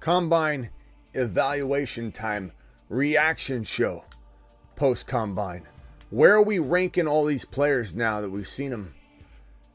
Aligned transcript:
Combine 0.00 0.70
evaluation 1.12 2.12
time 2.12 2.52
reaction 2.88 3.64
show 3.64 4.04
post 4.76 5.06
combine. 5.06 5.66
Where 6.10 6.34
are 6.34 6.42
we 6.42 6.58
ranking 6.60 7.08
all 7.08 7.24
these 7.24 7.44
players 7.44 7.94
now 7.94 8.20
that 8.20 8.30
we've 8.30 8.48
seen 8.48 8.70
them 8.70 8.94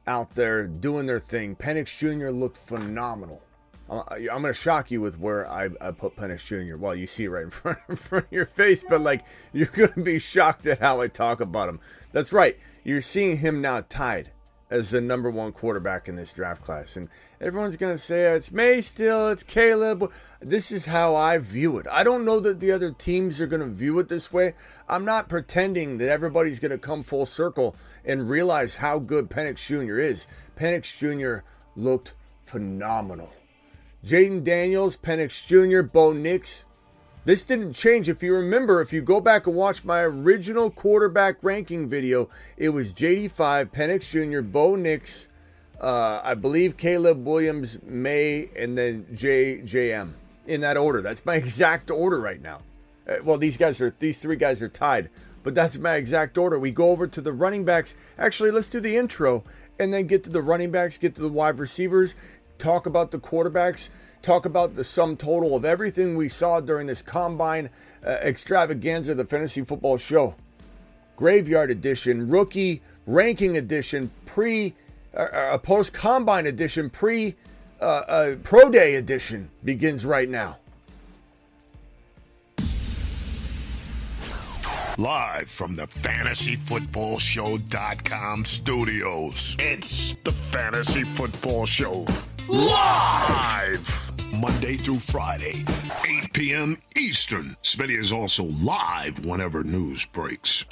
out 0.07 0.34
there 0.34 0.66
doing 0.66 1.05
their 1.05 1.20
thing? 1.20 1.55
Penix 1.55 1.98
Jr. 1.98 2.30
looked 2.30 2.57
phenomenal. 2.57 3.41
I'm 3.89 4.16
going 4.18 4.44
to 4.46 4.54
shock 4.54 4.89
you 4.91 5.02
with 5.02 5.20
where 5.20 5.48
I, 5.48 5.70
I 5.82 5.91
put 5.91 6.16
Penix 6.16 6.46
Jr. 6.46 6.78
Well, 6.78 6.96
you 6.96 7.05
see 7.05 7.26
it 7.26 7.30
right 7.30 7.44
in 7.44 7.50
front, 7.52 7.80
in 7.90 7.98
front 7.98 8.26
of 8.26 8.32
your 8.32 8.46
face, 8.46 8.84
but 8.88 9.02
like 9.02 9.26
you're 9.52 9.68
going 9.68 9.94
to 9.94 10.02
be 10.02 10.20
shocked 10.20 10.66
at 10.66 10.80
how 10.80 11.02
I 11.02 11.10
talk 11.10 11.42
about 11.42 11.70
him. 11.70 11.82
That's 12.14 12.32
right. 12.32 12.58
You're 12.84 13.02
seeing 13.02 13.38
him 13.38 13.62
now 13.62 13.84
tied 13.88 14.32
as 14.74 14.90
the 14.90 15.00
number 15.00 15.30
one 15.30 15.52
quarterback 15.52 16.10
in 16.10 16.16
this 16.16 16.34
draft 16.34 16.64
class. 16.64 16.98
And 16.98 17.08
everyone's 17.39 17.78
going 17.78 17.94
to 17.94 18.02
say 18.02 18.32
oh, 18.32 18.36
it's 18.36 18.52
Maye 18.52 18.82
still, 18.82 19.30
it's 19.30 19.44
Caleb. 19.44 20.11
This 20.42 20.71
is 20.71 20.88
how 20.88 21.16
I 21.16 21.38
view 21.38 21.78
it. 21.78 21.86
I 21.92 22.04
don't 22.04 22.25
know 22.25 22.39
that 22.39 22.60
the 22.60 22.71
other 22.71 22.92
teams 22.92 23.39
are 23.39 23.46
going 23.46 23.61
to 23.61 23.68
view 23.68 24.00
it 24.00 24.10
this 24.10 24.33
way. 24.33 24.56
I'm 24.89 25.06
not 25.06 25.30
pretending 25.30 26.00
that 26.00 26.10
everybody's 26.10 26.60
going 26.60 26.71
to 26.71 26.80
come 26.80 27.04
full 27.04 27.28
circle 27.28 27.75
and 28.04 28.28
realize 28.28 28.75
how 28.75 28.97
good 28.97 29.30
Penix 29.30 29.64
Jr. 29.64 30.00
is. 30.00 30.25
Penix 30.57 30.97
Jr. 30.97 31.46
looked 31.75 32.14
phenomenal. 32.44 33.31
Jayden 34.03 34.44
Daniels, 34.44 34.97
Penix 34.97 35.45
Jr., 35.45 35.83
Bo 35.83 36.14
Nix. 36.14 36.66
This 37.25 37.44
didn't 37.44 37.73
change. 37.73 38.09
If 38.09 38.22
you 38.22 38.36
remember, 38.36 38.81
if 38.81 38.91
you 38.91 39.02
go 39.02 39.22
back 39.22 39.47
and 39.47 39.55
watch 39.55 39.86
my 39.86 40.02
original 40.02 40.69
quarterback 40.69 41.38
ranking 41.41 41.88
video, 41.88 42.30
it 42.58 42.69
was 42.69 42.94
JD5, 42.94 43.72
Penix 43.72 44.09
Jr., 44.09 44.41
Bo 44.41 44.75
Nix, 44.75 45.30
uh, 45.80 46.19
I 46.22 46.33
believe 46.33 46.75
Caleb 46.75 47.25
Williams, 47.25 47.77
Maye, 47.81 48.49
and 48.58 48.77
then 48.77 49.05
JJM 49.13 50.11
in 50.47 50.61
that 50.61 50.75
order. 50.75 51.02
That's 51.02 51.25
my 51.25 51.36
exact 51.44 51.89
order 51.89 52.19
right 52.19 52.41
now. 52.41 52.59
Uh, 53.07 53.15
well, 53.23 53.37
these 53.37 53.55
guys 53.55 53.80
are 53.80 53.95
these 53.99 54.19
three 54.19 54.35
guys 54.35 54.61
are 54.61 54.69
tied, 54.69 55.09
but 55.43 55.55
that's 55.55 55.77
my 55.77 55.95
exact 55.95 56.37
order. 56.37 56.59
We 56.59 56.71
go 56.71 56.89
over 56.89 57.08
to 57.08 57.21
the 57.21 57.31
running 57.31 57.63
backs. 57.63 57.95
Actually, 58.17 58.52
let's 58.52 58.69
do 58.69 58.81
the 58.81 58.97
intro 58.97 59.45
and 59.80 59.93
then 59.93 60.08
get 60.08 60.23
to 60.25 60.30
the 60.30 60.41
running 60.41 60.71
backs, 60.71 60.97
get 60.97 61.15
to 61.15 61.21
the 61.21 61.30
wide 61.30 61.58
receivers, 61.58 62.15
talk 62.58 62.85
about 62.85 63.11
the 63.11 63.19
quarterbacks, 63.19 63.89
talk 64.23 64.45
about 64.45 64.75
the 64.75 64.83
sum 64.83 65.16
total 65.16 65.55
of 65.55 65.63
everything 65.63 66.16
we 66.16 66.29
saw 66.29 66.59
during 66.59 66.88
this 66.88 67.03
combine 67.03 67.69
uh, 68.03 68.09
extravaganza, 68.09 69.13
the 69.13 69.25
fantasy 69.25 69.63
football 69.63 69.97
show. 69.97 70.33
Graveyard 71.15 71.69
edition, 71.69 72.30
rookie 72.30 72.81
ranking 73.05 73.55
edition, 73.55 74.09
pre 74.25 74.73
uh, 75.15 75.19
uh 75.19 75.57
post 75.59 75.93
combine 75.93 76.47
edition, 76.47 76.89
pre 76.89 77.35
uh, 77.80 77.83
uh, 77.83 78.35
pro 78.43 78.71
day 78.71 78.95
edition 78.95 79.52
begins 79.63 80.05
right 80.05 80.30
now. 80.30 80.58
Live 84.97 85.49
from 85.49 85.73
the 85.73 85.87
fantasyfootballshow.com 85.87 88.45
studios. 88.45 89.58
It's 89.59 90.13
the 90.23 90.31
Fantasy 90.31 91.03
Football 91.03 91.65
Show. 91.65 92.05
Live! 92.47 94.02
Monday 94.44 94.73
through 94.73 94.99
Friday, 94.99 95.63
8 96.05 96.33
p.m. 96.33 96.77
Eastern. 96.97 97.55
Smitty 97.63 97.97
is 97.97 98.11
also 98.11 98.44
live 98.44 99.23
whenever 99.23 99.63
news 99.63 100.05
breaks. 100.08 100.66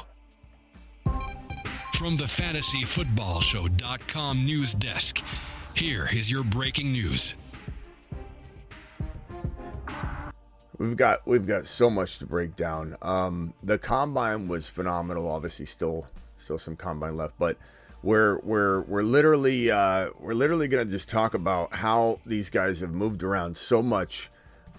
From 1.93 2.17
the 2.17 2.25
fantasyfootballshow.com 2.25 4.45
news 4.45 4.73
desk, 4.73 5.21
here 5.73 6.09
is 6.11 6.29
your 6.29 6.43
breaking 6.43 6.91
news. 6.91 7.33
We've 10.77 10.97
got 10.97 11.25
we've 11.25 11.47
got 11.47 11.65
so 11.65 11.89
much 11.89 12.19
to 12.19 12.25
break 12.25 12.57
down. 12.57 12.97
Um, 13.01 13.53
the 13.63 13.77
combine 13.77 14.49
was 14.49 14.67
phenomenal. 14.67 15.31
Obviously, 15.31 15.65
still 15.65 16.07
still 16.35 16.59
some 16.59 16.75
combine 16.75 17.15
left, 17.15 17.35
but 17.39 17.55
we're 18.03 18.39
we're 18.39 18.81
we're 18.81 19.03
literally 19.03 19.69
uh, 19.69 20.09
we're 20.19 20.33
literally 20.33 20.67
going 20.67 20.85
to 20.85 20.91
just 20.91 21.09
talk 21.09 21.33
about 21.33 21.73
how 21.73 22.19
these 22.25 22.49
guys 22.49 22.79
have 22.79 22.93
moved 22.93 23.23
around 23.23 23.55
so 23.55 23.81
much. 23.81 24.29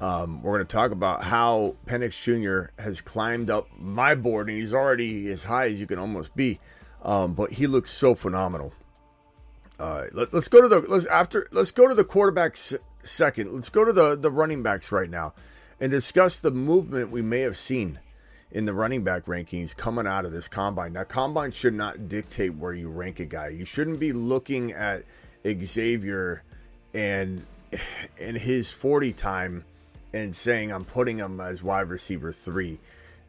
Um, 0.00 0.43
we're 0.43 0.59
going 0.59 0.66
to 0.66 0.72
talk 0.72 0.91
about 0.91 1.22
how 1.22 1.77
Penix 1.87 2.21
Jr. 2.21 2.72
has 2.83 3.00
climbed 3.00 3.50
up 3.50 3.69
my 3.78 4.16
board, 4.16 4.49
and 4.49 4.59
he's 4.59 4.75
already 4.75 5.31
as 5.31 5.44
high 5.44 5.66
as 5.66 5.78
you 5.78 5.87
can 5.87 5.99
almost 5.99 6.34
be. 6.34 6.59
Um, 7.03 7.34
but 7.34 7.53
he 7.53 7.69
looks 7.69 7.93
so 7.93 8.16
phenomenal. 8.16 8.72
Uh, 9.78 10.06
let, 10.12 10.34
us 10.34 10.49
go 10.49 10.60
to 10.60 10.69
the 10.69 10.81
let's 10.81 11.06
after 11.06 11.47
let's 11.53 11.71
go 11.71 11.87
to 11.87 11.94
the 11.94 12.04
quarterbacks 12.04 12.77
second. 12.99 13.53
Let's 13.53 13.69
go 13.69 13.84
to 13.84 13.93
the 13.93 14.16
the 14.16 14.31
running 14.31 14.62
backs 14.62 14.91
right 14.91 15.10
now, 15.10 15.34
and 15.81 15.93
discuss 15.93 16.39
the 16.39 16.50
movement 16.50 17.10
we 17.10 17.22
may 17.22 17.41
have 17.41 17.59
seen 17.59 18.00
in 18.52 18.66
the 18.66 18.74
running 18.74 19.02
back 19.02 19.24
rankings 19.24 19.74
coming 19.74 20.06
out 20.06 20.24
of 20.24 20.32
this 20.32 20.46
combine. 20.46 20.92
Now, 20.92 21.04
combine 21.04 21.52
should 21.52 21.74
not 21.74 22.08
dictate 22.08 22.54
where 22.54 22.74
you 22.74 22.90
rank 22.90 23.18
a 23.18 23.24
guy. 23.24 23.48
You 23.48 23.64
shouldn't 23.64 23.98
be 23.98 24.12
looking 24.12 24.72
at 24.72 25.04
Xavier 25.46 26.42
and 26.94 27.46
and 28.20 28.36
his 28.36 28.70
40 28.70 29.14
time 29.14 29.64
and 30.12 30.36
saying 30.36 30.70
I'm 30.70 30.84
putting 30.84 31.18
him 31.18 31.41
as 31.41 31.62
wide 31.62 31.88
receiver 31.88 32.32
three. 32.32 32.78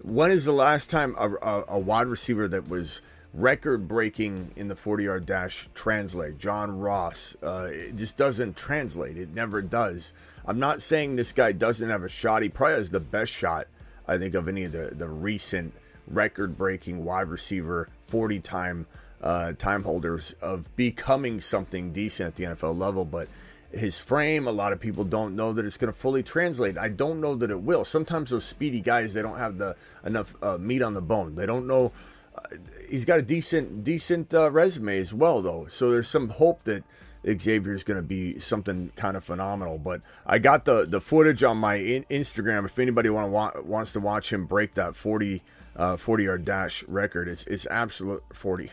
When 0.02 0.32
is 0.32 0.44
the 0.44 0.52
last 0.52 0.90
time 0.90 1.16
a, 1.18 1.34
a, 1.36 1.64
a 1.70 1.80
wide 1.80 2.08
receiver 2.08 2.50
that 2.50 2.68
was 2.68 3.02
record 3.34 3.88
breaking 3.88 4.52
in 4.58 4.68
the 4.68 4.76
40 4.76 5.06
yard 5.06 5.26
dash 5.26 5.70
translate? 5.74 6.38
John 6.38 6.78
Ross. 6.78 7.38
Uh, 7.42 7.70
it 7.72 7.96
just 7.96 8.18
doesn't 8.18 8.58
translate. 8.58 9.18
It 9.18 9.34
never 9.34 9.62
does. 9.62 10.12
I'm 10.46 10.60
not 10.60 10.82
saying 10.82 11.16
this 11.16 11.32
guy 11.32 11.54
doesn't 11.54 11.90
have 11.90 12.04
a 12.04 12.10
shot. 12.10 12.44
He 12.44 12.50
probably 12.50 12.76
has 12.76 12.90
the 12.90 13.00
best 13.00 13.32
shot 13.32 13.68
I 14.08 14.18
think, 14.18 14.36
of 14.36 14.48
any 14.48 14.66
of 14.66 14.72
the, 14.72 14.92
the 14.94 15.10
recent 15.10 15.74
record 16.08 16.58
breaking 16.58 17.04
wide 17.06 17.30
receiver 17.30 17.90
40 18.08 18.40
time 18.40 18.88
uh, 19.22 19.54
time 19.54 19.84
holders 19.84 20.36
of 20.42 20.76
becoming 20.76 21.40
something 21.40 21.94
decent 21.94 22.28
at 22.28 22.36
the 22.36 22.44
NFL 22.44 22.78
level. 22.78 23.06
But 23.06 23.30
his 23.72 23.98
frame, 23.98 24.48
a 24.48 24.52
lot 24.52 24.74
of 24.74 24.80
people 24.80 25.04
don't 25.04 25.36
know 25.36 25.54
that 25.54 25.66
it's 25.66 25.78
going 25.78 25.92
to 25.92 25.98
fully 25.98 26.24
translate. 26.24 26.78
I 26.78 26.90
don't 26.90 27.22
know 27.22 27.34
that 27.36 27.50
it 27.50 27.62
will. 27.62 27.86
Sometimes 27.86 28.30
those 28.30 28.46
speedy 28.46 28.82
guys, 28.82 29.14
they 29.14 29.22
don't 29.22 29.38
have 29.38 29.58
the 29.58 29.76
enough 30.06 30.36
uh, 30.44 30.58
meat 30.58 30.82
on 30.82 30.94
the 30.94 31.02
bone. 31.02 31.36
They 31.36 31.46
don't 31.46 31.68
know. 31.68 31.92
Uh, 32.36 32.42
he's 32.90 33.06
got 33.06 33.20
a 33.20 33.22
decent 33.22 33.84
decent 33.84 34.34
uh, 34.34 34.52
resume 34.52 34.98
as 34.98 35.14
well, 35.14 35.42
though. 35.42 35.68
So 35.70 35.90
there's 35.90 36.08
some 36.08 36.30
hope 36.30 36.64
that 36.66 36.84
Xavier 37.26 37.74
is 37.74 37.84
going 37.84 37.98
to 37.98 38.08
be 38.08 38.40
something 38.40 38.92
kind 38.96 39.16
of 39.16 39.24
phenomenal. 39.24 39.78
But 39.78 40.02
I 40.26 40.40
got 40.40 40.66
the 40.66 40.86
the 40.86 41.02
footage 41.02 41.44
on 41.44 41.58
my 41.58 41.76
in- 41.76 42.06
Instagram. 42.06 42.66
If 42.66 42.78
anybody 42.80 43.10
want 43.10 43.28
to 43.28 43.32
wa- 43.32 43.62
wants 43.64 43.94
to 43.94 44.00
watch 44.00 44.32
him 44.32 44.46
break 44.46 44.74
that 44.76 44.96
40 44.96 45.42
uh, 45.76 45.98
40 45.98 46.24
yard 46.24 46.46
dash 46.46 46.84
record, 46.84 47.28
it's 47.28 47.46
it's 47.46 47.66
absolute 47.68 48.24
40. 48.34 48.72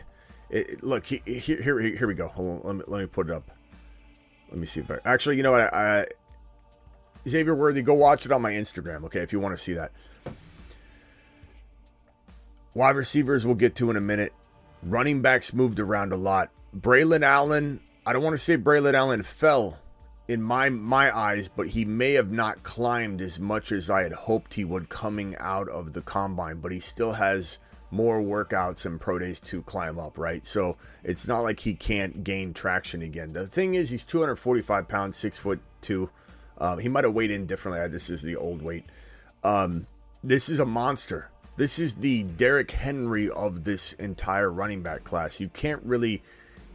It, 0.50 0.82
look, 0.82 1.06
he, 1.06 1.22
here, 1.26 1.62
here 1.62 1.80
here 1.80 2.06
we 2.06 2.14
go. 2.14 2.28
Hold 2.28 2.60
on, 2.60 2.66
let 2.66 2.76
me 2.76 2.84
let 2.88 3.00
me 3.00 3.06
put 3.06 3.28
it 3.28 3.32
up. 3.32 3.50
Let 4.48 4.58
me 4.58 4.66
see 4.66 4.80
if 4.80 4.90
I 4.90 4.98
actually, 5.04 5.36
you 5.36 5.44
know 5.44 5.52
what, 5.52 5.72
I, 5.72 6.00
I 6.00 6.06
Xavier 7.28 7.54
Worthy, 7.54 7.82
go 7.82 7.94
watch 7.94 8.26
it 8.26 8.32
on 8.32 8.42
my 8.42 8.52
Instagram, 8.52 9.04
okay? 9.04 9.20
If 9.20 9.32
you 9.32 9.38
want 9.40 9.56
to 9.56 9.62
see 9.62 9.74
that. 9.74 9.92
Wide 12.74 12.96
receivers 12.96 13.44
we'll 13.44 13.56
get 13.56 13.74
to 13.76 13.90
in 13.90 13.96
a 13.96 14.00
minute. 14.00 14.32
Running 14.82 15.22
backs 15.22 15.52
moved 15.52 15.78
around 15.80 16.12
a 16.12 16.16
lot. 16.16 16.50
Braylon 16.76 17.22
Allen 17.22 17.80
I 18.06 18.12
don't 18.12 18.22
want 18.22 18.34
to 18.34 18.38
say 18.38 18.56
Braylon 18.56 18.94
Allen 18.94 19.22
fell 19.22 19.78
in 20.26 20.40
my 20.42 20.70
my 20.70 21.14
eyes, 21.14 21.48
but 21.48 21.68
he 21.68 21.84
may 21.84 22.14
have 22.14 22.30
not 22.30 22.62
climbed 22.62 23.20
as 23.20 23.38
much 23.38 23.72
as 23.72 23.90
I 23.90 24.02
had 24.02 24.12
hoped 24.12 24.54
he 24.54 24.64
would 24.64 24.88
coming 24.88 25.36
out 25.38 25.68
of 25.68 25.92
the 25.92 26.00
combine. 26.00 26.60
But 26.60 26.72
he 26.72 26.80
still 26.80 27.12
has 27.12 27.58
more 27.90 28.20
workouts 28.20 28.86
and 28.86 29.00
pro 29.00 29.18
days 29.18 29.40
to 29.40 29.62
climb 29.62 29.98
up, 29.98 30.16
right? 30.16 30.46
So 30.46 30.76
it's 31.04 31.26
not 31.26 31.40
like 31.40 31.60
he 31.60 31.74
can't 31.74 32.24
gain 32.24 32.54
traction 32.54 33.02
again. 33.02 33.32
The 33.32 33.46
thing 33.46 33.74
is, 33.74 33.90
he's 33.90 34.04
245 34.04 34.88
pounds, 34.88 35.16
six 35.16 35.36
foot 35.36 35.60
two. 35.82 36.08
Um, 36.58 36.78
he 36.78 36.88
might 36.88 37.04
have 37.04 37.14
weighed 37.14 37.30
in 37.30 37.46
differently. 37.46 37.86
This 37.88 38.08
is 38.08 38.22
the 38.22 38.36
old 38.36 38.62
weight. 38.62 38.84
Um, 39.44 39.86
this 40.24 40.48
is 40.48 40.60
a 40.60 40.66
monster. 40.66 41.30
This 41.56 41.78
is 41.78 41.96
the 41.96 42.22
Derrick 42.22 42.70
Henry 42.70 43.28
of 43.28 43.64
this 43.64 43.92
entire 43.94 44.50
running 44.50 44.82
back 44.82 45.04
class. 45.04 45.40
You 45.40 45.48
can't 45.48 45.82
really 45.82 46.22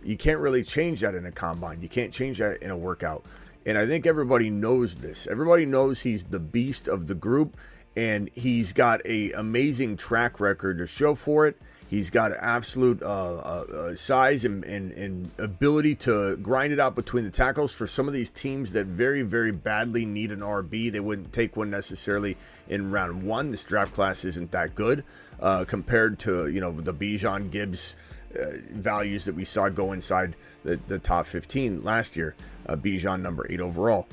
you 0.06 0.18
can't 0.18 0.40
really 0.40 0.64
change 0.64 1.02
that 1.02 1.16
in 1.16 1.26
a 1.26 1.32
combine. 1.32 1.82
You 1.82 1.90
can't 1.90 2.14
change 2.14 2.38
that 2.38 2.62
in 2.62 2.70
a 2.70 2.78
workout. 2.78 3.26
And 3.66 3.78
I 3.78 3.88
think 3.88 4.06
everybody 4.06 4.52
knows 4.52 4.98
this. 4.98 5.26
Everybody 5.26 5.66
knows 5.66 6.02
he's 6.02 6.24
the 6.26 6.40
beast 6.40 6.88
of 6.88 7.08
the 7.08 7.16
group 7.16 7.58
and 7.96 8.30
he's 8.34 8.74
got 8.74 9.02
a 9.06 9.32
amazing 9.32 9.98
track 9.98 10.40
record 10.40 10.78
to 10.78 10.88
show 10.88 11.16
for 11.16 11.48
it. 11.48 11.58
He's 11.88 12.10
got 12.10 12.32
absolute 12.34 13.02
uh, 13.04 13.06
uh, 13.06 13.66
uh, 13.74 13.96
size 13.96 14.44
and, 14.44 14.64
and, 14.66 14.92
and, 14.92 15.32
ability 15.38 15.96
to 15.96 16.36
grind 16.38 16.74
it 16.74 16.80
out 16.80 16.96
between 16.96 17.24
the 17.26 17.30
tackles 17.30 17.74
for 17.74 17.86
some 17.86 18.08
of 18.08 18.14
these 18.14 18.32
teams 18.32 18.72
that 18.72 18.88
very, 18.88 19.22
very 19.22 19.52
badly 19.52 20.04
need 20.04 20.32
an 20.32 20.40
RB. 20.40 20.92
They 20.92 21.00
wouldn't 21.00 21.32
take 21.32 21.56
one 21.56 21.70
necessarily 21.70 22.38
in 22.68 22.92
round 22.92 23.22
one. 23.22 23.50
This 23.50 23.64
draft 23.64 23.94
class 23.94 24.26
isn't 24.26 24.52
that 24.52 24.74
good 24.74 25.04
uh, 25.40 25.66
compared 25.66 26.18
to 26.20 26.48
you 26.48 26.60
know 26.60 26.72
the 26.72 26.94
Bijan 26.94 27.52
Gibbs 27.52 27.96
uh, 28.38 28.58
values 28.72 29.26
that 29.26 29.36
we 29.36 29.46
saw 29.46 29.70
go 29.70 29.92
inside 29.92 30.36
the, 30.64 30.80
the 30.88 31.00
top 31.00 31.26
15 31.26 31.84
last 31.84 32.16
year. 32.16 32.36
Uh, 32.68 32.76
Bijan 32.76 33.22
number 33.22 33.46
eight 33.50 33.62
overall. 33.62 34.08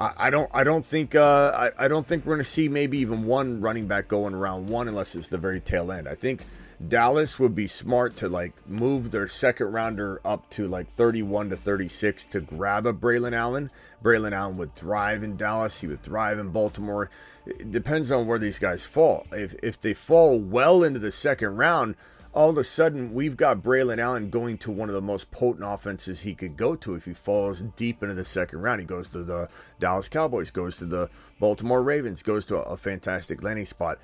I, 0.00 0.30
don't 0.30 0.48
I 0.54 0.62
don't 0.62 0.86
think 0.86 1.16
uh, 1.16 1.70
I, 1.78 1.86
I 1.86 1.88
don't 1.88 2.06
think 2.06 2.24
we're 2.24 2.36
going 2.36 2.44
to 2.44 2.50
see 2.50 2.68
maybe 2.68 2.98
even 2.98 3.24
one 3.24 3.60
running 3.60 3.88
back 3.88 4.06
going 4.06 4.32
around 4.32 4.68
one 4.68 4.86
unless 4.86 5.16
it's 5.16 5.26
the 5.26 5.38
very 5.38 5.58
tail 5.58 5.90
end. 5.90 6.08
I 6.08 6.14
think 6.14 6.44
Dallas 6.86 7.40
would 7.40 7.56
be 7.56 7.66
smart 7.66 8.14
to 8.16 8.28
like 8.28 8.52
move 8.68 9.10
their 9.10 9.26
second 9.26 9.72
rounder 9.72 10.20
up 10.24 10.48
to 10.50 10.68
like 10.68 10.88
31 10.94 11.50
to 11.50 11.56
36 11.56 12.26
to 12.26 12.40
grab 12.40 12.86
a 12.86 12.92
Braylon 12.92 13.32
Allen. 13.32 13.72
Braylon 14.02 14.32
Allen 14.32 14.56
would 14.58 14.76
thrive 14.76 15.24
in 15.24 15.36
Dallas. 15.36 15.80
He 15.80 15.88
would 15.88 16.04
thrive 16.04 16.38
in 16.38 16.50
Baltimore. 16.50 17.10
It 17.46 17.72
depends 17.72 18.12
on 18.12 18.28
where 18.28 18.38
these 18.38 18.60
guys 18.60 18.86
fall. 18.86 19.26
If 19.32 19.56
if 19.64 19.80
they 19.80 19.94
fall 19.94 20.38
well 20.38 20.84
into 20.84 21.00
the 21.00 21.10
second 21.10 21.56
round, 21.56 21.96
all 22.32 22.50
of 22.50 22.58
a 22.58 22.64
sudden 22.64 23.14
we've 23.14 23.36
got 23.36 23.62
Braylon 23.62 23.98
Allen 23.98 24.30
going 24.30 24.58
to 24.58 24.70
one 24.70 24.88
of 24.88 24.94
the 24.94 25.00
most 25.00 25.30
potent 25.30 25.64
offenses 25.66 26.20
he 26.20 26.34
could 26.34 26.56
go 26.56 26.76
to 26.76 26.94
if 26.94 27.04
he 27.04 27.14
falls 27.14 27.62
deep 27.76 28.02
into 28.02 28.14
the 28.14 28.24
second 28.24 28.60
round. 28.60 28.80
He 28.80 28.86
goes 28.86 29.08
to 29.08 29.22
the 29.22 29.48
Dallas 29.78 30.08
Cowboys, 30.08 30.50
goes 30.50 30.76
to 30.78 30.84
the 30.84 31.10
Baltimore 31.40 31.82
Ravens, 31.82 32.22
goes 32.22 32.46
to 32.46 32.56
a, 32.56 32.62
a 32.62 32.76
fantastic 32.76 33.42
landing 33.42 33.66
spot. 33.66 33.98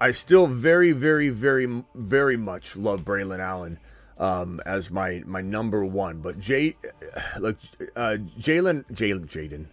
I 0.00 0.10
still 0.10 0.46
very, 0.48 0.92
very, 0.92 1.28
very, 1.28 1.84
very 1.94 2.36
much 2.36 2.76
love 2.76 3.04
Braylon 3.04 3.38
Allen 3.38 3.78
um, 4.18 4.60
as 4.66 4.90
my 4.90 5.22
my 5.26 5.42
number 5.42 5.84
one. 5.84 6.18
But 6.18 6.40
Jay, 6.40 6.76
look, 7.38 7.58
uh, 7.94 8.16
Jalen, 8.38 8.84
Jalen, 8.92 9.26
Jaden, 9.26 9.66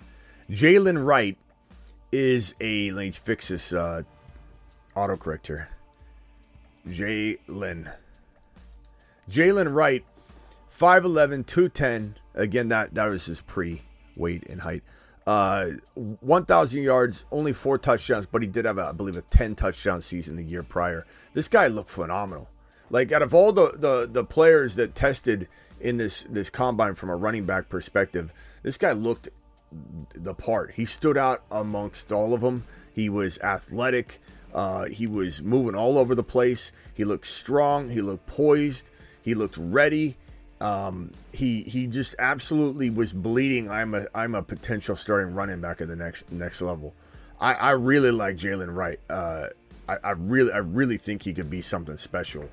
Jaylen 0.49 1.03
Wright 1.03 1.37
is 2.11 2.55
a. 2.59 2.91
Let 2.91 3.05
me 3.05 3.11
fix 3.11 3.47
this 3.47 3.73
uh, 3.73 4.03
autocorrect 4.95 5.47
here. 5.47 5.69
Jalen. 6.89 7.93
Jaylen 9.29 9.73
Wright, 9.73 10.03
5'11, 10.77 11.45
210. 11.45 12.15
Again, 12.35 12.69
that, 12.69 12.93
that 12.95 13.07
was 13.07 13.25
his 13.25 13.41
pre 13.41 13.81
weight 14.15 14.43
and 14.49 14.61
height. 14.61 14.83
Uh, 15.27 15.71
1,000 15.93 16.81
yards, 16.81 17.25
only 17.31 17.53
four 17.53 17.77
touchdowns, 17.77 18.25
but 18.25 18.41
he 18.41 18.47
did 18.47 18.65
have, 18.65 18.77
a, 18.77 18.87
I 18.87 18.91
believe, 18.91 19.15
a 19.15 19.21
10 19.21 19.55
touchdown 19.55 20.01
season 20.01 20.35
the 20.35 20.43
year 20.43 20.63
prior. 20.63 21.05
This 21.33 21.47
guy 21.47 21.67
looked 21.67 21.91
phenomenal. 21.91 22.49
Like 22.89 23.11
out 23.11 23.21
of 23.21 23.33
all 23.33 23.51
the, 23.51 23.71
the, 23.75 24.09
the 24.11 24.23
players 24.23 24.75
that 24.75 24.95
tested 24.95 25.47
in 25.79 25.97
this 25.97 26.23
this 26.23 26.49
combine 26.49 26.95
from 26.95 27.09
a 27.09 27.15
running 27.15 27.45
back 27.45 27.69
perspective, 27.69 28.33
this 28.63 28.77
guy 28.77 28.91
looked 28.91 29.29
the 30.15 30.33
part. 30.33 30.71
He 30.71 30.85
stood 30.85 31.17
out 31.17 31.43
amongst 31.51 32.11
all 32.11 32.33
of 32.33 32.41
them. 32.41 32.65
He 32.93 33.09
was 33.09 33.37
athletic. 33.39 34.19
Uh, 34.53 34.85
he 34.85 35.07
was 35.07 35.41
moving 35.43 35.75
all 35.75 35.97
over 35.97 36.15
the 36.15 36.23
place. 36.23 36.71
He 36.93 37.03
looked 37.03 37.27
strong. 37.27 37.89
He 37.89 38.01
looked 38.01 38.25
poised. 38.27 38.89
He 39.21 39.33
looked 39.33 39.57
ready. 39.57 40.17
Um, 40.61 41.11
he 41.33 41.63
he 41.63 41.87
just 41.87 42.15
absolutely 42.19 42.89
was 42.89 43.13
bleeding. 43.13 43.69
I'm 43.69 43.93
a 43.93 44.07
I'm 44.13 44.35
a 44.35 44.43
potential 44.43 44.95
starting 44.95 45.33
running 45.33 45.61
back 45.61 45.81
at 45.81 45.87
the 45.87 45.95
next 45.95 46.29
next 46.31 46.61
level. 46.61 46.93
I, 47.39 47.53
I 47.53 47.71
really 47.71 48.11
like 48.11 48.35
Jaylen 48.35 48.73
Wright. 48.75 48.99
Uh, 49.09 49.47
I, 49.87 49.97
I 50.03 50.11
really 50.11 50.51
I 50.51 50.57
really 50.57 50.97
think 50.97 51.23
he 51.23 51.33
could 51.33 51.49
be 51.49 51.61
something 51.61 51.97
special. 51.97 52.49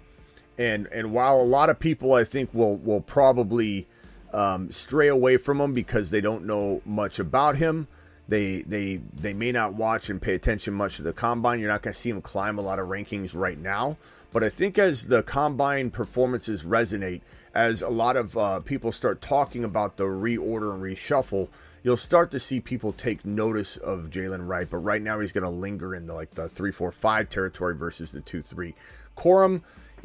And 0.58 0.86
and 0.92 1.12
while 1.12 1.40
a 1.40 1.42
lot 1.42 1.68
of 1.68 1.80
people 1.80 2.14
I 2.14 2.24
think 2.24 2.54
will 2.54 2.76
will 2.76 3.00
probably 3.00 3.88
um, 4.32 4.70
stray 4.70 5.08
away 5.08 5.36
from 5.36 5.60
him 5.60 5.74
because 5.74 6.10
they 6.10 6.20
don't 6.20 6.44
know 6.44 6.82
much 6.84 7.18
about 7.18 7.56
him. 7.56 7.88
They 8.28 8.62
they 8.62 9.00
they 9.14 9.34
may 9.34 9.52
not 9.52 9.74
watch 9.74 10.10
and 10.10 10.20
pay 10.20 10.34
attention 10.34 10.74
much 10.74 10.96
to 10.96 11.02
the 11.02 11.12
combine. 11.12 11.60
You're 11.60 11.70
not 11.70 11.82
going 11.82 11.94
to 11.94 12.00
see 12.00 12.10
him 12.10 12.20
climb 12.20 12.58
a 12.58 12.62
lot 12.62 12.78
of 12.78 12.88
rankings 12.88 13.34
right 13.34 13.58
now. 13.58 13.96
But 14.32 14.42
I 14.42 14.48
think 14.48 14.78
as 14.78 15.04
the 15.04 15.22
combine 15.22 15.90
performances 15.90 16.64
resonate, 16.64 17.22
as 17.54 17.80
a 17.80 17.88
lot 17.88 18.16
of 18.16 18.36
uh, 18.36 18.60
people 18.60 18.92
start 18.92 19.22
talking 19.22 19.64
about 19.64 19.96
the 19.96 20.04
reorder 20.04 20.74
and 20.74 20.82
reshuffle, 20.82 21.48
you'll 21.82 21.96
start 21.96 22.32
to 22.32 22.40
see 22.40 22.60
people 22.60 22.92
take 22.92 23.24
notice 23.24 23.76
of 23.76 24.10
Jaylen 24.10 24.46
Wright. 24.46 24.68
But 24.68 24.78
right 24.78 25.00
now 25.00 25.20
he's 25.20 25.32
going 25.32 25.44
to 25.44 25.50
linger 25.50 25.94
in 25.94 26.06
the 26.06 26.14
like 26.14 26.34
the 26.34 26.48
three, 26.48 26.72
four, 26.72 26.90
five 26.90 27.28
territory 27.28 27.76
versus 27.76 28.10
the 28.10 28.20
two, 28.20 28.42
three. 28.42 28.74
Corum, 29.16 29.62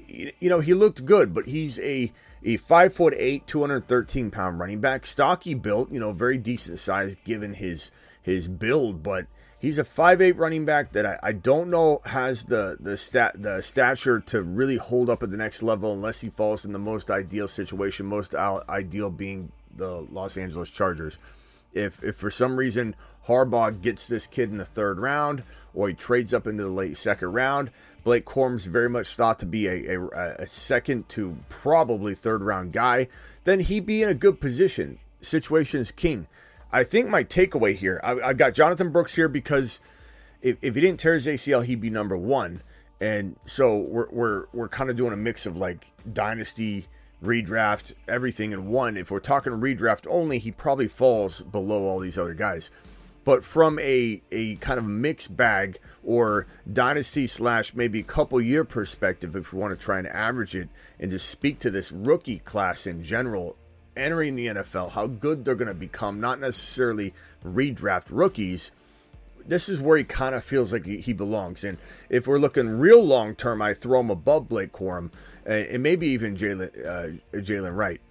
you 0.08 0.32
know, 0.42 0.60
he 0.60 0.76
looked 0.76 1.06
good, 1.06 1.34
but 1.34 1.48
he's 1.48 1.80
a 1.80 2.12
a 2.44 2.58
five 2.58 2.94
foot 2.94 3.14
eight, 3.18 3.48
213 3.48 4.32
pound 4.32 4.60
running 4.60 4.80
back, 4.80 5.06
stocky 5.06 5.54
built, 5.54 5.92
you 5.92 6.00
know, 6.00 6.14
very 6.14 6.38
decent 6.38 6.80
size 6.80 7.16
given 7.24 7.54
his 7.54 7.92
his 8.22 8.48
build, 8.48 9.04
but 9.04 9.28
he's 9.60 9.78
a 9.78 9.84
five 9.84 10.22
eight 10.22 10.38
running 10.38 10.66
back 10.66 10.92
that 10.92 11.06
I, 11.06 11.20
I 11.24 11.32
don't 11.32 11.70
know 11.70 12.02
has 12.06 12.46
the 12.46 12.78
the 12.80 12.98
stat 12.98 13.42
the 13.42 13.62
stature 13.62 14.20
to 14.20 14.42
really 14.42 14.78
hold 14.78 15.10
up 15.10 15.24
at 15.24 15.32
the 15.32 15.38
next 15.38 15.64
level 15.64 15.94
unless 15.94 16.22
he 16.22 16.30
falls 16.30 16.66
in 16.66 16.74
the 16.74 16.80
most 16.80 17.10
ideal 17.10 17.48
situation, 17.48 18.06
most 18.06 18.36
ideal 18.36 19.10
being 19.10 19.52
the 19.76 20.02
Los 20.02 20.38
Angeles 20.38 20.70
Chargers. 20.70 21.18
If 21.74 22.04
if 22.04 22.18
for 22.18 22.32
some 22.32 22.58
reason 22.58 22.96
Harbaugh 23.28 23.82
gets 23.82 24.08
this 24.08 24.28
kid 24.28 24.50
in 24.50 24.58
the 24.58 24.66
third 24.66 25.00
round 25.00 25.44
or 25.74 25.88
he 25.88 25.94
trades 25.94 26.34
up 26.34 26.48
into 26.48 26.64
the 26.64 26.70
late 26.70 26.98
second 26.98 27.32
round, 27.32 27.72
Blake 28.04 28.26
Corum's 28.26 28.66
very 28.66 28.90
much 28.90 29.16
thought 29.16 29.40
to 29.40 29.46
be 29.46 29.68
a, 29.68 30.00
a, 30.00 30.36
a 30.40 30.48
second 30.48 31.08
to 31.10 31.38
probably 31.50 32.16
third 32.16 32.42
round 32.42 32.74
guy, 32.74 33.08
then 33.44 33.60
he'd 33.62 33.86
be 33.86 34.04
in 34.04 34.10
a 34.10 34.14
good 34.14 34.42
position. 34.42 34.98
Situation 35.22 35.80
is 35.80 35.92
king. 35.92 36.28
I 36.74 36.84
think 36.84 37.10
my 37.10 37.24
takeaway 37.24 37.76
here, 37.76 38.00
I, 38.04 38.12
I 38.20 38.34
got 38.34 38.54
Jonathan 38.54 38.92
Brooks 38.92 39.16
here 39.16 39.28
because 39.28 39.80
if, 40.42 40.58
if 40.62 40.76
he 40.76 40.82
didn't 40.82 41.00
tear 41.00 41.16
his 41.16 41.28
ACL, 41.28 41.66
he'd 41.66 41.82
be 41.82 41.90
number 41.90 42.18
one. 42.18 42.64
And 43.00 43.36
so 43.46 43.80
we're 43.80 44.10
we're 44.12 44.46
we're 44.54 44.70
kind 44.70 44.92
of 44.92 44.96
doing 44.96 45.12
a 45.12 45.18
mix 45.18 45.48
of 45.48 45.58
like 45.58 45.92
dynasty, 46.14 46.88
redraft, 47.24 47.96
everything 48.08 48.52
in 48.52 48.68
one. 48.68 48.96
If 48.96 49.10
we're 49.10 49.20
talking 49.20 49.54
redraft 49.54 50.06
only, 50.08 50.38
he 50.38 50.52
probably 50.52 50.88
falls 50.88 51.42
below 51.42 51.84
all 51.84 52.00
these 52.00 52.18
other 52.18 52.36
guys. 52.36 52.70
But 53.24 53.44
from 53.44 53.80
a 53.80 54.22
a 54.32 54.56
kind 54.58 54.78
of 54.78 54.86
mixed 54.86 55.36
bag 55.36 55.80
or 56.04 56.46
dynasty 56.72 57.26
slash 57.26 57.74
maybe 57.74 58.04
couple 58.04 58.40
year 58.40 58.64
perspective, 58.64 59.36
if 59.36 59.52
we 59.52 59.60
want 59.60 59.78
to 59.78 59.84
try 59.84 59.98
and 59.98 60.08
average 60.08 60.56
it 60.56 60.70
and 61.00 61.10
just 61.10 61.28
speak 61.28 61.58
to 61.60 61.72
this 61.72 61.92
rookie 61.92 62.40
class 62.40 62.86
in 62.86 63.04
general, 63.04 63.58
entering 63.96 64.36
the 64.36 64.48
NFL, 64.48 64.92
how 64.92 65.08
good 65.08 65.46
they're 65.46 65.56
going 65.56 65.68
to 65.68 65.74
become, 65.74 66.20
not 66.20 66.40
necessarily 66.40 67.14
redraft 67.44 68.06
rookies. 68.10 68.72
This 69.46 69.68
is 69.68 69.82
where 69.82 69.98
he 69.98 70.04
kind 70.04 70.36
of 70.36 70.44
feels 70.44 70.72
like 70.72 70.86
he 70.86 71.14
belongs. 71.14 71.64
And 71.64 71.78
if 72.10 72.28
we're 72.28 72.40
looking 72.40 72.80
real 72.80 73.04
long 73.04 73.36
term, 73.36 73.62
I 73.62 73.74
throw 73.74 74.00
him 74.00 74.10
above 74.10 74.48
Blake 74.48 74.72
Corum 74.72 75.12
and 75.46 75.82
maybe 75.82 76.08
even 76.08 76.38
Jalen 76.38 76.86
uh, 76.86 77.38
Jaylen 77.38 77.76
Wright. 77.76 78.02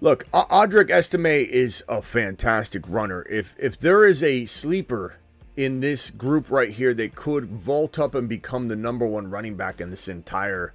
Look, 0.00 0.30
Audric 0.32 0.90
Estime 0.90 1.26
is 1.26 1.82
a 1.88 2.02
fantastic 2.02 2.82
runner. 2.88 3.24
If 3.30 3.54
if 3.58 3.78
there 3.78 4.04
is 4.04 4.22
a 4.22 4.46
sleeper 4.46 5.16
in 5.56 5.80
this 5.80 6.10
group 6.10 6.50
right 6.50 6.70
here 6.70 6.92
that 6.92 7.14
could 7.14 7.46
vault 7.46 7.98
up 7.98 8.14
and 8.14 8.28
become 8.28 8.68
the 8.68 8.76
number 8.76 9.06
one 9.06 9.30
running 9.30 9.56
back 9.56 9.80
in 9.80 9.90
this 9.90 10.06
entire 10.06 10.74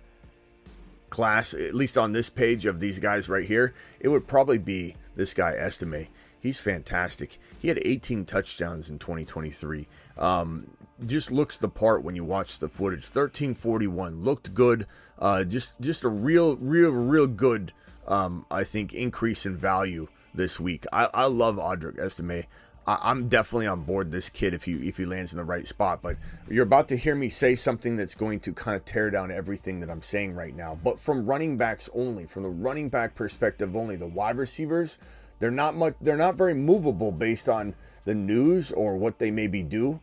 class, 1.11 1.53
at 1.53 1.75
least 1.75 1.97
on 1.97 2.11
this 2.11 2.29
page 2.29 2.65
of 2.65 2.79
these 2.79 2.97
guys 2.97 3.29
right 3.29 3.45
here, 3.45 3.75
it 3.99 4.07
would 4.07 4.27
probably 4.27 4.57
be 4.57 4.95
this 5.15 5.35
guy 5.35 5.51
Estime. 5.51 6.07
He's 6.39 6.59
fantastic. 6.59 7.37
He 7.59 7.67
had 7.67 7.79
18 7.85 8.25
touchdowns 8.25 8.89
in 8.89 8.97
2023. 8.97 9.87
Um, 10.17 10.71
just 11.05 11.31
looks 11.31 11.57
the 11.57 11.69
part 11.69 12.03
when 12.03 12.15
you 12.15 12.23
watch 12.23 12.57
the 12.57 12.67
footage. 12.67 13.03
1341 13.03 14.23
looked 14.23 14.55
good. 14.55 14.87
Uh, 15.19 15.43
just 15.43 15.73
just 15.79 16.03
a 16.03 16.09
real, 16.09 16.55
real, 16.57 16.89
real 16.89 17.27
good. 17.27 17.73
Um, 18.07 18.45
I 18.49 18.63
think 18.63 18.93
increase 18.93 19.45
in 19.45 19.55
value 19.55 20.07
this 20.33 20.59
week. 20.59 20.85
I, 20.91 21.07
I 21.13 21.25
love 21.25 21.57
Audric 21.57 21.99
Estime. 21.99 22.45
I, 22.87 23.11
am 23.11 23.29
definitely 23.29 23.67
on 23.67 23.83
board 23.83 24.11
this 24.11 24.29
kid 24.29 24.53
if 24.53 24.63
he 24.63 24.73
if 24.87 24.97
he 24.97 25.05
lands 25.05 25.31
in 25.31 25.37
the 25.37 25.43
right 25.43 25.67
spot. 25.67 26.01
But 26.01 26.17
you're 26.49 26.63
about 26.63 26.87
to 26.89 26.97
hear 26.97 27.15
me 27.15 27.29
say 27.29 27.55
something 27.55 27.95
that's 27.95 28.15
going 28.15 28.39
to 28.41 28.53
kind 28.53 28.75
of 28.75 28.85
tear 28.85 29.09
down 29.09 29.31
everything 29.31 29.79
that 29.81 29.89
I'm 29.89 30.01
saying 30.01 30.33
right 30.33 30.55
now. 30.55 30.77
But 30.83 30.99
from 30.99 31.25
running 31.25 31.57
backs 31.57 31.89
only, 31.93 32.25
from 32.25 32.43
the 32.43 32.49
running 32.49 32.89
back 32.89 33.15
perspective 33.15 33.75
only, 33.75 33.95
the 33.95 34.07
wide 34.07 34.37
receivers, 34.37 34.97
they're 35.39 35.51
not 35.51 35.75
much. 35.75 35.95
They're 36.01 36.17
not 36.17 36.35
very 36.35 36.53
movable 36.53 37.11
based 37.11 37.47
on 37.47 37.75
the 38.05 38.15
news 38.15 38.71
or 38.71 38.97
what 38.97 39.19
they 39.19 39.31
maybe 39.31 39.61
do 39.61 39.99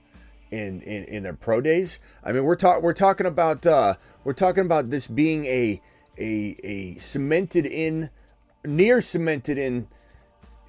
in 0.50 0.80
in, 0.82 1.04
in 1.04 1.22
their 1.24 1.34
pro 1.34 1.60
days. 1.60 1.98
I 2.22 2.32
mean, 2.32 2.44
we're 2.44 2.56
talking 2.56 2.82
we're 2.82 2.94
talking 2.94 3.26
about 3.26 3.66
uh, 3.66 3.94
we're 4.24 4.32
talking 4.32 4.64
about 4.64 4.90
this 4.90 5.08
being 5.08 5.44
a 5.46 5.80
a 6.16 6.56
a 6.62 6.94
cemented 6.98 7.66
in, 7.66 8.10
near 8.64 9.00
cemented 9.00 9.58
in 9.58 9.88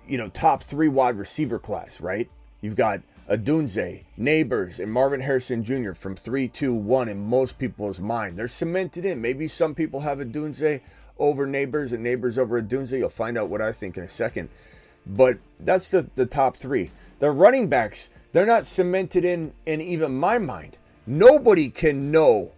you 0.09 0.17
know, 0.17 0.29
top 0.29 0.63
three 0.63 0.87
wide 0.87 1.17
receiver 1.17 1.59
class, 1.59 2.01
right? 2.01 2.29
You've 2.61 2.75
got 2.75 3.01
Odunze, 3.29 4.03
Nabers, 4.19 4.79
and 4.79 4.91
Marvin 4.91 5.21
Harrison 5.21 5.63
Jr. 5.63 5.93
from 5.93 6.15
3 6.15 6.47
2 6.47 6.73
1 6.73 7.09
in 7.09 7.29
most 7.29 7.59
people's 7.59 7.99
mind. 7.99 8.37
They're 8.37 8.47
cemented 8.47 9.05
in. 9.05 9.21
Maybe 9.21 9.47
some 9.47 9.75
people 9.75 9.99
have 10.01 10.17
Odunze 10.17 10.81
over 11.19 11.47
Nabers 11.47 11.93
and 11.93 12.03
Nabers 12.03 12.37
over 12.37 12.59
Odunze. 12.59 12.97
You'll 12.97 13.09
find 13.09 13.37
out 13.37 13.49
what 13.49 13.61
I 13.61 13.71
think 13.71 13.97
in 13.97 14.03
a 14.03 14.09
second. 14.09 14.49
But 15.05 15.37
that's 15.59 15.91
the, 15.91 16.09
the 16.15 16.25
top 16.25 16.57
three. 16.57 16.89
The 17.19 17.29
running 17.29 17.67
backs, 17.67 18.09
they're 18.31 18.45
not 18.45 18.65
cemented 18.65 19.23
in 19.23 19.53
in 19.65 19.79
even 19.79 20.15
my 20.15 20.39
mind. 20.39 20.77
Nobody 21.05 21.69
can 21.69 22.11
know. 22.11 22.51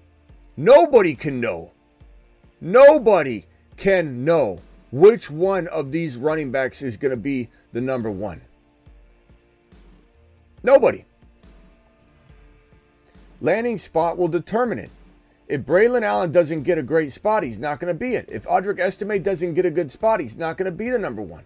Nobody 0.55 1.15
can 1.15 1.41
know. 1.41 1.71
Nobody 2.61 3.45
can 3.75 4.23
know 4.23 4.61
which 4.91 5.29
one 5.29 5.67
of 5.67 5.91
these 5.91 6.17
running 6.17 6.51
backs 6.51 6.81
is 6.81 6.97
going 6.97 7.11
to 7.11 7.17
be 7.17 7.49
the 7.71 7.81
number 7.81 8.11
one? 8.11 8.41
Nobody. 10.63 11.05
Landing 13.39 13.79
spot 13.79 14.17
will 14.17 14.27
determine 14.27 14.77
it. 14.77 14.91
If 15.47 15.61
Braylon 15.61 16.03
Allen 16.03 16.31
doesn't 16.31 16.63
get 16.63 16.77
a 16.77 16.83
great 16.83 17.11
spot, 17.11 17.43
he's 17.43 17.59
not 17.59 17.79
going 17.79 17.93
to 17.93 17.97
be 17.97 18.13
it. 18.13 18.29
If 18.31 18.45
Audric 18.45 18.79
Estime 18.79 19.21
doesn't 19.21 19.53
get 19.53 19.65
a 19.65 19.71
good 19.71 19.91
spot, 19.91 20.21
he's 20.21 20.37
not 20.37 20.57
going 20.57 20.65
to 20.65 20.71
be 20.71 20.89
the 20.89 20.99
number 20.99 21.21
one. 21.21 21.43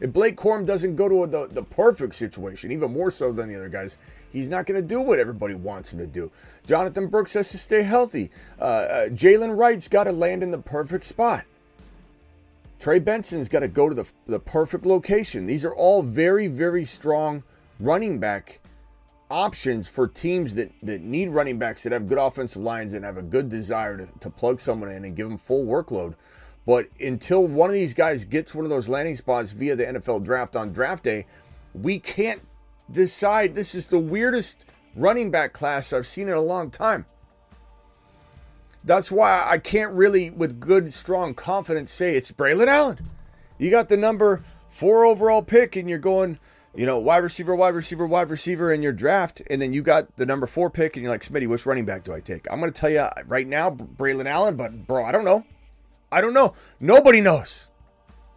If 0.00 0.12
Blake 0.12 0.36
Corum 0.36 0.64
doesn't 0.64 0.94
go 0.94 1.08
to 1.08 1.24
a, 1.24 1.26
the, 1.26 1.46
the 1.48 1.62
perfect 1.62 2.14
situation, 2.14 2.70
even 2.70 2.92
more 2.92 3.10
so 3.10 3.32
than 3.32 3.48
the 3.48 3.56
other 3.56 3.68
guys, 3.68 3.96
he's 4.30 4.48
not 4.48 4.66
going 4.66 4.80
to 4.80 4.86
do 4.86 5.00
what 5.00 5.18
everybody 5.18 5.54
wants 5.54 5.92
him 5.92 5.98
to 5.98 6.06
do. 6.06 6.30
Jonathan 6.66 7.08
Brooks 7.08 7.34
has 7.34 7.50
to 7.50 7.58
stay 7.58 7.82
healthy. 7.82 8.30
Uh, 8.60 8.64
uh, 8.64 9.08
Jaylen 9.08 9.56
Wright's 9.58 9.88
got 9.88 10.04
to 10.04 10.12
land 10.12 10.42
in 10.42 10.52
the 10.52 10.58
perfect 10.58 11.06
spot. 11.06 11.44
Trey 12.88 13.00
Benson's 13.00 13.50
got 13.50 13.60
to 13.60 13.68
go 13.68 13.90
to 13.90 13.94
the, 13.94 14.10
the 14.26 14.40
perfect 14.40 14.86
location. 14.86 15.44
These 15.44 15.62
are 15.66 15.74
all 15.74 16.02
very, 16.02 16.46
very 16.46 16.86
strong 16.86 17.42
running 17.78 18.18
back 18.18 18.60
options 19.30 19.86
for 19.86 20.08
teams 20.08 20.54
that, 20.54 20.72
that 20.82 21.02
need 21.02 21.28
running 21.28 21.58
backs 21.58 21.82
that 21.82 21.92
have 21.92 22.08
good 22.08 22.16
offensive 22.16 22.62
lines 22.62 22.94
and 22.94 23.04
have 23.04 23.18
a 23.18 23.22
good 23.22 23.50
desire 23.50 23.98
to, 23.98 24.06
to 24.20 24.30
plug 24.30 24.58
someone 24.58 24.90
in 24.90 25.04
and 25.04 25.14
give 25.14 25.28
them 25.28 25.36
full 25.36 25.66
workload. 25.66 26.14
But 26.64 26.86
until 26.98 27.46
one 27.46 27.68
of 27.68 27.74
these 27.74 27.92
guys 27.92 28.24
gets 28.24 28.54
one 28.54 28.64
of 28.64 28.70
those 28.70 28.88
landing 28.88 29.16
spots 29.16 29.50
via 29.50 29.76
the 29.76 29.84
NFL 29.84 30.24
draft 30.24 30.56
on 30.56 30.72
draft 30.72 31.04
day, 31.04 31.26
we 31.74 31.98
can't 31.98 32.40
decide. 32.90 33.54
This 33.54 33.74
is 33.74 33.88
the 33.88 33.98
weirdest 33.98 34.64
running 34.96 35.30
back 35.30 35.52
class 35.52 35.92
I've 35.92 36.06
seen 36.06 36.28
in 36.28 36.32
a 36.32 36.40
long 36.40 36.70
time. 36.70 37.04
That's 38.84 39.10
why 39.10 39.44
I 39.46 39.58
can't 39.58 39.92
really, 39.92 40.30
with 40.30 40.60
good, 40.60 40.92
strong 40.94 41.34
confidence, 41.34 41.90
say 41.90 42.16
it's 42.16 42.32
Braylon 42.32 42.68
Allen. 42.68 43.10
You 43.58 43.70
got 43.70 43.88
the 43.88 43.96
number 43.96 44.42
four 44.70 45.04
overall 45.04 45.42
pick, 45.42 45.76
and 45.76 45.90
you're 45.90 45.98
going, 45.98 46.38
you 46.74 46.86
know, 46.86 46.98
wide 46.98 47.18
receiver, 47.18 47.54
wide 47.54 47.74
receiver, 47.74 48.06
wide 48.06 48.30
receiver 48.30 48.72
in 48.72 48.82
your 48.82 48.92
draft, 48.92 49.42
and 49.50 49.60
then 49.60 49.72
you 49.72 49.82
got 49.82 50.16
the 50.16 50.26
number 50.26 50.46
four 50.46 50.70
pick, 50.70 50.96
and 50.96 51.02
you're 51.02 51.12
like, 51.12 51.24
Smitty, 51.24 51.48
which 51.48 51.66
running 51.66 51.84
back 51.84 52.04
do 52.04 52.12
I 52.12 52.20
take? 52.20 52.46
I'm 52.50 52.60
going 52.60 52.72
to 52.72 52.80
tell 52.80 52.90
you 52.90 53.06
right 53.26 53.46
now, 53.46 53.70
Braylon 53.70 54.26
Allen, 54.26 54.56
but 54.56 54.86
bro, 54.86 55.04
I 55.04 55.12
don't 55.12 55.24
know. 55.24 55.44
I 56.10 56.20
don't 56.20 56.34
know. 56.34 56.54
Nobody 56.80 57.20
knows. 57.20 57.68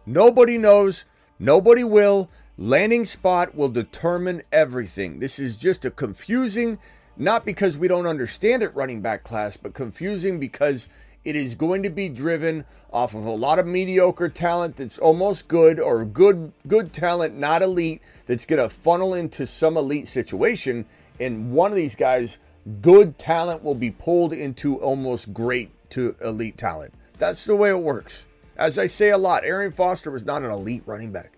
Nobody 0.04 0.58
knows. 0.58 1.04
Nobody 1.38 1.84
will. 1.84 2.28
Landing 2.58 3.04
spot 3.04 3.54
will 3.54 3.70
determine 3.70 4.42
everything. 4.52 5.20
This 5.20 5.38
is 5.38 5.56
just 5.56 5.84
a 5.84 5.90
confusing, 5.90 6.78
not 7.16 7.44
because 7.44 7.76
we 7.76 7.88
don't 7.88 8.06
understand 8.06 8.62
it, 8.62 8.74
running 8.74 9.00
back 9.00 9.24
class, 9.24 9.56
but 9.56 9.74
confusing 9.74 10.40
because 10.40 10.88
it 11.24 11.36
is 11.36 11.54
going 11.54 11.82
to 11.84 11.90
be 11.90 12.08
driven 12.08 12.64
off 12.92 13.14
of 13.14 13.24
a 13.24 13.30
lot 13.30 13.58
of 13.58 13.66
mediocre 13.66 14.28
talent 14.28 14.76
that's 14.76 14.98
almost 14.98 15.46
good 15.48 15.78
or 15.78 16.04
good 16.04 16.52
good 16.66 16.92
talent 16.92 17.36
not 17.36 17.62
elite 17.62 18.02
that's 18.26 18.44
going 18.44 18.60
to 18.60 18.68
funnel 18.68 19.14
into 19.14 19.46
some 19.46 19.76
elite 19.76 20.08
situation. 20.08 20.84
And 21.20 21.52
one 21.52 21.70
of 21.70 21.76
these 21.76 21.94
guys 21.94 22.38
good 22.80 23.18
talent 23.18 23.62
will 23.62 23.74
be 23.74 23.90
pulled 23.90 24.32
into 24.32 24.78
almost 24.78 25.32
great 25.32 25.70
to 25.90 26.16
elite 26.22 26.58
talent. 26.58 26.92
That's 27.18 27.44
the 27.44 27.56
way 27.56 27.70
it 27.70 27.78
works. 27.78 28.26
As 28.56 28.78
i 28.78 28.86
say 28.86 29.10
a 29.10 29.18
lot 29.18 29.44
Arian 29.44 29.72
Foster 29.72 30.10
was 30.10 30.24
not 30.24 30.42
an 30.42 30.50
elite 30.50 30.82
running 30.86 31.12
back. 31.12 31.32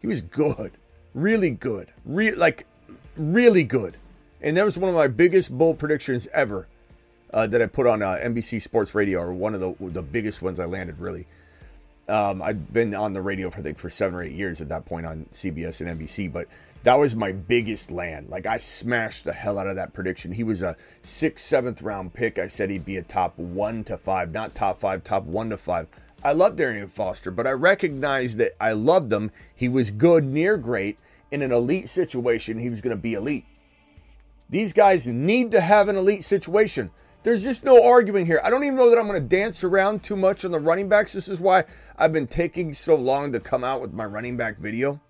He 0.00 0.06
was 0.06 0.20
good. 0.20 0.72
Really 1.14 1.50
good. 1.50 1.92
Re- 2.04 2.32
like 2.32 2.66
really 3.16 3.64
good 3.64 3.96
and 4.42 4.56
that 4.56 4.64
was 4.64 4.78
one 4.78 4.88
of 4.88 4.94
my 4.94 5.08
biggest 5.08 5.56
bold 5.56 5.78
predictions 5.78 6.28
ever 6.32 6.66
uh, 7.32 7.46
that 7.46 7.62
I 7.62 7.66
put 7.66 7.86
on 7.86 8.02
uh, 8.02 8.18
NBC 8.22 8.62
Sports 8.62 8.94
Radio, 8.94 9.20
or 9.20 9.32
one 9.32 9.54
of 9.54 9.60
the 9.60 9.74
the 9.88 10.02
biggest 10.02 10.42
ones 10.42 10.58
I 10.58 10.64
landed. 10.64 10.98
Really, 10.98 11.26
um, 12.08 12.42
I'd 12.42 12.72
been 12.72 12.94
on 12.94 13.12
the 13.12 13.22
radio 13.22 13.50
for 13.50 13.60
I 13.60 13.62
think 13.62 13.78
for 13.78 13.90
seven 13.90 14.18
or 14.18 14.22
eight 14.22 14.32
years 14.32 14.60
at 14.60 14.68
that 14.70 14.84
point 14.86 15.06
on 15.06 15.26
CBS 15.32 15.80
and 15.80 16.00
NBC, 16.00 16.32
but 16.32 16.48
that 16.82 16.98
was 16.98 17.14
my 17.14 17.32
biggest 17.32 17.90
land. 17.90 18.30
Like 18.30 18.46
I 18.46 18.58
smashed 18.58 19.24
the 19.24 19.32
hell 19.32 19.58
out 19.58 19.66
of 19.66 19.76
that 19.76 19.92
prediction. 19.92 20.32
He 20.32 20.44
was 20.44 20.62
a 20.62 20.76
sixth, 21.02 21.44
seventh 21.44 21.82
round 21.82 22.14
pick. 22.14 22.38
I 22.38 22.48
said 22.48 22.70
he'd 22.70 22.84
be 22.84 22.96
a 22.96 23.02
top 23.02 23.38
one 23.38 23.84
to 23.84 23.96
five, 23.96 24.32
not 24.32 24.54
top 24.54 24.80
five, 24.80 25.04
top 25.04 25.24
one 25.24 25.50
to 25.50 25.56
five. 25.56 25.86
I 26.22 26.32
loved 26.32 26.60
Arian 26.60 26.88
Foster, 26.88 27.30
but 27.30 27.46
I 27.46 27.52
recognized 27.52 28.36
that 28.38 28.54
I 28.60 28.72
loved 28.72 29.12
him. 29.12 29.30
He 29.54 29.68
was 29.68 29.90
good, 29.90 30.24
near 30.24 30.56
great. 30.56 30.98
In 31.30 31.42
an 31.42 31.52
elite 31.52 31.88
situation, 31.88 32.58
he 32.58 32.68
was 32.68 32.80
going 32.80 32.94
to 32.94 33.00
be 33.00 33.14
elite. 33.14 33.44
These 34.50 34.72
guys 34.72 35.06
need 35.06 35.52
to 35.52 35.60
have 35.60 35.88
an 35.88 35.96
elite 35.96 36.24
situation. 36.24 36.90
There's 37.22 37.42
just 37.42 37.64
no 37.64 37.84
arguing 37.84 38.26
here. 38.26 38.40
I 38.42 38.50
don't 38.50 38.64
even 38.64 38.76
know 38.76 38.90
that 38.90 38.98
I'm 38.98 39.06
going 39.06 39.22
to 39.22 39.28
dance 39.28 39.62
around 39.62 40.02
too 40.02 40.16
much 40.16 40.44
on 40.44 40.50
the 40.50 40.58
running 40.58 40.88
backs. 40.88 41.12
This 41.12 41.28
is 41.28 41.38
why 41.38 41.64
I've 41.96 42.12
been 42.12 42.26
taking 42.26 42.74
so 42.74 42.96
long 42.96 43.32
to 43.32 43.40
come 43.40 43.62
out 43.62 43.80
with 43.80 43.92
my 43.92 44.04
running 44.04 44.36
back 44.36 44.58
video. 44.58 45.00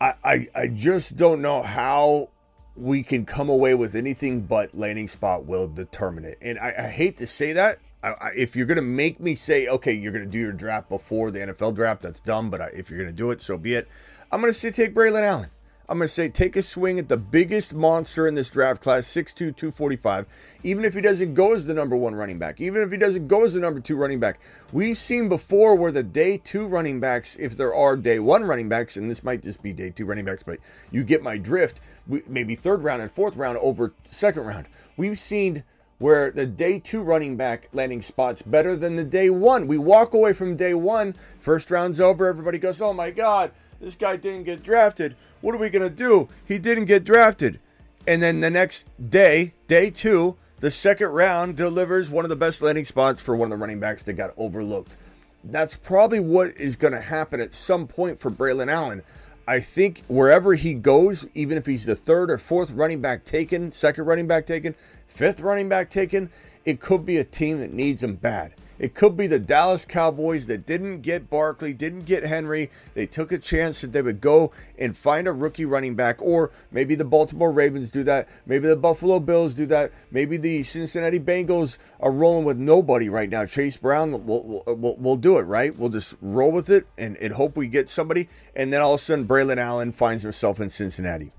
I, 0.00 0.14
I, 0.24 0.46
I 0.54 0.66
just 0.68 1.16
don't 1.16 1.42
know 1.42 1.62
how 1.62 2.30
we 2.76 3.02
can 3.02 3.26
come 3.26 3.48
away 3.48 3.74
with 3.74 3.96
anything 3.96 4.42
but 4.42 4.72
landing 4.74 5.08
spot 5.08 5.44
will 5.44 5.66
determine 5.66 6.24
it. 6.24 6.38
And 6.40 6.58
I, 6.58 6.74
I 6.78 6.88
hate 6.88 7.18
to 7.18 7.26
say 7.26 7.52
that. 7.54 7.80
I, 8.04 8.10
I, 8.10 8.30
if 8.36 8.54
you're 8.54 8.66
going 8.66 8.76
to 8.76 8.82
make 8.82 9.18
me 9.18 9.34
say, 9.34 9.66
okay, 9.66 9.92
you're 9.92 10.12
going 10.12 10.24
to 10.24 10.30
do 10.30 10.38
your 10.38 10.52
draft 10.52 10.88
before 10.88 11.32
the 11.32 11.40
NFL 11.40 11.74
draft, 11.74 12.02
that's 12.02 12.20
dumb. 12.20 12.48
But 12.48 12.72
if 12.74 12.88
you're 12.88 12.98
going 12.98 13.10
to 13.10 13.16
do 13.16 13.32
it, 13.32 13.42
so 13.42 13.58
be 13.58 13.74
it. 13.74 13.88
I'm 14.30 14.40
going 14.40 14.52
to 14.52 14.58
say 14.58 14.70
take 14.70 14.94
Braylon 14.94 15.22
Allen. 15.22 15.50
I'm 15.90 15.96
going 15.96 16.08
to 16.08 16.12
say 16.12 16.28
take 16.28 16.54
a 16.56 16.62
swing 16.62 16.98
at 16.98 17.08
the 17.08 17.16
biggest 17.16 17.72
monster 17.72 18.28
in 18.28 18.34
this 18.34 18.50
draft 18.50 18.82
class, 18.82 19.06
6'2, 19.06 19.56
245. 19.56 20.26
Even 20.62 20.84
if 20.84 20.92
he 20.92 21.00
doesn't 21.00 21.32
go 21.32 21.54
as 21.54 21.64
the 21.64 21.72
number 21.72 21.96
one 21.96 22.14
running 22.14 22.38
back, 22.38 22.60
even 22.60 22.82
if 22.82 22.92
he 22.92 22.98
doesn't 22.98 23.26
go 23.26 23.44
as 23.44 23.54
the 23.54 23.60
number 23.60 23.80
two 23.80 23.96
running 23.96 24.20
back. 24.20 24.38
We've 24.70 24.98
seen 24.98 25.30
before 25.30 25.76
where 25.76 25.90
the 25.90 26.02
day 26.02 26.36
two 26.36 26.66
running 26.66 27.00
backs, 27.00 27.38
if 27.40 27.56
there 27.56 27.74
are 27.74 27.96
day 27.96 28.18
one 28.18 28.44
running 28.44 28.68
backs, 28.68 28.98
and 28.98 29.10
this 29.10 29.24
might 29.24 29.42
just 29.42 29.62
be 29.62 29.72
day 29.72 29.88
two 29.88 30.04
running 30.04 30.26
backs, 30.26 30.42
but 30.42 30.58
you 30.90 31.02
get 31.04 31.22
my 31.22 31.38
drift, 31.38 31.80
maybe 32.26 32.54
third 32.54 32.82
round 32.82 33.00
and 33.00 33.10
fourth 33.10 33.36
round 33.36 33.56
over 33.56 33.94
second 34.10 34.44
round. 34.44 34.66
We've 34.98 35.18
seen 35.18 35.64
where 35.96 36.30
the 36.30 36.44
day 36.44 36.80
two 36.80 37.00
running 37.00 37.38
back 37.38 37.70
landing 37.72 38.02
spots 38.02 38.42
better 38.42 38.76
than 38.76 38.96
the 38.96 39.04
day 39.04 39.30
one. 39.30 39.66
We 39.66 39.78
walk 39.78 40.12
away 40.12 40.34
from 40.34 40.54
day 40.54 40.74
one, 40.74 41.14
first 41.40 41.70
round's 41.70 41.98
over, 41.98 42.26
everybody 42.26 42.58
goes, 42.58 42.82
oh 42.82 42.92
my 42.92 43.10
God 43.10 43.52
this 43.80 43.94
guy 43.94 44.16
didn't 44.16 44.44
get 44.44 44.62
drafted. 44.62 45.16
What 45.40 45.54
are 45.54 45.58
we 45.58 45.70
going 45.70 45.88
to 45.88 45.94
do? 45.94 46.28
He 46.46 46.58
didn't 46.58 46.86
get 46.86 47.04
drafted. 47.04 47.60
And 48.06 48.22
then 48.22 48.40
the 48.40 48.50
next 48.50 48.88
day, 49.10 49.54
day 49.66 49.90
two, 49.90 50.36
the 50.60 50.70
second 50.70 51.08
round 51.08 51.56
delivers 51.56 52.10
one 52.10 52.24
of 52.24 52.28
the 52.30 52.36
best 52.36 52.62
landing 52.62 52.84
spots 52.84 53.20
for 53.20 53.36
one 53.36 53.52
of 53.52 53.58
the 53.58 53.62
running 53.62 53.80
backs 53.80 54.02
that 54.04 54.14
got 54.14 54.34
overlooked. 54.36 54.96
That's 55.44 55.76
probably 55.76 56.18
what 56.18 56.56
is 56.56 56.74
going 56.74 56.94
to 56.94 57.00
happen 57.00 57.40
at 57.40 57.54
some 57.54 57.86
point 57.86 58.18
for 58.18 58.30
Braylon 58.30 58.70
Allen. 58.70 59.02
I 59.46 59.60
think 59.60 60.02
wherever 60.08 60.54
he 60.54 60.74
goes, 60.74 61.26
even 61.34 61.56
if 61.56 61.64
he's 61.64 61.86
the 61.86 61.94
third 61.94 62.30
or 62.30 62.38
fourth 62.38 62.70
running 62.70 63.00
back 63.00 63.24
taken, 63.24 63.72
second 63.72 64.04
running 64.04 64.26
back 64.26 64.46
taken, 64.46 64.74
fifth 65.06 65.40
running 65.40 65.68
back 65.68 65.88
taken, 65.88 66.30
it 66.64 66.80
could 66.80 67.06
be 67.06 67.18
a 67.18 67.24
team 67.24 67.60
that 67.60 67.72
needs 67.72 68.02
him 68.02 68.16
bad. 68.16 68.52
It 68.78 68.94
could 68.94 69.16
be 69.16 69.26
the 69.26 69.38
Dallas 69.38 69.84
Cowboys 69.84 70.46
that 70.46 70.64
didn't 70.66 71.00
get 71.00 71.30
Barkley, 71.30 71.72
didn't 71.72 72.04
get 72.04 72.24
Henry. 72.24 72.70
They 72.94 73.06
took 73.06 73.32
a 73.32 73.38
chance 73.38 73.80
that 73.80 73.92
they 73.92 74.02
would 74.02 74.20
go 74.20 74.52
and 74.78 74.96
find 74.96 75.26
a 75.26 75.32
rookie 75.32 75.64
running 75.64 75.94
back, 75.94 76.22
or 76.22 76.50
maybe 76.70 76.94
the 76.94 77.04
Baltimore 77.04 77.50
Ravens 77.50 77.90
do 77.90 78.04
that. 78.04 78.28
Maybe 78.46 78.68
the 78.68 78.76
Buffalo 78.76 79.18
Bills 79.20 79.54
do 79.54 79.66
that. 79.66 79.92
Maybe 80.10 80.36
the 80.36 80.62
Cincinnati 80.62 81.18
Bengals 81.18 81.78
are 82.00 82.12
rolling 82.12 82.44
with 82.44 82.56
nobody 82.56 83.08
right 83.08 83.28
now. 83.28 83.44
Chase 83.46 83.76
Brown 83.76 84.26
will 84.26 84.64
will 84.66 84.96
will 84.96 85.16
do 85.16 85.38
it, 85.38 85.42
right? 85.42 85.76
We'll 85.76 85.88
just 85.90 86.14
roll 86.20 86.52
with 86.52 86.70
it 86.70 86.86
and, 86.96 87.16
and 87.16 87.32
hope 87.32 87.56
we 87.56 87.66
get 87.66 87.88
somebody. 87.88 88.28
And 88.54 88.72
then 88.72 88.80
all 88.80 88.94
of 88.94 89.00
a 89.00 89.02
sudden, 89.02 89.26
Braylon 89.26 89.58
Allen 89.58 89.92
finds 89.92 90.22
himself 90.22 90.60
in 90.60 90.70
Cincinnati. 90.70 91.32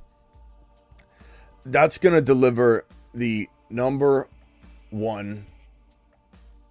That's 1.65 1.97
going 1.97 2.15
to 2.15 2.21
deliver 2.21 2.85
the 3.13 3.49
number 3.69 4.27
one 4.89 5.45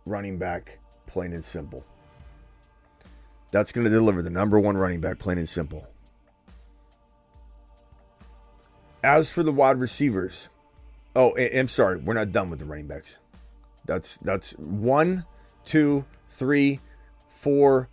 running 0.09 0.39
back, 0.39 0.79
plain 1.07 1.33
and 1.33 1.45
simple. 1.45 1.85
That's 3.51 3.73
going 3.73 3.85
to 3.85 3.91
deliver 3.91 4.23
the 4.23 4.31
number 4.31 4.61
one 4.61 4.77
running 4.77 5.01
back, 5.01 5.19
plain 5.19 5.39
and 5.39 5.49
simple. 5.49 5.87
As 9.03 9.31
for 9.31 9.43
the 9.43 9.53
wide 9.53 9.79
receivers, 9.79 10.49
oh, 11.15 11.37
I'm 11.37 11.69
sorry, 11.69 11.99
we're 11.99 12.15
not 12.15 12.33
done 12.33 12.51
with 12.51 12.59
the 12.59 12.65
running 12.65 12.87
backs. 12.87 13.19
That's 13.87 14.19
that's 14.19 14.53
one, 14.53 15.25
two, 15.65 16.05
three, 16.29 16.81
four, 17.29 17.89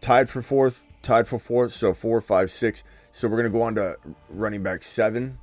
tied 0.00 0.30
for 0.30 0.40
fourth, 0.42 0.86
tied 1.02 1.28
for 1.28 1.38
fourth, 1.38 1.72
so 1.72 1.92
four, 1.92 2.20
five, 2.20 2.50
six. 2.50 2.82
So 3.12 3.28
we're 3.28 3.36
gonna 3.36 3.50
go 3.50 3.62
on 3.62 3.74
to 3.74 3.98
running 4.30 4.62
back 4.62 4.84
seven, 4.84 5.38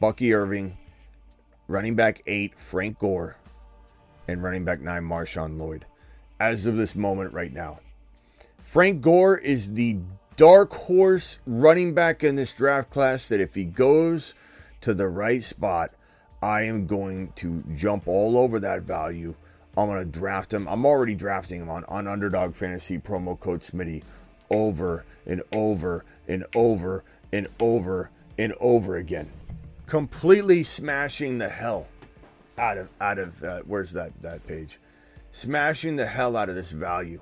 Bucky 0.00 0.32
Irving, 0.32 0.78
running 1.68 1.96
back 1.96 2.22
eight, 2.26 2.58
Frank 2.58 2.98
Gore, 2.98 3.36
and 4.28 4.42
running 4.42 4.64
back 4.64 4.80
nine, 4.80 5.04
Marshawn 5.04 5.58
Lloyd, 5.58 5.86
as 6.40 6.66
of 6.66 6.76
this 6.76 6.94
moment 6.94 7.32
right 7.32 7.52
now. 7.52 7.80
Frank 8.62 9.00
Gore 9.00 9.38
is 9.38 9.74
the 9.74 9.98
dark 10.36 10.72
horse 10.72 11.38
running 11.46 11.94
back 11.94 12.22
in 12.22 12.36
this 12.36 12.52
draft 12.52 12.90
class 12.90 13.28
that 13.28 13.40
if 13.40 13.54
he 13.54 13.64
goes 13.64 14.34
to 14.80 14.92
the 14.92 15.08
right 15.08 15.42
spot, 15.42 15.92
I 16.42 16.62
am 16.62 16.86
going 16.86 17.32
to 17.36 17.64
jump 17.74 18.06
all 18.06 18.36
over 18.36 18.60
that 18.60 18.82
value. 18.82 19.34
I'm 19.76 19.88
going 19.88 20.04
to 20.04 20.18
draft 20.18 20.52
him. 20.52 20.66
I'm 20.68 20.84
already 20.84 21.14
drafting 21.14 21.60
him 21.60 21.70
on, 21.70 21.84
on 21.84 22.06
Underdog 22.06 22.54
Fantasy 22.54 22.98
promo 22.98 23.38
code 23.38 23.60
Smitty 23.60 24.02
over 24.50 25.04
and 25.26 25.42
over 25.52 26.04
and 26.28 26.44
over 26.54 27.04
and 27.32 27.48
over 27.60 28.10
and 28.38 28.54
over 28.60 28.96
again, 28.96 29.30
completely 29.86 30.62
smashing 30.62 31.38
the 31.38 31.48
hell 31.48 31.88
out 32.58 32.78
of 32.78 32.88
out 33.00 33.18
of 33.18 33.42
uh, 33.42 33.60
where's 33.66 33.92
that 33.92 34.12
that 34.22 34.46
page, 34.46 34.78
smashing 35.32 35.96
the 35.96 36.06
hell 36.06 36.36
out 36.36 36.48
of 36.48 36.54
this 36.54 36.70
value. 36.70 37.20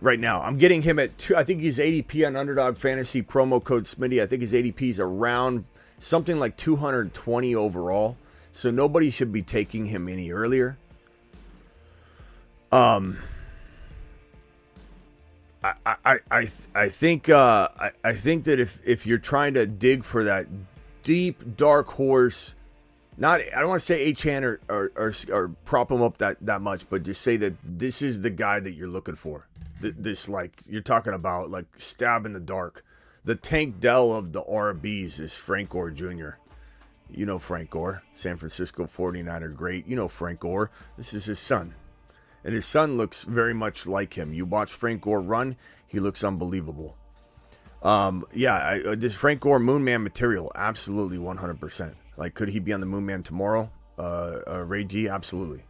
Right 0.00 0.20
now, 0.20 0.42
I'm 0.42 0.58
getting 0.58 0.82
him 0.82 0.98
at 0.98 1.16
two. 1.16 1.36
I 1.36 1.44
think 1.44 1.60
he's 1.60 1.78
ADP 1.78 2.26
on 2.26 2.36
Underdog 2.36 2.76
Fantasy 2.76 3.22
promo 3.22 3.62
code 3.62 3.84
Smitty. 3.84 4.22
I 4.22 4.26
think 4.26 4.42
his 4.42 4.52
ADP 4.52 4.82
is 4.82 5.00
around 5.00 5.64
something 5.98 6.38
like 6.38 6.56
220 6.56 7.54
overall. 7.54 8.16
So 8.52 8.70
nobody 8.70 9.10
should 9.10 9.32
be 9.32 9.42
taking 9.42 9.86
him 9.86 10.08
any 10.08 10.30
earlier. 10.30 10.78
Um, 12.72 13.18
I 15.62 15.74
I 16.04 16.18
I 16.30 16.48
I 16.74 16.88
think 16.88 17.28
uh, 17.28 17.68
I 17.78 17.90
I 18.04 18.12
think 18.12 18.44
that 18.44 18.58
if 18.60 18.80
if 18.84 19.06
you're 19.06 19.18
trying 19.18 19.54
to 19.54 19.66
dig 19.66 20.04
for 20.04 20.24
that 20.24 20.46
deep 21.02 21.56
dark 21.56 21.88
horse, 21.88 22.54
not 23.18 23.40
I 23.40 23.60
don't 23.60 23.68
want 23.68 23.80
to 23.80 23.86
say 23.86 24.14
hand 24.14 24.44
or, 24.44 24.60
or 24.68 24.92
or, 24.96 25.12
or 25.32 25.48
prop 25.64 25.90
him 25.90 26.02
up 26.02 26.18
that 26.18 26.36
that 26.42 26.60
much, 26.60 26.88
but 26.88 27.02
just 27.02 27.22
say 27.22 27.36
that 27.36 27.54
this 27.64 28.02
is 28.02 28.20
the 28.20 28.30
guy 28.30 28.60
that 28.60 28.72
you're 28.72 28.88
looking 28.88 29.16
for. 29.16 29.48
This 29.80 30.28
like 30.28 30.62
you're 30.66 30.82
talking 30.82 31.14
about 31.14 31.50
like 31.50 31.66
stab 31.76 32.26
in 32.26 32.32
the 32.32 32.40
dark. 32.40 32.84
The 33.24 33.34
Tank 33.34 33.80
Dell 33.80 34.12
of 34.12 34.32
the 34.32 34.42
RBs 34.42 35.18
is 35.18 35.34
Frank 35.34 35.70
Gore 35.70 35.90
Jr. 35.90 36.30
You 37.10 37.26
know 37.26 37.38
Frank 37.38 37.70
Gore, 37.70 38.02
San 38.14 38.36
Francisco 38.36 38.84
49er 38.84 39.54
great. 39.54 39.86
You 39.86 39.96
know 39.96 40.08
Frank 40.08 40.40
Gore. 40.40 40.70
This 40.96 41.14
is 41.14 41.24
his 41.24 41.38
son. 41.38 41.74
And 42.44 42.54
his 42.54 42.66
son 42.66 42.96
looks 42.96 43.24
very 43.24 43.54
much 43.54 43.86
like 43.86 44.14
him. 44.14 44.32
You 44.32 44.44
watch 44.44 44.72
Frank 44.72 45.02
Gore 45.02 45.20
run, 45.20 45.56
he 45.88 45.98
looks 45.98 46.22
unbelievable. 46.22 46.96
Um, 47.82 48.24
yeah, 48.32 48.54
I, 48.54 48.80
uh, 48.80 48.94
this 48.94 49.14
Frank 49.14 49.40
Gore 49.40 49.58
Moon 49.58 49.82
Man 49.82 50.02
material, 50.02 50.52
absolutely 50.54 51.18
100%. 51.18 51.94
Like, 52.16 52.34
could 52.34 52.48
he 52.48 52.58
be 52.58 52.72
on 52.72 52.80
the 52.80 52.86
Moonman 52.86 53.24
tomorrow? 53.24 53.70
Uh, 53.98 54.40
uh, 54.46 54.64
Ray 54.64 54.84
G, 54.84 55.08
absolutely. 55.08 55.64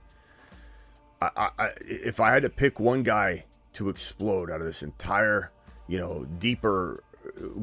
I, 1.21 1.51
I, 1.59 1.69
if 1.81 2.21
I 2.21 2.31
had 2.31 2.43
to 2.43 2.51
pick 2.51 2.79
one 2.79 3.03
guy 3.03 3.45
to 3.75 3.89
explode 3.89 4.51
out 4.51 4.61
of 4.61 4.67
this 4.67 4.83
entire, 4.83 5.51
you 5.89 5.99
know, 5.99 6.25
deeper 6.39 7.03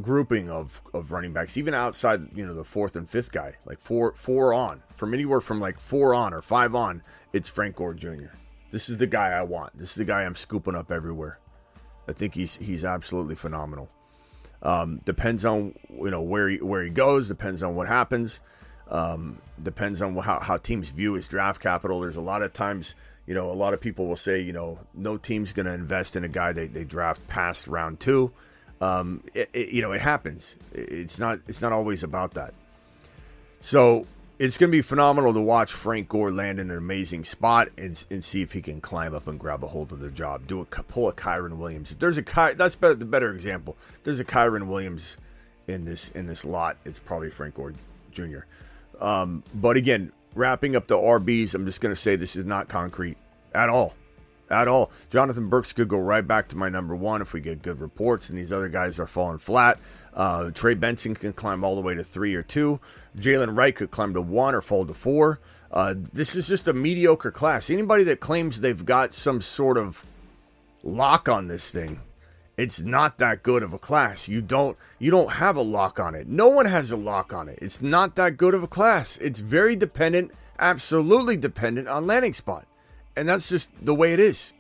grouping 0.02 0.50
of, 0.50 0.82
of 0.94 1.12
running 1.12 1.34
backs, 1.34 1.58
even 1.58 1.74
outside, 1.74 2.36
you 2.36 2.46
know, 2.46 2.54
the 2.54 2.64
fourth 2.64 2.96
and 2.96 3.10
fifth 3.10 3.32
guy, 3.32 3.56
like 3.66 3.80
four 3.80 4.14
four 4.14 4.54
on, 4.54 4.82
from 4.90 5.14
anywhere 5.14 5.42
from 5.42 5.60
like 5.60 5.80
four 5.80 6.14
on 6.14 6.34
or 6.34 6.42
five 6.42 6.76
on, 6.76 7.04
it's 7.32 7.48
Frank 7.48 7.76
Gore 7.76 7.94
Jr. 7.94 8.34
This 8.72 8.90
is 8.90 8.98
the 8.98 9.08
guy 9.08 9.30
I 9.30 9.44
want. 9.44 9.78
This 9.78 9.90
is 9.90 9.96
the 9.96 10.06
guy 10.06 10.24
I'm 10.24 10.36
scooping 10.36 10.76
up 10.76 10.92
everywhere. 10.92 11.40
I 12.08 12.14
think 12.14 12.34
he's 12.34 12.56
he's 12.58 12.84
absolutely 12.84 13.36
phenomenal. 13.36 13.90
Um, 14.62 15.00
depends 15.06 15.46
on 15.46 15.76
you 15.92 16.10
know 16.10 16.22
where 16.22 16.50
he 16.50 16.58
where 16.58 16.84
he 16.84 16.90
goes. 16.90 17.28
Depends 17.28 17.64
on 17.64 17.76
what 17.76 17.88
happens. 17.88 18.40
Um, 18.90 19.38
depends 19.62 20.02
on 20.02 20.16
how, 20.16 20.40
how 20.40 20.58
teams 20.58 20.90
view 20.90 21.14
his 21.14 21.28
draft 21.28 21.62
capital. 21.62 22.02
There's 22.02 22.16
a 22.16 22.22
lot 22.22 22.42
of 22.42 22.54
times, 22.54 22.96
you 23.26 23.34
know, 23.34 23.50
a 23.50 23.54
lot 23.54 23.74
of 23.74 23.82
people 23.82 24.08
will 24.08 24.16
say, 24.16 24.42
you 24.42 24.54
know, 24.54 24.80
no 24.94 25.18
team's 25.18 25.54
going 25.54 25.66
to 25.66 25.74
invest 25.74 26.16
in 26.16 26.24
a 26.24 26.28
guy 26.30 26.52
they, 26.52 26.68
they 26.68 26.84
draft 26.84 27.26
past 27.28 27.68
round 27.68 28.00
two. 28.00 28.32
Um, 28.82 29.24
it, 29.34 29.50
it, 29.54 29.70
you 29.70 29.82
know, 29.82 29.94
it 29.94 30.02
happens. 30.02 30.56
It's 30.74 31.18
not 31.18 31.40
it's 31.48 31.62
not 31.62 31.72
always 31.72 32.04
about 32.04 32.34
that. 32.34 32.54
So 33.62 34.06
it's 34.40 34.58
going 34.58 34.70
to 34.70 34.76
be 34.76 34.82
phenomenal 34.82 35.34
to 35.34 35.42
watch 35.42 35.72
Frank 35.72 36.10
Gore 36.10 36.32
land 36.32 36.60
in 36.60 36.70
an 36.70 36.78
amazing 36.78 37.24
spot 37.24 37.70
and, 37.78 38.04
and 38.12 38.24
see 38.24 38.42
if 38.42 38.52
he 38.52 38.62
can 38.62 38.82
climb 38.82 39.16
up 39.16 39.28
and 39.28 39.40
grab 39.40 39.64
a 39.64 39.68
hold 39.68 39.94
of 39.94 40.02
the 40.02 40.12
job. 40.12 40.48
Do 40.48 40.60
a 40.60 40.66
pull 40.66 41.08
a 41.08 41.14
Kyren 41.14 41.58
Williams. 41.58 41.94
If 41.94 42.00
there's 42.00 42.18
a 42.18 42.24
Ky, 42.24 42.56
that's 42.56 42.76
better, 42.76 42.96
the 42.96 43.06
better 43.06 43.32
example. 43.32 43.78
If 43.96 44.04
there's 44.04 44.20
a 44.20 44.26
Kyren 44.26 44.68
Williams 44.68 45.16
in 45.68 45.86
this 45.86 46.10
in 46.10 46.28
this 46.28 46.46
lot. 46.46 46.78
It's 46.86 47.00
probably 47.00 47.30
Frank 47.30 47.56
Gore 47.56 47.74
Jr. 48.12 48.40
Um, 49.04 49.44
but 49.54 49.78
again, 49.78 50.12
wrapping 50.34 50.76
up 50.76 50.88
the 50.88 50.98
RBs, 50.98 51.54
I'm 51.54 51.66
just 51.66 51.82
going 51.82 51.94
to 51.94 52.00
say 52.00 52.16
this 52.16 52.36
is 52.36 52.46
not 52.46 52.70
concrete 52.70 53.18
at 53.54 53.70
all 53.70 53.94
at 54.50 54.68
all. 54.68 54.92
Jonathan 55.10 55.50
Brooks 55.50 55.74
could 55.74 55.88
go 55.88 55.98
right 55.98 56.26
back 56.26 56.48
to 56.50 56.58
my 56.58 56.70
number 56.70 56.96
one 56.96 57.22
if 57.22 57.34
we 57.34 57.42
get 57.42 57.62
good 57.62 57.80
reports, 57.80 58.30
and 58.30 58.38
these 58.38 58.52
other 58.52 58.70
guys 58.70 59.00
are 59.00 59.08
falling 59.08 59.40
flat. 59.40 59.80
Uh, 60.14 60.52
Trey 60.52 60.76
Benson 60.76 61.16
can 61.16 61.34
climb 61.34 61.64
all 61.64 61.76
the 61.76 61.82
way 61.82 61.96
to 61.96 62.04
three 62.04 62.36
or 62.36 62.44
two. 62.44 62.80
Jaylen 63.18 63.58
Wright 63.58 63.76
could 63.76 63.92
climb 63.92 64.14
to 64.14 64.22
one 64.22 64.56
or 64.56 64.62
fall 64.62 64.86
to 64.86 64.94
four. 64.94 65.40
Uh, 65.72 65.96
this 65.98 66.36
is 66.36 66.48
just 66.48 66.68
a 66.68 66.74
mediocre 66.74 67.32
class. 67.32 67.70
Anybody 67.70 68.04
that 68.06 68.20
claims 68.20 68.62
they've 68.62 68.86
got 68.86 69.12
some 69.14 69.42
sort 69.42 69.78
of 69.78 70.06
lock 70.84 71.28
on 71.28 71.48
this 71.48 71.72
thing, 71.72 72.00
it's 72.58 72.82
not 72.82 73.18
that 73.18 73.42
good 73.42 73.64
of 73.64 73.74
a 73.74 73.80
class. 73.80 74.28
You 74.28 74.42
don't 74.42 74.78
you 75.00 75.10
don't 75.10 75.32
have 75.32 75.56
a 75.56 75.62
lock 75.62 76.00
on 76.00 76.14
it. 76.16 76.28
No 76.28 76.50
one 76.50 76.66
has 76.66 76.92
a 76.92 76.98
lock 76.98 77.34
on 77.34 77.50
it. 77.50 77.60
It's 77.62 77.82
not 77.82 78.16
that 78.16 78.38
good 78.38 78.54
of 78.54 78.64
a 78.64 78.68
class. 78.68 79.18
It's 79.18 79.40
very 79.40 79.76
dependent, 79.76 80.32
absolutely 80.60 81.38
dependent 81.38 81.88
on 81.88 82.08
landing 82.08 82.34
spot. 82.34 82.68
And 83.16 83.28
that's 83.28 83.50
just 83.50 83.72
the 83.84 83.96
way 83.96 84.14
it 84.14 84.20
is. 84.20 84.54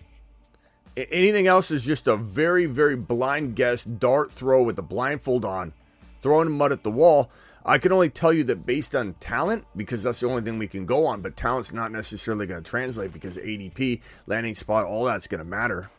Anything 0.95 1.47
else 1.47 1.71
is 1.71 1.81
just 1.81 2.07
a 2.07 2.15
very, 2.15 2.65
very 2.65 2.95
blind 2.95 3.55
guess, 3.55 3.83
dart 3.83 4.31
throw 4.31 4.61
with 4.61 4.75
the 4.75 4.83
blindfold 4.83 5.43
on, 5.43 5.73
throwing 6.21 6.51
mud 6.51 6.71
at 6.71 6.83
the 6.83 6.91
wall. 6.91 7.31
I 7.65 7.79
can 7.79 7.91
only 7.91 8.09
tell 8.09 8.31
you 8.31 8.43
that 8.45 8.65
based 8.65 8.95
on 8.95 9.15
talent, 9.15 9.65
because 9.75 10.03
that's 10.03 10.19
the 10.19 10.27
only 10.27 10.43
thing 10.43 10.59
we 10.59 10.67
can 10.67 10.85
go 10.85 11.07
on, 11.07 11.21
but 11.21 11.35
talent's 11.35 11.73
not 11.73 11.91
necessarily 11.91 12.45
going 12.45 12.61
to 12.61 12.69
translate 12.69 13.11
because 13.11 13.37
ADP, 13.37 14.01
landing 14.27 14.53
spot, 14.53 14.85
all 14.85 15.05
that's 15.05 15.25
going 15.25 15.39
to 15.39 15.45
matter. 15.45 15.89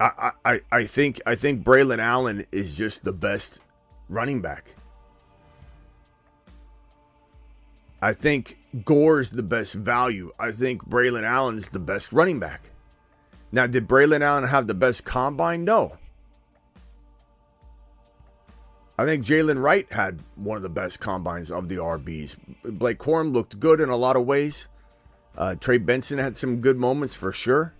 I, 0.00 0.32
I, 0.44 0.60
I 0.72 0.84
think 0.84 1.20
I 1.24 1.34
think 1.34 1.64
Braylon 1.64 1.98
Allen 1.98 2.44
is 2.50 2.74
just 2.74 3.04
the 3.04 3.12
best 3.12 3.60
running 4.08 4.40
back. 4.40 4.74
I 8.02 8.12
think 8.12 8.58
Gore's 8.84 9.30
the 9.30 9.42
best 9.42 9.74
value. 9.74 10.32
I 10.38 10.50
think 10.50 10.86
Braylon 10.86 11.22
Allen's 11.22 11.68
the 11.68 11.78
best 11.78 12.12
running 12.12 12.38
back. 12.38 12.70
Now, 13.50 13.66
did 13.66 13.88
Braylon 13.88 14.20
Allen 14.20 14.44
have 14.44 14.66
the 14.66 14.74
best 14.74 15.04
combine? 15.04 15.64
No. 15.64 15.96
I 18.98 19.04
think 19.04 19.24
Jaylen 19.24 19.60
Wright 19.60 19.90
had 19.90 20.20
one 20.36 20.56
of 20.56 20.62
the 20.62 20.68
best 20.68 21.00
combines 21.00 21.50
of 21.50 21.68
the 21.68 21.76
RBs. 21.76 22.36
Blake 22.64 22.98
Corum 22.98 23.32
looked 23.32 23.58
good 23.58 23.80
in 23.80 23.88
a 23.88 23.96
lot 23.96 24.16
of 24.16 24.24
ways. 24.24 24.68
Uh, 25.36 25.56
Trey 25.56 25.78
Benson 25.78 26.18
had 26.18 26.36
some 26.36 26.60
good 26.60 26.76
moments 26.76 27.14
for 27.14 27.32
sure. 27.32 27.74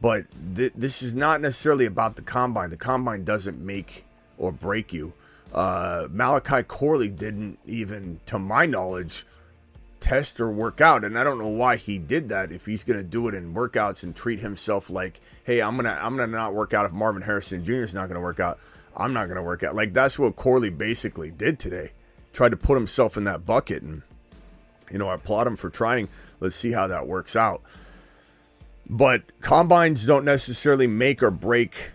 But 0.00 0.26
th- 0.56 0.72
this 0.74 1.02
is 1.02 1.14
not 1.14 1.40
necessarily 1.40 1.86
about 1.86 2.16
the 2.16 2.22
combine. 2.22 2.70
The 2.70 2.76
combine 2.76 3.24
doesn't 3.24 3.60
make 3.60 4.06
or 4.38 4.50
break 4.52 4.92
you. 4.92 5.12
Uh, 5.52 6.08
Malachi 6.10 6.62
Corley 6.62 7.08
didn't 7.08 7.58
even, 7.66 8.20
to 8.26 8.38
my 8.38 8.66
knowledge, 8.66 9.26
test 10.00 10.40
or 10.40 10.50
work 10.50 10.80
out. 10.80 11.04
And 11.04 11.18
i 11.18 11.22
don't 11.22 11.38
know 11.38 11.48
why 11.48 11.76
he 11.76 11.98
did 11.98 12.30
that 12.30 12.50
if 12.50 12.66
he's 12.66 12.84
going 12.84 12.98
to 12.98 13.04
do 13.04 13.28
it 13.28 13.34
in 13.34 13.54
workouts 13.54 14.02
and 14.02 14.16
treat 14.16 14.40
himself 14.40 14.90
like 14.90 15.20
hey 15.44 15.60
i'm 15.60 15.76
going 15.76 15.84
to 15.84 16.04
i'm 16.04 16.16
going 16.16 16.28
to 16.28 16.36
not 16.36 16.54
work 16.54 16.72
out 16.72 16.86
if 16.86 16.92
marvin 16.92 17.22
harrison 17.22 17.64
jr 17.64 17.82
is 17.82 17.94
not 17.94 18.08
going 18.08 18.14
to 18.14 18.20
work 18.22 18.40
out. 18.40 18.58
I'm 18.96 19.12
not 19.12 19.26
going 19.26 19.36
to 19.36 19.42
work 19.42 19.62
out. 19.62 19.74
Like 19.74 19.92
that's 19.92 20.18
what 20.18 20.36
corley 20.36 20.70
basically 20.70 21.30
did 21.30 21.58
today. 21.58 21.92
Tried 22.32 22.50
to 22.50 22.56
put 22.56 22.74
himself 22.74 23.16
in 23.16 23.24
that 23.24 23.46
bucket 23.46 23.82
and 23.82 24.02
you 24.90 24.98
know 24.98 25.08
i 25.08 25.14
applaud 25.14 25.46
him 25.46 25.56
for 25.56 25.70
trying. 25.70 26.08
Let's 26.40 26.56
see 26.56 26.72
how 26.72 26.86
that 26.86 27.06
works 27.06 27.36
out 27.36 27.62
but 28.90 29.22
combines 29.40 30.04
don't 30.04 30.24
necessarily 30.24 30.86
make 30.86 31.22
or 31.22 31.30
break 31.30 31.92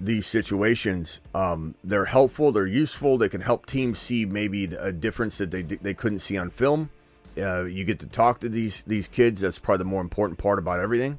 these 0.00 0.26
situations 0.26 1.20
um, 1.34 1.74
they're 1.84 2.06
helpful 2.06 2.50
they're 2.50 2.66
useful 2.66 3.18
they 3.18 3.28
can 3.28 3.42
help 3.42 3.66
teams 3.66 3.98
see 3.98 4.24
maybe 4.24 4.64
a 4.64 4.90
difference 4.90 5.38
that 5.38 5.50
they, 5.50 5.62
they 5.62 5.94
couldn't 5.94 6.20
see 6.20 6.36
on 6.36 6.50
film 6.50 6.90
uh, 7.38 7.64
you 7.64 7.84
get 7.84 7.98
to 8.00 8.06
talk 8.06 8.40
to 8.40 8.48
these 8.48 8.82
these 8.82 9.08
kids. 9.08 9.40
That's 9.40 9.58
probably 9.58 9.78
the 9.78 9.90
more 9.90 10.00
important 10.00 10.38
part 10.38 10.58
about 10.58 10.80
everything. 10.80 11.18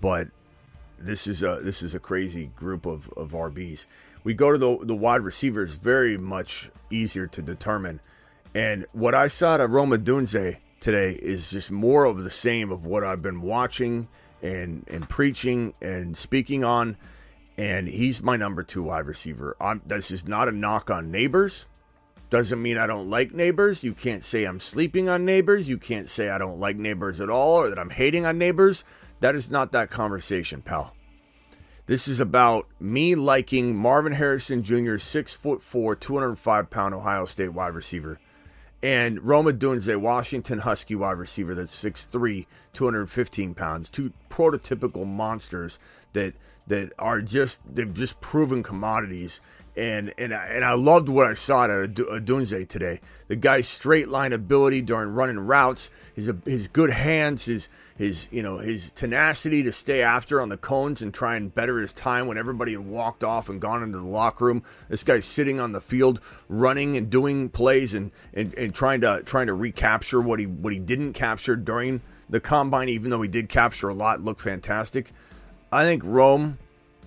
But 0.00 0.28
this 0.98 1.26
is 1.26 1.42
a 1.42 1.60
this 1.62 1.82
is 1.82 1.94
a 1.94 1.98
crazy 1.98 2.46
group 2.56 2.86
of, 2.86 3.08
of 3.16 3.32
RBs. 3.32 3.86
We 4.24 4.34
go 4.34 4.52
to 4.52 4.58
the 4.58 4.78
the 4.84 4.94
wide 4.94 5.22
receivers 5.22 5.72
very 5.74 6.16
much 6.16 6.70
easier 6.90 7.26
to 7.28 7.42
determine. 7.42 8.00
And 8.54 8.86
what 8.92 9.14
I 9.14 9.28
saw 9.28 9.56
to 9.56 9.66
Roma 9.66 9.98
Odunze 9.98 10.58
today 10.82 11.12
is 11.12 11.50
just 11.50 11.70
more 11.70 12.04
of 12.04 12.24
the 12.24 12.30
same 12.30 12.72
of 12.72 12.84
what 12.84 13.04
I've 13.04 13.22
been 13.22 13.40
watching 13.40 14.08
and 14.42 14.84
and 14.88 15.08
preaching 15.08 15.72
and 15.80 16.16
speaking 16.16 16.64
on. 16.64 16.98
And 17.56 17.88
he's 17.88 18.22
my 18.22 18.36
number 18.36 18.62
two 18.62 18.82
wide 18.82 19.06
receiver. 19.06 19.56
I'm, 19.60 19.80
this 19.86 20.10
is 20.10 20.26
not 20.26 20.48
a 20.48 20.52
knock 20.52 20.90
on 20.90 21.12
Nabers. 21.12 21.66
Doesn't 22.30 22.60
mean 22.62 22.78
I 22.78 22.86
don't 22.86 23.10
like 23.10 23.32
Nabers. 23.32 23.82
You 23.82 23.92
can't 23.92 24.24
say 24.24 24.44
I'm 24.44 24.58
sleeping 24.58 25.08
on 25.08 25.26
Nabers. 25.26 25.68
You 25.68 25.78
can't 25.78 26.08
say 26.08 26.30
I 26.30 26.38
don't 26.38 26.58
like 26.58 26.78
Nabers 26.78 27.20
at 27.20 27.30
all 27.30 27.58
or 27.58 27.68
that 27.68 27.78
I'm 27.78 27.90
hating 27.90 28.26
on 28.26 28.40
Nabers. 28.40 28.84
That 29.20 29.34
is 29.34 29.50
not 29.50 29.72
that 29.72 29.90
conversation, 29.90 30.62
pal. 30.62 30.94
This 31.86 32.08
is 32.08 32.20
about 32.20 32.66
me 32.80 33.14
liking 33.14 33.76
Marvin 33.76 34.14
Harrison 34.14 34.62
Jr., 34.62 34.96
six 34.96 35.34
foot 35.34 35.62
four, 35.62 35.94
205 35.94 36.70
pound 36.70 36.94
Ohio 36.94 37.26
State 37.26 37.50
wide 37.50 37.74
receiver, 37.74 38.18
and 38.82 39.22
Rome 39.22 39.46
Odunze, 39.46 39.96
Washington 39.96 40.58
Husky 40.58 40.94
wide 40.96 41.18
receiver 41.18 41.54
that's 41.54 41.82
6'3, 41.82 42.46
215 42.72 43.54
pounds. 43.54 43.88
Two 43.88 44.12
prototypical 44.28 45.06
monsters 45.06 45.78
that 46.12 46.34
that 46.66 46.92
are 46.98 47.20
just 47.20 47.60
they've 47.72 47.92
just 47.92 48.20
proven 48.20 48.62
commodities 48.62 49.40
And 49.74 50.12
and 50.18 50.34
I, 50.34 50.44
and 50.46 50.64
I 50.64 50.74
loved 50.74 51.08
what 51.08 51.26
I 51.26 51.32
saw 51.32 51.64
at 51.64 51.70
Odunze 51.70 52.68
today. 52.68 53.00
The 53.28 53.36
guy's 53.36 53.66
straight 53.66 54.08
line 54.08 54.34
ability 54.34 54.82
during 54.82 55.14
running 55.14 55.38
routes, 55.38 55.90
his 56.14 56.30
his 56.44 56.68
good 56.68 56.90
hands, 56.90 57.46
his 57.46 57.70
his 57.96 58.28
you 58.30 58.42
know 58.42 58.58
his 58.58 58.92
tenacity 58.92 59.62
to 59.62 59.72
stay 59.72 60.02
after 60.02 60.42
on 60.42 60.50
the 60.50 60.58
cones 60.58 61.00
and 61.00 61.14
try 61.14 61.36
and 61.36 61.54
better 61.54 61.78
his 61.78 61.94
time 61.94 62.26
when 62.26 62.36
everybody 62.36 62.72
had 62.72 62.84
walked 62.84 63.24
off 63.24 63.48
and 63.48 63.62
gone 63.62 63.82
into 63.82 63.96
the 63.96 64.04
locker 64.04 64.44
room. 64.44 64.62
This 64.90 65.04
guy's 65.04 65.24
sitting 65.24 65.58
on 65.58 65.72
the 65.72 65.80
field, 65.80 66.20
running 66.50 66.96
and 66.96 67.08
doing 67.08 67.48
plays 67.48 67.94
and, 67.94 68.10
and, 68.34 68.52
and 68.54 68.74
trying 68.74 69.00
to 69.00 69.22
trying 69.24 69.46
to 69.46 69.54
recapture 69.54 70.20
what 70.20 70.38
he 70.38 70.46
what 70.46 70.74
he 70.74 70.78
didn't 70.78 71.14
capture 71.14 71.56
during 71.56 72.02
the 72.28 72.40
combine, 72.40 72.90
even 72.90 73.10
though 73.10 73.22
he 73.22 73.28
did 73.28 73.48
capture 73.48 73.88
a 73.88 73.94
lot, 73.94 74.22
looked 74.22 74.40
fantastic. 74.42 75.12
I 75.70 75.84
think 75.84 76.02
Rome 76.04 76.58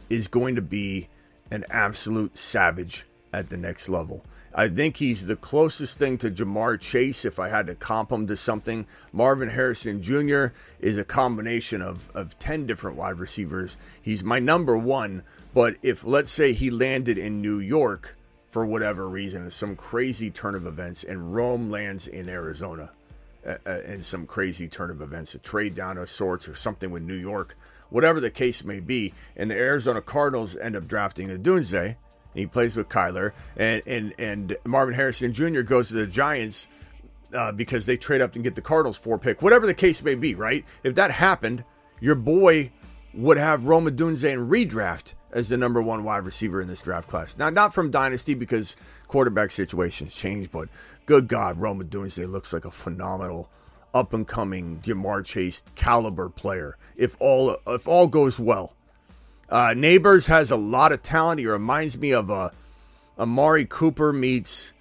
is 0.10 0.28
going 0.28 0.56
to 0.56 0.62
be 0.62 1.10
an 1.52 1.64
absolute 1.70 2.38
savage 2.38 3.06
at 3.32 3.50
the 3.50 3.58
next 3.58 3.90
level. 3.90 4.24
I 4.58 4.70
think 4.70 4.98
he's 4.98 5.26
the 5.26 5.36
closest 5.36 5.98
thing 5.98 6.18
to 6.20 6.32
Ja'Marr 6.32 6.80
Chase 6.80 7.26
if 7.26 7.40
I 7.40 7.50
had 7.50 7.68
to 7.68 7.76
comp 7.76 8.10
him 8.10 8.26
to 8.28 8.38
something. 8.38 8.88
Marvin 9.12 9.50
Harrison 9.50 10.02
Jr. 10.02 10.48
is 10.80 10.98
a 10.98 11.04
combination 11.04 11.82
of, 11.82 12.10
of 12.16 12.40
10 12.40 12.66
different 12.66 12.96
wide 12.96 13.20
receivers. 13.20 13.76
He's 14.02 14.24
my 14.24 14.40
number 14.40 14.78
one, 14.78 15.24
but 15.54 15.76
if 15.84 16.06
let's 16.06 16.32
say 16.32 16.54
he 16.54 16.70
landed 16.70 17.18
in 17.18 17.42
New 17.42 17.60
York 17.60 18.16
for 18.48 18.66
whatever 18.66 19.10
reason, 19.10 19.52
some 19.52 19.76
crazy 19.76 20.32
turn 20.32 20.56
of 20.56 20.66
events, 20.66 21.04
and 21.04 21.36
Rome 21.36 21.70
lands 21.70 22.08
in 22.08 22.30
Arizona 22.30 22.92
uh, 23.46 23.82
in 23.86 24.04
some 24.04 24.26
crazy 24.26 24.68
turn 24.68 24.90
of 24.90 25.02
events, 25.02 25.36
a 25.36 25.40
trade 25.40 25.76
down 25.76 25.98
of 25.98 26.10
sorts 26.10 26.48
or 26.48 26.56
something 26.56 26.92
with 26.92 27.04
New 27.04 27.16
York, 27.16 27.58
whatever 27.90 28.20
the 28.20 28.32
case 28.32 28.64
may 28.64 28.80
be, 28.80 29.14
and 29.36 29.52
the 29.52 29.56
Arizona 29.56 30.02
Cardinals 30.02 30.56
end 30.58 30.76
up 30.76 30.88
drafting 30.88 31.30
Odunze 31.30 31.96
he 32.36 32.46
plays 32.46 32.76
with 32.76 32.90
Kyler, 32.90 33.32
and 33.56 33.82
and 33.88 34.14
and 34.20 34.58
Marvin 34.66 34.94
Harrison 34.94 35.34
Jr. 35.34 35.62
goes 35.62 35.88
to 35.88 35.94
the 35.96 36.06
Giants 36.06 36.68
uh, 37.34 37.52
because 37.54 37.86
they 37.86 37.98
trade 37.98 38.22
up 38.22 38.36
and 38.36 38.44
get 38.44 38.56
the 38.56 38.62
Cardinals 38.62 38.98
four 38.98 39.18
pick. 39.18 39.42
Whatever 39.42 39.66
the 39.66 39.74
case 39.74 40.04
may 40.04 40.16
be, 40.16 40.36
right? 40.36 40.66
If 40.84 40.96
that 40.96 41.12
happened, 41.12 41.64
your 42.00 42.16
boy 42.16 42.72
would 43.14 43.38
have 43.38 43.66
Roma 43.66 43.92
Odunze 43.92 44.32
and 44.32 44.52
redraft 44.52 45.16
as 45.36 45.50
the 45.50 45.58
number 45.58 45.82
one 45.82 46.06
wide 46.06 46.24
receiver 46.24 46.62
in 46.62 46.68
this 46.68 46.82
draft 46.82 47.10
class. 47.10 47.38
Now, 47.38 47.50
not 47.50 47.74
from 47.74 47.92
dynasty 47.92 48.34
because 48.34 48.78
quarterback 49.10 49.52
situations 49.52 50.16
change, 50.16 50.50
but 50.50 50.70
good 51.06 51.28
God, 51.28 51.60
Rome 51.60 51.84
Odunze 51.84 52.28
looks 52.32 52.54
like 52.54 52.64
a 52.64 52.72
phenomenal 52.72 53.50
up 53.94 54.14
and 54.14 54.26
coming 54.26 54.80
Ja'Marr 54.80 55.26
Chase 55.26 55.62
caliber 55.76 56.30
player. 56.30 56.78
If 56.96 57.18
all 57.20 57.58
if 57.68 57.86
all 57.88 58.08
goes 58.08 58.40
well, 58.40 58.76
uh, 59.50 59.74
Nabers 59.76 60.28
has 60.28 60.52
a 60.52 60.56
lot 60.56 60.94
of 60.94 61.04
talent. 61.04 61.42
He 61.42 61.48
reminds 61.48 61.98
me 61.98 62.14
of 62.14 62.30
a 62.30 62.34
uh, 62.34 62.50
Amari 63.20 63.66
Cooper 63.66 64.14
meets, 64.14 64.72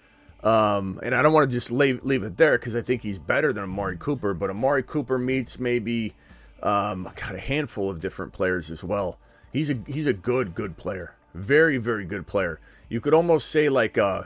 um, 0.44 1.00
and 1.02 1.16
I 1.16 1.22
don't 1.22 1.32
want 1.32 1.50
to 1.50 1.56
just 1.56 1.72
leave 1.72 2.04
leave 2.04 2.22
it 2.22 2.36
there 2.36 2.58
because 2.58 2.76
I 2.76 2.82
think 2.82 3.02
he's 3.02 3.18
better 3.18 3.52
than 3.52 3.64
Amari 3.64 3.96
Cooper. 3.96 4.34
But 4.34 4.50
Amari 4.50 4.84
Cooper 4.84 5.18
meets 5.18 5.58
maybe 5.58 6.14
um, 6.62 7.04
got 7.16 7.34
a 7.34 7.40
handful 7.40 7.90
of 7.90 7.98
different 7.98 8.32
players 8.32 8.70
as 8.70 8.84
well. 8.84 9.18
He's 9.54 9.70
a 9.70 9.78
he's 9.86 10.06
a 10.06 10.12
good 10.12 10.54
good 10.54 10.76
player, 10.76 11.14
very 11.32 11.78
very 11.78 12.04
good 12.04 12.26
player. 12.26 12.60
You 12.88 13.00
could 13.00 13.14
almost 13.14 13.48
say 13.50 13.68
like 13.68 13.96
uh, 13.96 14.24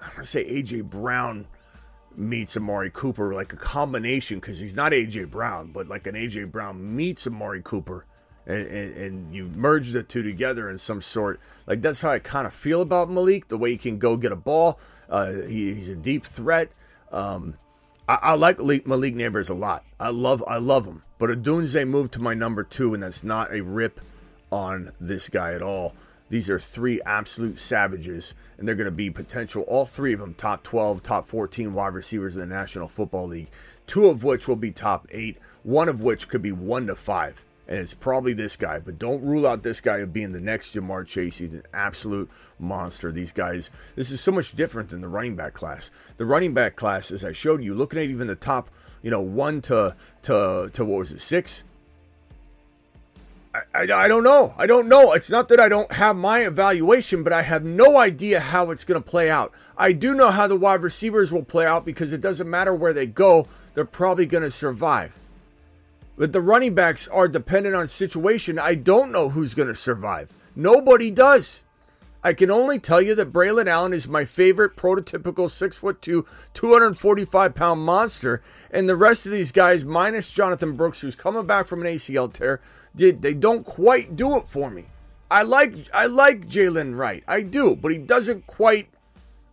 I'm 0.00 0.10
gonna 0.12 0.24
say 0.24 0.44
AJ 0.44 0.84
Brown 0.84 1.48
meets 2.16 2.56
Amari 2.56 2.90
Cooper, 2.92 3.34
like 3.34 3.52
a 3.52 3.56
combination 3.56 4.38
because 4.38 4.60
he's 4.60 4.76
not 4.76 4.92
AJ 4.92 5.28
Brown, 5.28 5.72
but 5.72 5.88
like 5.88 6.06
an 6.06 6.14
AJ 6.14 6.52
Brown 6.52 6.96
meets 6.96 7.26
Amari 7.26 7.62
Cooper 7.62 8.06
and, 8.46 8.66
and, 8.68 8.96
and, 8.96 9.34
you 9.34 9.50
merge 9.54 9.90
the 9.90 10.02
two 10.02 10.22
together 10.22 10.70
in 10.70 10.78
some 10.78 11.02
sort. 11.02 11.40
Like 11.66 11.82
that's 11.82 12.00
how 12.00 12.10
I 12.10 12.20
kind 12.20 12.46
of 12.46 12.54
feel 12.54 12.80
about 12.80 13.10
Malik. 13.10 13.48
The 13.48 13.58
way 13.58 13.72
he 13.72 13.76
can 13.76 13.98
go 13.98 14.16
get 14.16 14.30
a 14.30 14.36
ball, 14.36 14.78
uh, 15.08 15.32
he, 15.32 15.74
he's 15.74 15.88
a 15.88 15.96
deep 15.96 16.24
threat. 16.24 16.70
Um, 17.10 17.56
I, 18.08 18.34
like 18.34 18.58
Malik, 18.58 19.14
Nabers 19.14 19.50
a 19.50 19.54
lot. 19.54 19.84
I 19.98 20.10
love 20.10 20.42
I 20.46 20.58
love 20.58 20.86
him. 20.86 21.02
But 21.18 21.30
Odunze 21.30 21.86
moved 21.86 22.12
to 22.14 22.20
my 22.20 22.34
number 22.34 22.64
two, 22.64 22.94
and 22.94 23.02
that's 23.02 23.22
not 23.22 23.52
a 23.52 23.62
rip 23.62 24.00
on 24.50 24.92
this 25.00 25.28
guy 25.28 25.54
at 25.54 25.62
all. 25.62 25.94
These 26.28 26.48
are 26.48 26.60
three 26.60 27.00
absolute 27.02 27.58
savages, 27.58 28.34
and 28.56 28.66
they're 28.66 28.76
going 28.76 28.84
to 28.84 28.92
be 28.92 29.10
potential, 29.10 29.62
all 29.62 29.84
three 29.84 30.12
of 30.12 30.20
them, 30.20 30.34
top 30.34 30.62
12, 30.62 31.02
top 31.02 31.26
14 31.26 31.72
wide 31.74 31.94
receivers 31.94 32.36
in 32.36 32.40
the 32.40 32.54
National 32.54 32.86
Football 32.86 33.28
League. 33.28 33.50
Two 33.86 34.06
of 34.06 34.22
which 34.22 34.46
will 34.46 34.56
be 34.56 34.70
top 34.70 35.08
eight, 35.10 35.38
one 35.64 35.88
of 35.88 36.00
which 36.00 36.28
could 36.28 36.42
be 36.42 36.52
one 36.52 36.86
to 36.86 36.94
five 36.94 37.44
and 37.70 37.78
it's 37.78 37.94
probably 37.94 38.32
this 38.32 38.56
guy. 38.56 38.80
But 38.80 38.98
don't 38.98 39.22
rule 39.22 39.46
out 39.46 39.62
this 39.62 39.80
guy 39.80 39.98
of 39.98 40.12
being 40.12 40.32
the 40.32 40.40
next 40.40 40.74
Ja'Marr 40.74 41.06
Chase. 41.06 41.38
He's 41.38 41.54
an 41.54 41.62
absolute 41.72 42.28
monster. 42.58 43.12
These 43.12 43.32
guys, 43.32 43.70
this 43.94 44.10
is 44.10 44.20
so 44.20 44.32
much 44.32 44.56
different 44.56 44.90
than 44.90 45.00
the 45.00 45.08
running 45.08 45.36
back 45.36 45.54
class. 45.54 45.90
The 46.16 46.26
running 46.26 46.52
back 46.52 46.74
class, 46.74 47.12
as 47.12 47.24
I 47.24 47.32
showed 47.32 47.62
you, 47.62 47.74
looking 47.74 48.00
at 48.00 48.06
even 48.06 48.26
the 48.26 48.34
top, 48.34 48.70
you 49.02 49.10
know, 49.10 49.20
one 49.20 49.62
to 49.62 49.94
to 50.22 50.68
to 50.72 50.84
what 50.84 50.98
was 50.98 51.12
it, 51.12 51.20
six? 51.20 51.62
I, 53.54 53.60
I, 53.74 53.82
I 53.82 54.08
don't 54.08 54.22
know. 54.22 54.54
I 54.56 54.66
don't 54.66 54.88
know. 54.88 55.12
It's 55.12 55.30
not 55.30 55.48
that 55.48 55.60
I 55.60 55.68
don't 55.68 55.92
have 55.92 56.16
my 56.16 56.40
evaluation, 56.40 57.22
but 57.22 57.32
I 57.32 57.42
have 57.42 57.64
no 57.64 57.96
idea 57.96 58.40
how 58.40 58.70
it's 58.70 58.84
going 58.84 59.02
to 59.02 59.08
play 59.08 59.28
out. 59.30 59.52
I 59.76 59.92
do 59.92 60.14
know 60.14 60.30
how 60.30 60.46
the 60.46 60.56
wide 60.56 60.82
receivers 60.82 61.32
will 61.32 61.44
play 61.44 61.66
out 61.66 61.84
because 61.84 62.12
it 62.12 62.20
doesn't 62.20 62.48
matter 62.48 62.74
where 62.74 62.92
they 62.92 63.06
go, 63.06 63.48
they're 63.74 63.84
probably 63.84 64.26
going 64.26 64.44
to 64.44 64.50
survive. 64.50 65.16
But 66.16 66.32
the 66.32 66.40
running 66.40 66.74
backs 66.74 67.08
are 67.08 67.28
dependent 67.28 67.74
on 67.74 67.88
situation. 67.88 68.58
I 68.58 68.74
don't 68.74 69.10
know 69.10 69.30
who's 69.30 69.54
going 69.54 69.68
to 69.68 69.74
survive. 69.74 70.30
Nobody 70.54 71.10
does. 71.10 71.64
I 72.22 72.34
can 72.34 72.50
only 72.50 72.78
tell 72.78 73.00
you 73.00 73.14
that 73.14 73.32
Braylon 73.32 73.66
Allen 73.66 73.94
is 73.94 74.06
my 74.06 74.24
favorite 74.24 74.76
prototypical 74.76 75.48
6'2, 75.48 76.26
245 76.52 77.54
pound 77.54 77.80
monster. 77.80 78.42
And 78.70 78.88
the 78.88 78.96
rest 78.96 79.24
of 79.24 79.32
these 79.32 79.52
guys, 79.52 79.84
minus 79.84 80.30
Jonathan 80.30 80.76
Brooks, 80.76 81.00
who's 81.00 81.14
coming 81.14 81.46
back 81.46 81.66
from 81.66 81.80
an 81.80 81.86
ACL 81.86 82.32
tear, 82.32 82.60
did 82.94 83.22
they 83.22 83.34
don't 83.34 83.64
quite 83.64 84.16
do 84.16 84.36
it 84.36 84.46
for 84.46 84.70
me. 84.70 84.86
I 85.30 85.42
like 85.42 85.74
I 85.94 86.06
like 86.06 86.48
Jaylen 86.48 86.98
Wright. 86.98 87.22
I 87.26 87.42
do, 87.42 87.76
but 87.76 87.92
he 87.92 87.98
doesn't 87.98 88.46
quite 88.46 88.88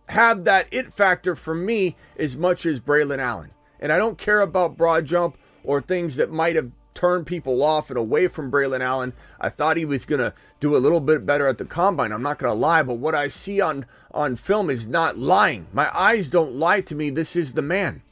have 0.08 0.44
that 0.44 0.66
it 0.70 0.92
factor 0.92 1.36
for 1.36 1.54
me 1.54 1.96
as 2.18 2.36
much 2.36 2.66
as 2.66 2.80
Braylon 2.80 3.18
Allen. 3.18 3.50
And 3.80 3.92
I 3.92 3.98
don't 3.98 4.18
care 4.18 4.40
about 4.40 4.76
broad 4.76 5.04
jump 5.04 5.38
or 5.62 5.80
things 5.80 6.16
that 6.16 6.32
might 6.32 6.56
have 6.56 6.70
turned 6.98 7.28
people 7.28 7.62
off 7.62 7.90
and 7.90 7.98
away 7.98 8.26
from 8.26 8.50
Braylon 8.50 8.80
Allen. 8.80 9.12
I 9.40 9.50
thought 9.50 9.76
he 9.76 9.84
was 9.84 10.04
going 10.04 10.18
to 10.18 10.34
do 10.58 10.74
a 10.74 10.78
little 10.78 10.98
bit 10.98 11.24
better 11.24 11.46
at 11.46 11.56
the 11.56 11.64
combine. 11.64 12.10
I'm 12.10 12.24
not 12.24 12.38
going 12.38 12.50
to 12.50 12.58
lie, 12.58 12.82
but 12.82 12.94
what 12.94 13.14
I 13.14 13.28
see 13.28 13.60
on 13.60 13.86
on 14.10 14.34
film 14.34 14.68
is 14.68 14.88
not 14.88 15.16
lying. 15.16 15.68
My 15.72 15.96
eyes 15.96 16.28
don't 16.28 16.54
lie 16.54 16.80
to 16.80 16.96
me. 16.96 17.10
This 17.10 17.36
is 17.36 17.52
the 17.52 17.62
man. 17.62 18.02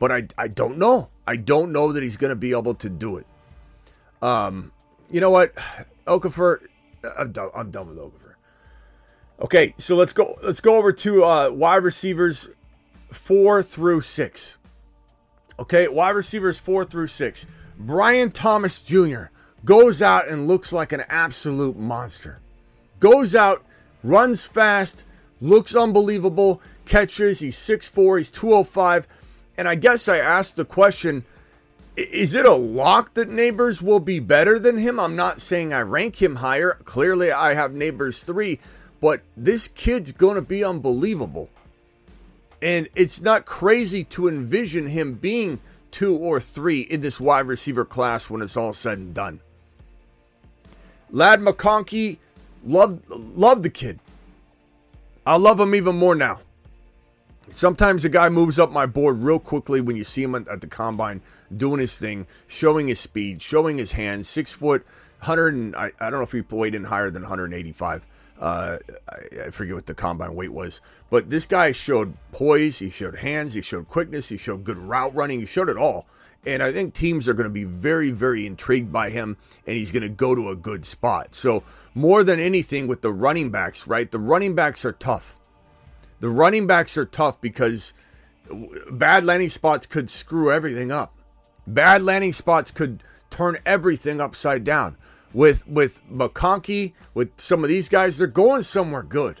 But 0.00 0.10
I 0.10 0.26
I 0.36 0.48
don't 0.48 0.78
know. 0.78 1.10
I 1.28 1.36
don't 1.36 1.70
know 1.70 1.92
that 1.92 2.02
he's 2.02 2.16
going 2.16 2.30
to 2.30 2.36
be 2.36 2.50
able 2.50 2.74
to 2.74 2.88
do 2.88 3.18
it. 3.18 3.26
Um, 4.20 4.72
you 5.08 5.20
know 5.20 5.30
what, 5.30 5.54
Okafor, 6.08 6.58
I'm 7.16 7.30
done. 7.30 7.50
I'm 7.54 7.70
done 7.70 7.86
with 7.88 7.98
Okafor. 7.98 8.34
Okay, 9.40 9.74
so 9.78 9.94
let's 9.94 10.12
go. 10.12 10.36
Let's 10.42 10.60
go 10.60 10.74
over 10.74 10.92
to 10.92 11.24
uh, 11.24 11.50
wide 11.50 11.84
receivers 11.84 12.48
four 13.12 13.62
through 13.62 14.00
six. 14.00 14.56
Okay, 15.60 15.86
wide 15.88 16.16
receivers 16.16 16.58
four 16.58 16.84
through 16.84 17.08
six. 17.08 17.46
Brian 17.80 18.30
Thomas 18.30 18.80
Jr. 18.80 19.24
goes 19.64 20.02
out 20.02 20.28
and 20.28 20.46
looks 20.46 20.70
like 20.70 20.92
an 20.92 21.04
absolute 21.08 21.78
monster. 21.78 22.38
Goes 22.98 23.34
out, 23.34 23.64
runs 24.04 24.44
fast, 24.44 25.04
looks 25.40 25.74
unbelievable, 25.74 26.60
catches. 26.84 27.40
He's 27.40 27.56
6'4, 27.56 28.18
he's 28.18 28.30
205. 28.30 29.08
And 29.56 29.66
I 29.66 29.76
guess 29.76 30.08
I 30.08 30.18
asked 30.18 30.56
the 30.56 30.64
question 30.66 31.24
is 31.96 32.34
it 32.34 32.46
a 32.46 32.54
lock 32.54 33.14
that 33.14 33.30
Nabers 33.30 33.82
will 33.82 34.00
be 34.00 34.20
better 34.20 34.58
than 34.58 34.78
him? 34.78 35.00
I'm 35.00 35.16
not 35.16 35.40
saying 35.40 35.72
I 35.72 35.80
rank 35.80 36.22
him 36.22 36.36
higher. 36.36 36.78
Clearly, 36.84 37.32
I 37.32 37.54
have 37.54 37.72
Nabers 37.72 38.24
three, 38.24 38.60
but 39.00 39.22
this 39.36 39.68
kid's 39.68 40.12
going 40.12 40.36
to 40.36 40.42
be 40.42 40.64
unbelievable. 40.64 41.50
And 42.62 42.88
it's 42.94 43.20
not 43.20 43.44
crazy 43.44 44.04
to 44.04 44.28
envision 44.28 44.86
him 44.88 45.14
being 45.14 45.60
two 45.90 46.16
or 46.16 46.40
three 46.40 46.80
in 46.80 47.00
this 47.00 47.20
wide 47.20 47.46
receiver 47.46 47.84
class 47.84 48.30
when 48.30 48.42
it's 48.42 48.56
all 48.56 48.72
said 48.72 48.98
and 48.98 49.14
done. 49.14 49.40
Ladd 51.10 51.40
McConkey, 51.40 52.18
love 52.64 53.02
love 53.08 53.62
the 53.62 53.70
kid. 53.70 53.98
I 55.26 55.36
love 55.36 55.60
him 55.60 55.74
even 55.74 55.96
more 55.96 56.14
now. 56.14 56.40
Sometimes 57.54 58.04
a 58.04 58.08
guy 58.08 58.28
moves 58.28 58.58
up 58.58 58.70
my 58.70 58.86
board 58.86 59.18
real 59.18 59.40
quickly 59.40 59.80
when 59.80 59.96
you 59.96 60.04
see 60.04 60.22
him 60.22 60.34
at 60.34 60.60
the 60.60 60.66
combine 60.66 61.20
doing 61.56 61.80
his 61.80 61.96
thing, 61.96 62.26
showing 62.46 62.86
his 62.88 63.00
speed, 63.00 63.42
showing 63.42 63.76
his 63.76 63.92
hands. 63.92 64.28
Six 64.28 64.52
foot, 64.52 64.86
hundred 65.18 65.54
and 65.54 65.74
I, 65.74 65.90
I 65.98 66.10
don't 66.10 66.20
know 66.20 66.22
if 66.22 66.32
he 66.32 66.42
played 66.42 66.74
in 66.74 66.84
higher 66.84 67.10
than 67.10 67.22
185. 67.22 68.06
Uh, 68.40 68.78
I, 69.08 69.46
I 69.46 69.50
forget 69.50 69.74
what 69.74 69.86
the 69.86 69.94
combine 69.94 70.34
weight 70.34 70.52
was, 70.52 70.80
but 71.10 71.28
this 71.28 71.46
guy 71.46 71.72
showed 71.72 72.14
poise, 72.32 72.78
he 72.78 72.88
showed 72.88 73.16
hands, 73.16 73.52
he 73.52 73.60
showed 73.60 73.88
quickness, 73.88 74.30
he 74.30 74.38
showed 74.38 74.64
good 74.64 74.78
route 74.78 75.14
running, 75.14 75.40
he 75.40 75.46
showed 75.46 75.68
it 75.68 75.76
all. 75.76 76.06
And 76.46 76.62
I 76.62 76.72
think 76.72 76.94
teams 76.94 77.28
are 77.28 77.34
going 77.34 77.44
to 77.44 77.50
be 77.50 77.64
very, 77.64 78.10
very 78.10 78.46
intrigued 78.46 78.90
by 78.90 79.10
him, 79.10 79.36
and 79.66 79.76
he's 79.76 79.92
going 79.92 80.04
to 80.04 80.08
go 80.08 80.34
to 80.34 80.48
a 80.48 80.56
good 80.56 80.86
spot. 80.86 81.34
So, 81.34 81.62
more 81.94 82.24
than 82.24 82.40
anything 82.40 82.86
with 82.86 83.02
the 83.02 83.12
running 83.12 83.50
backs, 83.50 83.86
right? 83.86 84.10
The 84.10 84.18
running 84.18 84.54
backs 84.54 84.86
are 84.86 84.92
tough. 84.92 85.36
The 86.20 86.30
running 86.30 86.66
backs 86.66 86.96
are 86.96 87.04
tough 87.04 87.42
because 87.42 87.92
bad 88.90 89.24
landing 89.24 89.50
spots 89.50 89.86
could 89.86 90.08
screw 90.08 90.50
everything 90.50 90.90
up. 90.90 91.14
Bad 91.66 92.02
landing 92.02 92.32
spots 92.32 92.70
could 92.70 93.02
turn 93.30 93.58
everything 93.64 94.20
upside 94.20 94.64
down. 94.64 94.96
With 95.32 95.66
with 95.68 96.02
McConkey, 96.10 96.92
with 97.14 97.30
some 97.36 97.62
of 97.62 97.68
these 97.68 97.88
guys, 97.88 98.18
they're 98.18 98.26
going 98.26 98.62
somewhere 98.62 99.02
good. 99.02 99.40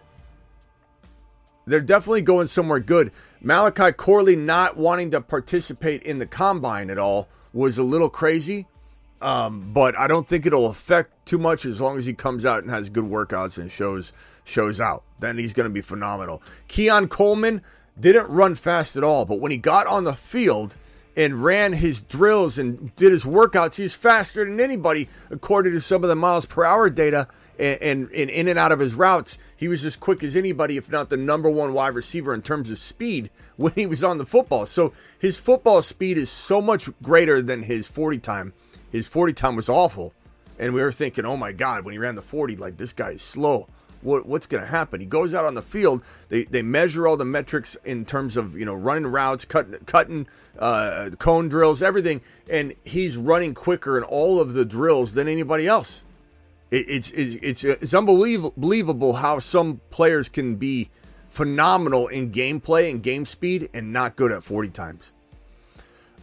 They're 1.66 1.80
definitely 1.80 2.22
going 2.22 2.46
somewhere 2.46 2.80
good. 2.80 3.12
Malachi 3.40 3.92
Corley 3.92 4.36
not 4.36 4.76
wanting 4.76 5.10
to 5.12 5.20
participate 5.20 6.02
in 6.02 6.18
the 6.18 6.26
combine 6.26 6.90
at 6.90 6.98
all 6.98 7.28
was 7.52 7.78
a 7.78 7.82
little 7.82 8.08
crazy. 8.08 8.66
Um, 9.20 9.70
but 9.72 9.98
I 9.98 10.06
don't 10.06 10.26
think 10.26 10.46
it'll 10.46 10.66
affect 10.66 11.26
too 11.26 11.38
much 11.38 11.66
as 11.66 11.80
long 11.80 11.98
as 11.98 12.06
he 12.06 12.14
comes 12.14 12.46
out 12.46 12.62
and 12.62 12.70
has 12.70 12.88
good 12.88 13.04
workouts 13.04 13.58
and 13.58 13.70
shows 13.70 14.12
shows 14.44 14.80
out. 14.80 15.04
Then 15.20 15.36
he's 15.36 15.52
going 15.52 15.68
to 15.68 15.72
be 15.72 15.82
phenomenal. 15.82 16.42
Keon 16.68 17.08
Coleman 17.08 17.62
didn't 17.98 18.28
run 18.28 18.54
fast 18.54 18.96
at 18.96 19.04
all, 19.04 19.26
but 19.26 19.40
when 19.40 19.50
he 19.50 19.58
got 19.58 19.86
on 19.86 20.04
the 20.04 20.14
field 20.14 20.76
and 21.20 21.44
ran 21.44 21.74
his 21.74 22.00
drills 22.00 22.56
and 22.56 22.96
did 22.96 23.12
his 23.12 23.24
workouts, 23.24 23.74
He 23.74 23.82
was 23.82 23.94
faster 23.94 24.42
than 24.42 24.58
anybody 24.58 25.06
according 25.30 25.74
to 25.74 25.80
some 25.82 26.02
of 26.02 26.08
the 26.08 26.16
miles 26.16 26.46
per 26.46 26.64
hour 26.64 26.88
data 26.88 27.28
and, 27.58 27.82
and, 27.82 28.10
and, 28.12 28.30
in 28.30 28.48
and 28.48 28.58
out 28.58 28.72
of 28.72 28.78
his 28.78 28.94
routes. 28.94 29.36
He 29.54 29.68
was 29.68 29.84
as 29.84 29.96
quick 29.96 30.22
as 30.22 30.34
anybody, 30.34 30.78
if 30.78 30.90
not 30.90 31.10
the 31.10 31.18
number 31.18 31.50
one 31.50 31.74
wide 31.74 31.94
receiver 31.94 32.32
in 32.32 32.40
terms 32.40 32.70
of 32.70 32.78
speed 32.78 33.28
when 33.56 33.74
he 33.74 33.84
was 33.84 34.02
on 34.02 34.16
the 34.16 34.24
football. 34.24 34.64
So 34.64 34.94
his 35.18 35.38
football 35.38 35.82
speed 35.82 36.16
is 36.16 36.30
so 36.30 36.62
much 36.62 36.88
greater 37.02 37.42
than 37.42 37.64
his 37.64 37.86
40 37.86 38.16
time. 38.18 38.54
His 38.90 39.06
40 39.06 39.34
time 39.34 39.56
was 39.56 39.68
awful. 39.68 40.14
And 40.58 40.72
we 40.72 40.80
were 40.80 40.92
thinking, 40.92 41.26
oh 41.26 41.36
my 41.36 41.52
God, 41.52 41.84
when 41.84 41.92
he 41.92 41.98
ran 41.98 42.14
the 42.14 42.22
40, 42.22 42.56
like 42.56 42.78
this 42.78 42.94
guy 42.94 43.10
is 43.10 43.22
slow 43.22 43.68
what, 44.02 44.26
what's 44.26 44.46
going 44.46 44.62
to 44.62 44.70
happen. 44.70 45.00
He 45.00 45.06
goes 45.06 45.34
out 45.34 45.44
on 45.44 45.54
the 45.54 45.62
field. 45.62 46.02
They, 46.28 46.44
they 46.44 46.62
measure 46.62 47.06
all 47.06 47.16
the 47.16 47.24
metrics 47.24 47.76
in 47.84 48.04
terms 48.04 48.36
of 48.36 48.56
you 48.58 48.64
know 48.64 48.74
running 48.74 49.06
routes, 49.06 49.44
cutting 49.44 49.74
cutting 49.86 50.26
uh, 50.58 51.10
cone 51.18 51.48
drills, 51.48 51.82
everything, 51.82 52.20
and 52.48 52.74
he's 52.84 53.16
running 53.16 53.54
quicker 53.54 53.98
in 53.98 54.04
all 54.04 54.40
of 54.40 54.54
the 54.54 54.64
drills 54.64 55.14
than 55.14 55.28
anybody 55.28 55.66
else. 55.66 56.04
It, 56.70 56.88
it's, 56.88 57.10
it's 57.10 57.34
it's 57.42 57.64
it's 57.64 57.94
unbelievable 57.94 59.14
how 59.14 59.38
some 59.38 59.80
players 59.90 60.28
can 60.28 60.56
be 60.56 60.90
phenomenal 61.28 62.08
in 62.08 62.32
gameplay 62.32 62.90
and 62.90 63.02
game 63.02 63.24
speed 63.24 63.70
and 63.72 63.92
not 63.92 64.16
good 64.16 64.32
at 64.32 64.42
40 64.42 64.68
times. 64.70 65.12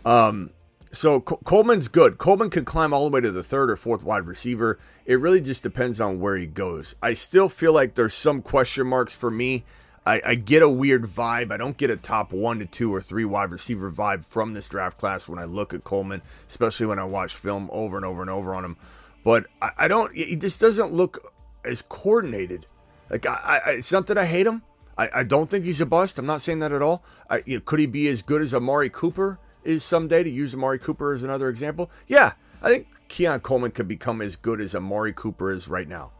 Um, 0.05 0.51
so 0.91 1.19
Coleman's 1.19 1.87
good. 1.87 2.17
Coleman 2.17 2.49
can 2.49 2.65
climb 2.65 2.93
all 2.93 3.03
the 3.03 3.09
way 3.09 3.21
to 3.21 3.31
the 3.31 3.43
third 3.43 3.69
or 3.69 3.75
fourth 3.75 4.03
wide 4.03 4.25
receiver. 4.25 4.79
It 5.05 5.19
really 5.19 5.41
just 5.41 5.63
depends 5.63 5.99
on 6.01 6.19
where 6.19 6.35
he 6.35 6.47
goes. 6.47 6.95
I 7.01 7.13
still 7.13 7.49
feel 7.49 7.73
like 7.73 7.95
there's 7.95 8.13
some 8.13 8.41
question 8.41 8.87
marks 8.87 9.15
for 9.15 9.29
me. 9.31 9.63
I, 10.05 10.21
I, 10.25 10.35
get 10.35 10.63
a 10.63 10.69
weird 10.69 11.03
vibe. 11.03 11.51
I 11.51 11.57
don't 11.57 11.75
get 11.75 11.89
a 11.89 11.97
top 11.97 12.31
one 12.31 12.59
to 12.59 12.65
two 12.65 12.95
or 12.95 13.01
three 13.01 13.25
wide 13.25 13.51
receiver 13.51 13.91
vibe 13.91 14.23
from 14.23 14.53
this 14.53 14.69
draft 14.69 14.97
class 14.97 15.27
when 15.27 15.37
I 15.37 15.43
look 15.43 15.73
at 15.73 15.83
Coleman, 15.83 16.21
especially 16.47 16.85
when 16.85 16.97
I 16.97 17.03
watch 17.03 17.35
film 17.35 17.69
over 17.73 17.97
and 17.97 18.05
over 18.05 18.21
and 18.21 18.29
over 18.29 18.55
on 18.55 18.63
him. 18.63 18.77
But 19.25 19.47
I, 19.61 19.71
I 19.79 19.87
don't. 19.89 20.15
He 20.15 20.37
just 20.37 20.61
doesn't 20.61 20.93
look 20.93 21.33
as 21.65 21.81
coordinated. 21.81 22.67
Like 23.09 23.25
I, 23.25 23.61
I 23.65 23.69
it's 23.71 23.91
not 23.91 24.07
that 24.07 24.17
I 24.17 24.25
hate 24.25 24.47
him. 24.47 24.61
I, 24.97 25.09
I 25.13 25.23
don't 25.23 25.49
think 25.49 25.65
he's 25.65 25.81
a 25.81 25.85
bust. 25.85 26.17
I'm 26.17 26.25
not 26.25 26.41
saying 26.41 26.59
that 26.59 26.71
at 26.71 26.81
all. 26.81 27.03
I, 27.29 27.43
you 27.45 27.57
know, 27.57 27.61
could 27.65 27.79
he 27.79 27.85
be 27.85 28.07
as 28.07 28.21
good 28.21 28.41
as 28.41 28.53
Amari 28.53 28.89
Cooper? 28.89 29.39
Is 29.63 29.83
someday, 29.83 30.23
to 30.23 30.29
use 30.29 30.53
Amari 30.53 30.79
Cooper 30.79 31.13
as 31.13 31.23
another 31.23 31.49
example, 31.49 31.91
yeah, 32.07 32.33
I 32.61 32.69
think 32.69 32.87
Keon 33.09 33.41
Coleman 33.41 33.71
could 33.71 33.87
become 33.87 34.21
as 34.21 34.35
good 34.35 34.61
as 34.61 34.75
Amari 34.75 35.13
Cooper 35.13 35.51
is 35.51 35.67
right 35.67 35.87
now. 35.87 36.11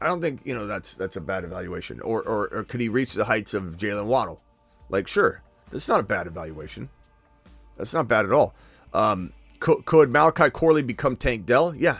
I 0.00 0.06
don't 0.06 0.20
think 0.20 0.40
you 0.44 0.54
know 0.54 0.66
that's 0.66 0.94
that's 0.94 1.16
a 1.16 1.20
bad 1.20 1.44
evaluation. 1.44 2.00
Or 2.00 2.22
or, 2.22 2.48
or 2.52 2.64
could 2.64 2.80
he 2.80 2.88
reach 2.88 3.14
the 3.14 3.24
heights 3.24 3.54
of 3.54 3.76
Jaylen 3.76 4.06
Waddle? 4.06 4.42
Like, 4.88 5.08
sure, 5.08 5.42
that's 5.70 5.88
not 5.88 6.00
a 6.00 6.04
bad 6.04 6.26
evaluation. 6.26 6.90
That's 7.76 7.94
not 7.94 8.08
bad 8.08 8.26
at 8.26 8.32
all. 8.32 8.54
Um, 8.92 9.32
could, 9.60 9.84
could 9.86 10.10
Malachi 10.10 10.50
Corley 10.50 10.82
become 10.82 11.16
Tank 11.16 11.46
Dell? 11.46 11.74
Yeah, 11.74 11.98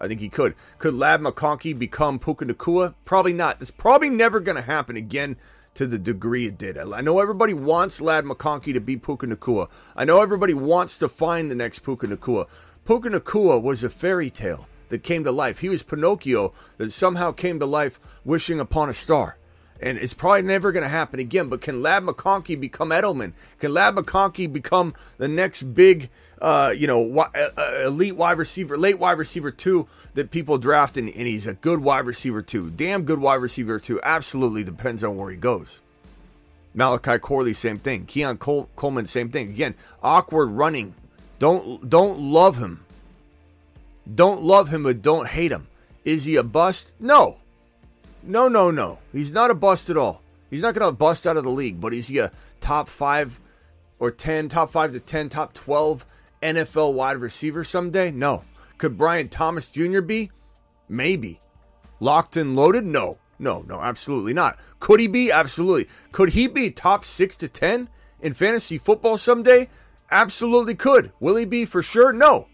I 0.00 0.08
think 0.08 0.20
he 0.20 0.28
could. 0.28 0.54
Could 0.78 0.94
Ladd 0.94 1.20
McConkey 1.20 1.78
become 1.78 2.18
Puka 2.18 2.44
Nacua? 2.44 2.94
Probably 3.04 3.32
not. 3.32 3.62
It's 3.62 3.70
probably 3.70 4.10
never 4.10 4.40
going 4.40 4.56
to 4.56 4.62
happen 4.62 4.96
again 4.96 5.36
to 5.76 5.86
the 5.86 5.98
degree 5.98 6.46
it 6.46 6.58
did. 6.58 6.76
I 6.78 7.00
know 7.00 7.20
everybody 7.20 7.54
wants 7.54 8.00
Ladd 8.00 8.24
McConkey 8.24 8.72
to 8.74 8.80
be 8.80 8.96
Puka 8.96 9.26
Nacua. 9.26 9.68
I 9.94 10.04
know 10.04 10.22
everybody 10.22 10.54
wants 10.54 10.98
to 10.98 11.08
find 11.08 11.50
the 11.50 11.54
next 11.54 11.80
Puka 11.80 12.06
Nacua. 12.06 12.48
Puka 12.84 13.10
Nacua 13.10 13.62
was 13.62 13.84
a 13.84 13.90
fairy 13.90 14.30
tale 14.30 14.66
that 14.88 15.02
came 15.02 15.24
to 15.24 15.32
life. 15.32 15.58
He 15.58 15.68
was 15.68 15.82
Pinocchio 15.82 16.52
that 16.78 16.92
somehow 16.92 17.32
came 17.32 17.58
to 17.60 17.66
life 17.66 18.00
wishing 18.24 18.60
upon 18.60 18.88
a 18.88 18.94
star. 18.94 19.36
And 19.80 19.98
it's 19.98 20.14
probably 20.14 20.42
never 20.42 20.72
going 20.72 20.84
to 20.84 20.88
happen 20.88 21.20
again. 21.20 21.48
But 21.48 21.60
can 21.60 21.82
Ladd 21.82 22.04
McConkey 22.04 22.58
become 22.58 22.90
Edelman? 22.90 23.34
Can 23.58 23.74
Ladd 23.74 23.96
McConkey 23.96 24.50
become 24.50 24.94
the 25.18 25.28
next 25.28 25.74
big 25.74 26.08
uh, 26.40 26.72
you 26.76 26.86
know, 26.86 27.18
uh, 27.18 27.28
uh, 27.34 27.82
elite 27.86 28.16
wide 28.16 28.38
receiver, 28.38 28.76
late 28.76 28.98
wide 28.98 29.18
receiver 29.18 29.50
two 29.50 29.86
that 30.14 30.30
people 30.30 30.58
draft, 30.58 30.96
and, 30.96 31.08
and 31.08 31.26
he's 31.26 31.46
a 31.46 31.54
good 31.54 31.80
wide 31.80 32.06
receiver 32.06 32.42
too. 32.42 32.70
Damn 32.70 33.04
good 33.04 33.18
wide 33.18 33.36
receiver 33.36 33.78
too. 33.78 34.00
Absolutely 34.02 34.64
depends 34.64 35.02
on 35.02 35.16
where 35.16 35.30
he 35.30 35.36
goes. 35.36 35.80
Malachi 36.74 37.18
Corley, 37.18 37.54
same 37.54 37.78
thing. 37.78 38.04
Keon 38.04 38.36
Col- 38.36 38.68
Coleman, 38.76 39.06
same 39.06 39.30
thing. 39.30 39.48
Again, 39.48 39.74
awkward 40.02 40.50
running. 40.50 40.94
Don't 41.38 41.88
don't 41.88 42.18
love 42.18 42.58
him. 42.58 42.84
Don't 44.12 44.42
love 44.42 44.68
him, 44.68 44.82
but 44.84 45.02
don't 45.02 45.26
hate 45.26 45.52
him. 45.52 45.66
Is 46.04 46.24
he 46.24 46.36
a 46.36 46.42
bust? 46.42 46.94
No. 47.00 47.38
No, 48.22 48.48
no, 48.48 48.70
no. 48.70 48.98
He's 49.12 49.32
not 49.32 49.50
a 49.50 49.54
bust 49.54 49.90
at 49.90 49.96
all. 49.96 50.22
He's 50.50 50.62
not 50.62 50.74
going 50.74 50.88
to 50.88 50.96
bust 50.96 51.26
out 51.26 51.36
of 51.36 51.44
the 51.44 51.50
league, 51.50 51.80
but 51.80 51.92
is 51.92 52.08
he 52.08 52.18
a 52.18 52.30
top 52.60 52.88
five 52.88 53.40
or 53.98 54.10
10, 54.10 54.48
top 54.48 54.70
five 54.70 54.92
to 54.92 55.00
10, 55.00 55.28
top 55.28 55.54
12 55.54 56.04
NFL 56.46 56.94
wide 56.94 57.16
receiver 57.16 57.64
someday? 57.64 58.10
No. 58.10 58.44
Could 58.78 58.96
Brian 58.96 59.28
Thomas 59.28 59.68
Jr. 59.68 60.00
be? 60.00 60.30
Maybe. 60.88 61.40
Locked 61.98 62.36
and 62.36 62.54
loaded? 62.54 62.84
No. 62.84 63.18
No, 63.38 63.62
no, 63.62 63.80
absolutely 63.80 64.32
not. 64.32 64.58
Could 64.80 65.00
he 65.00 65.08
be? 65.08 65.30
Absolutely. 65.30 65.88
Could 66.12 66.30
he 66.30 66.46
be 66.46 66.70
top 66.70 67.04
six 67.04 67.36
to 67.36 67.48
10 67.48 67.88
in 68.20 68.32
fantasy 68.32 68.78
football 68.78 69.18
someday? 69.18 69.68
Absolutely 70.10 70.74
could. 70.74 71.12
Will 71.20 71.36
he 71.36 71.44
be 71.44 71.64
for 71.64 71.82
sure? 71.82 72.12
No. 72.12 72.48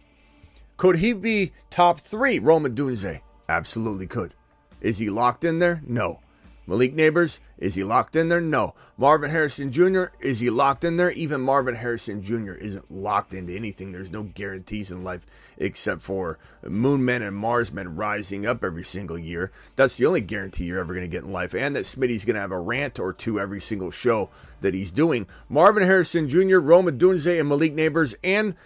Could 0.76 0.96
he 0.96 1.12
be 1.12 1.52
top 1.70 2.00
three? 2.00 2.38
Rome 2.38 2.64
Odunze? 2.64 3.20
Absolutely 3.48 4.06
could. 4.06 4.34
Is 4.80 4.98
he 4.98 5.10
locked 5.10 5.44
in 5.44 5.58
there? 5.58 5.82
No. 5.86 6.20
Malik 6.66 6.96
Nabers, 6.96 7.38
is 7.62 7.76
he 7.76 7.84
locked 7.84 8.16
in 8.16 8.28
there? 8.28 8.40
No. 8.40 8.74
Marvin 8.98 9.30
Harrison 9.30 9.70
Jr., 9.70 10.06
is 10.18 10.40
he 10.40 10.50
locked 10.50 10.82
in 10.82 10.96
there? 10.96 11.12
Even 11.12 11.40
Marvin 11.40 11.76
Harrison 11.76 12.20
Jr. 12.20 12.54
isn't 12.54 12.90
locked 12.90 13.32
into 13.32 13.54
anything. 13.54 13.92
There's 13.92 14.10
no 14.10 14.24
guarantees 14.24 14.90
in 14.90 15.04
life 15.04 15.24
except 15.58 16.00
for 16.02 16.40
moon 16.66 17.04
men 17.04 17.22
and 17.22 17.36
Mars 17.36 17.72
men 17.72 17.94
rising 17.94 18.46
up 18.46 18.64
every 18.64 18.82
single 18.82 19.16
year. 19.16 19.52
That's 19.76 19.96
the 19.96 20.06
only 20.06 20.20
guarantee 20.20 20.64
you're 20.64 20.80
ever 20.80 20.92
going 20.92 21.08
to 21.08 21.16
get 21.16 21.22
in 21.22 21.30
life. 21.30 21.54
And 21.54 21.76
that 21.76 21.84
Smitty's 21.84 22.24
going 22.24 22.34
to 22.34 22.40
have 22.40 22.50
a 22.50 22.58
rant 22.58 22.98
or 22.98 23.12
two 23.12 23.38
every 23.38 23.60
single 23.60 23.92
show 23.92 24.30
that 24.60 24.74
he's 24.74 24.90
doing. 24.90 25.28
Marvin 25.48 25.84
Harrison 25.84 26.28
Jr., 26.28 26.58
Rome 26.58 26.86
Odunze, 26.86 27.38
and 27.38 27.48
Malik 27.48 27.76
Nabers, 27.76 28.16
and, 28.24 28.56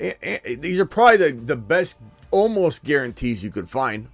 and, 0.00 0.16
and 0.22 0.62
these 0.62 0.80
are 0.80 0.86
probably 0.86 1.18
the, 1.18 1.32
the 1.32 1.56
best 1.56 1.98
almost 2.30 2.84
guarantees 2.84 3.44
you 3.44 3.50
could 3.50 3.68
find 3.68 4.08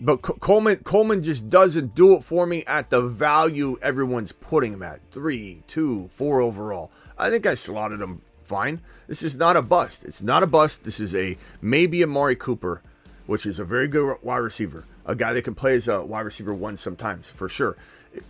but 0.00 0.22
Coleman 0.22 0.76
Coleman 0.78 1.22
just 1.22 1.50
doesn't 1.50 1.94
do 1.94 2.14
it 2.14 2.24
for 2.24 2.46
me 2.46 2.64
at 2.64 2.88
the 2.88 3.02
value 3.02 3.78
everyone's 3.82 4.32
putting 4.32 4.72
him 4.72 4.82
at. 4.82 5.00
Three, 5.10 5.62
two, 5.66 6.08
four 6.14 6.40
overall. 6.40 6.90
I 7.18 7.28
think 7.28 7.46
I 7.46 7.54
slotted 7.54 8.00
him 8.00 8.22
fine. 8.42 8.80
This 9.08 9.22
is 9.22 9.36
not 9.36 9.58
a 9.58 9.62
bust. 9.62 10.04
It's 10.04 10.22
not 10.22 10.42
a 10.42 10.46
bust. 10.46 10.84
This 10.84 11.00
is 11.00 11.14
a 11.14 11.36
maybe 11.60 12.02
Amari 12.02 12.34
Cooper, 12.34 12.80
which 13.26 13.44
is 13.44 13.58
a 13.58 13.64
very 13.64 13.88
good 13.88 14.16
wide 14.22 14.38
receiver. 14.38 14.86
A 15.04 15.14
guy 15.14 15.34
that 15.34 15.42
can 15.42 15.54
play 15.54 15.76
as 15.76 15.86
a 15.86 16.02
wide 16.02 16.22
receiver 16.24 16.54
one 16.54 16.78
sometimes, 16.78 17.28
for 17.28 17.48
sure. 17.48 17.76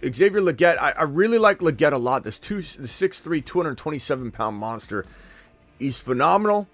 Xavier 0.02 0.40
Legette, 0.40 0.76
I, 0.78 0.90
I 0.90 1.02
really 1.04 1.38
like 1.38 1.60
Legette 1.60 1.92
a 1.92 1.98
lot. 1.98 2.24
This 2.24 2.38
two, 2.38 2.56
the 2.56 2.88
6'3", 2.88 3.44
227 3.44 4.30
pound 4.32 4.56
monster. 4.56 5.06
He's 5.78 5.98
phenomenal. 5.98 6.68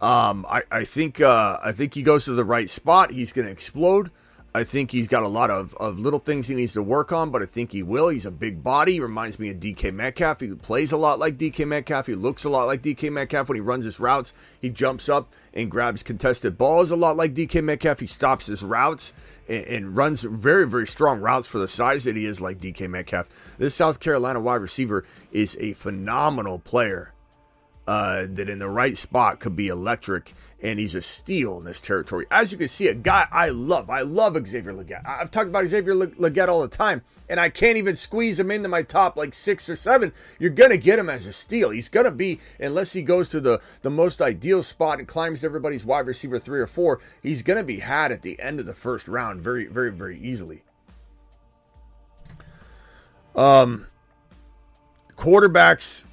Um, 0.00 0.46
I, 0.48 0.62
I 0.70 0.84
think 0.84 1.20
uh, 1.20 1.58
I 1.62 1.72
think 1.72 1.94
he 1.94 2.02
goes 2.02 2.24
to 2.24 2.32
the 2.32 2.44
right 2.44 2.70
spot. 2.70 3.10
He's 3.10 3.32
going 3.32 3.46
to 3.46 3.52
explode. 3.52 4.10
I 4.52 4.64
think 4.64 4.90
he's 4.90 5.06
got 5.06 5.22
a 5.22 5.28
lot 5.28 5.50
of, 5.50 5.74
of 5.76 6.00
little 6.00 6.18
things 6.18 6.48
he 6.48 6.56
needs 6.56 6.72
to 6.72 6.82
work 6.82 7.12
on, 7.12 7.30
but 7.30 7.40
I 7.40 7.46
think 7.46 7.70
he 7.70 7.84
will. 7.84 8.08
He's 8.08 8.26
a 8.26 8.32
big 8.32 8.64
body. 8.64 8.94
He 8.94 9.00
reminds 9.00 9.38
me 9.38 9.50
of 9.50 9.58
DK 9.58 9.94
Metcalf. 9.94 10.40
He 10.40 10.52
plays 10.54 10.90
a 10.90 10.96
lot 10.96 11.20
like 11.20 11.36
DK 11.36 11.68
Metcalf. 11.68 12.08
He 12.08 12.16
looks 12.16 12.42
a 12.42 12.48
lot 12.48 12.66
like 12.66 12.82
DK 12.82 13.12
Metcalf 13.12 13.48
when 13.48 13.54
he 13.54 13.60
runs 13.60 13.84
his 13.84 14.00
routes. 14.00 14.32
He 14.60 14.68
jumps 14.68 15.08
up 15.08 15.32
and 15.54 15.70
grabs 15.70 16.02
contested 16.02 16.58
balls 16.58 16.90
a 16.90 16.96
lot 16.96 17.16
like 17.16 17.32
DK 17.32 17.62
Metcalf. 17.62 18.00
He 18.00 18.06
stops 18.06 18.46
his 18.46 18.64
routes 18.64 19.12
and, 19.48 19.64
and 19.66 19.96
runs 19.96 20.22
very, 20.22 20.66
very 20.66 20.86
strong 20.86 21.20
routes 21.20 21.46
for 21.46 21.60
the 21.60 21.68
size 21.68 22.02
that 22.04 22.16
he 22.16 22.26
is 22.26 22.40
like 22.40 22.58
DK 22.58 22.90
Metcalf. 22.90 23.28
This 23.56 23.76
South 23.76 24.00
Carolina 24.00 24.40
wide 24.40 24.56
receiver 24.56 25.04
is 25.30 25.56
a 25.60 25.74
phenomenal 25.74 26.58
player. 26.58 27.12
Uh, 27.90 28.24
that 28.30 28.48
in 28.48 28.60
the 28.60 28.68
right 28.68 28.96
spot 28.96 29.40
could 29.40 29.56
be 29.56 29.66
electric, 29.66 30.32
and 30.62 30.78
he's 30.78 30.94
a 30.94 31.02
steal 31.02 31.58
in 31.58 31.64
this 31.64 31.80
territory. 31.80 32.24
As 32.30 32.52
you 32.52 32.58
can 32.58 32.68
see, 32.68 32.86
a 32.86 32.94
guy 32.94 33.26
I 33.32 33.48
love. 33.48 33.90
I 33.90 34.02
love 34.02 34.34
Xavier 34.46 34.72
Legette. 34.72 35.04
I've 35.04 35.32
talked 35.32 35.48
about 35.48 35.66
Xavier 35.66 35.94
Legette 35.94 36.46
all 36.46 36.62
the 36.62 36.68
time, 36.68 37.02
and 37.28 37.40
I 37.40 37.48
can't 37.48 37.78
even 37.78 37.96
squeeze 37.96 38.38
him 38.38 38.52
into 38.52 38.68
my 38.68 38.84
top 38.84 39.16
like 39.16 39.34
six 39.34 39.68
or 39.68 39.74
seven. 39.74 40.12
You're 40.38 40.50
gonna 40.50 40.76
get 40.76 41.00
him 41.00 41.10
as 41.10 41.26
a 41.26 41.32
steal. 41.32 41.70
He's 41.70 41.88
gonna 41.88 42.12
be, 42.12 42.38
unless 42.60 42.92
he 42.92 43.02
goes 43.02 43.28
to 43.30 43.40
the 43.40 43.60
the 43.82 43.90
most 43.90 44.22
ideal 44.22 44.62
spot 44.62 45.00
and 45.00 45.08
climbs 45.08 45.42
everybody's 45.42 45.84
wide 45.84 46.06
receiver 46.06 46.38
three 46.38 46.60
or 46.60 46.68
four, 46.68 47.00
he's 47.24 47.42
gonna 47.42 47.64
be 47.64 47.80
had 47.80 48.12
at 48.12 48.22
the 48.22 48.38
end 48.40 48.60
of 48.60 48.66
the 48.66 48.72
first 48.72 49.08
round 49.08 49.40
very, 49.40 49.66
very, 49.66 49.90
very 49.90 50.16
easily. 50.16 50.62
Um, 53.34 53.88
quarterbacks 55.16 56.04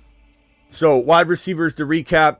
so 0.70 0.98
wide 0.98 1.30
receivers 1.30 1.76
to 1.76 1.86
recap. 1.86 2.38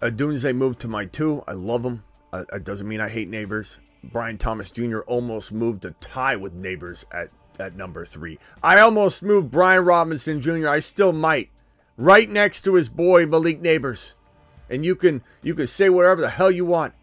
Odunze 0.00 0.54
moved 0.54 0.80
to 0.80 0.88
my 0.88 1.06
two. 1.06 1.42
I 1.46 1.52
love 1.52 1.84
him. 1.84 2.04
Uh, 2.32 2.44
it 2.52 2.64
doesn't 2.64 2.88
mean 2.88 3.00
I 3.00 3.08
hate 3.08 3.30
Nabers. 3.30 3.78
Brian 4.12 4.38
Thomas 4.38 4.70
Jr. 4.70 5.00
almost 5.00 5.52
moved 5.52 5.82
to 5.82 5.92
tie 5.92 6.36
with 6.36 6.60
Nabers 6.60 7.04
at, 7.10 7.30
at 7.58 7.76
number 7.76 8.04
three. 8.04 8.38
I 8.62 8.80
almost 8.80 9.22
moved 9.22 9.50
Brian 9.50 9.84
Robinson 9.84 10.40
Jr. 10.40 10.68
I 10.68 10.80
still 10.80 11.12
might. 11.12 11.50
Right 11.96 12.28
next 12.28 12.62
to 12.62 12.74
his 12.74 12.88
boy 12.88 13.26
Malik 13.26 13.62
Nabers. 13.62 14.14
And 14.68 14.84
you 14.84 14.96
can 14.96 15.22
you 15.42 15.54
can 15.54 15.66
say 15.66 15.88
whatever 15.88 16.20
the 16.20 16.30
hell 16.30 16.50
you 16.50 16.64
want. 16.64 16.94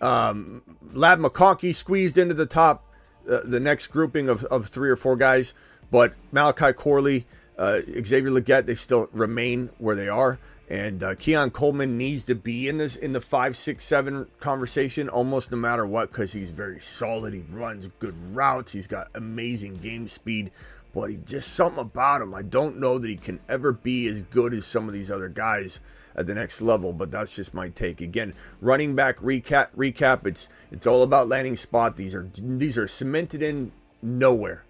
Um, 0.00 0.62
Ladd 0.92 1.18
McConkey 1.18 1.74
squeezed 1.74 2.16
into 2.16 2.34
the 2.34 2.46
top, 2.46 2.84
uh, 3.28 3.40
the 3.44 3.58
next 3.58 3.88
grouping 3.88 4.28
of, 4.28 4.44
of 4.44 4.68
three 4.68 4.90
or 4.90 4.96
four 4.96 5.16
guys. 5.16 5.54
But 5.90 6.14
Malachi 6.30 6.72
Corley, 6.72 7.26
uh, 7.58 7.80
Xavier 7.80 8.30
Legette, 8.30 8.66
they 8.66 8.74
still 8.74 9.08
remain 9.12 9.70
where 9.78 9.96
they 9.96 10.08
are. 10.08 10.38
And 10.70 11.02
uh, 11.02 11.14
Keon 11.14 11.50
Coleman 11.50 11.96
needs 11.96 12.24
to 12.26 12.34
be 12.34 12.68
in 12.68 12.76
this 12.76 12.94
in 12.94 13.12
the 13.12 13.22
five, 13.22 13.56
six, 13.56 13.84
seven 13.86 14.26
conversation 14.38 15.08
almost 15.08 15.50
no 15.50 15.56
matter 15.56 15.86
what 15.86 16.10
because 16.10 16.32
he's 16.32 16.50
very 16.50 16.78
solid. 16.78 17.32
He 17.32 17.42
runs 17.50 17.88
good 17.98 18.14
routes. 18.34 18.72
He's 18.72 18.86
got 18.86 19.08
amazing 19.14 19.76
game 19.76 20.06
speed, 20.08 20.50
but 20.94 21.08
he 21.08 21.16
just 21.24 21.54
something 21.54 21.80
about 21.80 22.20
him. 22.20 22.34
I 22.34 22.42
don't 22.42 22.78
know 22.78 22.98
that 22.98 23.08
he 23.08 23.16
can 23.16 23.40
ever 23.48 23.72
be 23.72 24.08
as 24.08 24.22
good 24.24 24.52
as 24.52 24.66
some 24.66 24.86
of 24.86 24.92
these 24.92 25.10
other 25.10 25.30
guys 25.30 25.80
at 26.14 26.26
the 26.26 26.34
next 26.34 26.60
level. 26.60 26.92
But 26.92 27.10
that's 27.10 27.34
just 27.34 27.54
my 27.54 27.70
take. 27.70 28.02
Again, 28.02 28.34
running 28.60 28.94
back 28.94 29.16
recap. 29.20 29.68
Recap. 29.74 30.26
It's 30.26 30.50
it's 30.70 30.86
all 30.86 31.02
about 31.02 31.28
landing 31.28 31.56
spot. 31.56 31.96
These 31.96 32.14
are 32.14 32.28
these 32.36 32.76
are 32.76 32.86
cemented 32.86 33.42
in 33.42 33.72
nowhere. 34.02 34.64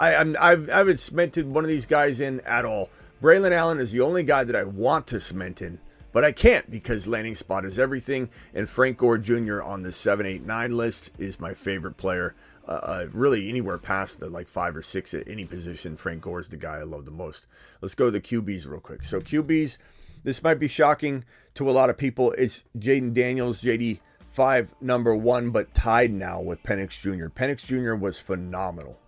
I, 0.00 0.16
I'm, 0.16 0.34
I've, 0.40 0.70
I 0.70 0.78
haven't 0.78 0.98
cemented 0.98 1.46
one 1.46 1.62
of 1.62 1.68
these 1.68 1.84
guys 1.84 2.20
in 2.20 2.40
at 2.40 2.64
all. 2.64 2.88
Braylon 3.22 3.52
Allen 3.52 3.78
is 3.78 3.92
the 3.92 4.00
only 4.00 4.22
guy 4.22 4.44
that 4.44 4.56
I 4.56 4.64
want 4.64 5.06
to 5.08 5.20
cement 5.20 5.60
in, 5.60 5.78
but 6.10 6.24
I 6.24 6.32
can't 6.32 6.70
because 6.70 7.06
landing 7.06 7.34
spot 7.34 7.66
is 7.66 7.78
everything. 7.78 8.30
And 8.54 8.66
Frank 8.66 8.96
Gore 8.96 9.18
Jr. 9.18 9.60
on 9.60 9.82
the 9.82 9.92
789 9.92 10.74
list 10.74 11.10
is 11.18 11.38
my 11.38 11.52
favorite 11.52 11.98
player. 11.98 12.34
Uh, 12.66 12.80
uh, 12.82 13.06
really, 13.12 13.50
anywhere 13.50 13.76
past 13.76 14.20
the 14.20 14.30
like 14.30 14.48
five 14.48 14.74
or 14.74 14.80
six 14.80 15.12
at 15.12 15.28
any 15.28 15.44
position, 15.44 15.98
Frank 15.98 16.22
Gore 16.22 16.40
is 16.40 16.48
the 16.48 16.56
guy 16.56 16.78
I 16.78 16.84
love 16.84 17.04
the 17.04 17.10
most. 17.10 17.46
Let's 17.82 17.94
go 17.94 18.06
to 18.06 18.10
the 18.10 18.22
QBs 18.22 18.66
real 18.66 18.80
quick. 18.80 19.04
So, 19.04 19.20
QBs, 19.20 19.76
this 20.24 20.42
might 20.42 20.58
be 20.58 20.68
shocking 20.68 21.24
to 21.56 21.68
a 21.68 21.72
lot 21.72 21.90
of 21.90 21.98
people. 21.98 22.32
It's 22.32 22.64
Jayden 22.78 23.12
Daniels, 23.12 23.60
JD. 23.60 24.00
Five 24.30 24.72
number 24.80 25.14
one, 25.14 25.50
but 25.50 25.74
tied 25.74 26.12
now 26.12 26.40
with 26.40 26.62
Penix 26.62 26.98
Jr. 26.98 27.26
Penix 27.26 27.66
Jr. 27.66 27.96
was 27.96 28.18
phenomenal. 28.18 28.98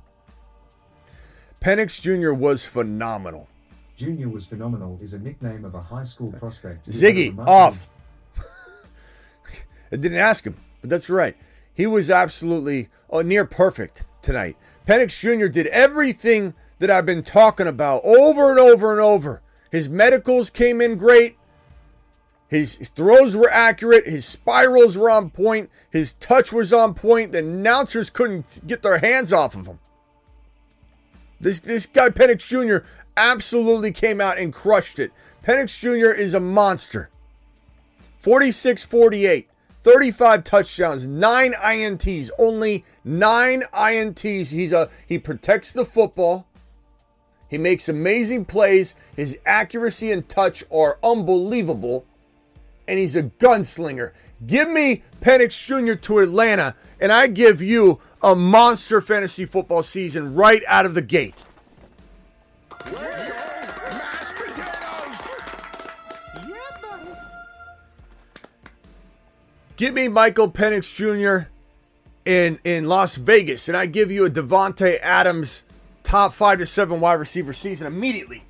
Penix 1.62 2.00
Jr. 2.00 2.32
was 2.32 2.64
phenomenal. 2.64 3.48
Junior 3.96 4.28
was 4.28 4.46
phenomenal 4.46 4.98
is 5.00 5.14
a 5.14 5.18
nickname 5.20 5.64
of 5.64 5.76
a 5.76 5.80
high 5.80 6.02
school 6.02 6.32
prospect. 6.32 6.88
Ziggy, 6.88 7.38
off. 7.46 7.88
I 9.92 9.96
didn't 9.96 10.18
ask 10.18 10.44
him, 10.44 10.56
but 10.80 10.90
that's 10.90 11.08
right. 11.08 11.36
He 11.72 11.86
was 11.86 12.10
absolutely 12.10 12.88
oh, 13.08 13.22
near 13.22 13.44
perfect 13.44 14.02
tonight. 14.22 14.56
Penix 14.88 15.16
Jr. 15.20 15.46
did 15.46 15.68
everything 15.68 16.54
that 16.80 16.90
I've 16.90 17.06
been 17.06 17.22
talking 17.22 17.68
about 17.68 18.02
over 18.04 18.50
and 18.50 18.58
over 18.58 18.90
and 18.90 19.00
over. 19.00 19.40
His 19.70 19.88
medicals 19.88 20.50
came 20.50 20.80
in 20.80 20.96
great. 20.96 21.36
His, 22.48 22.76
his 22.76 22.88
throws 22.88 23.36
were 23.36 23.48
accurate. 23.50 24.04
His 24.04 24.26
spirals 24.26 24.96
were 24.96 25.08
on 25.08 25.30
point. 25.30 25.70
His 25.90 26.14
touch 26.14 26.52
was 26.52 26.72
on 26.72 26.94
point. 26.94 27.30
The 27.30 27.38
announcers 27.38 28.10
couldn't 28.10 28.66
get 28.66 28.82
their 28.82 28.98
hands 28.98 29.32
off 29.32 29.54
of 29.54 29.68
him. 29.68 29.78
This 31.42 31.58
this 31.58 31.86
guy 31.86 32.08
Penix 32.08 32.46
Jr. 32.46 32.86
absolutely 33.16 33.92
came 33.92 34.20
out 34.20 34.38
and 34.38 34.54
crushed 34.54 34.98
it. 34.98 35.12
Penix 35.44 35.78
Jr. 35.78 36.12
is 36.12 36.34
a 36.34 36.40
monster. 36.40 37.10
46-48, 38.22 39.46
35 39.82 40.44
touchdowns, 40.44 41.04
9 41.04 41.52
INTs, 41.54 42.30
only 42.38 42.84
9 43.04 43.62
INTs. 43.74 44.46
He's 44.46 44.70
a 44.70 44.88
he 45.04 45.18
protects 45.18 45.72
the 45.72 45.84
football. 45.84 46.46
He 47.48 47.58
makes 47.58 47.88
amazing 47.88 48.44
plays. 48.44 48.94
His 49.16 49.36
accuracy 49.44 50.12
and 50.12 50.26
touch 50.28 50.64
are 50.72 50.98
unbelievable. 51.02 52.06
And 52.86 52.98
he's 52.98 53.16
a 53.16 53.24
gunslinger. 53.24 54.12
Give 54.46 54.68
me 54.68 55.02
Penix 55.20 55.64
Jr. 55.64 55.94
to 55.94 56.18
Atlanta, 56.18 56.74
and 57.00 57.12
I 57.12 57.26
give 57.26 57.62
you 57.62 58.00
a 58.22 58.34
monster 58.34 59.00
fantasy 59.00 59.46
football 59.46 59.82
season 59.82 60.34
right 60.34 60.62
out 60.66 60.86
of 60.86 60.94
the 60.94 61.02
gate. 61.02 61.44
Give 69.76 69.94
me 69.94 70.06
Michael 70.08 70.50
Penix 70.50 70.94
Jr. 70.94 71.48
in 72.24 72.58
in 72.62 72.86
Las 72.86 73.16
Vegas, 73.16 73.68
and 73.68 73.76
I 73.76 73.86
give 73.86 74.10
you 74.10 74.24
a 74.24 74.30
Davante 74.30 74.98
Adams 75.00 75.64
top 76.02 76.34
five 76.34 76.58
to 76.58 76.66
seven 76.66 77.00
wide 77.00 77.14
receiver 77.14 77.52
season 77.52 77.86
immediately. 77.86 78.44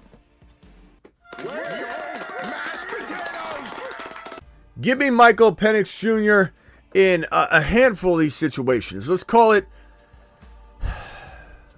Give 4.83 4.99
me 4.99 5.11
Michael 5.11 5.55
Penix 5.55 5.97
Jr 5.97 6.53
in 6.92 7.25
a, 7.33 7.49
a 7.53 7.61
handful 7.61 8.14
of 8.14 8.21
these 8.21 8.35
situations. 8.35 9.09
Let's 9.09 9.25
call 9.25 9.53
it 9.53 9.66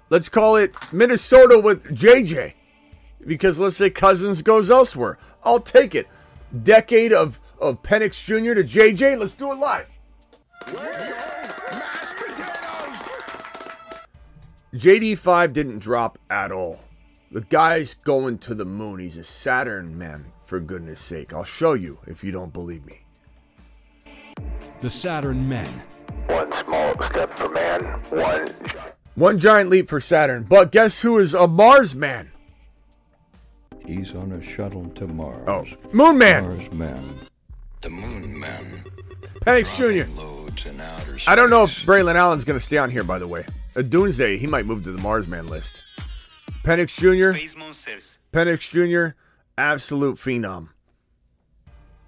let's 0.09 0.27
call 0.27 0.55
it 0.55 0.73
Minnesota 0.91 1.59
with 1.59 1.83
JJ. 1.95 2.53
Because 3.25 3.59
let's 3.59 3.77
say 3.77 3.89
Cousins 3.89 4.41
goes 4.41 4.69
elsewhere. 4.69 5.17
I'll 5.43 5.59
take 5.59 5.95
it. 5.95 6.07
Decade 6.63 7.13
of, 7.13 7.39
of 7.59 7.81
Penix 7.81 8.23
Jr. 8.23 8.53
to 8.53 8.63
JJ. 8.63 9.17
Let's 9.17 9.33
do 9.33 9.51
it 9.51 9.55
live. 9.55 9.87
JD5 14.73 15.53
didn't 15.53 15.79
drop 15.79 16.19
at 16.29 16.51
all. 16.51 16.79
The 17.31 17.41
guy's 17.41 17.93
going 17.93 18.37
to 18.39 18.53
the 18.53 18.65
moon. 18.65 18.99
He's 18.99 19.17
a 19.17 19.23
Saturn 19.23 19.97
man, 19.97 20.31
for 20.45 20.59
goodness 20.59 20.99
sake. 20.99 21.33
I'll 21.33 21.43
show 21.43 21.73
you 21.73 21.99
if 22.07 22.23
you 22.23 22.31
don't 22.31 22.53
believe 22.53 22.85
me 22.85 23.05
the 24.79 24.89
Saturn 24.89 25.47
men. 25.47 25.67
One 26.27 26.51
small 26.51 26.93
step 27.03 27.37
for 27.37 27.49
man, 27.49 27.81
one 28.09 28.47
one 29.15 29.39
giant 29.39 29.69
leap 29.69 29.89
for 29.89 29.99
Saturn. 29.99 30.43
But 30.43 30.71
guess 30.71 31.01
who 31.01 31.17
is 31.19 31.33
a 31.33 31.47
Mars 31.47 31.95
man? 31.95 32.31
He's 33.85 34.13
on 34.13 34.31
a 34.31 34.41
shuttle 34.41 34.89
to 34.95 35.07
Mars. 35.07 35.43
Oh, 35.47 35.65
Moon 35.91 36.17
Man. 36.17 36.57
Mars 36.57 36.71
man. 36.71 37.15
The 37.81 37.89
Moon 37.89 38.39
Man. 38.39 38.83
Penix 39.41 39.75
Jr. 39.75 40.09
I 41.29 41.35
don't 41.35 41.49
know 41.49 41.63
if 41.63 41.85
Braylon 41.85 42.15
Allen's 42.15 42.43
going 42.43 42.57
to 42.57 42.65
stay 42.65 42.77
on 42.77 42.89
here, 42.89 43.03
by 43.03 43.19
the 43.19 43.27
way. 43.27 43.43
Odunze, 43.75 44.37
he 44.37 44.47
might 44.47 44.65
move 44.65 44.83
to 44.85 44.91
the 44.91 45.01
Mars 45.01 45.27
Man 45.27 45.47
list. 45.47 45.81
Penix 46.63 46.97
Jr. 46.97 47.37
Space 47.37 47.55
Monsters. 47.55 48.19
Penix 48.33 48.69
Jr. 48.69 49.15
Absolute 49.57 50.17
phenom. 50.17 50.69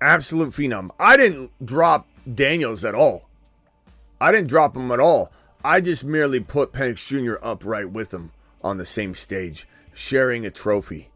Absolute 0.02 0.50
phenom. 0.50 0.90
I 1.00 1.16
didn't 1.16 1.52
drop 1.66 2.08
Daniels 2.34 2.84
at 2.84 2.94
all. 2.94 3.30
I 4.20 4.32
didn't 4.32 4.50
drop 4.50 4.76
him 4.76 4.92
at 4.92 5.00
all. 5.00 5.32
I 5.64 5.80
just 5.82 6.04
merely 6.04 6.40
put 6.40 6.74
Penix 6.74 7.08
Jr. 7.08 7.38
up 7.42 7.64
right 7.64 7.90
with 7.90 8.14
him 8.14 8.32
on 8.62 8.78
the 8.78 8.86
same 8.86 9.16
stage, 9.16 9.68
sharing 9.94 10.46
a 10.46 10.52
trophy. 10.52 11.10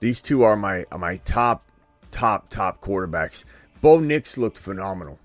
These 0.00 0.22
two 0.22 0.42
are 0.44 0.56
my 0.56 0.84
my 0.96 1.16
top, 1.18 1.64
top, 2.10 2.48
top 2.48 2.80
quarterbacks. 2.80 3.44
Bo 3.80 3.98
Nix 3.98 4.38
looked 4.38 4.58
phenomenal, 4.58 5.18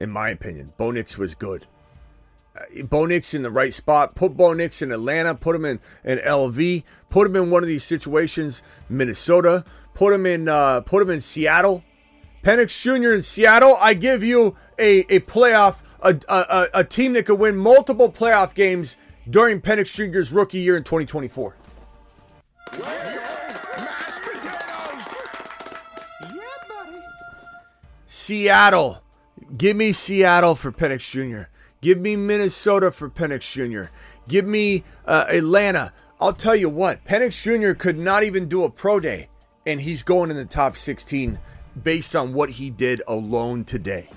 in 0.00 0.10
my 0.10 0.30
opinion. 0.30 0.72
Bo 0.76 0.92
Nix 0.92 1.18
was 1.18 1.34
good. 1.34 1.66
Bo 2.84 3.06
Nix 3.06 3.34
in 3.34 3.42
the 3.42 3.50
right 3.50 3.72
spot. 3.72 4.14
Put 4.14 4.36
Bo 4.36 4.52
Nix 4.52 4.82
in 4.82 4.92
Atlanta. 4.92 5.34
Put 5.34 5.56
him 5.56 5.64
in, 5.64 5.80
in 6.04 6.18
LV. 6.18 6.84
Put 7.10 7.26
him 7.26 7.36
in 7.36 7.50
one 7.50 7.62
of 7.62 7.68
these 7.68 7.84
situations, 7.84 8.62
Minnesota. 8.88 9.64
Put 9.94 10.12
him 10.12 10.26
in 10.26 10.48
uh, 10.48 10.82
put 10.82 11.02
him 11.02 11.10
in 11.10 11.20
Seattle. 11.20 11.82
Penix 12.42 12.80
Jr. 12.80 13.14
in 13.14 13.22
Seattle, 13.22 13.76
I 13.80 13.94
give 13.94 14.22
you 14.22 14.56
a, 14.78 15.00
a 15.12 15.18
playoff, 15.20 15.78
a, 16.00 16.16
a, 16.28 16.68
a 16.74 16.84
team 16.84 17.14
that 17.14 17.26
could 17.26 17.40
win 17.40 17.56
multiple 17.56 18.12
playoff 18.12 18.54
games 18.54 18.96
during 19.28 19.60
Penix 19.60 19.92
Jr.'s 19.92 20.30
rookie 20.30 20.60
year 20.60 20.76
in 20.76 20.84
2024. 20.84 21.56
Seattle. 28.06 29.02
Give 29.56 29.76
me 29.76 29.92
Seattle 29.92 30.54
for 30.54 30.70
Penix 30.70 31.10
Jr. 31.10 31.48
Give 31.86 32.00
me 32.00 32.16
Minnesota 32.16 32.90
for 32.90 33.08
Penix 33.08 33.52
Jr. 33.52 33.92
Give 34.26 34.44
me 34.44 34.82
uh, 35.06 35.26
Atlanta. 35.28 35.92
I'll 36.20 36.32
tell 36.32 36.56
you 36.56 36.68
what, 36.68 37.04
Penix 37.04 37.40
Jr. 37.40 37.78
could 37.78 37.96
not 37.96 38.24
even 38.24 38.48
do 38.48 38.64
a 38.64 38.70
pro 38.70 38.98
day, 38.98 39.28
and 39.64 39.80
he's 39.80 40.02
going 40.02 40.32
in 40.32 40.36
the 40.36 40.46
top 40.46 40.76
16 40.76 41.38
based 41.80 42.16
on 42.16 42.34
what 42.34 42.50
he 42.50 42.70
did 42.70 43.02
alone 43.06 43.64
today. 43.64 44.10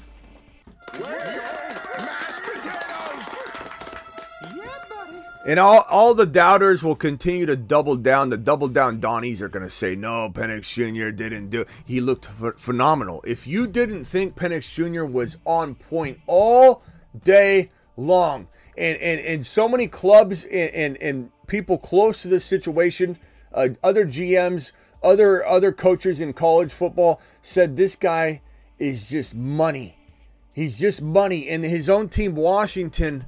And 5.45 5.59
all, 5.59 5.85
all 5.91 6.15
the 6.15 6.25
doubters 6.25 6.81
will 6.81 6.95
continue 6.95 7.45
to 7.45 7.55
double 7.55 7.97
down. 7.97 8.29
The 8.29 8.37
double 8.37 8.67
down 8.67 8.99
Donnies 8.99 9.41
are 9.41 9.47
going 9.47 9.63
to 9.63 9.69
say, 9.69 9.95
no, 9.95 10.31
Penix 10.33 10.73
Jr. 10.73 11.11
didn't 11.11 11.51
do 11.51 11.65
He 11.85 12.01
looked 12.01 12.29
ph- 12.39 12.53
phenomenal. 12.57 13.21
If 13.27 13.45
you 13.45 13.67
didn't 13.67 14.05
think 14.05 14.35
Penix 14.35 14.73
Jr. 14.73 15.05
was 15.05 15.37
on 15.45 15.75
point 15.75 16.17
all 16.25 16.81
day 17.23 17.71
long, 17.97 18.47
and, 18.77 18.97
and, 18.99 19.19
and 19.21 19.45
so 19.45 19.67
many 19.67 19.87
clubs 19.87 20.45
and, 20.45 20.73
and, 20.73 20.97
and 20.97 21.31
people 21.47 21.77
close 21.77 22.21
to 22.21 22.27
this 22.27 22.45
situation, 22.45 23.17
uh, 23.53 23.69
other 23.83 24.05
GMs, 24.05 24.71
other 25.01 25.45
other 25.45 25.71
coaches 25.71 26.19
in 26.19 26.33
college 26.33 26.71
football 26.73 27.21
said 27.41 27.75
this 27.75 27.95
guy 27.95 28.41
is 28.77 29.07
just 29.07 29.33
money. 29.33 29.97
He's 30.53 30.77
just 30.77 31.01
money. 31.01 31.47
And 31.47 31.63
his 31.63 31.89
own 31.89 32.09
team, 32.09 32.35
Washington, 32.35 33.25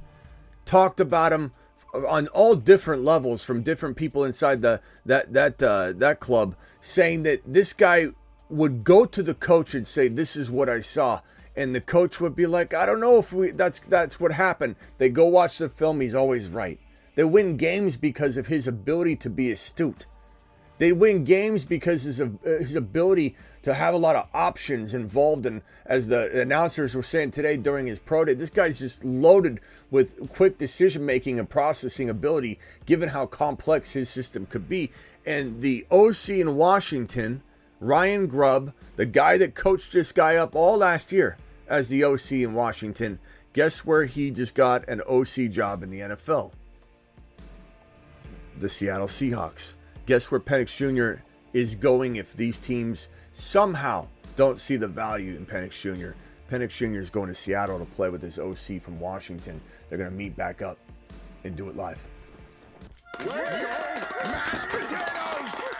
talked 0.64 1.00
about 1.00 1.32
him 1.32 1.52
on 1.94 2.28
all 2.28 2.54
different 2.54 3.02
levels 3.02 3.42
from 3.42 3.62
different 3.62 3.96
people 3.96 4.24
inside 4.24 4.62
the 4.62 4.80
that 5.06 5.32
that 5.32 5.62
uh, 5.62 5.92
that 5.96 6.20
club, 6.20 6.56
saying 6.80 7.22
that 7.24 7.40
this 7.46 7.72
guy 7.72 8.08
would 8.48 8.84
go 8.84 9.04
to 9.04 9.22
the 9.22 9.34
coach 9.34 9.74
and 9.74 9.86
say, 9.86 10.08
"This 10.08 10.36
is 10.36 10.50
what 10.50 10.68
I 10.68 10.80
saw." 10.80 11.20
And 11.54 11.74
the 11.74 11.80
coach 11.80 12.20
would 12.20 12.34
be 12.34 12.46
like, 12.46 12.72
"I 12.74 12.86
don't 12.86 13.00
know 13.00 13.18
if 13.18 13.32
we 13.32 13.50
that's 13.50 13.80
that's 13.80 14.18
what 14.18 14.32
happened." 14.32 14.76
They 14.98 15.08
go 15.08 15.26
watch 15.26 15.58
the 15.58 15.68
film. 15.68 16.00
He's 16.00 16.14
always 16.14 16.48
right. 16.48 16.78
They 17.14 17.24
win 17.24 17.56
games 17.56 17.96
because 17.96 18.36
of 18.36 18.46
his 18.46 18.66
ability 18.66 19.16
to 19.16 19.30
be 19.30 19.50
astute. 19.50 20.06
They 20.78 20.92
win 20.92 21.24
games 21.24 21.64
because 21.64 22.02
his, 22.02 22.20
his 22.42 22.74
ability 22.74 23.36
to 23.62 23.74
have 23.74 23.94
a 23.94 23.98
lot 23.98 24.16
of 24.16 24.28
options 24.34 24.94
involved. 24.94 25.46
And 25.46 25.62
as 25.86 26.08
the 26.08 26.40
announcers 26.40 26.94
were 26.94 27.02
saying 27.02 27.30
today 27.30 27.56
during 27.56 27.86
his 27.86 27.98
pro 27.98 28.24
day, 28.24 28.34
this 28.34 28.50
guy's 28.50 28.78
just 28.78 29.04
loaded 29.04 29.60
with 29.90 30.28
quick 30.30 30.58
decision 30.58 31.06
making 31.06 31.38
and 31.38 31.48
processing 31.48 32.10
ability, 32.10 32.58
given 32.86 33.10
how 33.10 33.26
complex 33.26 33.92
his 33.92 34.08
system 34.08 34.46
could 34.46 34.68
be. 34.68 34.90
And 35.24 35.60
the 35.60 35.86
OC 35.90 36.30
in 36.30 36.56
Washington, 36.56 37.42
Ryan 37.82 38.28
Grubb, 38.28 38.72
the 38.94 39.06
guy 39.06 39.36
that 39.38 39.56
coached 39.56 39.92
this 39.92 40.12
guy 40.12 40.36
up 40.36 40.54
all 40.54 40.76
last 40.76 41.10
year 41.10 41.36
as 41.66 41.88
the 41.88 42.04
OC 42.04 42.32
in 42.32 42.54
Washington, 42.54 43.18
guess 43.52 43.84
where 43.84 44.04
he 44.04 44.30
just 44.30 44.54
got 44.54 44.88
an 44.88 45.02
OC 45.02 45.50
job 45.50 45.82
in 45.82 45.90
the 45.90 46.00
NFL? 46.00 46.52
The 48.58 48.68
Seattle 48.68 49.08
Seahawks 49.08 49.74
guess 50.06 50.30
where 50.30 50.40
Penix 50.40 50.76
Jr. 50.76 51.22
is 51.52 51.74
going 51.74 52.16
if 52.16 52.34
these 52.34 52.58
teams 52.58 53.08
somehow 53.32 54.06
don't 54.36 54.60
see 54.60 54.76
the 54.76 54.88
value 54.88 55.34
in 55.36 55.44
Penix 55.44 55.72
Jr. 55.72 56.16
Penix 56.50 56.70
Jr. 56.70 56.98
is 56.98 57.10
going 57.10 57.28
to 57.28 57.34
Seattle 57.34 57.78
to 57.78 57.84
play 57.84 58.10
with 58.10 58.22
his 58.22 58.38
OC 58.38 58.80
from 58.80 59.00
Washington. 59.00 59.60
They're 59.88 59.98
going 59.98 60.10
to 60.10 60.16
meet 60.16 60.36
back 60.36 60.62
up 60.62 60.78
and 61.44 61.56
do 61.56 61.68
it 61.68 61.76
live. 61.76 61.98
Mashed 63.24 64.68
potatoes! 64.68 65.71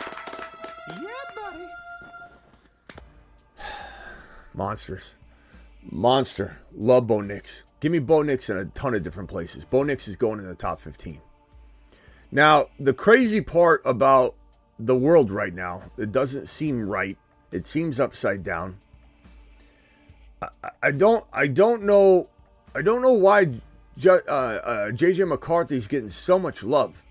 Monsters. 4.54 5.16
Monster. 5.90 6.58
Love 6.76 7.06
Bo 7.06 7.20
Nix. 7.20 7.64
Give 7.80 7.92
me 7.92 7.98
Bo 7.98 8.22
Nix 8.22 8.48
in 8.48 8.56
a 8.56 8.66
ton 8.66 8.94
of 8.94 9.02
different 9.02 9.28
places. 9.28 9.64
Bo 9.64 9.82
Nix 9.82 10.06
is 10.08 10.16
going 10.16 10.38
in 10.38 10.46
the 10.46 10.54
top 10.54 10.80
15. 10.80 11.20
Now, 12.30 12.68
the 12.78 12.94
crazy 12.94 13.40
part 13.40 13.82
about 13.84 14.34
the 14.78 14.96
world 14.96 15.30
right 15.30 15.52
now, 15.52 15.82
it 15.98 16.12
doesn't 16.12 16.48
seem 16.48 16.88
right. 16.88 17.18
It 17.50 17.66
seems 17.66 18.00
upside 18.00 18.42
down. 18.42 18.78
I, 20.40 20.48
I 20.82 20.90
don't 20.90 21.24
I 21.32 21.46
don't 21.46 21.82
know 21.82 22.28
I 22.74 22.82
don't 22.82 23.02
know 23.02 23.12
why 23.12 23.60
J, 23.98 24.10
uh, 24.10 24.32
uh, 24.32 24.90
JJ 24.90 25.28
McCarthy's 25.28 25.86
getting 25.86 26.08
so 26.08 26.38
much 26.38 26.62
love. 26.62 27.02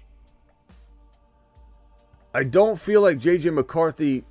I 2.34 2.44
don't 2.44 2.80
feel 2.80 3.02
like 3.02 3.20
JJ 3.20 3.54
McCarthy 3.54 4.24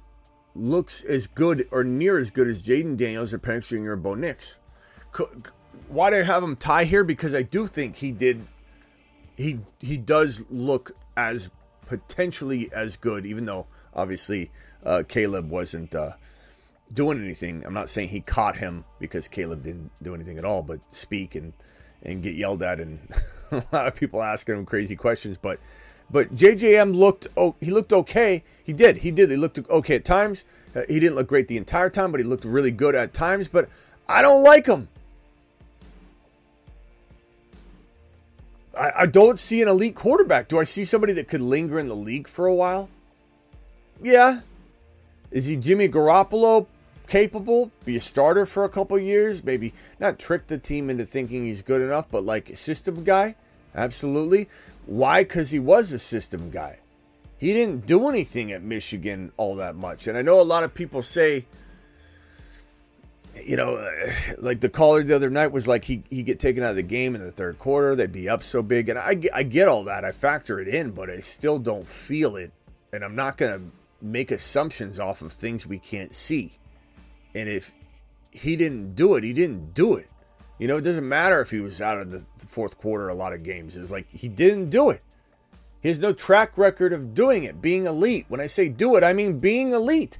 looks 0.54 1.04
as 1.04 1.26
good 1.26 1.68
or 1.70 1.84
near 1.84 2.18
as 2.18 2.30
good 2.30 2.48
as 2.48 2.62
Jayden 2.62 2.96
Daniels 2.96 3.32
or 3.32 3.38
Penix 3.38 3.68
Jr. 3.68 3.92
or 3.92 3.96
Bo 3.96 4.14
Nix. 4.14 4.58
Why 5.88 6.10
do 6.10 6.16
I 6.16 6.22
have 6.22 6.42
him 6.42 6.56
tie 6.56 6.84
here? 6.84 7.04
Because 7.04 7.34
I 7.34 7.42
do 7.42 7.66
think 7.66 7.96
he 7.96 8.12
did 8.12 8.46
he 9.36 9.60
he 9.78 9.96
does 9.96 10.44
look 10.50 10.92
as 11.16 11.50
potentially 11.86 12.70
as 12.72 12.96
good, 12.96 13.26
even 13.26 13.46
though 13.46 13.66
obviously 13.94 14.50
uh, 14.84 15.02
Caleb 15.08 15.50
wasn't 15.50 15.94
uh, 15.94 16.12
doing 16.92 17.20
anything. 17.20 17.64
I'm 17.64 17.74
not 17.74 17.88
saying 17.88 18.08
he 18.08 18.20
caught 18.20 18.56
him 18.56 18.84
because 18.98 19.28
Caleb 19.28 19.64
didn't 19.64 19.90
do 20.02 20.14
anything 20.14 20.38
at 20.38 20.44
all, 20.44 20.62
but 20.62 20.80
speak 20.90 21.34
and 21.34 21.52
and 22.02 22.22
get 22.22 22.34
yelled 22.34 22.62
at, 22.62 22.80
and 22.80 22.98
a 23.50 23.62
lot 23.72 23.86
of 23.86 23.94
people 23.94 24.22
asking 24.22 24.56
him 24.56 24.66
crazy 24.66 24.96
questions. 24.96 25.36
But 25.36 25.58
but 26.12 26.34
JJM 26.34 26.94
looked 26.94 27.28
oh 27.36 27.54
he 27.60 27.70
looked 27.70 27.92
okay. 27.92 28.42
He 28.62 28.72
did 28.72 28.98
he 28.98 29.10
did 29.10 29.30
he 29.30 29.36
looked 29.36 29.58
okay 29.70 29.96
at 29.96 30.04
times. 30.04 30.44
Uh, 30.74 30.82
he 30.88 31.00
didn't 31.00 31.16
look 31.16 31.26
great 31.26 31.48
the 31.48 31.56
entire 31.56 31.90
time, 31.90 32.12
but 32.12 32.20
he 32.20 32.24
looked 32.24 32.44
really 32.44 32.70
good 32.70 32.94
at 32.94 33.12
times. 33.12 33.48
But 33.48 33.68
I 34.08 34.22
don't 34.22 34.42
like 34.42 34.66
him. 34.66 34.88
I, 38.78 38.92
I 39.00 39.06
don't 39.06 39.38
see 39.38 39.62
an 39.62 39.68
elite 39.68 39.94
quarterback. 39.94 40.48
Do 40.48 40.58
I 40.58 40.64
see 40.64 40.84
somebody 40.84 41.12
that 41.14 41.28
could 41.28 41.40
linger 41.40 41.78
in 41.78 41.88
the 41.88 41.96
league 41.96 42.28
for 42.28 42.46
a 42.46 42.54
while? 42.54 42.88
Yeah. 44.02 44.40
Is 45.30 45.46
he 45.46 45.56
Jimmy 45.56 45.88
Garoppolo 45.88 46.66
capable? 47.06 47.70
Be 47.84 47.96
a 47.96 48.00
starter 48.00 48.46
for 48.46 48.64
a 48.64 48.68
couple 48.68 48.98
years? 48.98 49.44
Maybe 49.44 49.74
not 49.98 50.18
trick 50.18 50.46
the 50.46 50.58
team 50.58 50.90
into 50.90 51.04
thinking 51.04 51.44
he's 51.44 51.62
good 51.62 51.82
enough, 51.82 52.06
but 52.10 52.24
like 52.24 52.50
a 52.50 52.56
system 52.56 53.04
guy? 53.04 53.36
Absolutely. 53.74 54.48
Why? 54.86 55.22
Because 55.22 55.50
he 55.50 55.58
was 55.58 55.92
a 55.92 55.98
system 55.98 56.50
guy. 56.50 56.78
He 57.38 57.52
didn't 57.52 57.86
do 57.86 58.08
anything 58.08 58.52
at 58.52 58.62
Michigan 58.62 59.32
all 59.36 59.56
that 59.56 59.74
much. 59.74 60.06
And 60.06 60.18
I 60.18 60.22
know 60.22 60.40
a 60.40 60.42
lot 60.42 60.64
of 60.64 60.74
people 60.74 61.02
say, 61.02 61.46
you 63.34 63.56
know, 63.56 63.76
uh, 63.76 63.90
like 64.38 64.60
the 64.60 64.68
caller 64.68 65.02
the 65.02 65.16
other 65.16 65.30
night 65.30 65.52
was 65.52 65.66
like 65.66 65.84
he 65.84 66.02
he 66.10 66.22
get 66.22 66.40
taken 66.40 66.62
out 66.62 66.70
of 66.70 66.76
the 66.76 66.82
game 66.82 67.14
in 67.14 67.22
the 67.22 67.32
third 67.32 67.58
quarter. 67.58 67.94
They'd 67.94 68.12
be 68.12 68.28
up 68.28 68.42
so 68.42 68.62
big, 68.62 68.88
and 68.88 68.98
I 68.98 69.16
I 69.32 69.42
get 69.44 69.68
all 69.68 69.84
that. 69.84 70.04
I 70.04 70.12
factor 70.12 70.60
it 70.60 70.68
in, 70.68 70.90
but 70.90 71.08
I 71.08 71.20
still 71.20 71.58
don't 71.58 71.86
feel 71.86 72.36
it, 72.36 72.52
and 72.92 73.04
I'm 73.04 73.14
not 73.14 73.36
gonna 73.36 73.62
make 74.02 74.30
assumptions 74.30 74.98
off 74.98 75.22
of 75.22 75.32
things 75.32 75.66
we 75.66 75.78
can't 75.78 76.14
see. 76.14 76.58
And 77.34 77.48
if 77.48 77.72
he 78.30 78.56
didn't 78.56 78.94
do 78.94 79.14
it, 79.14 79.24
he 79.24 79.32
didn't 79.32 79.74
do 79.74 79.94
it. 79.94 80.08
You 80.60 80.68
know, 80.68 80.76
it 80.76 80.82
doesn't 80.82 81.08
matter 81.08 81.40
if 81.40 81.50
he 81.50 81.58
was 81.60 81.80
out 81.80 81.96
of 81.96 82.12
the 82.12 82.22
fourth 82.46 82.78
quarter 82.78 83.08
a 83.08 83.14
lot 83.14 83.32
of 83.32 83.42
games. 83.42 83.78
It's 83.78 83.90
like 83.90 84.06
he 84.10 84.28
didn't 84.28 84.68
do 84.68 84.90
it. 84.90 85.00
He 85.80 85.88
has 85.88 85.98
no 85.98 86.12
track 86.12 86.58
record 86.58 86.92
of 86.92 87.14
doing 87.14 87.44
it, 87.44 87.62
being 87.62 87.86
elite. 87.86 88.26
When 88.28 88.42
I 88.42 88.46
say 88.46 88.68
do 88.68 88.94
it, 88.96 89.02
I 89.02 89.14
mean 89.14 89.38
being 89.38 89.72
elite. 89.72 90.18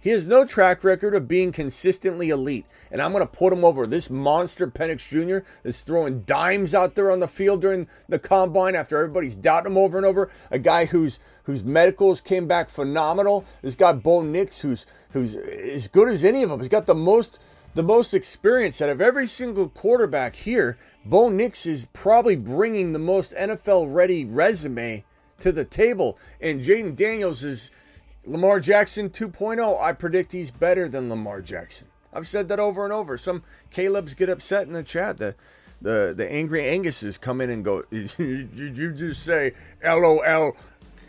He 0.00 0.08
has 0.10 0.26
no 0.26 0.46
track 0.46 0.82
record 0.82 1.14
of 1.14 1.28
being 1.28 1.52
consistently 1.52 2.30
elite. 2.30 2.64
And 2.90 3.02
I'm 3.02 3.12
going 3.12 3.22
to 3.22 3.30
put 3.30 3.52
him 3.52 3.62
over 3.62 3.86
this 3.86 4.08
monster 4.08 4.66
Penix 4.66 5.06
Jr. 5.06 5.46
that's 5.62 5.82
throwing 5.82 6.22
dimes 6.22 6.74
out 6.74 6.94
there 6.94 7.10
on 7.10 7.20
the 7.20 7.28
field 7.28 7.60
during 7.60 7.86
the 8.08 8.18
combine 8.18 8.74
after 8.74 8.96
everybody's 8.96 9.36
doubting 9.36 9.72
him 9.72 9.78
over 9.78 9.98
and 9.98 10.06
over. 10.06 10.30
A 10.50 10.58
guy 10.58 10.86
whose 10.86 11.20
whose 11.42 11.62
medicals 11.62 12.22
came 12.22 12.48
back 12.48 12.70
phenomenal. 12.70 13.44
This 13.60 13.74
guy 13.74 13.92
Bo 13.92 14.22
Nix, 14.22 14.60
who's 14.60 14.86
who's 15.10 15.36
as 15.36 15.86
good 15.86 16.08
as 16.08 16.24
any 16.24 16.42
of 16.42 16.48
them. 16.48 16.60
He's 16.60 16.70
got 16.70 16.86
the 16.86 16.94
most 16.94 17.38
the 17.74 17.82
most 17.82 18.14
experience 18.14 18.80
out 18.80 18.90
of 18.90 19.00
every 19.00 19.26
single 19.26 19.68
quarterback 19.68 20.36
here. 20.36 20.76
Bo 21.04 21.28
Nix 21.28 21.66
is 21.66 21.86
probably 21.92 22.36
bringing 22.36 22.92
the 22.92 22.98
most 22.98 23.34
NFL 23.34 23.94
ready 23.94 24.24
resume 24.24 25.04
to 25.40 25.52
the 25.52 25.64
table. 25.64 26.18
And 26.40 26.62
Jayden 26.62 26.96
Daniels 26.96 27.42
is 27.44 27.70
Lamar 28.24 28.60
Jackson 28.60 29.10
2.0, 29.10 29.80
I 29.80 29.92
predict 29.92 30.32
he's 30.32 30.50
better 30.50 30.88
than 30.88 31.08
Lamar 31.08 31.40
Jackson. 31.40 31.88
I've 32.12 32.28
said 32.28 32.48
that 32.48 32.60
over 32.60 32.84
and 32.84 32.92
over. 32.92 33.16
Some 33.16 33.42
Caleb's 33.70 34.14
get 34.14 34.28
upset 34.28 34.66
in 34.66 34.72
the 34.72 34.82
chat. 34.82 35.18
The 35.18 35.34
the 35.80 36.12
the 36.14 36.30
angry 36.30 36.62
Anguses 36.62 37.18
come 37.18 37.40
in 37.40 37.50
and 37.50 37.64
go, 37.64 37.82
Did 37.90 38.76
you 38.76 38.92
just 38.92 39.22
say 39.22 39.54
LOL 39.82 40.56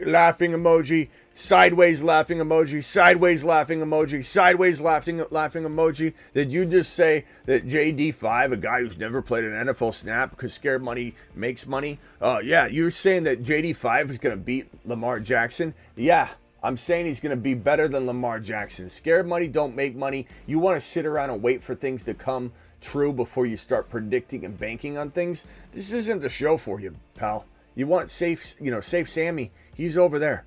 laughing 0.05 0.51
emoji, 0.51 1.09
sideways 1.33 2.01
laughing 2.01 2.39
emoji, 2.39 2.83
sideways 2.83 3.43
laughing 3.43 3.79
emoji, 3.79 4.23
sideways 4.23 4.81
laughing 4.81 5.23
laughing 5.29 5.63
emoji? 5.63 6.13
Did 6.33 6.51
you 6.51 6.65
just 6.65 6.93
say 6.93 7.25
that 7.45 7.67
JD5, 7.67 8.53
a 8.53 8.57
guy 8.57 8.81
who's 8.81 8.97
never 8.97 9.21
played 9.21 9.45
an 9.45 9.67
NFL 9.67 9.93
snap 9.93 10.31
because 10.31 10.53
scared 10.53 10.83
money 10.83 11.15
makes 11.35 11.65
money? 11.67 11.99
Uh 12.21 12.39
yeah, 12.43 12.67
you're 12.67 12.91
saying 12.91 13.23
that 13.23 13.43
JD5 13.43 14.09
is 14.09 14.17
gonna 14.17 14.37
beat 14.37 14.67
Lamar 14.85 15.19
Jackson? 15.19 15.73
Yeah, 15.95 16.29
I'm 16.63 16.77
saying 16.77 17.07
he's 17.07 17.19
going 17.19 17.35
to 17.35 17.41
be 17.41 17.55
better 17.55 17.87
than 17.87 18.05
Lamar 18.05 18.39
Jackson. 18.39 18.87
Scared 18.87 19.27
money 19.27 19.47
don't 19.47 19.75
make 19.75 19.95
money. 19.95 20.27
You 20.45 20.59
want 20.59 20.79
to 20.79 20.87
sit 20.87 21.07
around 21.07 21.31
and 21.31 21.41
wait 21.41 21.63
for 21.63 21.73
things 21.73 22.03
to 22.03 22.13
come 22.13 22.51
true 22.81 23.13
before 23.13 23.45
you 23.47 23.57
start 23.57 23.89
predicting 23.89 24.45
and 24.45 24.57
banking 24.57 24.97
on 24.97 25.11
things. 25.11 25.45
This 25.71 25.91
isn't 25.91 26.21
the 26.21 26.29
show 26.29 26.57
for 26.57 26.79
you, 26.79 26.95
pal. 27.15 27.45
You 27.81 27.87
want 27.87 28.11
safe, 28.11 28.53
you 28.61 28.69
know, 28.69 28.79
safe 28.79 29.09
Sammy. 29.09 29.51
He's 29.73 29.97
over 29.97 30.19
there. 30.19 30.45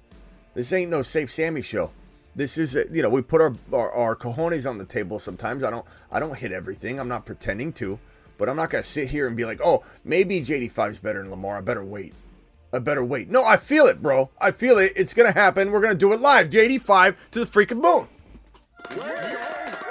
This 0.55 0.73
ain't 0.73 0.89
no 0.89 1.03
safe 1.03 1.33
Sammy 1.33 1.63
show. 1.63 1.91
This 2.37 2.57
is, 2.57 2.77
a, 2.77 2.85
you 2.93 3.03
know, 3.03 3.11
we 3.11 3.23
put 3.23 3.41
our, 3.41 3.57
our 3.73 3.91
our 3.91 4.15
cojones 4.15 4.71
on 4.71 4.79
the 4.79 4.85
table 4.85 5.19
sometimes. 5.19 5.65
I 5.65 5.71
don't 5.71 5.85
I 6.13 6.21
don't 6.21 6.39
hit 6.39 6.53
everything. 6.53 7.01
I'm 7.01 7.09
not 7.09 7.27
pretending 7.27 7.73
to, 7.73 7.99
but 8.39 8.49
I'm 8.49 8.55
not 8.55 8.71
gonna 8.71 8.85
sit 8.85 9.09
here 9.09 9.27
and 9.27 9.37
be 9.37 9.45
like, 9.45 9.61
oh, 9.65 9.83
maybe 10.05 10.45
JD5 10.45 10.93
is 10.93 10.99
better 11.01 11.23
than 11.23 11.31
Lamar. 11.33 11.57
I 11.59 11.61
better 11.61 11.85
wait. 11.85 12.15
I 12.73 12.79
better 12.79 13.05
wait. 13.05 13.29
No, 13.29 13.45
I 13.45 13.57
feel 13.57 13.87
it, 13.87 14.01
bro. 14.01 14.31
I 14.41 14.53
feel 14.53 14.79
it. 14.79 14.93
It's 14.95 15.13
gonna 15.13 15.33
happen. 15.33 15.73
We're 15.73 15.81
gonna 15.81 15.97
do 15.97 16.13
it 16.13 16.21
live. 16.21 16.51
JD5 16.51 17.31
to 17.31 17.41
the 17.41 17.47
freaking 17.47 17.83
moon. 17.83 18.07
Let's 18.97 19.84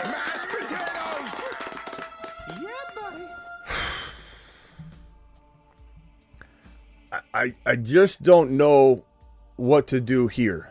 I, 7.33 7.55
I 7.65 7.75
just 7.75 8.23
don't 8.23 8.51
know 8.51 9.03
what 9.55 9.87
to 9.87 9.99
do 9.99 10.27
here. 10.27 10.69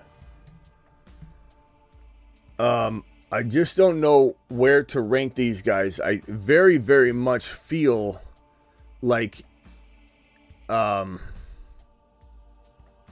Um, 2.59 3.05
I 3.33 3.43
just 3.43 3.77
don't 3.77 4.01
know 4.01 4.37
where 4.49 4.85
to 4.85 5.01
rank 5.01 5.35
these 5.35 5.63
guys. 5.63 5.99
I 5.99 6.23
very, 6.29 6.77
very 6.77 7.13
much 7.13 7.49
feel 7.49 8.21
like 9.01 9.43
um 10.69 11.19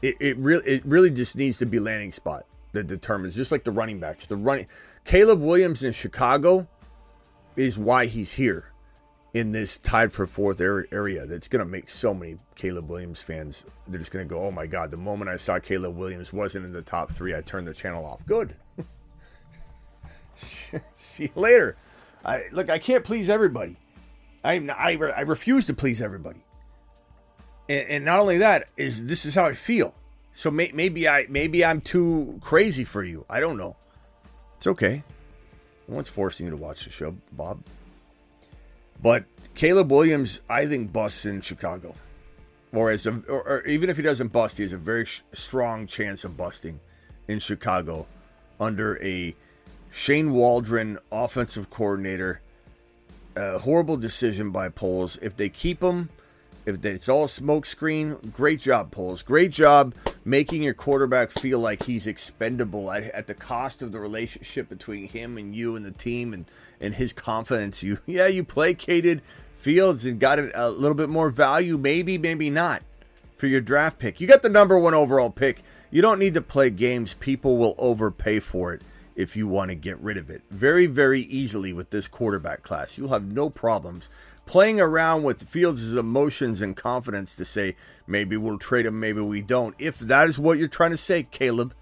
it, 0.03 0.17
it 0.21 0.37
really 0.39 0.65
it 0.65 0.87
really 0.87 1.11
just 1.11 1.37
needs 1.37 1.59
to 1.59 1.67
be 1.67 1.81
landing 1.81 2.13
spot 2.13 2.47
that 2.73 2.87
determines 2.87 3.35
just 3.35 3.51
like 3.51 3.65
the 3.65 3.73
running 3.73 3.99
backs. 3.99 4.27
The 4.27 4.37
running 4.37 4.69
Caleb 5.05 5.41
Williams 5.41 5.83
in 5.83 5.93
Chicago 5.93 6.69
is 7.57 7.77
why 7.77 8.07
he's 8.07 8.33
here 8.33 8.70
in 9.33 9.53
this 9.53 9.79
tied 9.79 10.13
for 10.13 10.27
fourth 10.27 10.61
area, 10.61 11.27
that's 11.27 11.49
going 11.49 11.65
to 11.65 11.71
make 11.71 11.89
so 11.89 12.13
many 12.13 12.37
Caleb 12.57 12.89
Williams 12.89 13.21
fans. 13.21 13.65
They're 13.87 13.99
just 13.99 14.11
going 14.11 14.27
to 14.27 14.35
go, 14.35 14.43
oh 14.43 14.51
my 14.51 14.67
God, 14.67 14.91
the 14.91 14.97
moment 14.97 15.31
I 15.31 15.37
saw 15.37 15.59
Caleb 15.59 15.97
Williams 15.97 16.33
wasn't 16.33 16.67
in 16.67 16.73
the 16.73 16.83
top 16.83 17.13
three, 17.13 17.35
I 17.35 17.41
turned 17.41 17.69
the 17.69 17.75
channel 17.75 18.05
off. 18.05 18.27
Good. 18.27 18.57
See 20.35 21.25
you 21.25 21.31
later. 21.35 21.77
I, 22.25 22.45
look, 22.51 22.71
I 22.71 22.79
can't 22.79 23.05
please 23.05 23.29
everybody. 23.31 23.77
I'm, 24.43 24.71
I, 24.71 24.99
I 25.17 25.21
refuse 25.23 25.67
to 25.67 25.75
please 25.75 26.01
everybody. 26.01 26.43
And, 27.69 27.89
and 27.89 28.05
not 28.05 28.19
only 28.21 28.39
that 28.39 28.69
is 28.77 29.07
this 29.07 29.25
is 29.25 29.35
how 29.35 29.45
I 29.45 29.55
feel. 29.55 29.95
So 30.33 30.51
may, 30.51 30.71
maybe 30.73 31.09
I 31.09 31.27
maybe 31.29 31.65
I'm 31.65 31.81
too 31.81 32.39
crazy 32.41 32.85
for 32.85 33.03
you. 33.03 33.25
I 33.29 33.41
don't 33.41 33.57
know. 33.57 33.77
It's 34.57 34.67
okay. 34.67 35.03
No 35.89 35.97
one's 35.97 36.09
forcing 36.09 36.47
you 36.47 36.51
to 36.51 36.57
watch 36.57 36.85
the 36.85 36.91
show, 36.91 37.17
Bob. 37.33 37.63
But 39.03 39.25
Caleb 39.55 39.91
Williams, 39.91 40.41
I 40.49 40.67
think, 40.67 40.93
busts 40.93 41.27
in 41.27 41.41
Chicago. 41.41 41.95
Or, 42.73 42.91
as 42.91 43.07
a, 43.07 43.23
or, 43.29 43.43
or 43.47 43.67
even 43.67 43.91
if 43.91 43.97
he 43.97 44.03
doesn't 44.03 44.33
bust, 44.33 44.59
he 44.59 44.63
has 44.63 44.73
a 44.73 44.79
very 44.79 45.05
sh- 45.05 45.23
strong 45.33 45.87
chance 45.87 46.25
of 46.25 46.37
busting 46.37 46.79
in 47.29 47.39
Chicago 47.39 48.07
under 48.61 49.03
a 49.03 49.35
Shane 49.91 50.33
Waldron 50.33 50.99
offensive 51.11 51.71
coordinator. 51.71 52.41
A 53.37 53.59
horrible 53.59 53.97
decision 53.97 54.51
by 54.51 54.69
Poles. 54.69 55.19
If 55.23 55.37
they 55.37 55.49
keep 55.49 55.83
him, 55.83 56.11
if 56.67 56.85
it's 56.85 57.09
all 57.09 57.27
smokescreen, 57.27 58.33
great 58.33 58.61
job, 58.61 58.91
Poles. 58.91 59.23
Great 59.23 59.51
job 59.51 59.95
making 60.25 60.63
your 60.63 60.75
quarterback 60.75 61.31
feel 61.31 61.59
like 61.59 61.85
he's 61.85 62.07
expendable 62.07 62.91
at, 62.91 63.05
at 63.05 63.27
the 63.27 63.35
cost 63.35 63.83
of 63.83 63.93
the 63.93 63.99
relationship 63.99 64.69
between 64.69 65.09
him 65.09 65.39
and 65.39 65.55
you 65.55 65.77
and 65.77 65.85
the 65.85 65.91
team 65.91 66.35
and, 66.35 66.45
and 66.81 66.95
his 66.95 67.13
confidence. 67.13 67.83
You, 67.83 67.99
yeah, 68.07 68.27
you 68.27 68.45
placated 68.45 69.23
Fields 69.55 70.07
and 70.07 70.19
got 70.19 70.39
a 70.39 70.71
little 70.71 70.95
bit 70.95 71.11
more 71.11 71.29
value, 71.29 71.77
maybe, 71.77 72.17
maybe 72.17 72.49
not, 72.49 72.83
for 73.37 73.47
your 73.47 73.61
draft 73.61 73.99
pick. 73.99 74.19
You 74.19 74.27
got 74.27 74.41
the 74.41 74.49
number 74.49 74.79
one 74.79 74.95
overall 74.95 75.31
pick. 75.31 75.63
You 75.91 76.01
don't 76.01 76.19
need 76.19 76.33
to 76.35 76.41
play 76.41 76.71
games. 76.71 77.13
People 77.13 77.59
will 77.59 77.75
overpay 77.77 78.41
for 78.41 78.73
it 78.73 78.81
if 79.17 79.37
you 79.37 79.47
want 79.47 79.69
to 79.71 79.75
get 79.75 80.01
rid 80.01 80.17
of 80.17 80.31
it. 80.31 80.41
Very, 80.51 80.87
very 80.87 81.21
easily 81.23 81.75
with 81.75 81.91
this 81.91 82.09
quarterback 82.09 82.63
class. 82.63 82.97
You'll 82.97 83.11
have 83.11 83.31
no 83.31 83.51
problems 83.51 84.09
playing 84.51 84.81
around 84.81 85.23
with 85.23 85.49
Fields' 85.49 85.95
emotions 85.95 86.61
and 86.61 86.77
confidence 86.77 87.37
to 87.37 87.45
say, 87.45 87.77
maybe 88.11 88.37
we'll 88.37 88.59
trade 88.59 88.87
him, 88.87 89.01
maybe 89.01 89.21
we 89.21 89.41
don't. 89.41 89.75
If 89.79 89.99
that 90.01 90.29
is 90.29 90.39
what 90.39 90.59
you're 90.59 90.69
trying 90.69 90.91
to 90.91 90.97
say, 90.97 91.23
Caleb, 91.23 91.75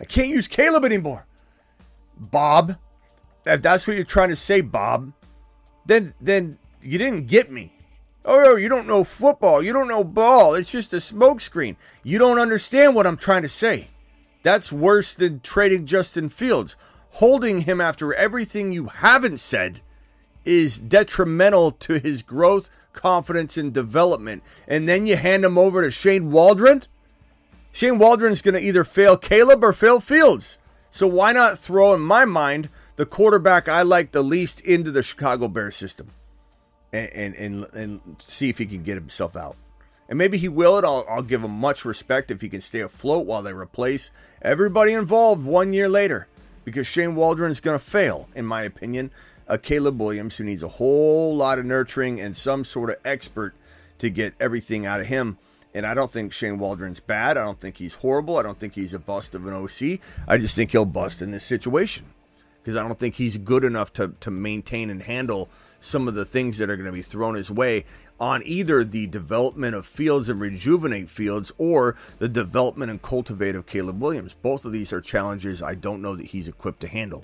I 0.00 0.04
can't 0.04 0.28
use 0.28 0.48
Caleb 0.48 0.84
anymore. 0.84 1.26
Bob, 2.16 2.76
if 3.44 3.60
that's 3.62 3.86
what 3.86 3.96
you're 3.96 4.04
trying 4.04 4.30
to 4.30 4.36
say, 4.36 4.60
Bob, 4.60 5.12
then 5.84 6.14
then 6.20 6.58
you 6.82 6.98
didn't 6.98 7.26
get 7.26 7.50
me. 7.50 7.72
Oh, 8.24 8.56
you 8.56 8.68
don't 8.68 8.88
know 8.88 9.04
football. 9.04 9.62
You 9.62 9.72
don't 9.72 9.88
know 9.88 10.02
ball. 10.02 10.54
It's 10.54 10.70
just 10.70 10.92
a 10.92 10.96
smokescreen. 10.96 11.76
You 12.02 12.18
don't 12.18 12.40
understand 12.40 12.94
what 12.94 13.06
I'm 13.06 13.16
trying 13.16 13.42
to 13.42 13.48
say. 13.48 13.90
That's 14.42 14.72
worse 14.72 15.14
than 15.14 15.40
trading 15.40 15.86
Justin 15.86 16.28
Fields. 16.28 16.76
Holding 17.10 17.62
him 17.62 17.80
after 17.80 18.12
everything 18.14 18.72
you 18.72 18.86
haven't 18.86 19.38
said 19.38 19.80
is 20.44 20.78
detrimental 20.78 21.72
to 21.72 21.98
his 21.98 22.22
growth, 22.22 22.68
confidence, 22.96 23.56
and 23.56 23.72
development. 23.72 24.42
And 24.66 24.88
then 24.88 25.06
you 25.06 25.16
hand 25.16 25.44
him 25.44 25.56
over 25.56 25.82
to 25.82 25.90
Shane 25.92 26.32
Waldron. 26.32 26.82
Shane 27.70 27.98
Waldron 27.98 28.32
is 28.32 28.42
going 28.42 28.54
to 28.54 28.60
either 28.60 28.82
fail 28.82 29.16
Caleb 29.16 29.62
or 29.62 29.72
fail 29.72 30.00
Fields. 30.00 30.58
So 30.90 31.06
why 31.06 31.32
not 31.32 31.58
throw, 31.58 31.94
in 31.94 32.00
my 32.00 32.24
mind, 32.24 32.70
the 32.96 33.06
quarterback 33.06 33.68
I 33.68 33.82
like 33.82 34.12
the 34.12 34.22
least 34.22 34.60
into 34.62 34.90
the 34.90 35.02
Chicago 35.02 35.46
Bears 35.46 35.76
system 35.76 36.10
and, 36.92 37.10
and, 37.12 37.34
and, 37.34 37.74
and 37.74 38.16
see 38.24 38.48
if 38.48 38.58
he 38.58 38.66
can 38.66 38.82
get 38.82 38.94
himself 38.94 39.36
out. 39.36 39.56
And 40.08 40.18
maybe 40.18 40.38
he 40.38 40.48
will, 40.48 40.78
and 40.78 40.86
I'll, 40.86 41.04
I'll 41.08 41.22
give 41.22 41.42
him 41.42 41.50
much 41.50 41.84
respect 41.84 42.30
if 42.30 42.40
he 42.40 42.48
can 42.48 42.60
stay 42.60 42.80
afloat 42.80 43.26
while 43.26 43.42
they 43.42 43.52
replace 43.52 44.10
everybody 44.40 44.92
involved 44.92 45.44
one 45.44 45.72
year 45.72 45.88
later. 45.88 46.28
Because 46.64 46.86
Shane 46.86 47.14
Waldron 47.14 47.50
is 47.50 47.60
going 47.60 47.78
to 47.78 47.84
fail, 47.84 48.28
in 48.34 48.46
my 48.46 48.62
opinion. 48.62 49.10
A 49.48 49.58
Caleb 49.58 50.00
Williams 50.00 50.36
who 50.36 50.44
needs 50.44 50.62
a 50.62 50.68
whole 50.68 51.36
lot 51.36 51.58
of 51.58 51.64
nurturing 51.64 52.20
and 52.20 52.36
some 52.36 52.64
sort 52.64 52.90
of 52.90 52.96
expert 53.04 53.54
to 53.98 54.10
get 54.10 54.34
everything 54.40 54.86
out 54.86 55.00
of 55.00 55.06
him. 55.06 55.38
And 55.74 55.84
I 55.86 55.94
don't 55.94 56.10
think 56.10 56.32
Shane 56.32 56.58
Waldron's 56.58 57.00
bad. 57.00 57.36
I 57.36 57.44
don't 57.44 57.60
think 57.60 57.76
he's 57.76 57.94
horrible. 57.94 58.38
I 58.38 58.42
don't 58.42 58.58
think 58.58 58.74
he's 58.74 58.94
a 58.94 58.98
bust 58.98 59.34
of 59.34 59.46
an 59.46 59.52
OC. 59.52 60.00
I 60.26 60.38
just 60.38 60.56
think 60.56 60.72
he'll 60.72 60.84
bust 60.84 61.20
in 61.20 61.30
this 61.30 61.44
situation 61.44 62.06
because 62.62 62.76
I 62.76 62.82
don't 62.82 62.98
think 62.98 63.14
he's 63.14 63.38
good 63.38 63.62
enough 63.62 63.92
to, 63.92 64.14
to 64.20 64.30
maintain 64.30 64.90
and 64.90 65.02
handle 65.02 65.48
some 65.78 66.08
of 66.08 66.14
the 66.14 66.24
things 66.24 66.58
that 66.58 66.70
are 66.70 66.76
going 66.76 66.86
to 66.86 66.92
be 66.92 67.02
thrown 67.02 67.34
his 67.34 67.50
way 67.50 67.84
on 68.18 68.42
either 68.44 68.82
the 68.82 69.06
development 69.06 69.74
of 69.74 69.86
Fields 69.86 70.28
and 70.28 70.40
rejuvenate 70.40 71.08
Fields 71.08 71.52
or 71.58 71.94
the 72.18 72.28
development 72.28 72.90
and 72.90 73.00
cultivate 73.02 73.54
of 73.54 73.66
Caleb 73.66 74.00
Williams. 74.00 74.34
Both 74.34 74.64
of 74.64 74.72
these 74.72 74.92
are 74.92 75.00
challenges 75.00 75.62
I 75.62 75.74
don't 75.74 76.02
know 76.02 76.16
that 76.16 76.26
he's 76.26 76.48
equipped 76.48 76.80
to 76.80 76.88
handle. 76.88 77.22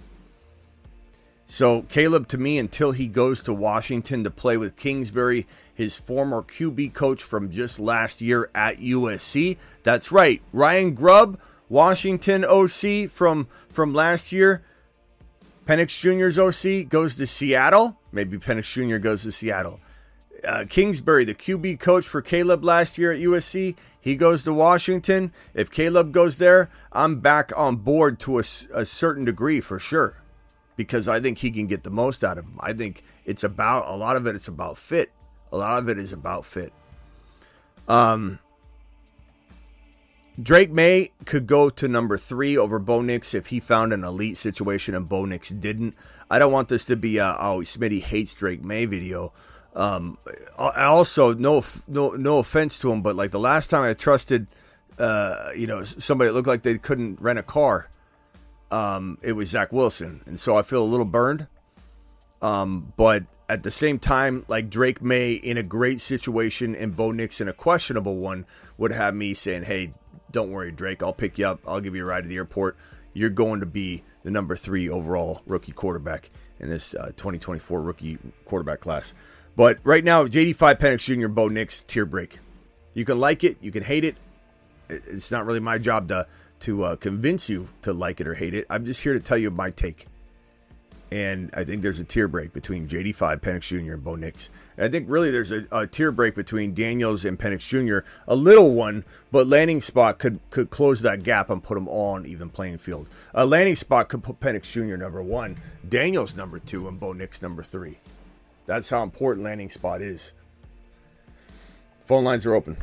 So, 1.52 1.82
Caleb, 1.82 2.28
to 2.28 2.38
me, 2.38 2.58
until 2.58 2.92
he 2.92 3.06
goes 3.08 3.42
to 3.42 3.52
Washington 3.52 4.24
to 4.24 4.30
play 4.30 4.56
with 4.56 4.74
Kingsbury, 4.74 5.46
his 5.74 5.96
former 5.96 6.40
QB 6.40 6.94
coach 6.94 7.22
from 7.22 7.50
just 7.50 7.78
last 7.78 8.22
year 8.22 8.48
at 8.54 8.78
USC. 8.78 9.58
That's 9.82 10.10
right, 10.10 10.40
Ryan 10.54 10.94
Grubb, 10.94 11.38
Washington 11.68 12.46
OC 12.46 13.10
from 13.10 13.48
from 13.68 13.92
last 13.92 14.32
year. 14.32 14.62
Penix 15.66 16.00
Jr.'s 16.00 16.38
OC 16.38 16.88
goes 16.88 17.16
to 17.16 17.26
Seattle. 17.26 17.98
Maybe 18.12 18.38
Penix 18.38 18.72
Jr. 18.72 18.96
goes 18.96 19.24
to 19.24 19.30
Seattle. 19.30 19.78
Uh, 20.48 20.64
Kingsbury, 20.66 21.26
the 21.26 21.34
QB 21.34 21.78
coach 21.80 22.06
for 22.06 22.22
Caleb 22.22 22.64
last 22.64 22.96
year 22.96 23.12
at 23.12 23.20
USC, 23.20 23.76
he 24.00 24.16
goes 24.16 24.42
to 24.44 24.54
Washington. 24.54 25.34
If 25.52 25.70
Caleb 25.70 26.12
goes 26.12 26.38
there, 26.38 26.70
I'm 26.92 27.20
back 27.20 27.52
on 27.54 27.76
board 27.76 28.18
to 28.20 28.38
a, 28.38 28.44
a 28.72 28.86
certain 28.86 29.26
degree 29.26 29.60
for 29.60 29.78
sure 29.78 30.16
because 30.76 31.08
I 31.08 31.20
think 31.20 31.38
he 31.38 31.50
can 31.50 31.66
get 31.66 31.82
the 31.82 31.90
most 31.90 32.24
out 32.24 32.38
of 32.38 32.44
him. 32.44 32.58
I 32.60 32.72
think 32.72 33.04
it's 33.24 33.44
about 33.44 33.88
a 33.88 33.96
lot 33.96 34.16
of 34.16 34.26
it. 34.26 34.34
It's 34.34 34.48
about 34.48 34.78
fit. 34.78 35.10
A 35.52 35.56
lot 35.56 35.82
of 35.82 35.88
it 35.88 35.98
is 35.98 36.12
about 36.12 36.46
fit. 36.46 36.72
Um, 37.88 38.38
Drake 40.40 40.70
Maye 40.70 41.10
could 41.26 41.46
go 41.46 41.68
to 41.68 41.88
number 41.88 42.16
three 42.16 42.56
over 42.56 42.78
Bo 42.78 43.02
Nix 43.02 43.34
if 43.34 43.48
he 43.48 43.60
found 43.60 43.92
an 43.92 44.02
elite 44.02 44.36
situation 44.36 44.94
and 44.94 45.08
Bo 45.08 45.26
Nix 45.26 45.50
didn't. 45.50 45.94
I 46.30 46.38
don't 46.38 46.52
want 46.52 46.68
this 46.68 46.86
to 46.86 46.96
be 46.96 47.18
a 47.18 47.36
oh 47.38 47.58
Smitty 47.58 48.00
hates 48.00 48.34
Drake 48.34 48.64
Maye 48.64 48.86
video. 48.86 49.32
Um, 49.74 50.18
also 50.56 51.34
no 51.34 51.64
no 51.86 52.10
no 52.10 52.38
offense 52.38 52.78
to 52.78 52.90
him, 52.90 53.02
but 53.02 53.14
like 53.14 53.30
the 53.30 53.38
last 53.38 53.68
time 53.68 53.82
I 53.84 53.92
trusted, 53.92 54.46
uh, 54.98 55.50
you 55.54 55.66
know, 55.66 55.84
somebody 55.84 56.28
that 56.28 56.34
looked 56.34 56.48
like 56.48 56.62
they 56.62 56.78
couldn't 56.78 57.20
rent 57.20 57.38
a 57.38 57.42
car, 57.42 57.88
um, 58.72 59.18
it 59.22 59.32
was 59.34 59.50
Zach 59.50 59.72
Wilson, 59.72 60.22
and 60.26 60.40
so 60.40 60.56
I 60.56 60.62
feel 60.62 60.82
a 60.82 60.86
little 60.86 61.06
burned. 61.06 61.46
Um, 62.40 62.92
but 62.96 63.24
at 63.48 63.62
the 63.62 63.70
same 63.70 63.98
time, 63.98 64.44
like 64.48 64.70
Drake 64.70 65.02
Maye 65.02 65.34
in 65.34 65.58
a 65.58 65.62
great 65.62 66.00
situation 66.00 66.74
and 66.74 66.96
Bo 66.96 67.12
Nix 67.12 67.40
in 67.40 67.48
a 67.48 67.52
questionable 67.52 68.16
one 68.16 68.46
would 68.78 68.92
have 68.92 69.14
me 69.14 69.34
saying, 69.34 69.64
"Hey, 69.64 69.92
Don't 70.32 70.50
worry, 70.50 70.72
Drake. 70.72 71.02
I'll 71.02 71.12
pick 71.12 71.38
you 71.38 71.46
up. 71.46 71.60
I'll 71.66 71.80
give 71.82 71.94
you 71.94 72.02
a 72.02 72.06
ride 72.06 72.22
to 72.22 72.28
the 72.28 72.36
airport. 72.36 72.78
You're 73.12 73.28
going 73.28 73.60
to 73.60 73.66
be 73.66 74.02
the 74.24 74.30
number 74.30 74.56
three 74.56 74.88
overall 74.88 75.42
rookie 75.46 75.72
quarterback 75.72 76.30
in 76.58 76.70
this 76.70 76.94
uh, 76.94 77.08
2024 77.08 77.82
rookie 77.82 78.18
quarterback 78.46 78.80
class. 78.80 79.12
But 79.54 79.78
right 79.84 80.02
now, 80.02 80.26
JD5 80.26 80.80
Penix 80.80 81.20
Jr. 81.20 81.28
Bo 81.28 81.48
Nix 81.48 81.82
tier 81.82 82.06
break. 82.06 82.38
You 82.94 83.04
can 83.04 83.20
like 83.20 83.44
it, 83.44 83.58
you 83.60 83.70
can 83.70 83.82
hate 83.82 84.04
it. 84.06 84.16
It's 84.88 85.30
not 85.30 85.44
really 85.44 85.60
my 85.60 85.76
job 85.76 86.08
to 86.08 86.26
to 86.62 86.84
uh, 86.84 86.96
convince 86.96 87.48
you 87.48 87.68
to 87.82 87.92
like 87.92 88.20
it 88.20 88.26
or 88.26 88.34
hate 88.34 88.54
it. 88.54 88.66
I'm 88.70 88.84
just 88.84 89.02
here 89.02 89.12
to 89.12 89.20
tell 89.20 89.38
you 89.38 89.50
my 89.50 89.70
take. 89.70 90.06
And 91.10 91.50
I 91.54 91.64
think 91.64 91.82
there's 91.82 92.00
a 92.00 92.04
tier 92.04 92.26
break 92.26 92.54
between 92.54 92.88
JD5, 92.88 93.40
Penix 93.40 93.62
Jr., 93.62 93.92
and 93.92 94.02
Bo 94.02 94.16
Nix. 94.16 94.48
And 94.78 94.86
I 94.86 94.88
think 94.88 95.06
really 95.10 95.30
there's 95.30 95.52
a, 95.52 95.66
a, 95.70 95.86
tier 95.86 96.10
break 96.10 96.34
between 96.34 96.72
Daniels 96.72 97.26
and 97.26 97.38
Penix 97.38 97.60
Jr., 97.68 98.06
a 98.26 98.34
little 98.34 98.72
one, 98.72 99.04
but 99.30 99.46
landing 99.46 99.82
spot 99.82 100.18
could 100.18 100.40
could 100.48 100.70
close 100.70 101.02
that 101.02 101.22
gap 101.22 101.50
and 101.50 101.62
put 101.62 101.74
them 101.74 101.86
all 101.86 102.14
on 102.14 102.24
even 102.24 102.48
playing 102.48 102.78
field. 102.78 103.10
A 103.34 103.44
landing 103.44 103.76
spot 103.76 104.08
could 104.08 104.22
put 104.22 104.40
Penix 104.40 104.62
Jr. 104.62 104.96
number 104.96 105.22
one, 105.22 105.58
Daniels 105.86 106.34
number 106.34 106.58
two, 106.58 106.88
and 106.88 106.98
Bo 106.98 107.12
Nix 107.12 107.42
number 107.42 107.62
three. 107.62 107.98
That's 108.64 108.88
how 108.88 109.02
important 109.02 109.44
landing 109.44 109.68
spot 109.68 110.00
is. 110.00 110.32
Phone 112.06 112.24
lines 112.24 112.46
are 112.46 112.54
open. 112.54 112.78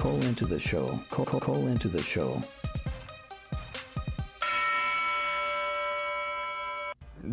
Call 0.00 0.24
into 0.24 0.46
the 0.46 0.58
show. 0.58 0.98
Call, 1.10 1.26
call, 1.26 1.40
call 1.40 1.66
into 1.66 1.86
the 1.86 2.02
show. 2.02 2.42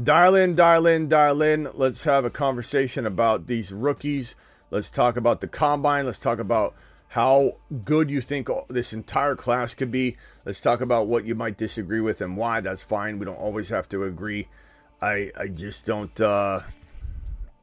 Dial 0.03 0.35
in, 0.35 0.53
dial 0.53 0.85
in, 0.85 1.07
dial 1.07 1.41
in. 1.41 1.69
Let's 1.75 2.03
have 2.03 2.25
a 2.25 2.29
conversation 2.29 3.05
about 3.05 3.47
these 3.47 3.71
rookies. 3.71 4.35
Let's 4.69 4.89
talk 4.89 5.15
about 5.15 5.39
the 5.39 5.47
combine. 5.47 6.05
Let's 6.05 6.19
talk 6.19 6.39
about 6.39 6.75
how 7.07 7.55
good 7.85 8.09
you 8.09 8.19
think 8.19 8.49
this 8.67 8.91
entire 8.91 9.37
class 9.37 9.73
could 9.73 9.89
be. 9.89 10.17
Let's 10.43 10.59
talk 10.59 10.81
about 10.81 11.07
what 11.07 11.23
you 11.23 11.35
might 11.35 11.55
disagree 11.55 12.01
with 12.01 12.19
and 12.19 12.35
why. 12.35 12.59
That's 12.59 12.83
fine. 12.83 13.17
We 13.17 13.23
don't 13.23 13.39
always 13.39 13.69
have 13.69 13.87
to 13.89 14.03
agree. 14.03 14.49
I 15.01 15.31
I 15.39 15.47
just 15.47 15.85
don't. 15.85 16.19
Uh, 16.19 16.63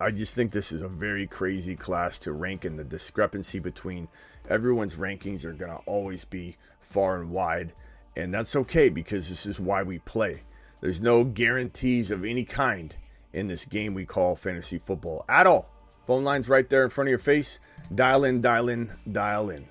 I 0.01 0.13
just 0.13 0.35
think 0.35 0.53
this 0.53 0.73
is 0.73 0.81
a 0.81 0.89
very 0.89 1.27
crazy 1.27 1.77
class 1.77 2.19
to 2.21 2.33
rank, 2.33 2.65
and 2.65 2.79
the 2.79 2.85
discrepancy 2.85 3.59
between 3.59 4.09
everyone's 4.49 4.97
rankings 4.97 5.45
are 5.45 5.53
gonna 5.53 5.81
always 5.87 6.25
be 6.25 6.57
far 6.81 7.21
and 7.21 7.31
wide, 7.31 7.73
and 8.17 8.33
that's 8.33 8.57
okay 8.57 8.89
because 8.89 9.29
this 9.29 9.47
is 9.47 9.59
why 9.59 9.83
we 9.83 9.99
play. 9.99 10.43
There's 10.81 11.01
no 11.01 11.25
guarantees 11.25 12.11
of 12.11 12.25
any 12.25 12.45
kind 12.45 12.95
in 13.33 13.49
this 13.49 13.65
game 13.65 13.95
we 13.95 14.05
call 14.05 14.37
fantasy 14.37 14.79
football 14.79 15.25
at 15.29 15.47
all. 15.47 15.71
Phone 16.07 16.25
lines 16.25 16.49
right 16.49 16.69
there 16.69 16.85
in 16.85 16.91
front 16.91 17.09
of 17.09 17.11
your 17.11 17.19
face. 17.19 17.59
Dial 17.95 18.25
in, 18.25 18.41
dial 18.41 18.69
in, 18.69 18.93
dial 19.11 19.51
in. 19.51 19.67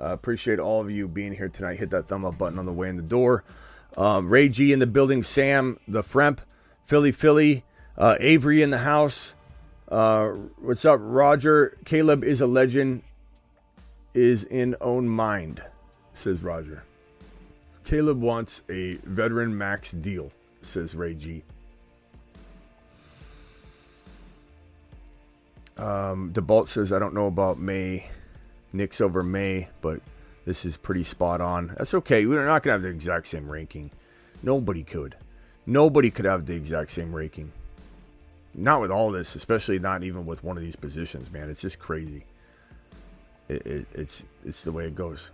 Uh, 0.00 0.12
appreciate 0.12 0.60
all 0.60 0.80
of 0.80 0.90
you 0.90 1.08
being 1.08 1.34
here 1.34 1.48
tonight. 1.48 1.78
Hit 1.78 1.90
that 1.90 2.06
thumb 2.08 2.24
up 2.24 2.38
button 2.38 2.58
on 2.58 2.66
the 2.66 2.72
way 2.72 2.88
in 2.88 2.96
the 2.96 3.02
door. 3.02 3.42
Um, 3.96 4.28
Ray 4.28 4.48
G 4.48 4.72
in 4.72 4.78
the 4.78 4.86
building. 4.86 5.22
Sam, 5.22 5.80
the 5.88 6.02
Fremp, 6.02 6.38
Philly, 6.84 7.10
Philly, 7.10 7.64
uh, 7.96 8.16
Avery 8.20 8.62
in 8.62 8.70
the 8.70 8.78
house. 8.78 9.34
Uh, 9.88 10.28
what's 10.58 10.84
up, 10.84 11.00
Roger? 11.02 11.76
Caleb 11.84 12.22
is 12.22 12.40
a 12.40 12.46
legend. 12.46 13.02
Is 14.18 14.42
in 14.42 14.74
own 14.80 15.08
mind, 15.08 15.62
says 16.12 16.42
Roger. 16.42 16.82
Caleb 17.84 18.20
wants 18.20 18.62
a 18.68 18.94
veteran 19.04 19.56
max 19.56 19.92
deal, 19.92 20.32
says 20.60 20.96
Ray 20.96 21.14
G. 21.14 21.44
Um, 25.76 26.32
DeBalt 26.32 26.66
says, 26.66 26.90
I 26.90 26.98
don't 26.98 27.14
know 27.14 27.28
about 27.28 27.60
Maye, 27.60 28.10
Nix 28.72 29.00
over 29.00 29.22
Maye, 29.22 29.68
but 29.82 30.00
this 30.44 30.64
is 30.64 30.76
pretty 30.76 31.04
spot 31.04 31.40
on. 31.40 31.76
That's 31.78 31.94
okay. 31.94 32.26
We're 32.26 32.44
not 32.44 32.64
going 32.64 32.72
to 32.72 32.72
have 32.72 32.82
the 32.82 32.88
exact 32.88 33.28
same 33.28 33.48
ranking. 33.48 33.92
Nobody 34.42 34.82
could. 34.82 35.14
Nobody 35.64 36.10
could 36.10 36.24
have 36.24 36.44
the 36.44 36.56
exact 36.56 36.90
same 36.90 37.14
ranking. 37.14 37.52
Not 38.52 38.80
with 38.80 38.90
all 38.90 39.12
this, 39.12 39.36
especially 39.36 39.78
not 39.78 40.02
even 40.02 40.26
with 40.26 40.42
one 40.42 40.56
of 40.56 40.64
these 40.64 40.74
positions, 40.74 41.30
man. 41.30 41.48
It's 41.48 41.60
just 41.60 41.78
crazy. 41.78 42.24
It, 43.48 43.66
it, 43.66 43.86
it's 43.94 44.24
it's 44.44 44.62
the 44.62 44.72
way 44.72 44.86
it 44.86 44.94
goes. 44.94 45.30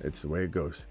It's 0.00 0.22
the 0.22 0.28
way 0.28 0.44
it 0.44 0.50
goes. 0.50 0.86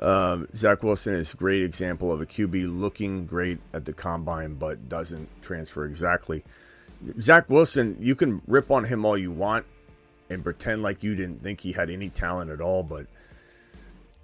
Um, 0.00 0.48
Zach 0.54 0.82
Wilson 0.82 1.14
is 1.14 1.34
a 1.34 1.36
great 1.36 1.62
example 1.62 2.12
of 2.12 2.20
a 2.20 2.26
QB 2.26 2.80
looking 2.80 3.26
great 3.26 3.58
at 3.72 3.84
the 3.84 3.92
combine, 3.92 4.54
but 4.54 4.88
doesn't 4.88 5.28
transfer 5.40 5.84
exactly. 5.84 6.42
Zach 7.20 7.48
Wilson, 7.48 7.96
you 8.00 8.14
can 8.14 8.42
rip 8.46 8.70
on 8.70 8.84
him 8.84 9.04
all 9.04 9.16
you 9.16 9.30
want 9.30 9.66
and 10.30 10.42
pretend 10.42 10.82
like 10.82 11.02
you 11.02 11.14
didn't 11.14 11.42
think 11.42 11.60
he 11.60 11.72
had 11.72 11.90
any 11.90 12.08
talent 12.08 12.50
at 12.50 12.60
all, 12.60 12.82
but 12.82 13.06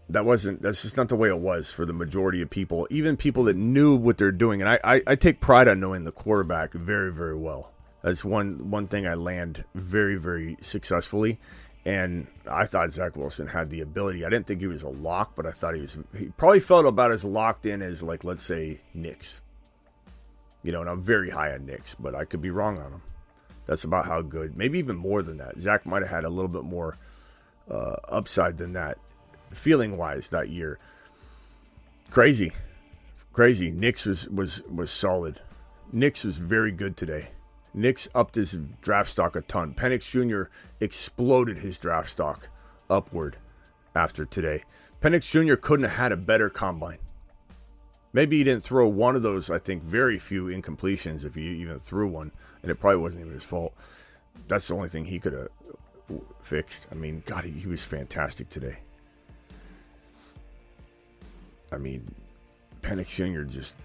that 0.08 0.24
wasn't 0.24 0.60
that's 0.60 0.82
just 0.82 0.96
not 0.96 1.08
the 1.08 1.16
way 1.16 1.28
it 1.28 1.38
was 1.38 1.70
for 1.70 1.84
the 1.86 1.92
majority 1.92 2.42
of 2.42 2.50
people, 2.50 2.88
even 2.90 3.16
people 3.16 3.44
that 3.44 3.56
knew 3.56 3.94
what 3.94 4.18
they're 4.18 4.32
doing. 4.32 4.60
And 4.60 4.68
I, 4.68 4.78
I, 4.82 5.02
I 5.06 5.14
take 5.14 5.40
pride 5.40 5.68
on 5.68 5.78
knowing 5.78 6.04
the 6.04 6.12
quarterback 6.12 6.72
very, 6.72 7.12
very 7.12 7.36
well. 7.36 7.70
That's 8.03 8.24
one 8.24 8.70
one 8.70 8.88
thing 8.88 9.07
I 9.07 9.14
land 9.14 9.64
very, 9.74 10.16
very 10.16 10.57
successfully. 10.61 11.38
And 11.84 12.26
I 12.51 12.64
thought 12.64 12.92
Zach 12.92 13.16
Wilson 13.16 13.46
had 13.46 13.70
the 13.70 13.80
ability. 13.80 14.24
I 14.24 14.28
didn't 14.28 14.46
think 14.46 14.61
he 14.61 14.66
was 14.66 14.82
a 14.82 14.88
lock, 14.88 15.32
but 15.34 15.46
I 15.46 15.51
thought 15.51 15.74
he 15.74 15.80
was. 15.80 15.96
He 16.16 16.26
probably 16.26 16.61
felt 16.61 16.84
about 16.84 17.11
as 17.11 17.24
locked 17.24 17.64
in 17.64 17.80
as, 17.80 18.03
like, 18.03 18.22
let's 18.22 18.42
say, 18.42 18.80
Nix. 18.92 19.40
You 20.62 20.72
know, 20.72 20.82
and 20.82 20.90
I'm 20.90 21.01
very 21.01 21.30
high 21.30 21.55
on 21.55 21.64
Nix, 21.64 21.94
but 21.94 22.14
I 22.14 22.26
could 22.26 22.42
be 22.42 22.51
wrong 22.51 22.78
on 22.78 22.92
him. 22.92 23.03
That's 23.64 23.84
about 23.84 24.05
how 24.05 24.20
good. 24.20 24.59
Maybe 24.59 24.78
even 24.78 24.96
more 24.96 25.22
than 25.22 25.38
that. 25.38 25.59
Zach 25.59 25.86
might 25.86 26.03
have 26.03 26.11
had 26.11 26.24
a 26.24 26.28
little 26.28 26.48
bit 26.48 26.64
more 26.64 26.98
uh, 27.70 27.96
upside 28.09 28.59
than 28.59 28.74
that, 28.74 28.98
feeling 29.53 29.96
wise, 29.96 30.28
that 30.30 30.51
year. 30.51 30.78
Crazy, 32.11 32.53
crazy. 33.32 33.70
Nix 33.70 34.05
was 34.05 34.28
was 34.28 34.62
was 34.62 34.90
solid. 34.90 35.40
Nix 35.92 36.24
was 36.24 36.36
very 36.36 36.72
good 36.72 36.96
today. 36.96 37.28
Nix 37.72 38.08
upped 38.14 38.34
his 38.34 38.58
draft 38.80 39.10
stock 39.10 39.36
a 39.36 39.42
ton. 39.42 39.74
Penix 39.74 40.02
Jr. 40.10 40.50
exploded 40.80 41.58
his 41.58 41.78
draft 41.78 42.10
stock 42.10 42.48
upward 42.88 43.36
after 43.94 44.24
today. 44.24 44.64
Penix 45.00 45.30
Jr. 45.30 45.54
couldn't 45.54 45.86
have 45.86 45.96
had 45.96 46.12
a 46.12 46.16
better 46.16 46.50
combine. 46.50 46.98
Maybe 48.12 48.38
he 48.38 48.44
didn't 48.44 48.64
throw 48.64 48.88
one 48.88 49.14
of 49.14 49.22
those, 49.22 49.50
I 49.50 49.58
think, 49.58 49.84
very 49.84 50.18
few 50.18 50.46
incompletions 50.46 51.24
if 51.24 51.36
he 51.36 51.42
even 51.42 51.78
threw 51.78 52.08
one, 52.08 52.32
and 52.62 52.70
it 52.70 52.80
probably 52.80 53.00
wasn't 53.00 53.22
even 53.22 53.34
his 53.34 53.44
fault. 53.44 53.72
That's 54.48 54.66
the 54.66 54.74
only 54.74 54.88
thing 54.88 55.04
he 55.04 55.20
could 55.20 55.32
have 55.32 55.48
fixed. 56.42 56.88
I 56.90 56.96
mean, 56.96 57.22
God, 57.24 57.44
he 57.44 57.68
was 57.68 57.84
fantastic 57.84 58.48
today. 58.48 58.78
I 61.70 61.76
mean, 61.76 62.12
Penix 62.82 63.08
Jr. 63.08 63.42
just 63.42 63.76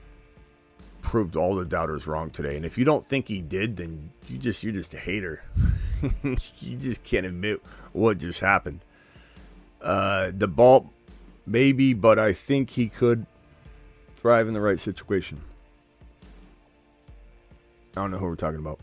proved 1.06 1.36
all 1.36 1.56
the 1.56 1.64
doubters 1.64 2.08
wrong 2.08 2.32
today. 2.32 2.58
And 2.58 2.66
if 2.66 2.78
you 2.78 2.84
don't 2.84 3.06
think 3.06 3.28
he 3.28 3.40
did, 3.40 3.78
then 3.78 4.12
you 4.28 4.38
just 4.38 4.64
you're 4.64 4.74
just 4.74 4.94
a 4.96 4.98
hater. 4.98 5.44
you 6.24 6.78
just 6.78 7.04
can't 7.04 7.26
admit 7.26 7.62
what 7.94 8.18
just 8.18 8.40
happened. 8.40 8.82
Uh, 9.82 10.32
the 10.36 10.48
ball, 10.48 10.92
maybe, 11.46 11.94
but 11.94 12.18
I 12.18 12.34
think 12.34 12.72
he 12.72 12.90
could 12.90 13.26
thrive 14.18 14.48
in 14.48 14.56
the 14.56 14.62
right 14.62 14.80
situation. 14.80 15.42
I 17.96 18.02
don't 18.02 18.12
know 18.12 18.18
who 18.18 18.26
we're 18.26 18.36
talking 18.36 18.60
about. 18.60 18.80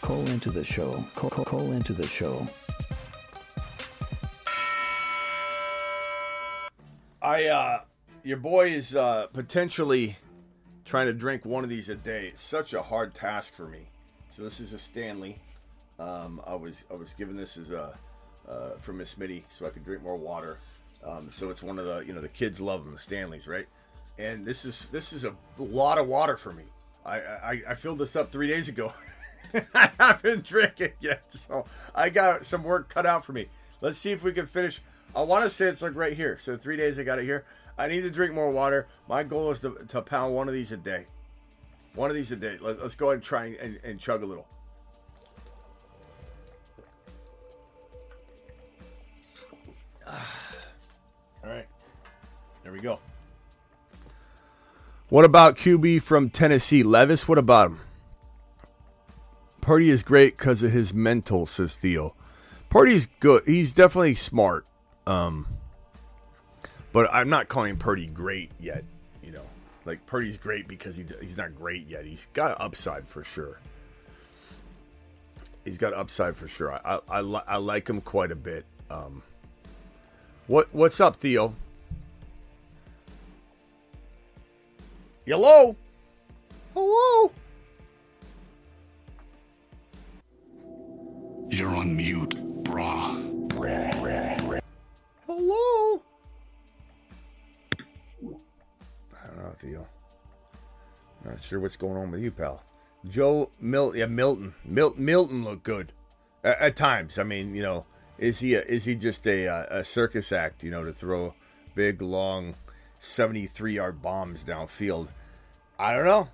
Call 0.00 0.26
into 0.30 0.50
the 0.50 0.64
show. 0.64 1.04
Call, 1.14 1.28
call, 1.30 1.44
call 1.44 1.72
into 1.72 1.92
the 1.92 2.06
show. 2.06 2.46
I 7.30 7.44
uh 7.44 7.80
your 8.24 8.38
boy 8.38 8.70
is 8.70 8.96
uh 8.96 9.28
potentially 9.28 10.16
trying 10.84 11.06
to 11.06 11.12
drink 11.12 11.44
one 11.44 11.62
of 11.62 11.70
these 11.70 11.88
a 11.88 11.94
day. 11.94 12.26
It's 12.26 12.42
such 12.42 12.74
a 12.74 12.82
hard 12.82 13.14
task 13.14 13.54
for 13.54 13.68
me. 13.68 13.86
So 14.30 14.42
this 14.42 14.58
is 14.58 14.72
a 14.72 14.80
Stanley. 14.80 15.38
Um, 16.00 16.42
I 16.44 16.56
was 16.56 16.84
I 16.90 16.94
was 16.94 17.14
given 17.14 17.36
this 17.36 17.56
as 17.56 17.70
a 17.70 17.96
uh, 18.48 18.70
from 18.80 18.98
Miss 18.98 19.14
Smitty 19.14 19.44
so 19.48 19.64
I 19.64 19.70
could 19.70 19.84
drink 19.84 20.02
more 20.02 20.16
water. 20.16 20.58
Um, 21.04 21.30
so 21.30 21.50
it's 21.50 21.62
one 21.62 21.78
of 21.78 21.86
the 21.86 22.00
you 22.00 22.12
know 22.12 22.20
the 22.20 22.28
kids 22.28 22.60
love 22.60 22.84
them 22.84 22.94
the 22.94 22.98
Stanleys 22.98 23.46
right, 23.46 23.66
and 24.18 24.44
this 24.44 24.64
is 24.64 24.88
this 24.90 25.12
is 25.12 25.22
a 25.22 25.32
lot 25.56 25.98
of 25.98 26.08
water 26.08 26.36
for 26.36 26.52
me. 26.52 26.64
I 27.06 27.20
I, 27.20 27.62
I 27.68 27.74
filled 27.76 28.00
this 28.00 28.16
up 28.16 28.32
three 28.32 28.48
days 28.48 28.68
ago. 28.68 28.92
I 29.72 29.90
haven't 30.00 30.44
drinking 30.44 30.94
yet, 30.98 31.22
so 31.28 31.64
I 31.94 32.10
got 32.10 32.44
some 32.44 32.64
work 32.64 32.88
cut 32.88 33.06
out 33.06 33.24
for 33.24 33.32
me. 33.32 33.46
Let's 33.80 33.98
see 33.98 34.10
if 34.10 34.24
we 34.24 34.32
can 34.32 34.46
finish. 34.46 34.80
I 35.14 35.22
want 35.22 35.44
to 35.44 35.50
say 35.50 35.66
it's 35.66 35.82
like 35.82 35.94
right 35.96 36.16
here. 36.16 36.38
So 36.40 36.56
three 36.56 36.76
days 36.76 36.98
I 36.98 37.02
got 37.02 37.18
it 37.18 37.24
here. 37.24 37.44
I 37.76 37.88
need 37.88 38.02
to 38.02 38.10
drink 38.10 38.34
more 38.34 38.50
water. 38.50 38.86
My 39.08 39.22
goal 39.22 39.50
is 39.50 39.60
to, 39.60 39.74
to 39.88 40.02
pound 40.02 40.34
one 40.34 40.48
of 40.48 40.54
these 40.54 40.72
a 40.72 40.76
day. 40.76 41.06
One 41.94 42.10
of 42.10 42.16
these 42.16 42.30
a 42.30 42.36
day. 42.36 42.58
Let, 42.60 42.78
us 42.78 42.94
go 42.94 43.06
ahead 43.06 43.14
and 43.14 43.22
try 43.22 43.56
and, 43.60 43.80
and 43.82 43.98
chug 43.98 44.22
a 44.22 44.26
little. 44.26 44.46
Ah. 50.06 50.36
All 51.44 51.50
right. 51.50 51.66
There 52.62 52.72
we 52.72 52.80
go. 52.80 52.98
What 55.08 55.24
about 55.24 55.56
QB 55.56 56.02
from 56.02 56.30
Tennessee? 56.30 56.84
Levis, 56.84 57.26
what 57.26 57.38
about 57.38 57.70
him? 57.70 57.80
Purdy 59.60 59.90
is 59.90 60.02
great 60.02 60.36
because 60.36 60.62
of 60.62 60.70
his 60.70 60.94
mental, 60.94 61.46
says 61.46 61.74
Theo. 61.74 62.14
Purdy's 62.68 63.06
good. 63.18 63.42
He's 63.46 63.74
definitely 63.74 64.14
smart. 64.14 64.66
Um, 65.10 65.44
but 66.92 67.12
I'm 67.12 67.28
not 67.28 67.48
calling 67.48 67.76
Purdy 67.76 68.06
great 68.06 68.52
yet. 68.60 68.84
You 69.24 69.32
know, 69.32 69.44
like 69.84 70.06
Purdy's 70.06 70.38
great 70.38 70.68
because 70.68 70.96
he 70.96 71.04
he's 71.20 71.36
not 71.36 71.56
great 71.56 71.88
yet. 71.88 72.04
He's 72.04 72.28
got 72.32 72.60
upside 72.60 73.08
for 73.08 73.24
sure. 73.24 73.58
He's 75.64 75.78
got 75.78 75.94
upside 75.94 76.36
for 76.36 76.46
sure. 76.46 76.72
I 76.72 76.80
I, 76.84 77.00
I, 77.08 77.20
li- 77.22 77.42
I 77.48 77.56
like 77.56 77.90
him 77.90 78.00
quite 78.00 78.30
a 78.30 78.36
bit. 78.36 78.64
Um, 78.88 79.22
what 80.46 80.68
what's 80.70 81.00
up, 81.00 81.16
Theo? 81.16 81.54
Hello. 85.26 85.74
Hello. 86.74 87.32
You're 91.48 91.74
on 91.74 91.96
mute, 91.96 92.36
brah. 92.62 93.30
Hello. 95.32 96.02
I 99.14 99.26
don't 99.28 99.36
know, 99.36 99.54
Theo. 99.56 99.86
Not 101.24 101.40
sure 101.40 101.60
what's 101.60 101.76
going 101.76 101.96
on 101.96 102.10
with 102.10 102.20
you, 102.20 102.32
pal. 102.32 102.64
Joe 103.08 103.48
Milton, 103.60 104.00
yeah, 104.00 104.06
Milton, 104.06 104.52
Mil- 104.64 104.96
Milton 104.96 105.44
looked 105.44 105.62
good 105.62 105.92
at, 106.42 106.58
at 106.58 106.76
times. 106.76 107.16
I 107.16 107.22
mean, 107.22 107.54
you 107.54 107.62
know, 107.62 107.86
is 108.18 108.40
he 108.40 108.54
a, 108.54 108.62
is 108.62 108.84
he 108.84 108.96
just 108.96 109.24
a, 109.28 109.46
uh, 109.46 109.66
a 109.78 109.84
circus 109.84 110.32
act? 110.32 110.64
You 110.64 110.72
know, 110.72 110.82
to 110.82 110.92
throw 110.92 111.32
big, 111.76 112.02
long, 112.02 112.56
seventy-three 112.98 113.74
yard 113.74 114.02
bombs 114.02 114.44
downfield. 114.44 115.10
I 115.78 115.94
don't 115.94 116.06
know. 116.06 116.28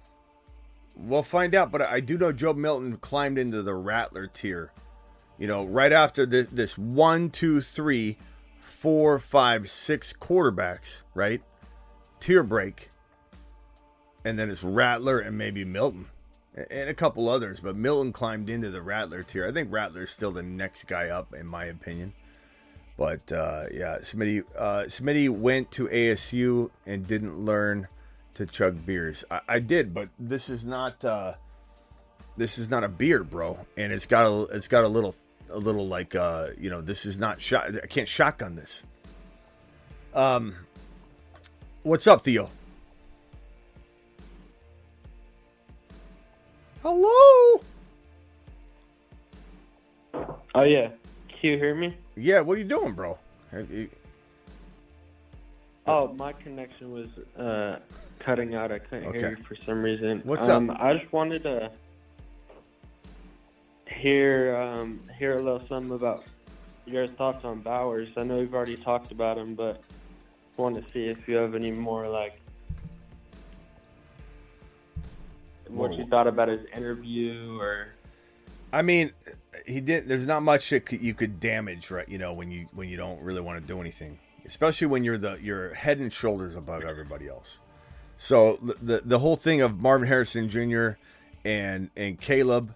We'll 0.97 1.23
find 1.23 1.55
out. 1.55 1.71
But 1.71 1.83
I 1.83 2.01
do 2.01 2.17
know 2.17 2.33
Joe 2.33 2.55
Milton 2.55 2.97
climbed 2.97 3.37
into 3.37 3.61
the 3.61 3.75
Rattler 3.75 4.27
tier. 4.27 4.73
You 5.39 5.49
know, 5.49 5.67
right 5.67 5.93
after 5.93 6.25
this, 6.25 6.49
this 6.49 6.79
one, 6.79 7.29
two, 7.29 7.61
three, 7.61 8.17
four, 8.87 9.19
five, 9.19 9.69
six 9.69 10.13
quarterbacks, 10.13 11.03
right? 11.13 11.43
Tier 12.21 12.45
break. 12.45 12.93
And 14.25 14.39
then 14.39 14.49
it's 14.49 14.63
Rattler 14.63 15.19
and 15.19 15.37
maybe 15.37 15.65
Milton 15.65 16.07
and 16.55 16.89
a 16.89 16.95
couple 16.95 17.29
others, 17.29 17.59
but 17.59 17.75
Milton 17.75 18.13
climbed 18.13 18.49
into 18.49 18.71
the 18.71 18.81
Rattler 18.81 19.25
tier. 19.25 19.45
I 19.45 19.51
think 19.51 19.73
Rattler's 19.73 20.11
still 20.11 20.31
the 20.31 20.45
next 20.45 20.87
guy 20.87 21.09
up, 21.09 21.35
in 21.35 21.49
my 21.49 21.65
opinion. 21.65 22.15
But 22.97 23.33
uh, 23.33 23.65
yeah, 23.73 23.99
Smitty, 24.03 24.45
uh, 24.57 24.85
Smitty 24.85 25.31
went 25.31 25.73
to 25.73 25.89
ASU 25.89 26.71
and 26.87 27.09
didn't 27.09 27.45
learn 27.45 27.89
to 28.35 28.47
chug 28.47 28.87
beers. 28.87 29.25
I, 29.29 29.41
I 29.49 29.59
did, 29.59 29.95
but 29.95 30.11
this 30.17 30.49
is 30.49 30.63
not 30.63 31.05
uh, 31.05 31.35
this 32.37 32.57
is 32.57 32.71
not 32.71 32.85
a 32.85 32.89
beer, 32.89 33.25
bro, 33.25 33.59
and 33.77 33.93
it's 33.93 34.07
got 34.07 34.27
a 34.31 34.57
it's 34.57 34.69
got 34.69 34.85
a 34.85 34.89
little 34.89 35.17
a 35.51 35.59
little 35.59 35.87
like 35.87 36.15
uh, 36.15 36.49
you 36.59 36.71
know 36.71 36.81
this 36.81 37.07
is 37.07 37.19
not 37.19 37.41
shot. 37.41 37.75
I 37.83 37.87
can't 37.87 38.09
shotgun 38.09 38.57
this. 38.57 38.83
Um, 40.15 40.55
what's 41.83 42.07
up, 42.07 42.25
Theo? 42.25 42.51
Hello. 46.83 47.61
Oh 50.55 50.63
yeah, 50.63 50.89
can 51.29 51.39
you 51.43 51.59
hear 51.59 51.75
me? 51.75 51.97
Yeah, 52.17 52.41
what 52.41 52.57
are 52.57 52.61
you 52.61 52.65
doing, 52.67 52.93
bro? 52.95 53.19
You- 53.53 53.91
Oh, 55.89 56.13
my 56.15 56.33
connection 56.33 56.91
was 56.91 57.07
uh, 57.39 57.79
cutting 58.19 58.57
out. 58.57 58.73
I 58.73 58.81
couldn't 58.81 59.07
Okay. 59.07 59.19
hear 59.21 59.37
you 59.39 59.45
for 59.45 59.55
some 59.65 59.83
reason. 59.83 60.21
What's 60.25 60.49
um, 60.49 60.71
up? 60.71 60.79
I 60.81 60.95
just 60.99 61.13
wanted 61.13 61.45
to 61.45 61.71
hear 63.87 64.57
um, 64.57 65.01
hear 65.19 65.39
a 65.39 65.43
little 65.43 65.67
something 65.69 65.93
about 65.93 66.25
your 66.87 67.07
thoughts 67.07 67.45
on 67.45 67.61
Bowers. 67.61 68.09
I 68.17 68.23
know 68.23 68.41
you've 68.41 68.55
already 68.55 68.77
talked 68.77 69.13
about 69.13 69.39
him, 69.39 69.55
but 69.55 69.83
want 70.57 70.77
to 70.77 70.93
see 70.93 71.07
if 71.07 71.29
you 71.29 71.37
have 71.37 71.55
any 71.55 71.71
more 71.71 72.09
like 72.09 72.41
what 75.69 75.91
Whoa. 75.91 75.99
you 75.99 76.07
thought 76.07 76.27
about 76.27 76.49
his 76.49 76.65
interview 76.75 77.59
or 77.61 77.89
I 78.73 78.83
mean, 78.83 79.13
he 79.65 79.81
did. 79.81 80.09
There's 80.09 80.27
not 80.27 80.43
much 80.43 80.71
that 80.71 80.93
you 80.93 81.15
could 81.15 81.41
damage, 81.41 81.91
right? 81.91 82.09
You 82.09 82.19
know, 82.19 82.33
when 82.33 82.51
you 82.51 82.67
when 82.73 82.89
you 82.89 82.97
don't 82.97 83.21
really 83.21 83.41
want 83.41 83.61
to 83.61 83.67
do 83.67 83.81
anything, 83.81 84.19
especially 84.45 84.89
when 84.89 85.05
you're 85.05 85.19
the 85.19 85.39
you're 85.41 85.73
head 85.75 85.99
and 85.99 86.13
shoulders 86.13 86.57
above 86.57 86.83
everybody 86.83 87.29
else. 87.29 87.61
So 88.19 88.59
the 88.63 88.77
the, 88.83 89.03
the 89.05 89.19
whole 89.19 89.37
thing 89.37 89.63
of 89.63 89.81
Marvin 89.81 90.09
Harrison 90.09 90.49
Jr. 90.49 90.91
and 91.45 91.91
and 91.97 92.21
Caleb, 92.21 92.75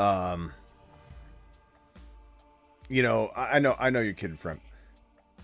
um, 0.00 0.52
you 2.88 3.02
know, 3.02 3.30
I, 3.36 3.58
know 3.60 3.76
I 3.78 3.90
know 3.90 4.00
you're 4.00 4.14
kidding. 4.14 4.38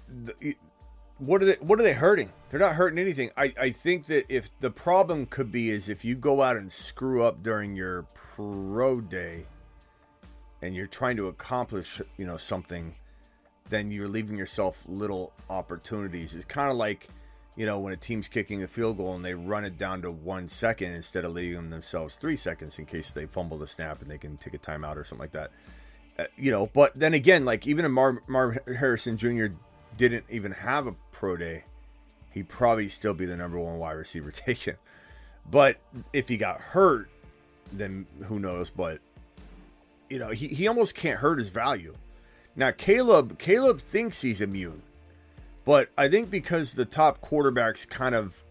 The, 0.08 0.56
what 1.18 1.42
are 1.42 1.46
they 1.46 1.56
what 1.60 1.78
are 1.78 1.82
they 1.82 1.92
hurting? 1.92 2.32
They're 2.48 2.60
not 2.60 2.74
hurting 2.74 2.98
anything. 2.98 3.30
I, 3.36 3.52
I 3.60 3.70
think 3.70 4.06
that 4.06 4.24
if 4.28 4.48
the 4.60 4.70
problem 4.70 5.26
could 5.26 5.52
be 5.52 5.70
is 5.70 5.88
if 5.88 6.04
you 6.04 6.14
go 6.14 6.42
out 6.42 6.56
and 6.56 6.70
screw 6.72 7.22
up 7.22 7.42
during 7.42 7.76
your 7.76 8.06
pro 8.14 9.00
day 9.00 9.46
and 10.62 10.74
you're 10.74 10.86
trying 10.86 11.16
to 11.18 11.28
accomplish, 11.28 12.00
you 12.16 12.26
know, 12.26 12.36
something, 12.36 12.94
then 13.68 13.90
you're 13.90 14.08
leaving 14.08 14.38
yourself 14.38 14.82
little 14.86 15.32
opportunities. 15.50 16.34
It's 16.34 16.44
kind 16.44 16.70
of 16.70 16.76
like, 16.76 17.08
you 17.56 17.64
know, 17.64 17.78
when 17.78 17.92
a 17.92 17.96
team's 17.96 18.28
kicking 18.28 18.62
a 18.62 18.68
field 18.68 18.98
goal 18.98 19.14
and 19.14 19.24
they 19.24 19.34
run 19.34 19.64
it 19.64 19.78
down 19.78 20.02
to 20.02 20.10
one 20.10 20.46
second 20.46 20.92
instead 20.92 21.24
of 21.24 21.32
leaving 21.32 21.70
themselves 21.70 22.16
three 22.16 22.36
seconds 22.36 22.78
in 22.78 22.84
case 22.84 23.10
they 23.10 23.24
fumble 23.24 23.56
the 23.58 23.66
snap 23.66 24.02
and 24.02 24.10
they 24.10 24.18
can 24.18 24.36
take 24.36 24.52
a 24.52 24.58
timeout 24.58 24.96
or 24.96 25.04
something 25.04 25.22
like 25.22 25.32
that. 25.32 25.50
Uh, 26.18 26.24
you 26.36 26.50
know, 26.50 26.66
but 26.66 26.92
then 26.94 27.14
again, 27.14 27.46
like 27.46 27.66
even 27.66 27.84
if 27.84 27.90
Marv, 27.90 28.18
Marv 28.28 28.58
Harrison 28.66 29.16
Jr. 29.16 29.46
didn't 29.96 30.24
even 30.28 30.52
have 30.52 30.86
a 30.86 30.94
pro 31.12 31.36
day, 31.38 31.64
he'd 32.32 32.48
probably 32.48 32.88
still 32.88 33.14
be 33.14 33.24
the 33.24 33.36
number 33.36 33.58
one 33.58 33.78
wide 33.78 33.92
receiver 33.92 34.30
taken. 34.32 34.76
But 35.50 35.78
if 36.12 36.28
he 36.28 36.36
got 36.36 36.60
hurt, 36.60 37.08
then 37.72 38.06
who 38.24 38.38
knows? 38.38 38.68
But 38.68 38.98
you 40.10 40.18
know, 40.18 40.28
he, 40.28 40.48
he 40.48 40.68
almost 40.68 40.94
can't 40.94 41.18
hurt 41.18 41.38
his 41.38 41.48
value. 41.48 41.94
Now 42.54 42.70
Caleb 42.70 43.38
Caleb 43.38 43.80
thinks 43.80 44.20
he's 44.20 44.42
immune. 44.42 44.82
But 45.66 45.90
I 45.98 46.08
think 46.08 46.30
because 46.30 46.72
the 46.72 46.86
top 46.86 47.20
quarterbacks 47.20 47.86
kind 47.86 48.14
of 48.14 48.42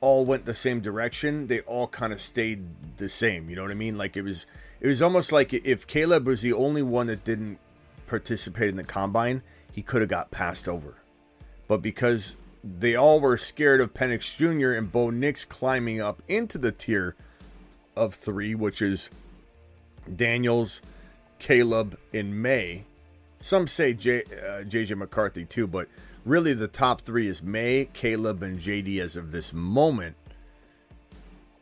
all 0.00 0.26
went 0.26 0.44
the 0.44 0.54
same 0.54 0.80
direction, 0.80 1.46
they 1.46 1.60
all 1.60 1.86
kind 1.86 2.12
of 2.12 2.20
stayed 2.20 2.64
the 2.98 3.08
same. 3.08 3.48
You 3.48 3.56
know 3.56 3.62
what 3.62 3.70
I 3.70 3.74
mean? 3.74 3.96
Like 3.96 4.16
it 4.16 4.22
was 4.22 4.44
it 4.80 4.88
was 4.88 5.00
almost 5.00 5.32
like 5.32 5.54
if 5.54 5.86
Caleb 5.86 6.26
was 6.26 6.42
the 6.42 6.52
only 6.52 6.82
one 6.82 7.06
that 7.06 7.24
didn't 7.24 7.58
participate 8.08 8.68
in 8.68 8.76
the 8.76 8.84
combine, 8.84 9.40
he 9.72 9.82
could 9.82 10.02
have 10.02 10.10
got 10.10 10.30
passed 10.30 10.68
over. 10.68 10.96
But 11.68 11.80
because 11.80 12.36
they 12.64 12.96
all 12.96 13.20
were 13.20 13.38
scared 13.38 13.80
of 13.80 13.94
Penix 13.94 14.36
Jr. 14.36 14.72
and 14.72 14.90
Bo 14.90 15.10
Nix 15.10 15.44
climbing 15.44 16.00
up 16.00 16.22
into 16.26 16.58
the 16.58 16.72
tier 16.72 17.14
of 17.96 18.14
three, 18.14 18.54
which 18.54 18.82
is 18.82 19.10
Daniels, 20.14 20.82
Caleb, 21.38 21.96
and 22.12 22.42
Maye. 22.42 22.84
Some 23.38 23.68
say 23.68 23.94
J, 23.94 24.22
uh, 24.22 24.64
JJ 24.64 24.96
McCarthy 24.96 25.44
too, 25.44 25.66
but 25.66 25.88
really 26.26 26.52
the 26.52 26.68
top 26.68 27.02
three 27.02 27.28
is 27.28 27.42
Maye, 27.42 27.88
Caleb, 27.92 28.42
and 28.42 28.58
JD 28.58 29.00
as 29.00 29.16
of 29.16 29.32
this 29.32 29.52
moment. 29.52 30.16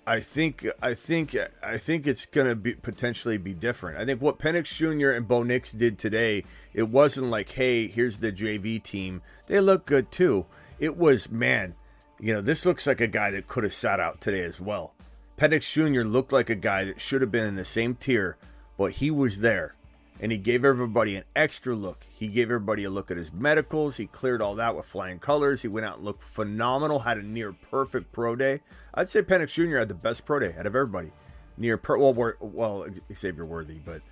I 0.07 0.21
think 0.21 0.67
I 0.83 0.93
think 0.93 1.35
I 1.63 1.79
think 1.79 2.07
it's 2.07 2.27
gonna 2.27 2.55
be 2.55 2.75
potentially 2.75 3.39
be 3.39 3.55
different. 3.55 3.99
I 3.99 4.05
think 4.05 4.21
what 4.21 4.39
Penix 4.39 4.67
Jr. 4.67 5.11
and 5.11 5.27
Bo 5.27 5.43
Nix 5.43 5.73
did 5.73 5.99
today, 5.99 6.45
it 6.75 6.91
wasn't 6.91 7.29
like, 7.29 7.51
hey, 7.51 7.87
here's 7.87 8.19
the 8.19 8.31
JV 8.31 8.83
team. 8.83 9.23
They 9.47 9.61
look 9.61 9.87
good 9.87 10.11
too. 10.11 10.45
It 10.79 10.97
was, 10.97 11.31
man, 11.31 11.75
you 12.21 12.35
know, 12.35 12.43
this 12.43 12.67
looks 12.67 12.87
like 12.87 13.01
a 13.01 13.07
guy 13.07 13.31
that 13.31 13.49
could 13.49 13.65
have 13.65 13.73
sat 13.73 13.99
out 13.99 14.21
today 14.21 14.43
as 14.43 14.61
well. 14.61 14.95
Penix 15.39 15.73
Jr. 15.73 16.03
looked 16.03 16.33
like 16.33 16.51
a 16.51 16.55
guy 16.55 16.85
that 16.85 17.01
should 17.01 17.23
have 17.23 17.33
been 17.33 17.47
in 17.47 17.55
the 17.55 17.65
same 17.65 17.95
tier, 17.95 18.37
but 18.77 18.93
he 18.93 19.11
was 19.11 19.41
there. 19.41 19.75
And 20.21 20.31
he 20.31 20.39
gave 20.39 20.65
everybody 20.65 21.17
an 21.17 21.25
extra 21.35 21.75
look. 21.75 22.07
He 22.09 22.29
gave 22.29 22.45
everybody 22.45 22.85
a 22.85 22.91
look 22.91 23.11
at 23.11 23.17
his 23.17 23.33
medicals. 23.33 23.97
He 23.97 24.07
cleared 24.07 24.41
all 24.41 24.55
that 24.55 24.77
with 24.77 24.87
flying 24.87 25.19
colors. 25.19 25.61
He 25.61 25.69
went 25.69 25.87
out 25.87 25.97
and 25.97 26.05
looked 26.05 26.23
phenomenal, 26.23 27.01
had 27.01 27.19
a 27.19 27.23
near 27.23 27.53
perfect 27.53 28.13
pro 28.13 28.37
day. 28.37 28.61
I'd 28.95 29.09
say 29.09 29.23
Penix 29.23 29.53
Jr. 29.53 29.79
had 29.79 29.89
the 29.89 29.95
best 29.95 30.25
pro 30.25 30.39
day 30.39 30.55
out 30.57 30.67
of 30.67 30.77
everybody. 30.77 31.11
Near 31.57 31.77
per 31.77 31.97
well, 31.97 32.15
well, 32.41 32.87
Xavier 33.13 33.45
Worthy, 33.45 33.79
but 33.79 34.03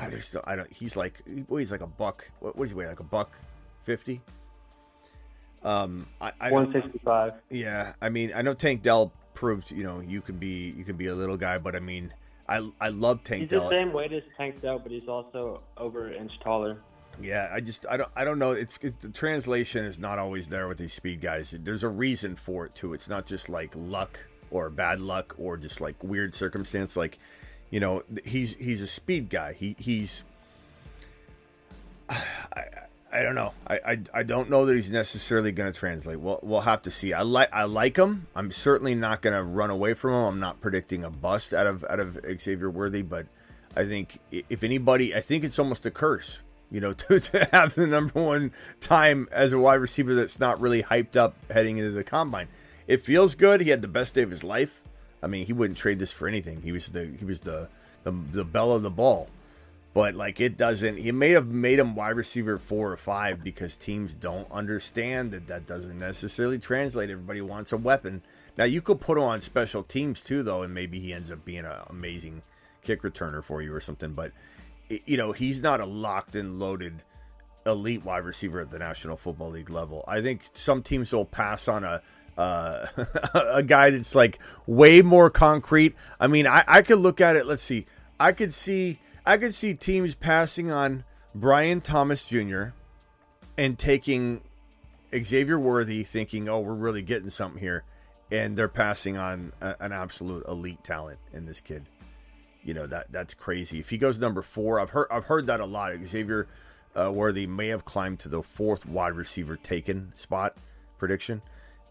I 0.00 0.10
just 0.10 0.32
don't, 0.32 0.46
I 0.48 0.56
don't. 0.56 0.72
He's 0.72 0.96
like 0.96 1.22
well, 1.48 1.58
he's 1.58 1.70
like 1.70 1.80
a 1.80 1.86
buck. 1.86 2.30
What, 2.40 2.56
what 2.56 2.64
does 2.64 2.70
he 2.70 2.76
weigh? 2.76 2.88
Like 2.88 3.00
a 3.00 3.04
buck 3.04 3.36
fifty. 3.84 4.20
Um, 5.64 6.08
I, 6.20 6.32
I 6.40 6.50
165. 6.50 7.34
yeah, 7.50 7.92
I 8.02 8.08
mean, 8.08 8.32
I 8.34 8.42
know 8.42 8.54
Tank 8.54 8.82
Dell 8.82 9.12
proved 9.34 9.70
you 9.70 9.84
know 9.84 10.00
you 10.00 10.20
can 10.20 10.36
be 10.36 10.74
you 10.76 10.84
can 10.84 10.96
be 10.96 11.06
a 11.06 11.14
little 11.14 11.36
guy, 11.36 11.58
but 11.58 11.76
I 11.76 11.80
mean, 11.80 12.12
I 12.52 12.70
I 12.80 12.88
love 12.90 13.24
Tank 13.24 13.42
He's 13.42 13.50
Dell. 13.50 13.64
the 13.64 13.70
same 13.70 13.92
weight 13.92 14.12
as 14.12 14.22
Tank 14.36 14.60
Dell, 14.60 14.78
but 14.78 14.92
he's 14.92 15.08
also 15.08 15.62
over 15.78 16.08
an 16.08 16.14
inch 16.14 16.32
taller. 16.44 16.78
Yeah, 17.20 17.48
I 17.50 17.60
just 17.60 17.86
I 17.88 17.96
don't 17.96 18.10
I 18.14 18.24
don't 18.24 18.38
know. 18.38 18.52
It's, 18.52 18.78
it's 18.82 18.96
the 18.96 19.08
translation 19.08 19.84
is 19.86 19.98
not 19.98 20.18
always 20.18 20.48
there 20.48 20.68
with 20.68 20.76
these 20.76 20.92
speed 20.92 21.22
guys. 21.22 21.56
There's 21.62 21.82
a 21.82 21.88
reason 21.88 22.36
for 22.36 22.66
it 22.66 22.74
too. 22.74 22.92
It's 22.92 23.08
not 23.08 23.24
just 23.24 23.48
like 23.48 23.72
luck 23.74 24.20
or 24.50 24.68
bad 24.68 25.00
luck 25.00 25.34
or 25.38 25.56
just 25.56 25.80
like 25.80 26.02
weird 26.04 26.34
circumstance. 26.34 26.94
Like 26.94 27.18
You 27.70 27.80
know, 27.80 28.02
he's 28.24 28.54
he's 28.54 28.82
a 28.82 28.86
speed 28.86 29.30
guy. 29.30 29.54
He 29.54 29.74
he's 29.78 30.24
I, 32.10 32.64
I 33.12 33.22
don't 33.22 33.34
know. 33.34 33.52
I, 33.66 33.80
I, 33.84 33.98
I 34.14 34.22
don't 34.22 34.48
know 34.48 34.64
that 34.64 34.74
he's 34.74 34.90
necessarily 34.90 35.52
going 35.52 35.70
to 35.70 35.78
translate. 35.78 36.18
We'll 36.18 36.40
we'll 36.42 36.62
have 36.62 36.80
to 36.82 36.90
see. 36.90 37.12
I 37.12 37.22
like 37.22 37.52
I 37.52 37.64
like 37.64 37.96
him. 37.96 38.26
I'm 38.34 38.50
certainly 38.50 38.94
not 38.94 39.20
going 39.20 39.34
to 39.34 39.42
run 39.42 39.68
away 39.68 39.92
from 39.92 40.12
him. 40.12 40.24
I'm 40.24 40.40
not 40.40 40.62
predicting 40.62 41.04
a 41.04 41.10
bust 41.10 41.52
out 41.52 41.66
of 41.66 41.84
out 41.84 42.00
of 42.00 42.18
Xavier 42.40 42.70
Worthy, 42.70 43.02
but 43.02 43.26
I 43.76 43.84
think 43.84 44.18
if 44.30 44.62
anybody, 44.62 45.14
I 45.14 45.20
think 45.20 45.44
it's 45.44 45.58
almost 45.58 45.84
a 45.84 45.90
curse. 45.90 46.40
You 46.70 46.80
know, 46.80 46.92
to, 46.94 47.20
to 47.20 47.48
have 47.52 47.74
the 47.74 47.86
number 47.86 48.22
one 48.22 48.52
time 48.80 49.28
as 49.30 49.52
a 49.52 49.58
wide 49.58 49.74
receiver 49.74 50.14
that's 50.14 50.40
not 50.40 50.58
really 50.58 50.82
hyped 50.82 51.16
up 51.16 51.34
heading 51.50 51.76
into 51.76 51.90
the 51.90 52.04
combine. 52.04 52.48
It 52.86 53.04
feels 53.04 53.34
good. 53.34 53.60
He 53.60 53.68
had 53.68 53.82
the 53.82 53.88
best 53.88 54.14
day 54.14 54.22
of 54.22 54.30
his 54.30 54.42
life. 54.42 54.80
I 55.22 55.26
mean, 55.26 55.44
he 55.44 55.52
wouldn't 55.52 55.78
trade 55.78 55.98
this 55.98 56.10
for 56.10 56.26
anything. 56.26 56.62
He 56.62 56.72
was 56.72 56.88
the 56.88 57.14
he 57.18 57.26
was 57.26 57.40
the 57.40 57.68
the, 58.04 58.12
the 58.32 58.44
bell 58.44 58.72
of 58.72 58.82
the 58.82 58.90
ball 58.90 59.28
but 59.94 60.14
like 60.14 60.40
it 60.40 60.56
doesn't 60.56 60.98
it 60.98 61.12
may 61.12 61.30
have 61.30 61.48
made 61.48 61.78
him 61.78 61.94
wide 61.94 62.16
receiver 62.16 62.58
four 62.58 62.92
or 62.92 62.96
five 62.96 63.42
because 63.44 63.76
teams 63.76 64.14
don't 64.14 64.50
understand 64.50 65.32
that 65.32 65.46
that 65.48 65.66
doesn't 65.66 65.98
necessarily 65.98 66.58
translate. 66.58 67.10
Everybody 67.10 67.40
wants 67.42 67.72
a 67.72 67.76
weapon. 67.76 68.22
Now 68.56 68.64
you 68.64 68.80
could 68.80 69.00
put 69.00 69.18
him 69.18 69.24
on 69.24 69.40
special 69.40 69.82
teams 69.82 70.20
too 70.20 70.42
though 70.42 70.62
and 70.62 70.72
maybe 70.72 70.98
he 70.98 71.12
ends 71.12 71.30
up 71.30 71.44
being 71.44 71.64
an 71.64 71.76
amazing 71.88 72.42
kick 72.82 73.02
returner 73.02 73.44
for 73.44 73.62
you 73.62 73.72
or 73.72 73.80
something 73.80 74.12
but 74.12 74.32
you 74.88 75.16
know 75.16 75.32
he's 75.32 75.62
not 75.62 75.80
a 75.80 75.86
locked 75.86 76.34
and 76.34 76.58
loaded 76.58 77.04
elite 77.64 78.04
wide 78.04 78.24
receiver 78.24 78.60
at 78.60 78.70
the 78.70 78.78
national 78.78 79.16
football 79.16 79.50
league 79.50 79.70
level. 79.70 80.04
I 80.08 80.20
think 80.20 80.42
some 80.52 80.82
teams 80.82 81.12
will 81.12 81.24
pass 81.24 81.68
on 81.68 81.84
a 81.84 82.02
uh, 82.38 82.86
a 83.34 83.62
guy 83.62 83.90
that's 83.90 84.14
like 84.14 84.38
way 84.66 85.02
more 85.02 85.28
concrete. 85.28 85.94
I 86.18 86.28
mean 86.28 86.46
I, 86.46 86.64
I 86.66 86.82
could 86.82 86.98
look 86.98 87.20
at 87.20 87.36
it 87.36 87.44
let's 87.44 87.62
see 87.62 87.84
i 88.18 88.32
could 88.32 88.54
see 88.54 88.98
I 89.24 89.36
could 89.36 89.54
see 89.54 89.74
teams 89.74 90.14
passing 90.14 90.70
on 90.70 91.04
Brian 91.34 91.80
Thomas 91.80 92.26
Jr. 92.26 92.66
and 93.56 93.78
taking 93.78 94.42
Xavier 95.14 95.58
Worthy, 95.58 96.02
thinking, 96.02 96.48
"Oh, 96.48 96.60
we're 96.60 96.74
really 96.74 97.02
getting 97.02 97.30
something 97.30 97.60
here," 97.60 97.84
and 98.30 98.56
they're 98.56 98.68
passing 98.68 99.16
on 99.16 99.52
a, 99.60 99.76
an 99.80 99.92
absolute 99.92 100.46
elite 100.48 100.82
talent 100.82 101.20
in 101.32 101.46
this 101.46 101.60
kid. 101.60 101.84
You 102.64 102.74
know 102.74 102.86
that 102.86 103.12
that's 103.12 103.34
crazy. 103.34 103.78
If 103.78 103.90
he 103.90 103.98
goes 103.98 104.18
number 104.18 104.42
four, 104.42 104.80
I've 104.80 104.90
heard 104.90 105.06
I've 105.10 105.26
heard 105.26 105.46
that 105.46 105.60
a 105.60 105.66
lot. 105.66 105.92
Xavier 106.04 106.48
uh, 106.96 107.12
Worthy 107.14 107.46
may 107.46 107.68
have 107.68 107.84
climbed 107.84 108.18
to 108.20 108.28
the 108.28 108.42
fourth 108.42 108.86
wide 108.86 109.14
receiver 109.14 109.56
taken 109.56 110.12
spot 110.16 110.56
prediction 110.98 111.42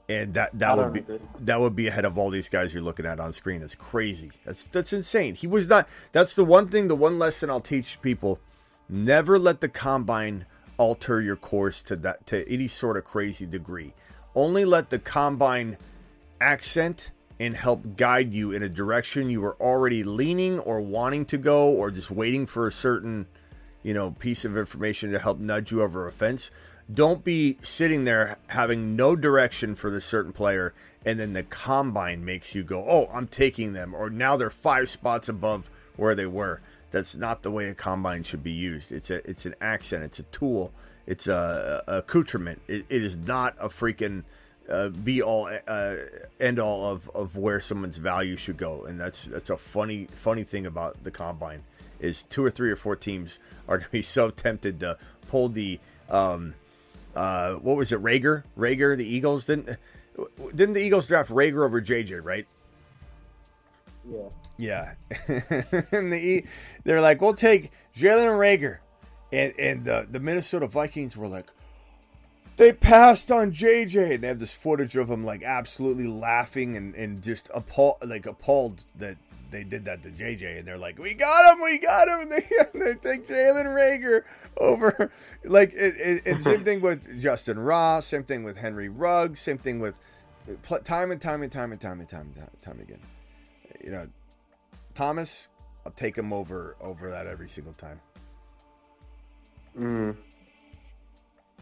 and 0.10 0.34
that 0.34 0.58
that 0.58 0.78
would 0.78 0.94
be 0.94 1.04
that 1.40 1.60
would 1.60 1.76
be 1.76 1.88
ahead 1.88 2.06
of 2.06 2.18
all 2.18 2.30
these 2.30 2.50
guys 2.50 2.74
you're 2.74 2.84
looking 2.84 3.06
at 3.06 3.20
on 3.20 3.34
screen. 3.34 3.62
It's 3.62 3.76
crazy. 3.76 4.32
That's 4.46 4.64
that's 4.66 4.94
insane. 4.94 5.36
He 5.36 5.48
was 5.48 5.68
not. 5.68 5.88
That's 6.12 6.36
the 6.36 6.46
one 6.46 6.68
thing. 6.70 6.88
The 6.88 6.96
one 6.96 7.20
lesson 7.20 7.50
I'll 7.50 7.62
teach 7.62 8.02
people: 8.02 8.40
never 8.90 9.40
let 9.40 9.62
the 9.62 9.70
combine 9.70 10.46
alter 10.78 11.22
your 11.22 11.36
course 11.36 11.84
to 11.84 11.96
that 11.98 12.26
to 12.28 12.50
any 12.52 12.68
sort 12.68 12.98
of 12.98 13.06
crazy 13.06 13.46
degree. 13.46 13.94
Only 14.36 14.66
let 14.66 14.90
the 14.90 15.00
combine 15.00 15.78
accent 16.40 17.12
and 17.40 17.56
help 17.56 17.96
guide 17.96 18.34
you 18.34 18.52
in 18.52 18.64
a 18.64 18.70
direction 18.70 19.30
you 19.30 19.42
were 19.42 19.56
already 19.60 20.04
leaning 20.04 20.60
or 20.60 20.80
wanting 20.82 21.26
to 21.26 21.38
go, 21.38 21.70
or 21.70 21.90
just 21.92 22.12
waiting 22.12 22.46
for 22.46 22.68
a 22.68 22.72
certain 22.72 23.28
you 23.84 23.94
know 23.94 24.12
piece 24.12 24.46
of 24.46 24.58
information 24.58 25.12
to 25.12 25.20
help 25.20 25.40
nudge 25.40 25.72
you 25.72 25.82
over 25.82 26.08
a 26.08 26.12
fence 26.12 26.52
don't 26.94 27.24
be 27.24 27.58
sitting 27.62 28.06
there 28.06 28.38
having 28.48 28.96
no 28.96 29.16
direction 29.16 29.76
for 29.76 29.90
the 29.90 30.02
certain 30.02 30.34
player 30.34 30.74
and 31.06 31.20
then 31.20 31.34
the 31.34 31.44
combine 31.44 32.24
makes 32.26 32.56
you 32.56 32.64
go 32.64 32.86
oh 32.88 33.10
i'm 33.14 33.28
taking 33.28 33.74
them 33.74 33.94
or 33.94 34.10
now 34.10 34.36
they're 34.36 34.50
five 34.50 34.90
spots 34.90 35.30
above 35.30 35.70
where 36.02 36.16
they 36.16 36.26
were. 36.26 36.62
That's 36.90 37.16
not 37.16 37.44
the 37.44 37.52
way 37.52 37.68
a 37.68 37.74
combine 37.74 38.24
should 38.24 38.44
be 38.44 38.52
used. 38.52 38.92
It's 38.92 39.10
a 39.10 39.28
it's 39.30 39.46
an 39.46 39.56
accent. 39.62 40.04
It's 40.04 40.20
a 40.20 40.24
tool. 40.24 40.74
It's 41.06 41.28
a, 41.28 41.84
a 41.88 41.98
accoutrement. 42.00 42.62
It, 42.68 42.86
it 42.90 43.04
is 43.04 43.18
not 43.18 43.56
a 43.60 43.70
freaking 43.70 44.24
uh, 44.70 44.90
be 44.90 45.22
all 45.22 45.50
uh, 45.68 45.96
end 46.40 46.60
all 46.60 46.90
of, 46.90 47.10
of 47.16 47.38
where 47.38 47.60
someone's 47.60 47.98
value 47.98 48.36
should 48.36 48.58
go. 48.58 48.84
And 48.84 49.00
that's 49.00 49.26
that's 49.26 49.50
a 49.50 49.58
funny 49.58 50.08
funny 50.12 50.44
thing 50.44 50.66
about 50.66 51.02
the 51.04 51.12
combine 51.12 51.64
is 52.00 52.24
two 52.24 52.44
or 52.44 52.50
three 52.50 52.72
or 52.72 52.76
four 52.76 52.96
teams 52.96 53.40
are 53.68 53.78
going 53.78 53.86
to 53.86 53.92
be 53.92 54.02
so 54.18 54.32
tempted 54.32 54.80
to 54.82 54.98
pull 55.30 55.48
the 55.48 55.80
um, 56.10 56.56
uh, 57.16 57.56
what 57.56 57.78
was 57.78 57.92
it, 57.92 58.02
Reagor? 58.02 58.44
Reagor, 58.58 58.98
the 58.98 59.06
Eagles 59.06 59.46
didn't 59.46 59.78
didn't 60.56 60.74
the 60.74 60.82
Eagles 60.82 61.08
draft 61.08 61.32
Rager 61.32 61.66
over 61.66 61.82
JJ, 61.82 62.24
right? 62.24 62.48
Yeah. 64.10 64.30
Yeah. 64.58 64.94
and 65.92 66.14
the 66.14 66.46
they're 66.84 67.02
like, 67.02 67.22
we'll 67.22 67.34
take 67.34 67.72
Jalen 67.96 68.38
Reagor, 68.38 68.78
and 69.32 69.54
and 69.58 69.86
the 69.86 70.08
the 70.10 70.20
Minnesota 70.20 70.68
Vikings 70.68 71.18
were 71.18 71.28
like, 71.28 71.48
they 72.58 72.74
passed 72.74 73.32
on 73.32 73.52
JJ, 73.52 74.16
and 74.16 74.24
they 74.24 74.28
have 74.28 74.40
this 74.40 74.54
footage 74.54 74.96
of 74.96 75.10
him 75.10 75.24
like 75.24 75.44
absolutely 75.44 76.08
laughing 76.08 76.76
and 76.76 76.96
and 76.96 77.22
just 77.22 77.50
appalled, 77.54 77.98
like 78.06 78.26
appalled 78.26 78.86
that 78.98 79.18
they 79.52 79.64
did 79.64 79.86
that 79.86 80.02
to 80.04 80.10
JJ, 80.10 80.60
and 80.60 80.68
they're 80.68 80.78
like, 80.78 80.98
"We 80.98 81.14
got 81.14 81.54
him, 81.54 81.62
we 81.62 81.78
got 81.78 82.08
him." 82.08 82.22
And 82.22 82.32
they, 82.32 82.94
they 82.94 82.96
take 82.96 83.28
Jalen 83.28 83.66
Reagor 83.66 84.24
over, 84.58 85.12
like 85.44 85.74
it, 85.74 85.96
it, 85.98 86.22
it, 86.26 86.42
same 86.42 86.64
thing 86.66 86.82
with 86.82 87.20
Justin 87.20 87.60
Ross, 87.60 88.08
same 88.08 88.24
thing 88.24 88.44
with 88.44 88.58
Henry 88.58 88.90
Ruggs, 88.90 89.42
same 89.42 89.58
thing 89.58 89.80
with 89.80 90.00
time 90.84 91.12
and 91.12 91.20
time 91.22 91.42
and 91.42 91.52
time 91.52 91.72
and 91.72 91.82
time 91.82 92.00
and 92.00 92.10
time 92.10 92.22
and 92.22 92.36
time, 92.36 92.50
time 92.62 92.80
again. 92.80 93.00
You 93.84 93.92
know, 93.92 94.08
Thomas, 94.94 95.48
I'll 95.86 95.92
take 95.92 96.18
him 96.18 96.32
over 96.32 96.76
over 96.82 97.10
that 97.12 97.28
every 97.28 97.50
single 97.50 97.74
time. 97.74 98.00
Mm. 99.78 100.16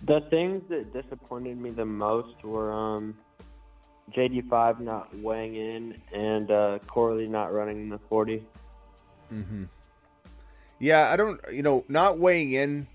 The 0.07 0.21
things 0.29 0.63
that 0.69 0.93
disappointed 0.93 1.59
me 1.59 1.71
the 1.71 1.85
most 1.85 2.43
were 2.43 2.71
um 2.71 3.15
JD5 4.15 4.79
not 4.79 5.17
weighing 5.17 5.55
in 5.55 6.01
and 6.13 6.51
uh, 6.51 6.79
Corley 6.87 7.27
not 7.27 7.53
running 7.53 7.89
the 7.89 7.99
40. 8.09 8.45
Mm-hmm. 9.33 9.63
Yeah, 10.79 11.09
I 11.11 11.17
don't, 11.17 11.39
you 11.51 11.61
know, 11.61 11.85
not 11.87 12.19
weighing 12.19 12.53
in. 12.53 12.87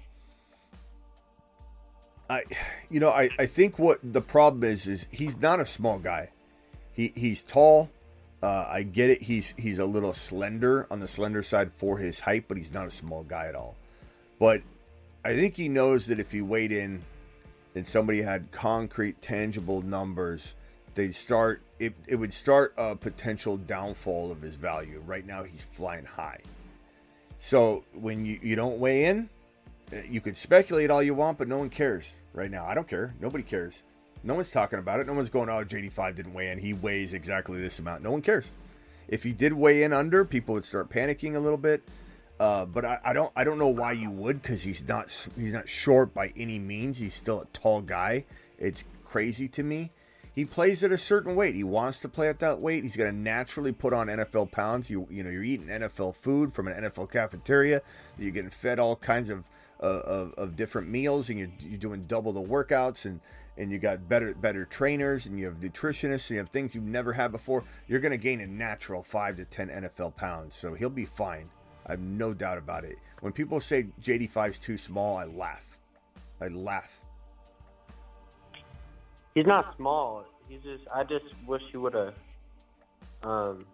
I, 2.28 2.42
you 2.90 3.00
know, 3.00 3.10
I, 3.10 3.28
I 3.38 3.46
think 3.46 3.78
what 3.78 4.00
the 4.02 4.22
problem 4.22 4.64
is 4.64 4.88
is 4.88 5.06
he's 5.10 5.36
not 5.36 5.60
a 5.60 5.66
small 5.66 5.98
guy. 5.98 6.30
He 6.92 7.12
he's 7.14 7.42
tall. 7.42 7.90
Uh, 8.42 8.66
I 8.68 8.82
get 8.82 9.10
it. 9.10 9.22
He's 9.22 9.54
he's 9.58 9.78
a 9.78 9.84
little 9.84 10.14
slender 10.14 10.86
on 10.90 11.00
the 11.00 11.08
slender 11.08 11.42
side 11.42 11.72
for 11.72 11.98
his 11.98 12.20
height, 12.20 12.46
but 12.48 12.56
he's 12.56 12.72
not 12.72 12.86
a 12.86 12.90
small 12.90 13.22
guy 13.24 13.46
at 13.46 13.54
all. 13.54 13.76
But 14.38 14.62
I 15.24 15.34
think 15.34 15.54
he 15.54 15.68
knows 15.68 16.06
that 16.06 16.18
if 16.18 16.32
he 16.32 16.40
weighed 16.40 16.72
in 16.72 17.02
and 17.74 17.86
somebody 17.86 18.22
had 18.22 18.50
concrete, 18.50 19.20
tangible 19.20 19.82
numbers 19.82 20.56
they 20.95 21.11
start 21.11 21.62
it, 21.78 21.95
it 22.07 22.16
would 22.16 22.32
start 22.32 22.72
a 22.76 22.95
potential 22.95 23.57
downfall 23.57 24.30
of 24.30 24.40
his 24.40 24.55
value. 24.55 25.03
Right 25.05 25.26
now 25.26 25.42
he's 25.42 25.62
flying 25.62 26.05
high. 26.05 26.40
So 27.38 27.84
when 27.92 28.24
you, 28.24 28.38
you 28.42 28.57
don't 28.57 28.78
weigh 28.78 29.07
in, 29.07 29.28
eh, 29.92 30.03
you 30.09 30.20
can 30.20 30.34
speculate 30.34 30.90
all 30.90 31.03
you 31.03 31.14
want, 31.14 31.38
but 31.38 31.49
no 31.49 31.59
one 31.59 31.68
cares 31.68 32.16
right 32.32 32.51
now. 32.51 32.64
I 32.64 32.74
don't 32.74 32.88
care. 32.88 33.14
Nobody 33.20 33.42
cares. 33.42 33.82
No 34.22 34.34
one's 34.34 34.51
talking 34.51 34.78
about 34.78 35.01
it. 35.01 35.07
No 35.07 35.12
one's 35.12 35.30
going, 35.30 35.51
oh, 35.51 35.64
JD5 35.64 36.14
didn't 36.14 36.32
weigh 36.32 36.51
in. 36.51 36.59
He 36.59 36.72
weighs 36.72 37.12
exactly 37.12 37.61
this 37.61 37.78
amount. 37.78 38.03
No 38.03 38.12
one 38.12 38.22
cares. 38.22 38.51
If 39.09 39.22
he 39.22 39.32
did 39.32 39.53
weigh 39.53 39.82
in 39.82 39.92
under, 39.92 40.24
people 40.24 40.55
would 40.55 40.64
start 40.64 40.88
panicking 40.88 41.34
a 41.34 41.38
little 41.38 41.59
bit. 41.59 41.82
Uh, 42.40 42.64
but 42.64 42.84
I, 42.84 42.99
I, 43.05 43.12
don't 43.12 43.32
I 43.36 43.45
don't 43.45 43.59
know 43.59 43.68
why 43.68 43.92
you 43.92 44.11
would 44.11 44.42
because 44.42 44.62
he's 44.62 44.86
not 44.88 45.28
he's 45.36 45.53
not 45.53 45.68
short 45.68 46.14
by 46.14 46.32
any 46.36 46.59
means. 46.59 46.99
He's 46.99 47.14
still 47.14 47.42
a 47.42 47.47
tall 47.53 47.80
guy. 47.80 48.24
It's 48.59 48.82
crazy 49.05 49.47
to 49.49 49.62
me 49.62 49.92
he 50.35 50.45
plays 50.45 50.82
at 50.82 50.91
a 50.91 50.99
certain 50.99 51.37
weight. 51.37 51.55
He 51.55 51.62
wants 51.62 52.01
to 52.01 52.09
play 52.09 52.28
at 52.28 52.41
that 52.41 52.61
weight. 52.61 52.82
He's 52.82 52.97
going 52.97 53.11
to 53.11 53.16
naturally 53.16 53.72
put 53.72 53.93
on 53.93 54.09
NFL 54.09 54.51
pounds. 54.51 54.91
You 54.91 55.07
you 55.11 55.22
know 55.22 55.30
you're 55.30 55.45
eating 55.45 55.68
NFL 55.68 56.16
food 56.16 56.53
from 56.53 56.68
an 56.68 56.85
NFL 56.85 57.11
cafeteria. 57.11 57.82
You're 58.18 58.32
getting 58.32 58.51
fed 58.51 58.78
all 58.78 58.97
kinds 58.97 59.30
of 59.30 59.45
uh, 59.80 59.87
of, 59.87 60.35
of 60.35 60.57
different 60.57 60.89
meals, 60.89 61.30
and 61.30 61.39
you're, 61.39 61.51
you're 61.61 61.78
doing 61.78 62.05
double 62.07 62.32
the 62.32 62.43
workouts, 62.43 63.05
and 63.05 63.20
and 63.57 63.70
you 63.70 63.78
got 63.78 64.09
better 64.09 64.35
better 64.35 64.64
trainers, 64.64 65.26
and 65.26 65.39
you 65.39 65.47
have 65.47 65.61
nutritionists, 65.61 66.30
and 66.30 66.30
you 66.30 66.39
have 66.39 66.49
things 66.49 66.74
you've 66.74 66.85
never 66.85 67.12
had 67.12 67.30
before. 67.30 67.62
You're 67.87 68.01
going 68.01 68.12
to 68.12 68.18
gain 68.18 68.41
a 68.41 68.47
natural 68.47 69.05
five 69.05 69.37
to 69.37 69.45
ten 69.45 69.68
NFL 69.68 70.16
pounds. 70.16 70.55
So 70.55 70.74
he'll 70.74 70.91
be 70.91 71.07
fine. 71.07 71.49
I 71.87 71.93
have 71.93 72.01
no 72.01 72.35
doubt 72.35 72.59
about 72.59 72.85
it. 72.85 72.99
When 73.20 73.32
people 73.32 73.61
say 73.61 73.87
JD5 74.03 74.51
is 74.51 74.59
too 74.59 74.78
small, 74.78 75.18
I 75.18 75.24
laugh. 75.24 75.78
I 76.41 76.49
laugh 76.49 76.99
he's 79.35 79.47
not 79.47 79.76
small. 79.76 80.24
He's 80.49 80.62
just. 80.62 80.85
I 80.95 81.05
just 81.05 81.24
wish 81.47 81.62
he 81.70 81.76
would 81.76 81.95
have. 81.95 82.14
Um, 83.22 83.64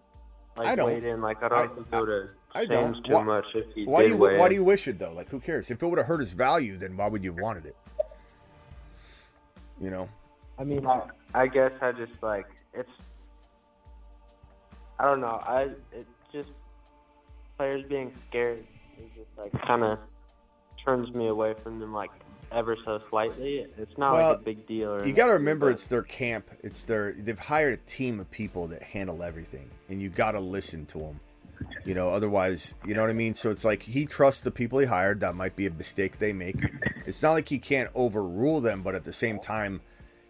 like 0.56 0.68
I 0.68 0.74
don't, 0.76 0.86
weighed 0.86 1.04
in. 1.04 1.20
Like 1.20 1.42
I 1.42 1.48
don't 1.48 1.58
I, 1.58 1.66
think 1.66 1.86
it 1.92 2.00
would 2.00 2.28
have 2.54 2.68
changed 2.68 3.06
too 3.06 3.14
why, 3.14 3.22
much 3.22 3.44
if 3.54 3.66
he 3.74 3.84
why 3.86 4.02
do 4.02 4.08
you 4.08 4.16
why 4.16 4.32
in. 4.32 4.48
do 4.48 4.54
you 4.54 4.64
wish 4.64 4.88
it 4.88 4.98
though? 4.98 5.12
Like 5.12 5.28
who 5.28 5.40
cares? 5.40 5.70
If 5.70 5.82
it 5.82 5.86
would 5.86 5.98
have 5.98 6.06
hurt 6.06 6.20
his 6.20 6.32
value, 6.32 6.76
then 6.76 6.96
why 6.96 7.08
would 7.08 7.24
you 7.24 7.32
have 7.32 7.40
wanted 7.40 7.66
it? 7.66 7.76
You 9.80 9.90
know. 9.90 10.08
I 10.58 10.64
mean, 10.64 10.86
I, 10.86 11.02
I 11.34 11.46
guess 11.46 11.72
I 11.80 11.92
just 11.92 12.12
like 12.22 12.46
it's. 12.74 12.90
I 14.98 15.04
don't 15.04 15.20
know. 15.20 15.42
I 15.46 15.70
it 15.92 16.06
just 16.32 16.50
players 17.56 17.84
being 17.88 18.12
scared 18.28 18.64
is 18.98 19.10
just 19.16 19.28
like 19.38 19.52
kind 19.66 19.82
of 19.82 19.98
turns 20.84 21.14
me 21.14 21.28
away 21.28 21.54
from 21.62 21.78
them 21.78 21.92
like 21.92 22.10
ever 22.52 22.76
so 22.84 23.00
slightly. 23.10 23.66
It's 23.78 23.96
not 23.98 24.12
Well, 24.12 24.30
like 24.32 24.40
a 24.40 24.42
big 24.42 24.66
deal. 24.66 24.94
Or 24.94 25.06
You 25.06 25.12
got 25.12 25.26
to 25.26 25.34
remember, 25.34 25.66
but- 25.66 25.72
it's 25.74 25.86
their 25.86 26.02
camp. 26.02 26.50
It's 26.62 26.82
their. 26.82 27.12
They've 27.12 27.38
hired 27.38 27.74
a 27.74 27.82
team 27.90 28.20
of 28.20 28.30
people 28.30 28.66
that 28.68 28.82
handle 28.82 29.22
everything, 29.22 29.68
and 29.88 30.00
you 30.00 30.08
got 30.08 30.32
to 30.32 30.40
listen 30.40 30.86
to 30.86 30.98
them. 30.98 31.20
You 31.84 31.92
know, 31.94 32.08
otherwise, 32.08 32.74
you 32.86 32.94
know 32.94 33.02
what 33.02 33.10
I 33.10 33.14
mean. 33.14 33.34
So 33.34 33.50
it's 33.50 33.64
like 33.66 33.82
he 33.82 34.06
trusts 34.06 34.40
the 34.40 34.50
people 34.50 34.78
he 34.78 34.86
hired. 34.86 35.20
That 35.20 35.34
might 35.34 35.56
be 35.56 35.66
a 35.66 35.70
mistake 35.70 36.18
they 36.18 36.32
make. 36.32 36.56
It's 37.06 37.22
not 37.22 37.32
like 37.32 37.48
he 37.48 37.58
can't 37.58 37.90
overrule 37.94 38.60
them, 38.62 38.80
but 38.82 38.94
at 38.94 39.04
the 39.04 39.12
same 39.12 39.38
time, 39.38 39.82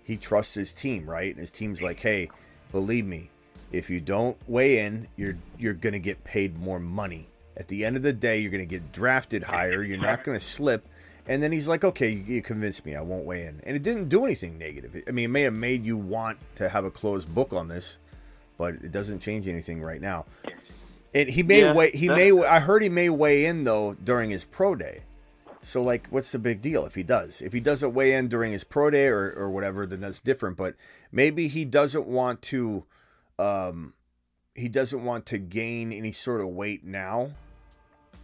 he 0.02 0.16
trusts 0.16 0.54
his 0.54 0.74
team, 0.74 1.08
right? 1.08 1.30
And 1.30 1.38
his 1.38 1.52
team's 1.52 1.80
like, 1.80 2.00
hey, 2.00 2.30
believe 2.72 3.06
me, 3.06 3.30
if 3.70 3.90
you 3.90 4.00
don't 4.00 4.36
weigh 4.48 4.80
in, 4.80 5.06
you're 5.16 5.36
you're 5.56 5.74
gonna 5.74 6.00
get 6.00 6.24
paid 6.24 6.58
more 6.58 6.80
money. 6.80 7.28
At 7.56 7.68
the 7.68 7.84
end 7.84 7.96
of 7.96 8.02
the 8.02 8.12
day, 8.12 8.38
you're 8.40 8.50
gonna 8.50 8.64
get 8.64 8.90
drafted 8.90 9.44
higher. 9.44 9.84
You're 9.84 9.98
not 9.98 10.24
gonna 10.24 10.40
slip. 10.40 10.84
And 11.30 11.40
then 11.40 11.52
he's 11.52 11.68
like, 11.68 11.84
okay, 11.84 12.10
you, 12.10 12.42
convinced 12.42 12.84
me. 12.84 12.96
I 12.96 13.02
won't 13.02 13.24
weigh 13.24 13.42
in. 13.42 13.60
And 13.62 13.76
it 13.76 13.84
didn't 13.84 14.08
do 14.08 14.24
anything 14.24 14.58
negative. 14.58 15.00
I 15.06 15.12
mean, 15.12 15.26
it 15.26 15.28
may 15.28 15.42
have 15.42 15.54
made 15.54 15.84
you 15.84 15.96
want 15.96 16.38
to 16.56 16.68
have 16.68 16.84
a 16.84 16.90
closed 16.90 17.32
book 17.32 17.52
on 17.52 17.68
this, 17.68 18.00
but 18.58 18.74
it 18.74 18.90
doesn't 18.90 19.20
change 19.20 19.46
anything 19.46 19.80
right 19.80 20.00
now. 20.00 20.26
And 21.14 21.28
he 21.30 21.44
may 21.44 21.60
Yeah, 21.60 21.72
weigh. 21.72 21.92
He 21.92 22.08
may. 22.08 22.32
I 22.32 22.58
heard 22.58 22.82
he 22.82 22.88
may 22.88 23.10
weigh 23.10 23.46
in 23.46 23.62
though 23.62 23.94
during 23.94 24.30
his 24.30 24.44
pro 24.44 24.74
day. 24.74 25.02
So 25.62 25.84
like, 25.84 26.08
what's 26.08 26.32
the 26.32 26.40
big 26.40 26.60
deal 26.60 26.84
if 26.84 26.96
he 26.96 27.04
does? 27.04 27.40
If 27.40 27.52
he 27.52 27.60
doesn't 27.60 27.94
weigh 27.94 28.14
in 28.14 28.26
during 28.26 28.50
his 28.50 28.64
pro 28.64 28.90
day 28.90 29.06
or, 29.06 29.32
or 29.32 29.50
whatever, 29.50 29.86
then 29.86 30.00
that's 30.00 30.20
different. 30.20 30.56
But 30.56 30.74
maybe 31.12 31.46
he 31.46 31.64
doesn't 31.64 32.08
want 32.08 32.42
to. 32.42 32.86
Um, 33.38 33.94
he 34.56 34.68
doesn't 34.68 35.04
want 35.04 35.26
to 35.26 35.38
gain 35.38 35.92
any 35.92 36.10
sort 36.10 36.40
of 36.40 36.48
weight 36.48 36.84
now, 36.84 37.30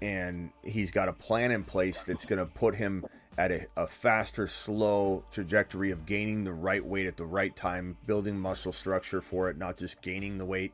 and 0.02 0.50
he's 0.62 0.90
got 0.90 1.08
a 1.08 1.12
plan 1.12 1.50
in 1.50 1.64
place 1.64 2.02
that's 2.02 2.26
going 2.26 2.38
to 2.38 2.46
put 2.46 2.74
him 2.74 3.04
at 3.38 3.50
a, 3.50 3.66
a 3.76 3.86
faster, 3.86 4.46
slow 4.46 5.24
trajectory 5.30 5.90
of 5.90 6.06
gaining 6.06 6.44
the 6.44 6.52
right 6.52 6.84
weight 6.84 7.06
at 7.06 7.16
the 7.16 7.26
right 7.26 7.54
time, 7.54 7.96
building 8.06 8.38
muscle 8.38 8.72
structure 8.72 9.20
for 9.20 9.50
it, 9.50 9.58
not 9.58 9.76
just 9.76 10.00
gaining 10.00 10.38
the 10.38 10.44
weight 10.44 10.72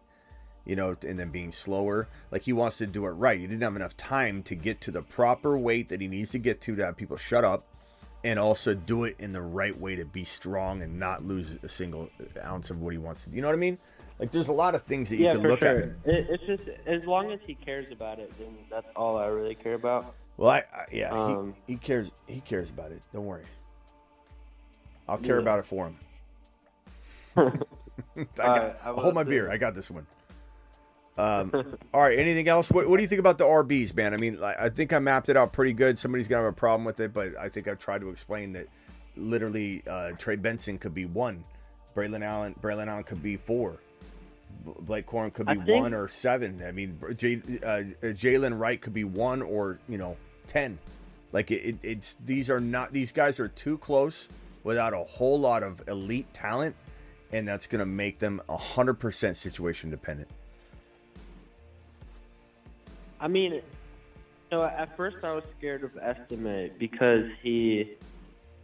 you 0.65 0.77
know, 0.77 0.97
and 1.07 1.19
then 1.19 1.31
being 1.31 1.53
slower. 1.53 2.09
Like 2.31 2.43
he 2.43 2.53
wants 2.53 2.79
to 2.79 2.87
do 2.87 3.07
it 3.07 3.11
right. 3.11 3.39
He 3.39 3.47
didn't 3.47 3.63
have 3.63 3.77
enough 3.77 3.97
time 3.97 4.43
to 4.45 4.55
get 4.55 4.81
to 4.83 4.91
the 4.91 5.03
proper 5.03 5.59
weight 5.59 5.89
that 5.89 6.01
he 6.01 6.09
needs 6.09 6.31
to 6.31 6.39
get 6.39 6.61
to 6.63 6.77
to 6.77 6.85
have 6.85 6.97
people 6.97 7.17
shut 7.17 7.45
up 7.45 7.65
and 8.25 8.39
also 8.39 8.75
do 8.75 9.05
it 9.05 9.17
in 9.19 9.33
the 9.33 9.43
right 9.43 9.77
way 9.79 9.97
to 9.97 10.05
be 10.05 10.25
strong 10.25 10.83
and 10.83 10.99
not 10.99 11.25
lose 11.25 11.59
a 11.63 11.69
single 11.69 12.09
ounce 12.45 12.71
of 12.71 12.81
what 12.81 12.93
he 12.93 12.99
wants 12.99 13.25
to. 13.25 13.31
You 13.31 13.43
know 13.43 13.49
what 13.49 13.55
I 13.55 13.59
mean? 13.59 13.79
Like 14.19 14.31
there's 14.31 14.49
a 14.49 14.53
lot 14.53 14.75
of 14.75 14.83
things 14.83 15.11
that 15.11 15.17
you 15.17 15.25
yeah, 15.27 15.33
can 15.35 15.43
look 15.43 15.61
sure. 15.61 15.69
at. 15.69 15.77
It, 16.13 16.27
it's 16.31 16.45
just 16.45 16.63
as 16.87 17.05
long 17.05 17.33
as 17.33 17.41
he 17.47 17.55
cares 17.55 17.87
about 17.91 18.19
it, 18.19 18.33
then 18.39 18.55
that's 18.71 18.87
all 18.95 19.17
I 19.19 19.27
really 19.27 19.55
care 19.55 19.75
about. 19.75 20.15
Well, 20.37 20.51
I, 20.51 20.59
I 20.59 20.85
yeah, 20.93 21.11
Um, 21.11 21.55
he, 21.67 21.73
he 21.75 21.79
cares 21.79 22.11
he 22.27 22.41
cares 22.41 22.71
about 22.71 22.93
it. 22.93 23.03
Don't 23.13 23.27
worry. 23.27 23.45
I'll 25.09 25.19
care 25.19 25.37
Yeah. 25.37 25.43
about 25.43 25.59
it 25.59 25.67
for 25.67 25.87
him. 25.87 25.97
I 28.17 28.25
got, 28.47 28.79
I 28.85 28.93
hold 28.93 29.15
my 29.15 29.25
too. 29.25 29.31
beer. 29.31 29.51
I 29.51 29.57
got 29.57 29.75
this 29.75 29.91
one. 29.91 30.07
Um, 31.19 31.51
all 31.95 32.01
right. 32.01 32.19
Anything 32.19 32.49
else? 32.49 32.71
What, 32.71 32.89
what 32.89 32.97
do 32.97 33.03
you 33.03 33.09
think 33.09 33.19
about 33.21 33.39
the 33.39 33.45
RBs, 33.45 33.95
man? 33.95 34.15
I 34.15 34.17
mean, 34.17 34.41
like, 34.41 34.59
I 34.59 34.69
think 34.69 34.93
I 34.93 34.99
mapped 34.99 35.29
it 35.29 35.37
out 35.37 35.53
pretty 35.53 35.73
good. 35.73 35.99
Somebody's 35.99 36.29
gonna 36.29 36.45
have 36.45 36.53
a 36.53 36.57
problem 36.57 36.85
with 36.85 37.01
it, 37.01 37.13
but 37.13 37.37
I 37.39 37.49
think 37.49 37.69
I've 37.69 37.79
tried 37.79 38.01
to 38.03 38.11
explain 38.11 38.53
that. 38.53 38.69
Literally, 39.15 39.83
uh, 39.87 40.13
Trey 40.13 40.37
Benson 40.37 40.79
could 40.79 40.95
be 40.95 41.05
one. 41.05 41.45
Braylon 41.95 42.25
Allen, 42.25 42.55
Braylon 42.63 42.87
Allen 42.87 43.05
could 43.05 43.23
be 43.23 43.37
four. 43.37 43.77
Blake 44.81 45.07
Corum 45.07 45.33
could 45.33 45.47
be 45.47 45.55
think- 45.55 45.83
one 45.83 45.95
or 45.95 46.09
seven. 46.09 46.63
I 46.67 46.73
mean, 46.73 46.99
J, 47.17 47.37
uh, 47.37 47.83
Jaylen 48.03 48.59
Wright 48.59 48.81
could 48.81 48.95
be 48.95 49.05
one 49.05 49.43
or 49.43 49.79
you 49.89 49.99
know 49.99 50.17
ten. 50.47 50.79
Like 51.33 51.51
it, 51.51 51.63
it, 51.63 51.77
it's 51.83 52.17
these 52.25 52.51
are 52.51 52.61
not 52.61 52.93
these 52.93 53.13
guys 53.13 53.41
are 53.41 53.49
too 53.49 53.79
close 53.79 54.29
without 54.65 54.93
a 54.93 54.99
whole 54.99 55.41
lot 55.41 55.63
of 55.63 55.83
elite 55.89 56.33
talent, 56.33 56.77
and 57.33 57.47
that's 57.47 57.67
going 57.67 57.81
to 57.81 57.87
make 57.87 58.19
them 58.19 58.41
a 58.49 58.57
hundred 58.57 58.95
percent 58.95 59.37
situation 59.37 59.91
dependent. 59.91 60.29
I 63.21 63.29
mean, 63.29 63.63
so 64.51 64.65
at 64.65 64.97
first 64.97 65.19
I 65.23 65.33
was 65.33 65.45
scared 65.59 65.85
of 65.85 65.97
Estime 65.97 66.71
because 66.79 67.25
he 67.41 67.97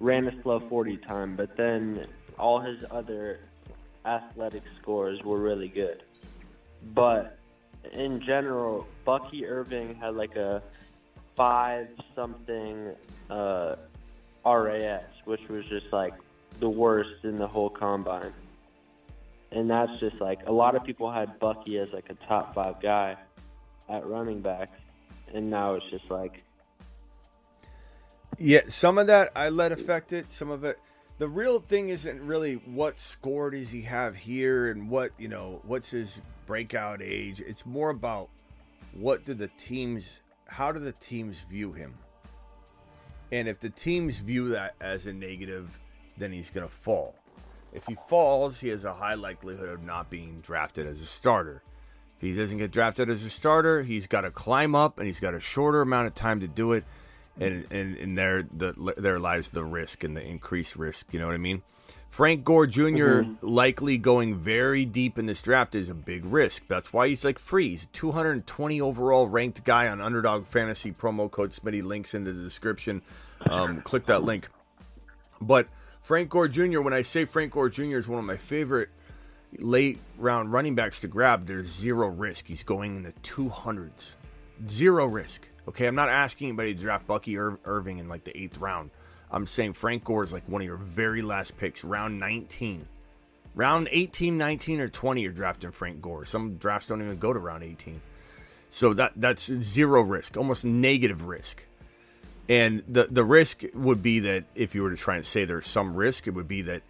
ran 0.00 0.26
a 0.26 0.42
slow 0.42 0.60
40 0.60 0.96
time, 0.98 1.36
but 1.36 1.56
then 1.56 2.06
all 2.38 2.60
his 2.60 2.84
other 2.90 3.40
athletic 4.08 4.62
scores 4.80 5.22
were 5.22 5.38
really 5.38 5.68
good. 5.68 6.02
But 6.94 7.38
in 7.92 8.20
general, 8.20 8.86
Bucky 9.04 9.46
Irving 9.46 9.94
had 9.96 10.14
like 10.14 10.36
a 10.36 10.62
five 11.36 11.88
something 12.14 12.94
uh, 13.30 13.76
RAS, 14.44 15.02
which 15.24 15.46
was 15.48 15.64
just 15.66 15.92
like 15.92 16.14
the 16.60 16.68
worst 16.68 17.24
in 17.24 17.38
the 17.38 17.46
whole 17.46 17.70
combine. 17.70 18.32
And 19.52 19.70
that's 19.70 19.98
just 20.00 20.20
like 20.20 20.40
a 20.46 20.52
lot 20.52 20.74
of 20.74 20.84
people 20.84 21.10
had 21.10 21.38
Bucky 21.38 21.78
as 21.78 21.88
like 21.92 22.10
a 22.10 22.26
top 22.26 22.54
five 22.54 22.80
guy 22.82 23.16
at 23.88 24.06
running 24.06 24.42
back, 24.42 24.70
and 25.34 25.50
now 25.50 25.74
it's 25.74 25.86
just 25.90 26.10
like 26.10 26.42
Yeah, 28.38 28.60
some 28.68 28.98
of 28.98 29.06
that 29.06 29.30
I 29.34 29.48
let 29.48 29.72
affect 29.72 30.12
it. 30.12 30.30
Some 30.30 30.50
of 30.50 30.64
it, 30.64 30.78
the 31.18 31.28
real 31.28 31.58
thing 31.58 31.88
isn't 31.88 32.20
really 32.24 32.54
what 32.54 32.98
score 32.98 33.50
does 33.50 33.70
he 33.70 33.82
have 33.82 34.14
here 34.14 34.70
and 34.70 34.88
what 34.88 35.10
you 35.18 35.28
know 35.28 35.60
what's 35.64 35.90
his 35.90 36.20
breakout 36.46 37.02
age. 37.02 37.40
It's 37.40 37.66
more 37.66 37.90
about 37.90 38.30
what 38.92 39.24
do 39.24 39.34
the 39.34 39.50
teams, 39.58 40.20
how 40.46 40.72
do 40.72 40.80
the 40.80 40.92
teams 40.92 41.40
view 41.50 41.72
him, 41.72 41.94
and 43.32 43.48
if 43.48 43.60
the 43.60 43.70
teams 43.70 44.18
view 44.18 44.48
that 44.50 44.74
as 44.80 45.06
a 45.06 45.12
negative, 45.12 45.78
then 46.16 46.32
he's 46.32 46.50
gonna 46.50 46.68
fall. 46.68 47.14
If 47.72 47.84
he 47.86 47.96
falls, 48.08 48.60
he 48.60 48.68
has 48.68 48.84
a 48.84 48.94
high 48.94 49.14
likelihood 49.14 49.68
of 49.68 49.82
not 49.82 50.08
being 50.08 50.40
drafted 50.40 50.86
as 50.86 51.02
a 51.02 51.06
starter. 51.06 51.62
If 52.16 52.22
he 52.22 52.34
doesn't 52.34 52.58
get 52.58 52.70
drafted 52.70 53.10
as 53.10 53.24
a 53.24 53.30
starter, 53.30 53.82
he's 53.82 54.06
got 54.06 54.22
to 54.22 54.30
climb 54.30 54.74
up 54.74 54.98
and 54.98 55.06
he's 55.06 55.20
got 55.20 55.34
a 55.34 55.40
shorter 55.40 55.82
amount 55.82 56.08
of 56.08 56.14
time 56.14 56.40
to 56.40 56.48
do 56.48 56.72
it. 56.72 56.84
And 57.40 57.66
and, 57.70 57.96
and 57.96 58.18
there 58.18 58.42
the 58.42 58.94
there 58.96 59.18
lies 59.18 59.50
the 59.50 59.64
risk 59.64 60.04
and 60.04 60.16
the 60.16 60.22
increased 60.22 60.76
risk. 60.76 61.06
You 61.12 61.20
know 61.20 61.26
what 61.26 61.34
I 61.34 61.38
mean? 61.38 61.62
Frank 62.08 62.42
Gore 62.42 62.66
junior 62.66 63.26
likely 63.42 63.98
going 63.98 64.36
very 64.36 64.84
deep 64.84 65.18
in 65.18 65.26
this 65.26 65.42
draft 65.42 65.74
is 65.74 65.90
a 65.90 65.94
big 65.94 66.24
risk. 66.24 66.66
That's 66.66 66.92
why 66.92 67.08
he's 67.08 67.24
like 67.24 67.38
free. 67.38 67.70
He's 67.70 67.86
220 67.92 68.80
overall 68.80 69.28
ranked 69.28 69.62
guy 69.62 69.88
on 69.88 70.00
Underdog 70.00 70.46
Fantasy. 70.46 70.90
Promo 70.90 71.30
code 71.30 71.52
Smitty 71.52 71.82
links 71.82 72.14
in 72.14 72.24
the 72.24 72.32
description. 72.32 73.02
Um, 73.48 73.82
click 73.82 74.06
that 74.06 74.22
link. 74.22 74.48
But 75.40 75.68
Frank 76.00 76.30
Gore 76.30 76.48
Jr., 76.48 76.80
when 76.80 76.94
I 76.94 77.02
say 77.02 77.24
Frank 77.26 77.52
Gore 77.52 77.68
Jr. 77.68 77.98
is 77.98 78.08
one 78.08 78.18
of 78.18 78.24
my 78.24 78.38
favorite 78.38 78.88
late 79.58 79.98
round 80.18 80.52
running 80.52 80.74
backs 80.74 81.00
to 81.00 81.08
grab, 81.08 81.46
there's 81.46 81.68
zero 81.68 82.08
risk. 82.08 82.46
He's 82.46 82.62
going 82.62 82.96
in 82.96 83.02
the 83.02 83.12
200s. 83.22 84.16
Zero 84.68 85.06
risk. 85.06 85.48
Okay, 85.68 85.86
I'm 85.86 85.94
not 85.94 86.08
asking 86.08 86.48
anybody 86.48 86.74
to 86.74 86.80
draft 86.80 87.06
Bucky 87.06 87.34
Ir- 87.34 87.58
Irving 87.66 87.98
in 87.98 88.08
like 88.08 88.24
the 88.24 88.36
eighth 88.36 88.56
round. 88.56 88.90
I'm 89.30 89.46
saying 89.46 89.74
Frank 89.74 90.02
Gore 90.02 90.24
is 90.24 90.32
like 90.32 90.48
one 90.48 90.62
of 90.62 90.66
your 90.66 90.78
very 90.78 91.20
last 91.20 91.58
picks, 91.58 91.84
round 91.84 92.18
19. 92.18 92.88
Round 93.54 93.88
18, 93.90 94.38
19, 94.38 94.80
or 94.80 94.88
20, 94.88 95.20
you're 95.20 95.32
drafting 95.32 95.70
Frank 95.70 96.00
Gore. 96.00 96.24
Some 96.24 96.56
drafts 96.56 96.88
don't 96.88 97.02
even 97.02 97.18
go 97.18 97.34
to 97.34 97.38
round 97.38 97.64
18. 97.64 98.00
So 98.70 98.94
that 98.94 99.12
that's 99.16 99.52
zero 99.62 100.00
risk, 100.02 100.36
almost 100.38 100.64
negative 100.64 101.24
risk. 101.24 101.66
And 102.48 102.82
the 102.88 103.06
the 103.10 103.24
risk 103.24 103.62
would 103.74 104.02
be 104.02 104.20
that 104.20 104.44
if 104.54 104.74
you 104.74 104.82
were 104.82 104.90
to 104.90 104.96
try 104.96 105.16
and 105.16 105.24
say 105.24 105.44
there's 105.44 105.66
some 105.66 105.94
risk, 105.94 106.26
it 106.26 106.30
would 106.30 106.48
be 106.48 106.62
that 106.62 106.82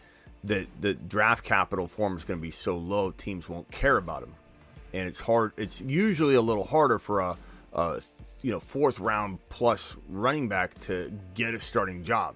that 0.44 0.68
the 0.80 0.94
draft 0.94 1.42
capital 1.44 1.88
form 1.88 2.16
is 2.16 2.24
going 2.24 2.38
to 2.38 2.42
be 2.42 2.52
so 2.52 2.76
low, 2.76 3.10
teams 3.10 3.48
won't 3.48 3.70
care 3.72 3.96
about 3.96 4.22
him, 4.22 4.34
and 4.92 5.08
it's 5.08 5.20
hard. 5.20 5.52
It's 5.56 5.80
usually 5.80 6.36
a 6.36 6.40
little 6.40 6.64
harder 6.64 6.98
for 6.98 7.20
a, 7.20 7.36
a 7.72 8.00
you 8.42 8.50
know 8.50 8.60
fourth 8.60 9.00
round 9.00 9.38
plus 9.48 9.96
running 10.08 10.48
back 10.48 10.78
to 10.80 11.12
get 11.34 11.54
a 11.54 11.60
starting 11.60 12.04
job. 12.04 12.34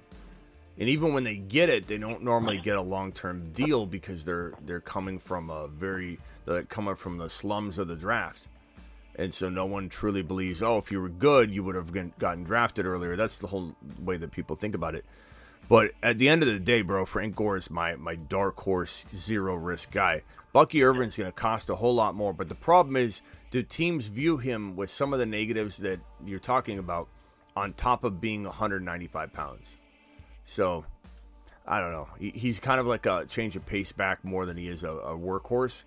And 0.78 0.88
even 0.88 1.12
when 1.12 1.22
they 1.22 1.36
get 1.36 1.68
it, 1.68 1.86
they 1.86 1.98
don't 1.98 2.22
normally 2.22 2.58
get 2.58 2.76
a 2.76 2.82
long 2.82 3.12
term 3.12 3.52
deal 3.52 3.86
because 3.86 4.24
they're 4.24 4.52
they're 4.64 4.80
coming 4.80 5.18
from 5.18 5.50
a 5.50 5.68
very 5.68 6.18
they're 6.46 6.62
coming 6.64 6.96
from 6.96 7.18
the 7.18 7.28
slums 7.28 7.78
of 7.78 7.88
the 7.88 7.96
draft. 7.96 8.48
And 9.16 9.32
so 9.32 9.50
no 9.50 9.66
one 9.66 9.90
truly 9.90 10.22
believes, 10.22 10.62
oh, 10.62 10.78
if 10.78 10.90
you 10.90 11.00
were 11.00 11.10
good, 11.10 11.50
you 11.50 11.62
would 11.64 11.76
have 11.76 11.92
gotten- 11.92 12.14
gotten 12.18 12.44
drafted 12.44 12.86
earlier. 12.86 13.14
That's 13.14 13.36
the 13.36 13.46
whole 13.46 13.76
way 14.00 14.16
that 14.16 14.30
people 14.30 14.56
think 14.56 14.74
about 14.74 14.94
it. 14.94 15.04
But 15.68 15.92
at 16.02 16.18
the 16.18 16.28
end 16.30 16.42
of 16.42 16.48
the 16.48 16.58
day, 16.58 16.82
bro, 16.82 17.04
Frank 17.04 17.36
Gore 17.36 17.58
is 17.58 17.70
my, 17.70 17.96
my 17.96 18.14
dark 18.14 18.58
horse, 18.58 19.04
zero 19.14 19.54
risk 19.54 19.90
guy. 19.90 20.22
Bucky 20.52 20.82
Irving's 20.82 21.16
going 21.16 21.30
to 21.30 21.34
cost 21.34 21.70
a 21.70 21.74
whole 21.74 21.94
lot 21.94 22.14
more. 22.14 22.32
But 22.32 22.48
the 22.48 22.54
problem 22.54 22.96
is, 22.96 23.22
do 23.52 23.62
teams 23.62 24.06
view 24.06 24.36
him 24.36 24.74
with 24.74 24.90
some 24.90 25.12
of 25.12 25.20
the 25.20 25.26
negatives 25.26 25.76
that 25.76 26.00
you're 26.26 26.40
talking 26.40 26.80
about 26.80 27.08
on 27.54 27.72
top 27.74 28.02
of 28.02 28.20
being 28.20 28.42
195 28.42 29.32
pounds? 29.32 29.76
So 30.42 30.84
I 31.64 31.78
don't 31.78 31.92
know. 31.92 32.08
He's 32.18 32.58
kind 32.58 32.80
of 32.80 32.88
like 32.88 33.06
a 33.06 33.24
change 33.26 33.54
of 33.54 33.64
pace 33.64 33.92
back 33.92 34.24
more 34.24 34.44
than 34.46 34.56
he 34.56 34.66
is 34.66 34.82
a, 34.82 34.90
a 34.90 35.16
workhorse. 35.16 35.84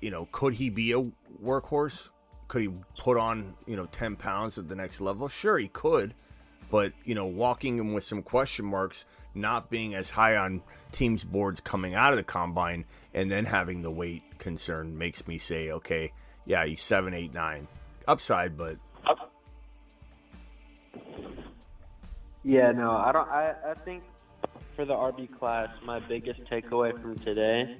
You 0.00 0.12
know, 0.12 0.28
could 0.30 0.54
he 0.54 0.70
be 0.70 0.92
a 0.92 1.02
workhorse? 1.42 2.10
could 2.48 2.62
he 2.62 2.68
put 2.98 3.16
on 3.16 3.54
you 3.66 3.76
know 3.76 3.86
ten 3.86 4.16
pounds 4.16 4.58
at 4.58 4.68
the 4.68 4.74
next 4.74 5.00
level? 5.00 5.28
Sure, 5.28 5.58
he 5.58 5.68
could, 5.68 6.14
but 6.70 6.92
you 7.04 7.14
know, 7.14 7.26
walking 7.26 7.78
in 7.78 7.92
with 7.92 8.04
some 8.04 8.22
question 8.22 8.64
marks, 8.64 9.04
not 9.34 9.70
being 9.70 9.94
as 9.94 10.10
high 10.10 10.36
on 10.36 10.62
teams' 10.90 11.24
boards 11.24 11.60
coming 11.60 11.94
out 11.94 12.12
of 12.12 12.16
the 12.16 12.24
combine, 12.24 12.84
and 13.14 13.30
then 13.30 13.44
having 13.44 13.82
the 13.82 13.90
weight 13.90 14.24
concern 14.38 14.96
makes 14.98 15.26
me 15.28 15.38
say, 15.38 15.70
okay, 15.70 16.12
yeah, 16.48 16.64
he's 16.66 16.82
seven, 16.82 17.14
eight, 17.14 17.32
nine, 17.32 17.68
upside, 18.08 18.56
but 18.56 18.76
Yeah, 22.42 22.72
no, 22.72 22.92
I 22.92 23.12
don't. 23.12 23.28
I, 23.28 23.54
I 23.70 23.74
think 23.74 24.02
for 24.74 24.84
the 24.86 24.94
RB 24.94 25.28
class, 25.38 25.68
my 25.84 25.98
biggest 26.00 26.40
takeaway 26.44 26.98
from 27.00 27.18
today 27.18 27.76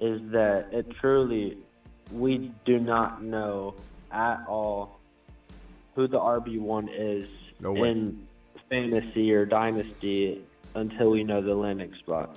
is 0.00 0.20
that 0.32 0.66
it 0.72 0.90
truly, 1.00 1.58
we 2.10 2.50
do 2.64 2.80
not 2.80 3.22
know 3.22 3.76
at 4.10 4.44
all 4.48 4.98
who 5.94 6.08
the 6.08 6.18
RB 6.18 6.58
one 6.58 6.88
is 6.88 7.28
No 7.60 7.76
in 7.76 8.26
fantasy 8.68 9.32
or 9.32 9.46
dynasty 9.46 10.42
until 10.74 11.10
we 11.10 11.22
know 11.22 11.40
the 11.40 11.54
landing 11.54 11.94
spot. 12.00 12.36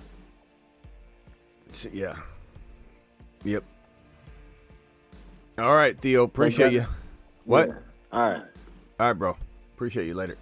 it's- 1.69 1.87
yeah, 1.91 2.15
yep. 3.43 3.63
All 5.57 5.73
right, 5.73 5.99
Theo, 5.99 6.23
appreciate 6.23 6.71
you. 6.71 6.85
What? 7.45 7.69
All 8.11 8.21
right. 8.29 8.43
All 8.99 9.07
right, 9.07 9.13
bro. 9.13 9.35
Appreciate 9.75 10.05
you 10.05 10.13
later. 10.13 10.37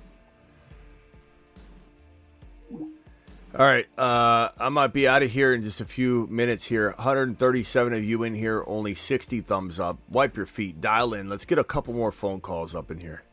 All 3.57 3.65
right, 3.65 3.87
uh, 3.97 4.49
I 4.59 4.67
might 4.67 4.91
be 4.91 5.07
out 5.07 5.23
of 5.23 5.31
here 5.31 5.53
in 5.53 5.61
just 5.61 5.79
a 5.79 5.85
few 5.85 6.27
minutes 6.27 6.65
here. 6.65 6.87
137 6.97 7.93
of 7.93 8.03
you 8.03 8.23
in 8.23 8.35
here, 8.35 8.65
only 8.67 8.93
60 8.95 9.39
thumbs 9.39 9.79
up. 9.79 9.97
Wipe 10.09 10.35
your 10.35 10.45
feet, 10.45 10.81
dial 10.81 11.13
in. 11.13 11.29
Let's 11.29 11.45
get 11.45 11.57
a 11.57 11.63
couple 11.63 11.93
more 11.93 12.11
phone 12.11 12.41
calls 12.41 12.75
up 12.75 12.91
in 12.91 12.99
here. 12.99 13.23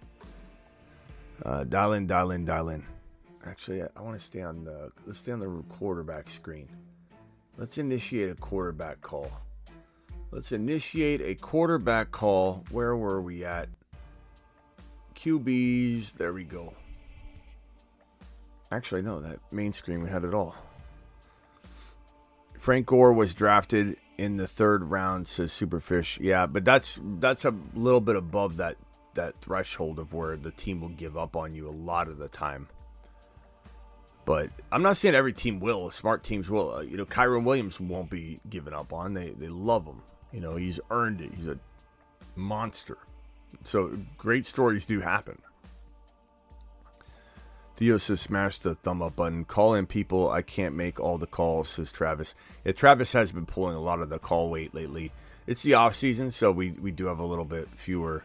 Uh, 1.44 1.64
dial 1.64 1.94
in, 1.94 2.06
dial 2.06 2.30
in, 2.30 2.44
dial 2.44 2.68
in. 2.68 2.84
Actually, 3.44 3.82
I, 3.82 3.88
I 3.96 4.02
want 4.02 4.16
to 4.16 4.24
stay 4.24 4.42
on 4.42 4.62
the 4.62 4.92
let's 5.06 5.18
stay 5.18 5.32
on 5.32 5.40
the 5.40 5.64
quarterback 5.74 6.30
screen. 6.30 6.68
Let's 7.56 7.78
initiate 7.78 8.30
a 8.30 8.36
quarterback 8.36 9.00
call. 9.00 9.28
Let's 10.32 10.50
initiate 10.50 11.20
a 11.20 11.34
quarterback 11.34 12.10
call. 12.10 12.64
Where 12.70 12.96
were 12.96 13.20
we 13.20 13.44
at? 13.44 13.68
QBs. 15.14 16.14
There 16.14 16.32
we 16.32 16.44
go. 16.44 16.72
Actually, 18.72 19.02
no, 19.02 19.20
that 19.20 19.40
main 19.52 19.72
screen 19.72 20.02
we 20.02 20.08
had 20.08 20.24
it 20.24 20.32
all. 20.32 20.56
Frank 22.58 22.86
Gore 22.86 23.12
was 23.12 23.34
drafted 23.34 23.96
in 24.16 24.38
the 24.38 24.46
third 24.46 24.84
round, 24.84 25.28
says 25.28 25.52
Superfish. 25.52 26.18
Yeah, 26.18 26.46
but 26.46 26.64
that's 26.64 26.98
that's 27.18 27.44
a 27.44 27.54
little 27.74 28.00
bit 28.00 28.16
above 28.16 28.56
that 28.56 28.76
that 29.12 29.38
threshold 29.42 29.98
of 29.98 30.14
where 30.14 30.38
the 30.38 30.52
team 30.52 30.80
will 30.80 30.88
give 30.88 31.18
up 31.18 31.36
on 31.36 31.54
you 31.54 31.68
a 31.68 31.70
lot 31.70 32.08
of 32.08 32.16
the 32.16 32.28
time. 32.28 32.68
But 34.24 34.48
I'm 34.70 34.82
not 34.82 34.96
saying 34.96 35.14
every 35.14 35.34
team 35.34 35.60
will. 35.60 35.90
Smart 35.90 36.22
teams 36.22 36.48
will. 36.48 36.76
Uh, 36.76 36.80
you 36.80 36.96
know, 36.96 37.04
Kyren 37.04 37.44
Williams 37.44 37.78
won't 37.78 38.08
be 38.08 38.40
given 38.48 38.72
up 38.72 38.94
on. 38.94 39.12
They 39.12 39.30
they 39.30 39.48
love 39.48 39.84
him. 39.84 40.00
You 40.32 40.40
know, 40.40 40.56
he's 40.56 40.80
earned 40.90 41.20
it. 41.20 41.32
He's 41.34 41.48
a 41.48 41.58
monster. 42.36 42.98
So 43.64 43.96
great 44.16 44.46
stories 44.46 44.86
do 44.86 45.00
happen. 45.00 45.40
Theo 47.76 47.98
says 47.98 48.20
smash 48.20 48.58
the 48.58 48.74
thumb 48.74 49.02
up 49.02 49.16
button. 49.16 49.44
Call 49.44 49.74
in 49.74 49.86
people. 49.86 50.30
I 50.30 50.42
can't 50.42 50.74
make 50.74 51.00
all 51.00 51.18
the 51.18 51.26
calls, 51.26 51.68
says 51.68 51.90
Travis. 51.90 52.34
Yeah, 52.64 52.72
Travis 52.72 53.12
has 53.12 53.32
been 53.32 53.46
pulling 53.46 53.76
a 53.76 53.80
lot 53.80 54.00
of 54.00 54.08
the 54.08 54.18
call 54.18 54.50
weight 54.50 54.74
lately. 54.74 55.12
It's 55.46 55.62
the 55.62 55.74
off 55.74 55.94
season, 55.94 56.30
so 56.30 56.52
we, 56.52 56.70
we 56.72 56.90
do 56.90 57.06
have 57.06 57.18
a 57.18 57.24
little 57.24 57.44
bit 57.44 57.68
fewer 57.74 58.24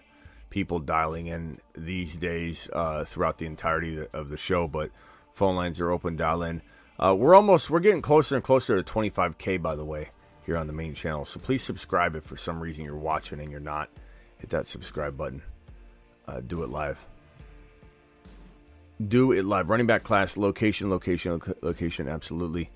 people 0.49 0.79
dialing 0.79 1.27
in 1.27 1.57
these 1.75 2.15
days 2.15 2.69
uh, 2.73 3.03
throughout 3.03 3.37
the 3.37 3.45
entirety 3.45 4.05
of 4.13 4.29
the 4.29 4.37
show, 4.37 4.67
but 4.67 4.91
phone 5.33 5.55
lines 5.55 5.79
are 5.79 5.91
open, 5.91 6.15
dial 6.15 6.43
in. 6.43 6.61
Uh, 6.99 7.15
we're 7.17 7.35
almost 7.35 7.69
we're 7.69 7.79
getting 7.79 8.01
closer 8.01 8.35
and 8.35 8.43
closer 8.43 8.81
to 8.81 8.93
25k 8.93 9.61
by 9.61 9.75
the 9.75 9.85
way 9.85 10.09
here 10.47 10.57
on 10.57 10.65
the 10.65 10.73
main 10.73 10.95
channel. 10.95 11.25
So 11.25 11.39
please 11.39 11.61
subscribe 11.61 12.15
if 12.15 12.23
for 12.23 12.37
some 12.37 12.59
reason 12.59 12.85
you're 12.85 12.95
watching 12.95 13.39
and 13.41 13.51
you're 13.51 13.59
not. 13.59 13.89
Hit 14.37 14.49
that 14.51 14.65
subscribe 14.65 15.17
button. 15.17 15.41
Uh, 16.25 16.39
do 16.39 16.63
it 16.63 16.69
live. 16.69 17.05
Do 19.05 19.33
it 19.33 19.43
live. 19.43 19.69
Running 19.69 19.87
back 19.87 20.03
class, 20.03 20.37
location, 20.37 20.89
location, 20.89 21.33
loca- 21.33 21.55
location. 21.61 22.07
Absolutely. 22.07 22.69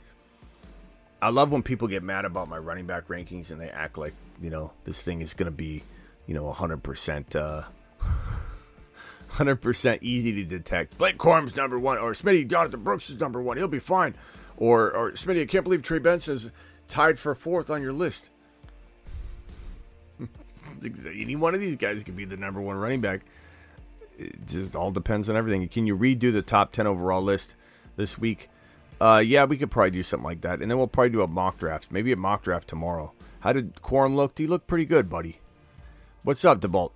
I 1.22 1.30
love 1.30 1.52
when 1.52 1.64
people 1.64 1.88
get 1.88 2.04
mad 2.04 2.26
about 2.26 2.50
my 2.50 2.58
running 2.58 2.88
back 2.88 3.08
rankings 3.08 3.52
and 3.52 3.62
they 3.62 3.70
act 3.70 3.98
like 3.98 4.14
you 4.42 4.50
know 4.50 4.72
this 4.84 5.02
thing 5.02 5.22
is 5.22 5.34
going 5.34 5.50
to 5.50 5.56
be, 5.56 5.84
you 6.28 6.34
know, 6.34 6.44
100 6.46 6.84
percent, 6.84 7.36
uh, 7.36 7.64
100 8.00 9.56
percent 9.58 10.04
easy 10.04 10.34
to 10.34 10.44
detect. 10.44 10.98
Blake 10.98 11.18
Corum's 11.18 11.56
number 11.56 11.80
one, 11.80 12.00
or 12.00 12.12
Smitty 12.12 12.50
Jonathan 12.50 12.84
Brooks 12.84 13.10
is 13.10 13.20
number 13.20 13.42
one. 13.42 13.56
He'll 13.56 13.68
be 13.68 13.80
fine. 13.80 14.16
Or 14.58 14.92
or 14.92 15.12
Smitty, 15.12 15.44
I 15.44 15.46
can't 15.46 15.64
believe 15.64 15.84
Trey 15.84 16.00
Benson's 16.00 16.52
tied 16.92 17.18
for 17.18 17.34
fourth 17.34 17.70
on 17.70 17.82
your 17.82 17.94
list. 17.94 18.30
Any 20.84 21.38
one 21.38 21.56
of 21.56 21.62
these 21.62 21.78
guys 21.78 22.04
could 22.04 22.18
be 22.18 22.26
the 22.26 22.38
number 22.38 22.60
one 22.60 22.76
running 22.76 23.00
back. 23.00 23.22
It 24.18 24.46
just 24.46 24.76
all 24.76 24.92
depends 24.92 25.30
on 25.30 25.38
everything. 25.38 25.68
Can 25.70 25.88
you 25.88 25.98
redo 25.98 26.34
the 26.34 26.42
top 26.42 26.74
10 26.74 26.86
overall 26.86 27.22
list 27.22 27.56
this 27.96 28.18
week? 28.18 28.50
Uh, 29.00 29.24
yeah, 29.26 29.46
we 29.46 29.58
could 29.58 29.72
probably 29.72 29.92
do 29.92 30.04
something 30.04 30.26
like 30.26 30.42
that. 30.42 30.62
And 30.62 30.70
then 30.70 30.78
we'll 30.78 30.86
probably 30.86 31.12
do 31.12 31.22
a 31.22 31.28
mock 31.28 31.58
draft. 31.58 31.88
Maybe 31.92 32.12
a 32.12 32.18
mock 32.18 32.44
draft 32.44 32.68
tomorrow. 32.68 33.14
How 33.40 33.54
did 33.54 33.82
Corn 33.82 34.16
look? 34.16 34.38
He 34.38 34.46
looked 34.46 34.68
pretty 34.68 34.86
good, 34.86 35.10
buddy. 35.10 35.40
What's 36.24 36.44
up, 36.44 36.60
DeBolt? 36.60 36.92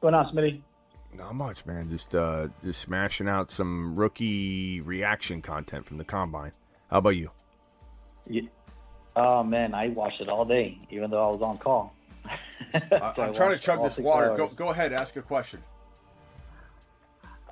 Going 0.00 0.14
on, 0.14 0.34
Smitty? 0.34 0.62
Not 1.12 1.34
much, 1.34 1.66
man. 1.66 1.88
Just 1.88 2.14
uh, 2.14 2.48
just 2.64 2.80
smashing 2.80 3.28
out 3.28 3.50
some 3.50 3.94
rookie 3.96 4.80
reaction 4.80 5.42
content 5.42 5.84
from 5.84 5.98
the 5.98 6.04
combine. 6.04 6.52
How 6.94 6.98
about 6.98 7.16
you? 7.16 7.28
Yeah. 8.28 8.42
Oh 9.16 9.42
man, 9.42 9.74
I 9.74 9.88
watched 9.88 10.20
it 10.20 10.28
all 10.28 10.44
day, 10.44 10.78
even 10.90 11.10
though 11.10 11.28
I 11.28 11.32
was 11.32 11.42
on 11.42 11.58
call. 11.58 11.92
So 12.24 12.30
I 12.92 13.12
I'm 13.18 13.34
trying 13.34 13.50
to 13.50 13.58
chug 13.58 13.82
this 13.82 13.98
water. 13.98 14.36
Go, 14.36 14.44
hours. 14.44 14.54
go 14.54 14.68
ahead, 14.68 14.92
ask 14.92 15.16
a 15.16 15.22
question. 15.22 15.60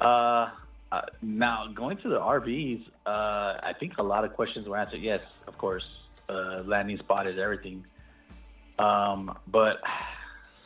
Uh, 0.01 0.49
uh, 0.93 1.01
now 1.23 1.67
going 1.75 1.97
to 1.97 2.09
the 2.09 2.21
RBs, 2.21 2.87
uh, 3.05 3.59
I 3.65 3.73
think 3.81 3.99
a 3.99 4.03
lot 4.05 4.25
of 4.25 4.33
questions 4.33 4.69
were 4.69 4.77
answered. 4.77 5.01
Yes, 5.03 5.23
of 5.49 5.59
course, 5.59 5.89
uh, 6.29 6.63
landing 6.65 6.99
spot 6.99 7.27
is 7.27 7.37
everything. 7.37 7.85
Um, 8.79 9.37
but 9.49 9.81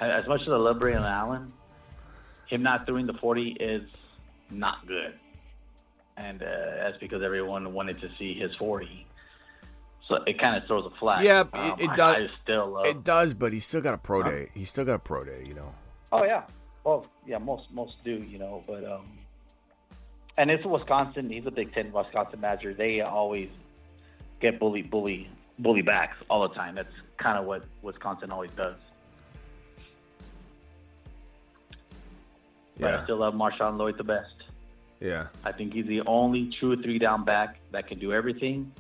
as 0.01 0.29
much 0.29 0.43
as 0.43 0.49
I 0.49 0.57
love 0.57 0.77
Braylon 0.77 1.11
Allen, 1.11 1.51
him 2.47 2.63
not 2.63 2.85
throwing 2.85 3.07
the 3.07 3.15
40 3.15 3.57
is 3.59 3.89
not 4.51 4.87
good, 4.87 5.15
and 6.17 6.43
uh, 6.43 6.47
that's 6.83 6.99
because 6.99 7.23
everyone 7.23 7.73
wanted 7.73 8.01
to 8.01 8.09
see 8.19 8.35
his 8.35 8.55
40. 8.57 9.07
So 10.09 10.17
it 10.27 10.39
kind 10.41 10.57
of 10.57 10.67
throws 10.69 10.85
a 10.87 10.97
flag. 10.99 11.25
Yeah, 11.25 11.45
Um, 11.53 11.73
it, 11.73 11.81
it 11.91 11.97
does. 11.97 12.17
I 12.17 12.29
still. 12.43 12.81
It 12.85 13.03
does, 13.03 13.35
but 13.35 13.53
he's 13.53 13.67
still 13.67 13.81
got 13.81 13.95
a 13.95 13.99
pro 13.99 14.23
day. 14.23 14.49
He's 14.55 14.69
still 14.69 14.85
got 14.85 14.95
a 14.95 14.99
pro 15.01 15.25
day, 15.25 15.45
you 15.47 15.55
know. 15.55 15.75
Oh 16.13 16.25
yeah. 16.25 16.45
Well, 16.85 17.07
yeah, 17.27 17.39
most 17.39 17.65
most 17.73 17.95
do, 18.05 18.13
you 18.23 18.39
know, 18.39 18.63
but 18.69 18.85
um, 18.85 19.19
and 20.39 20.49
it's 20.51 20.65
Wisconsin. 20.65 21.29
He's 21.29 21.45
a 21.47 21.51
Big 21.51 21.75
Ten 21.75 21.91
Wisconsin 21.91 22.39
Badger. 22.41 22.73
They 22.75 23.01
always 23.01 23.49
get 24.41 24.61
bully, 24.61 24.83
bully, 24.83 25.29
bully 25.59 25.83
backs 25.83 26.17
all 26.31 26.49
the 26.49 26.55
time. 26.55 26.77
That's 26.77 26.93
kind 27.17 27.37
of 27.37 27.45
what 27.47 27.65
Wisconsin 27.83 28.31
always 28.31 28.53
does. 28.57 28.77
But 32.79 32.95
I 32.95 33.03
still 33.05 33.17
love 33.17 33.35
Marshawn 33.35 33.79
Lloyd 33.79 33.97
the 33.99 34.05
best. 34.05 34.35
Yeah. 35.01 35.27
I 35.45 35.53
think 35.53 35.73
he's 35.75 35.87
the 35.87 36.01
only 36.03 36.51
true 36.59 36.81
three 36.83 36.99
down 36.99 37.25
back 37.25 37.59
that 37.73 37.87
can 37.89 37.99
do 37.99 38.13
everything 38.13 38.73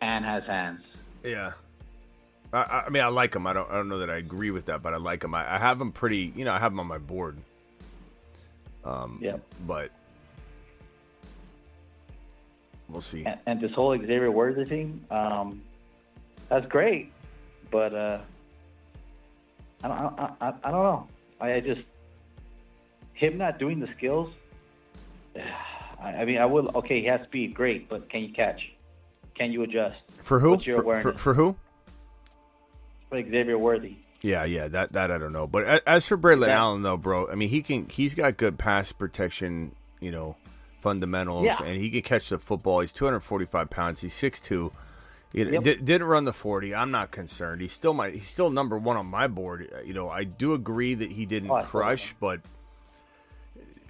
and 0.00 0.24
has 0.24 0.44
hands. 0.44 0.80
Yeah. 1.24 1.52
I- 2.52 2.84
I, 2.86 2.90
mean, 2.90 3.02
I 3.02 3.08
like 3.08 3.34
him. 3.34 3.46
I 3.46 3.52
don't. 3.54 3.70
I 3.70 3.74
don't 3.74 3.88
know 3.88 3.98
that 3.98 4.10
I 4.10 4.16
agree 4.16 4.50
with 4.50 4.66
that, 4.66 4.82
but 4.82 4.92
I 4.92 4.98
like 4.98 5.24
him. 5.24 5.34
I, 5.34 5.54
I 5.54 5.58
have 5.58 5.80
him 5.80 5.90
pretty. 5.90 6.32
You 6.36 6.44
know, 6.44 6.52
I 6.52 6.58
have 6.58 6.70
him 6.72 6.80
on 6.80 6.86
my 6.86 6.98
board. 6.98 7.38
Um, 8.84 9.18
Yeah. 9.22 9.36
But 9.66 9.90
we'll 12.88 13.00
see. 13.00 13.24
and, 13.24 13.38
and 13.46 13.60
this 13.60 13.72
whole 13.72 13.96
Xavier 13.96 14.30
Worthy 14.30 14.64
thing, 14.64 15.04
um, 15.10 15.62
that's 16.48 16.66
great, 16.66 17.10
but 17.70 17.94
uh, 17.94 18.18
I 19.84 19.88
don't, 19.88 20.18
I, 20.20 20.32
I, 20.40 20.48
I 20.64 20.70
don't 20.70 20.82
know. 20.82 21.06
I, 21.40 21.54
I 21.54 21.60
just 21.60 21.80
him 23.14 23.38
not 23.38 23.58
doing 23.58 23.80
the 23.80 23.88
skills. 23.96 24.30
I, 26.02 26.24
mean, 26.24 26.38
I 26.38 26.46
will. 26.46 26.68
Okay, 26.76 27.00
he 27.00 27.06
has 27.06 27.20
speed, 27.26 27.54
great, 27.54 27.88
but 27.88 28.10
can 28.10 28.22
you 28.22 28.32
catch? 28.32 28.60
Can 29.36 29.52
you 29.52 29.62
adjust? 29.62 29.98
For 30.20 30.40
who? 30.40 30.58
For, 30.58 31.00
for, 31.00 31.12
for 31.14 31.34
who? 31.34 31.56
For 33.08 33.22
Xavier 33.22 33.58
Worthy, 33.58 33.96
Yeah, 34.22 34.44
yeah. 34.44 34.68
That 34.68 34.92
that 34.92 35.10
I 35.10 35.18
don't 35.18 35.32
know. 35.32 35.46
But 35.46 35.86
as 35.86 36.06
for 36.06 36.16
Braylon 36.16 36.40
That- 36.46 36.50
Allen, 36.50 36.82
though, 36.82 36.96
bro, 36.96 37.28
I 37.30 37.34
mean, 37.34 37.48
he 37.48 37.62
can. 37.62 37.88
He's 37.88 38.14
got 38.14 38.36
good 38.36 38.58
pass 38.58 38.92
protection. 38.92 39.74
You 40.00 40.10
know, 40.10 40.36
fundamentals, 40.80 41.44
Yeah. 41.44 41.62
and 41.64 41.76
he 41.78 41.90
can 41.90 42.02
catch 42.02 42.28
the 42.30 42.38
football. 42.38 42.80
He's 42.80 42.92
245 42.92 43.70
pounds. 43.70 44.00
He's 44.00 44.14
6'2". 44.14 44.72
You 45.34 45.44
know, 45.46 45.50
Yep. 45.52 45.62
di- 45.62 45.74
didn't 45.76 46.08
run 46.08 46.24
the 46.24 46.32
40. 46.32 46.74
I'm 46.74 46.90
not 46.90 47.10
concerned. 47.12 47.60
He's 47.60 47.72
still 47.72 47.94
my 47.94 48.10
he's 48.10 48.26
still 48.26 48.50
number 48.50 48.76
1 48.76 48.96
on 48.96 49.06
my 49.06 49.28
board. 49.28 49.72
You 49.84 49.94
know, 49.94 50.08
I 50.10 50.24
do 50.24 50.52
agree 50.54 50.94
that 50.94 51.12
he 51.12 51.24
didn't 51.24 51.50
Oh, 51.50 51.62
crush, 51.62 52.14
but 52.20 52.40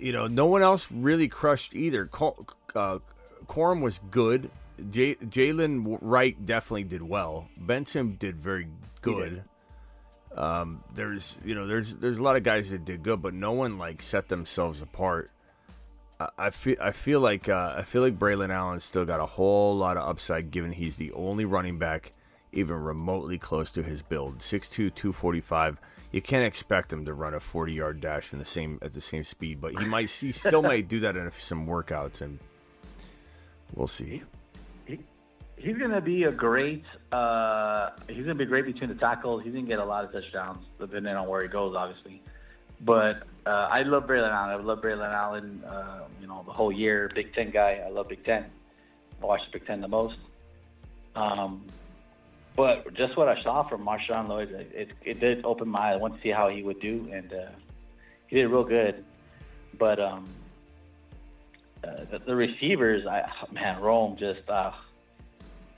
you 0.02 0.12
know, 0.12 0.26
no 0.26 0.46
one 0.46 0.62
else 0.62 0.90
really 0.90 1.28
crushed 1.28 1.74
either. 1.74 2.06
Col- 2.06 2.46
uh, 2.74 2.98
Corum 3.46 3.80
was 3.80 4.00
good. 4.10 4.50
J- 4.90 5.14
Jaylen 5.14 5.98
Wright 6.00 6.44
definitely 6.44 6.84
did 6.84 7.02
well. 7.02 7.48
Benson 7.56 8.16
did 8.18 8.36
very 8.36 8.66
good. 9.00 9.44
Um, 10.34 10.82
there's 10.94 11.38
you 11.44 11.54
know 11.54 11.66
there's 11.66 11.96
there's 11.96 12.18
a 12.18 12.22
lot 12.22 12.36
of 12.36 12.42
guys 12.42 12.70
that 12.70 12.84
did 12.84 13.02
good, 13.02 13.22
but 13.22 13.34
no 13.34 13.52
one 13.52 13.78
like 13.78 14.02
set 14.02 14.28
themselves 14.28 14.82
apart. 14.82 15.30
I, 16.18 16.28
I 16.38 16.50
feel 16.50 16.76
I 16.80 16.92
feel 16.92 17.20
like 17.20 17.48
uh, 17.48 17.74
I 17.76 17.82
feel 17.82 18.02
like 18.02 18.18
Braylon 18.18 18.50
Allen's 18.50 18.84
still 18.84 19.04
got 19.04 19.20
a 19.20 19.26
whole 19.26 19.76
lot 19.76 19.96
of 19.96 20.08
upside, 20.08 20.50
given 20.50 20.72
he's 20.72 20.96
the 20.96 21.12
only 21.12 21.44
running 21.44 21.78
back 21.78 22.12
even 22.52 22.76
remotely 22.76 23.38
close 23.38 23.72
to 23.72 23.82
his 23.82 24.02
build. 24.02 24.38
6'2", 24.38 24.94
245. 24.94 25.78
You 26.12 26.20
can't 26.20 26.44
expect 26.44 26.92
him 26.92 27.06
to 27.06 27.14
run 27.14 27.34
a 27.34 27.40
forty 27.40 27.72
yard 27.72 28.00
dash 28.00 28.32
in 28.32 28.38
the 28.38 28.44
same 28.44 28.78
at 28.82 28.92
the 28.92 29.00
same 29.00 29.24
speed, 29.24 29.60
but 29.60 29.74
he 29.74 29.84
might 29.84 30.10
he 30.10 30.30
still 30.30 30.62
might 30.62 30.86
do 30.86 31.00
that 31.00 31.16
in 31.16 31.30
some 31.32 31.66
workouts, 31.66 32.20
and 32.20 32.38
we'll 33.74 33.86
see. 33.86 34.22
He's 35.56 35.78
going 35.78 35.92
to 35.92 36.00
be 36.00 36.24
a 36.24 36.32
great. 36.32 36.84
Uh, 37.12 37.90
he's 38.08 38.26
to 38.26 38.34
be 38.34 38.44
great 38.44 38.66
between 38.66 38.88
the 38.88 38.96
tackles. 38.96 39.44
He's 39.44 39.54
to 39.54 39.62
get 39.62 39.78
a 39.78 39.84
lot 39.84 40.04
of 40.04 40.10
touchdowns, 40.10 40.66
depending 40.80 41.14
on 41.14 41.28
where 41.28 41.40
he 41.42 41.48
goes, 41.48 41.76
obviously. 41.76 42.20
But 42.80 43.22
uh, 43.46 43.50
I 43.70 43.82
love 43.82 44.08
Braylon 44.08 44.32
Allen. 44.32 44.50
I 44.50 44.56
love 44.56 44.82
Braylon 44.82 45.14
Allen. 45.14 45.62
Uh, 45.64 46.00
you 46.20 46.26
know, 46.26 46.42
the 46.44 46.52
whole 46.52 46.72
year, 46.72 47.10
Big 47.14 47.32
Ten 47.32 47.52
guy. 47.52 47.80
I 47.86 47.90
love 47.90 48.08
Big 48.08 48.24
Ten. 48.24 48.46
I 49.22 49.24
watch 49.24 49.40
the 49.46 49.58
Big 49.58 49.66
Ten 49.68 49.80
the 49.80 49.88
most. 49.88 50.16
Um, 51.14 51.64
but 52.56 52.92
just 52.94 53.16
what 53.16 53.28
I 53.28 53.42
saw 53.42 53.66
from 53.68 53.84
Marshawn 53.84 54.28
Lloyd, 54.28 54.50
it, 54.50 54.90
it, 55.04 55.20
did 55.20 55.44
open 55.44 55.68
my 55.68 55.90
eye. 55.90 55.92
I 55.92 55.96
wanted 55.96 56.16
to 56.16 56.22
see 56.22 56.30
how 56.30 56.48
he 56.48 56.62
would 56.62 56.80
do, 56.80 57.08
and 57.12 57.32
uh, 57.32 57.46
he 58.26 58.36
did 58.36 58.46
real 58.46 58.64
good. 58.64 59.04
But 59.78 59.98
um, 59.98 60.28
uh, 61.82 62.04
the, 62.10 62.18
the 62.18 62.34
receivers, 62.34 63.06
I 63.06 63.30
man, 63.52 63.80
Rome 63.80 64.16
just 64.18 64.48
uh, 64.48 64.72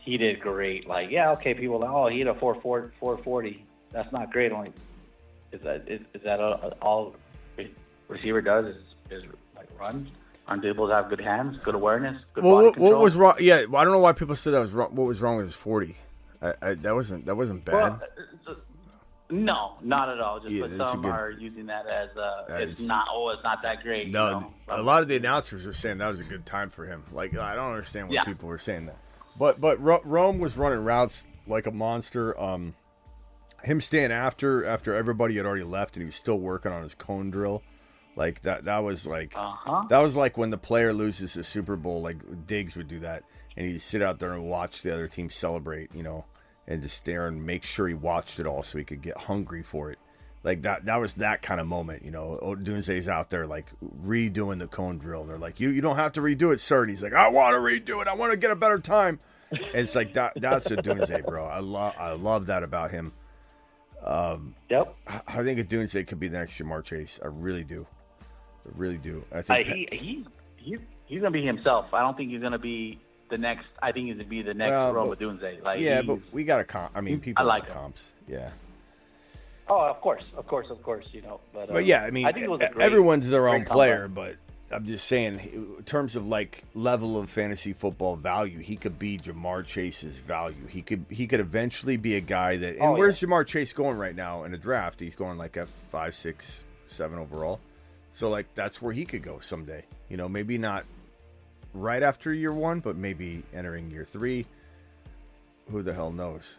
he 0.00 0.18
did 0.18 0.40
great. 0.40 0.86
Like, 0.86 1.10
yeah, 1.10 1.30
okay, 1.32 1.54
people, 1.54 1.80
like, 1.80 1.90
oh, 1.90 2.08
he 2.08 2.18
had 2.18 2.28
a 2.28 2.34
4 2.34 2.60
440. 2.60 3.64
That's 3.92 4.12
not 4.12 4.32
great. 4.32 4.52
Only 4.52 4.72
is 5.52 5.60
that 5.62 5.88
is, 5.88 6.00
is 6.12 6.22
that 6.24 6.40
all, 6.40 6.72
all 6.82 7.16
receiver 8.08 8.40
does 8.40 8.66
is, 8.66 8.82
is 9.10 9.24
like 9.56 9.68
run? 9.78 10.10
Aren't 10.46 10.64
able 10.64 10.88
to 10.88 10.94
have 10.94 11.08
good 11.08 11.20
hands, 11.20 11.56
good 11.62 11.74
awareness, 11.74 12.20
good 12.34 12.44
Well, 12.44 12.54
body 12.54 12.66
what, 12.66 12.74
control? 12.74 12.92
what 12.92 13.02
was 13.02 13.16
wrong? 13.16 13.34
Yeah, 13.40 13.64
well, 13.64 13.80
I 13.80 13.84
don't 13.84 13.94
know 13.94 14.00
why 14.00 14.12
people 14.12 14.36
said 14.36 14.52
that 14.52 14.58
was 14.58 14.72
wrong. 14.72 14.94
What 14.94 15.06
was 15.06 15.22
wrong 15.22 15.36
with 15.36 15.46
his 15.46 15.54
forty? 15.54 15.96
I, 16.44 16.54
I, 16.62 16.74
that 16.74 16.94
wasn't 16.94 17.26
that 17.26 17.36
wasn't 17.36 17.64
bad. 17.64 17.72
Well, 17.74 18.00
uh, 18.48 18.54
no, 19.30 19.72
not 19.82 20.10
at 20.10 20.20
all. 20.20 20.38
Just 20.40 20.52
Yeah, 20.52 20.66
but 20.66 20.86
some 20.90 21.02
good- 21.02 21.10
are 21.10 21.32
using 21.32 21.66
that 21.66 21.86
as 21.86 22.10
uh, 22.16 22.44
That 22.48 22.62
it's 22.62 22.80
is- 22.80 22.86
not. 22.86 23.06
Oh, 23.10 23.30
it's 23.30 23.42
not 23.42 23.62
that 23.62 23.82
great. 23.82 24.10
no, 24.10 24.26
you 24.26 24.32
know? 24.34 24.54
a 24.68 24.82
lot 24.82 25.02
of 25.02 25.08
the 25.08 25.16
announcers 25.16 25.64
are 25.66 25.72
saying 25.72 25.98
that 25.98 26.08
was 26.08 26.20
a 26.20 26.24
good 26.24 26.44
time 26.44 26.68
for 26.70 26.84
him. 26.86 27.02
Like 27.12 27.36
I 27.36 27.54
don't 27.54 27.70
understand 27.70 28.08
why 28.08 28.14
Yeah. 28.16 28.24
people 28.24 28.48
were 28.48 28.58
saying 28.58 28.86
that. 28.86 28.98
But 29.38 29.60
but 29.60 29.80
Ro- 29.82 30.02
Rome 30.04 30.38
was 30.38 30.56
running 30.56 30.84
routes 30.84 31.24
like 31.46 31.66
a 31.66 31.72
monster. 31.72 32.38
Um, 32.40 32.74
him 33.62 33.80
staying 33.80 34.12
after 34.12 34.66
after 34.66 34.94
everybody 34.94 35.36
had 35.36 35.46
already 35.46 35.64
left 35.64 35.96
and 35.96 36.02
he 36.02 36.06
was 36.06 36.16
still 36.16 36.38
working 36.38 36.70
on 36.70 36.82
his 36.82 36.94
cone 36.94 37.30
drill. 37.30 37.62
Like 38.16 38.42
that 38.42 38.66
that 38.66 38.80
was 38.84 39.06
like 39.06 39.32
Uh-huh. 39.36 39.84
that 39.88 39.98
was 40.02 40.16
like 40.16 40.36
when 40.36 40.50
the 40.50 40.58
player 40.58 40.92
loses 40.92 41.32
the 41.34 41.42
Super 41.42 41.76
Bowl. 41.76 42.02
Like 42.02 42.46
Diggs 42.46 42.76
would 42.76 42.86
do 42.88 42.98
that, 43.00 43.24
and 43.56 43.66
he'd 43.66 43.80
sit 43.80 44.02
out 44.02 44.18
there 44.20 44.34
and 44.34 44.44
watch 44.44 44.82
the 44.82 44.92
other 44.92 45.08
team 45.08 45.30
celebrate. 45.30 45.92
You 45.94 46.02
know, 46.04 46.24
and 46.66 46.82
just 46.82 46.96
stare 46.96 47.26
and 47.28 47.44
make 47.44 47.62
sure 47.64 47.88
he 47.88 47.94
watched 47.94 48.40
it 48.40 48.46
all 48.46 48.62
so 48.62 48.78
he 48.78 48.84
could 48.84 49.02
get 49.02 49.16
hungry 49.16 49.62
for 49.62 49.90
it. 49.90 49.98
Like 50.42 50.62
that 50.62 50.84
that 50.84 50.96
was 51.00 51.14
that 51.14 51.40
kind 51.40 51.58
of 51.60 51.66
moment, 51.66 52.04
you 52.04 52.10
know. 52.10 52.38
Odunze's 52.42 53.08
out 53.08 53.30
there 53.30 53.46
like 53.46 53.72
redoing 54.02 54.58
the 54.58 54.66
cone 54.66 54.98
drill. 54.98 55.22
And 55.22 55.30
they're 55.30 55.38
like, 55.38 55.58
You 55.58 55.70
you 55.70 55.80
don't 55.80 55.96
have 55.96 56.12
to 56.12 56.20
redo 56.20 56.52
it, 56.52 56.60
sir. 56.60 56.82
And 56.82 56.90
he's 56.90 57.02
like, 57.02 57.14
I 57.14 57.28
want 57.30 57.54
to 57.54 57.60
redo 57.60 58.02
it. 58.02 58.08
I 58.08 58.14
want 58.14 58.32
to 58.32 58.36
get 58.36 58.50
a 58.50 58.56
better 58.56 58.78
time. 58.78 59.20
And 59.50 59.60
it's 59.74 59.94
like 59.94 60.12
that 60.14 60.34
that's 60.36 60.68
Odunze, 60.68 61.24
bro. 61.24 61.44
I 61.46 61.60
love 61.60 61.94
I 61.98 62.12
love 62.12 62.46
that 62.46 62.62
about 62.62 62.90
him. 62.90 63.12
Um 64.02 64.54
Yep. 64.68 64.94
I 65.06 65.20
I 65.28 65.42
think 65.44 65.60
Odunze 65.60 66.06
could 66.06 66.20
be 66.20 66.28
the 66.28 66.38
next 66.38 66.58
Ja'Marr 66.58 66.84
Chase. 66.84 67.18
I 67.22 67.28
really 67.28 67.64
do. 67.64 67.86
I 68.66 68.70
really 68.76 68.98
do. 68.98 69.24
I 69.32 69.38
Uh, 69.38 69.42
think 69.42 69.66
he 69.68 69.88
he 69.92 70.26
he's 70.56 70.78
he's 71.06 71.20
gonna 71.20 71.30
be 71.30 71.44
himself. 71.44 71.86
I 71.94 72.00
don't 72.00 72.16
think 72.18 72.30
he's 72.30 72.42
gonna 72.42 72.58
be 72.58 73.00
the 73.34 73.38
next. 73.38 73.66
I 73.82 73.92
think 73.92 74.06
he's 74.06 74.16
gonna 74.16 74.28
be 74.28 74.42
the 74.42 74.54
next 74.54 74.70
Well, 74.70 74.94
Roma 74.94 75.10
but- 75.10 75.18
Odunze. 75.20 75.62
Like 75.62 75.80
yeah, 75.80 76.02
but 76.02 76.18
we 76.32 76.44
got 76.44 76.60
a 76.60 76.64
comp. 76.64 76.92
I 76.94 77.00
mean, 77.00 77.20
people 77.20 77.42
I 77.42 77.46
like 77.46 77.62
like 77.62 77.68
him. 77.70 77.74
comps. 77.76 78.12
Yeah. 78.28 78.50
oh, 79.68 79.80
of 79.86 80.00
course, 80.00 80.22
of 80.36 80.46
course, 80.46 80.68
of 80.70 80.82
course. 80.82 81.06
You 81.12 81.22
know, 81.22 81.40
but, 81.52 81.70
uh, 81.70 81.74
But 81.74 81.84
yeah, 81.86 82.02
I 82.04 82.10
mean, 82.10 82.24
think 82.26 82.38
it 82.44 82.50
was 82.50 82.60
a 82.60 82.66
e- 82.70 82.72
great- 82.72 82.84
everyone's 82.86 83.28
their 83.28 83.48
own 83.48 83.64
player, 83.64 84.02
comeback. 84.02 84.36
but 84.70 84.76
I'm 84.76 84.86
just 84.86 85.06
saying, 85.06 85.38
in 85.78 85.82
terms 85.84 86.16
of 86.16 86.26
like 86.26 86.64
level 86.74 87.18
of 87.18 87.30
fantasy 87.30 87.72
football 87.72 88.16
value, 88.16 88.58
he 88.60 88.76
could 88.76 88.98
be 88.98 89.18
Ja'Marr 89.18 89.64
Chase's 89.64 90.16
value. 90.18 90.66
He 90.68 90.82
could 90.82 91.04
he 91.10 91.26
could 91.26 91.40
eventually 91.40 91.96
be 91.96 92.16
a 92.16 92.20
guy 92.20 92.56
that. 92.56 92.74
And 92.74 92.82
Oh, 92.82 92.92
where's 92.92 93.20
Ja'Marr 93.20 93.46
Chase 93.46 93.72
going 93.72 93.96
right 93.98 94.14
now 94.16 94.44
in 94.44 94.54
a 94.54 94.58
draft? 94.58 95.00
He's 95.00 95.14
going 95.14 95.38
like 95.38 95.56
a 95.56 95.66
five, 95.90 96.14
six, 96.14 96.62
seven 96.88 97.18
overall. 97.18 97.60
So 98.12 98.28
like 98.30 98.46
that's 98.54 98.80
where 98.80 98.92
he 98.92 99.04
could 99.04 99.22
go 99.22 99.38
someday. 99.40 99.84
You 100.08 100.16
know, 100.16 100.28
maybe 100.28 100.58
not 100.58 100.84
right 101.74 102.02
after 102.02 102.32
year 102.32 102.52
one, 102.52 102.80
but 102.80 102.96
maybe 102.96 103.42
entering 103.52 103.90
year 103.90 104.04
three. 104.04 104.46
Who 105.70 105.82
the 105.82 105.92
hell 105.92 106.12
knows? 106.12 106.56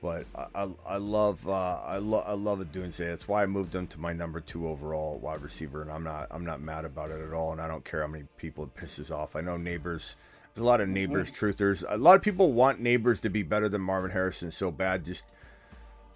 But 0.00 0.26
I, 0.34 0.46
I, 0.54 0.68
I 0.88 0.96
love 0.96 1.46
uh, 1.46 1.80
I 1.84 1.98
love 1.98 2.24
I 2.26 2.32
love 2.32 2.58
Odunze. 2.58 2.96
That's 2.96 3.28
why 3.28 3.44
I 3.44 3.46
moved 3.46 3.74
him 3.74 3.86
to 3.88 4.00
my 4.00 4.12
number 4.12 4.40
two 4.40 4.66
overall 4.66 5.18
wide 5.18 5.42
receiver, 5.42 5.82
and 5.82 5.92
I'm 5.92 6.02
not 6.02 6.26
I'm 6.32 6.44
not 6.44 6.60
mad 6.60 6.84
about 6.84 7.10
it 7.10 7.20
at 7.22 7.32
all. 7.32 7.52
And 7.52 7.60
I 7.60 7.68
don't 7.68 7.84
care 7.84 8.00
how 8.00 8.08
many 8.08 8.24
people 8.36 8.64
it 8.64 8.74
pisses 8.74 9.12
off. 9.12 9.36
I 9.36 9.42
know 9.42 9.56
Nabers. 9.56 10.16
There's 10.54 10.64
a 10.64 10.64
lot 10.64 10.80
of 10.80 10.88
Nabers 10.88 11.32
truthers. 11.32 11.84
A 11.88 11.96
lot 11.96 12.16
of 12.16 12.22
people 12.22 12.52
want 12.52 12.82
Nabers 12.82 13.20
to 13.20 13.30
be 13.30 13.42
better 13.42 13.68
than 13.68 13.80
Marvin 13.80 14.10
Harrison 14.10 14.50
so 14.50 14.70
bad. 14.70 15.04
Just 15.04 15.24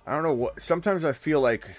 I 0.07 0.15
don't 0.15 0.25
know 0.25 0.35
what. 0.35 0.61
Sometimes 0.61 1.05
I 1.05 1.13
feel 1.13 1.41
like 1.41 1.71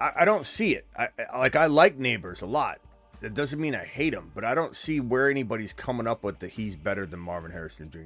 I, 0.00 0.12
I 0.20 0.24
don't 0.24 0.44
see 0.44 0.74
it. 0.74 0.86
I, 0.96 1.08
I 1.32 1.38
like 1.38 1.56
I 1.56 1.66
like 1.66 1.98
Nabers 1.98 2.42
a 2.42 2.46
lot. 2.46 2.80
That 3.20 3.34
doesn't 3.34 3.60
mean 3.60 3.74
I 3.74 3.84
hate 3.84 4.14
him, 4.14 4.30
but 4.34 4.44
I 4.44 4.54
don't 4.54 4.76
see 4.76 5.00
where 5.00 5.28
anybody's 5.30 5.72
coming 5.72 6.06
up 6.06 6.22
with 6.22 6.38
that 6.40 6.50
he's 6.50 6.76
better 6.76 7.04
than 7.06 7.18
Marvin 7.20 7.50
Harrison 7.50 7.90
Jr. 7.90 7.98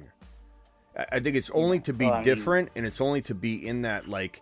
I- 0.97 1.05
I 1.13 1.19
think 1.19 1.35
it's 1.35 1.51
only 1.51 1.79
to 1.81 1.93
be 1.93 2.05
Well, 2.05 2.15
I 2.15 2.17
mean- 2.17 2.23
different, 2.23 2.69
and 2.75 2.85
it's 2.85 2.99
only 3.01 3.21
to 3.23 3.35
be 3.35 3.65
in 3.67 3.83
that 3.83 4.07
like, 4.07 4.41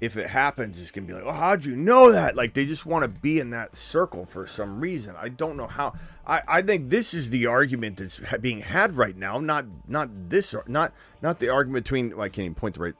if 0.00 0.16
it 0.18 0.28
happens, 0.28 0.78
it's 0.78 0.90
gonna 0.90 1.06
be 1.06 1.14
like, 1.14 1.24
oh, 1.24 1.32
how'd 1.32 1.64
you 1.64 1.74
know 1.74 2.12
that? 2.12 2.36
Like 2.36 2.52
they 2.54 2.66
just 2.66 2.84
want 2.84 3.02
to 3.02 3.08
be 3.08 3.40
in 3.40 3.50
that 3.50 3.74
circle 3.76 4.26
for 4.26 4.46
some 4.46 4.78
reason. 4.78 5.14
I 5.18 5.30
don't 5.30 5.56
know 5.56 5.66
how. 5.66 5.94
I, 6.26 6.42
I 6.46 6.62
think 6.62 6.90
this 6.90 7.14
is 7.14 7.30
the 7.30 7.46
argument 7.46 7.96
that's 7.96 8.20
being 8.40 8.60
had 8.60 8.96
right 8.96 9.16
now. 9.16 9.38
Not 9.40 9.64
not 9.88 10.10
this. 10.28 10.54
Not 10.66 10.92
not 11.22 11.38
the 11.38 11.48
argument 11.48 11.84
between. 11.86 12.10
Well, 12.10 12.20
I 12.22 12.28
can't 12.28 12.44
even 12.44 12.54
point 12.54 12.74
the 12.74 12.82
right 12.82 12.94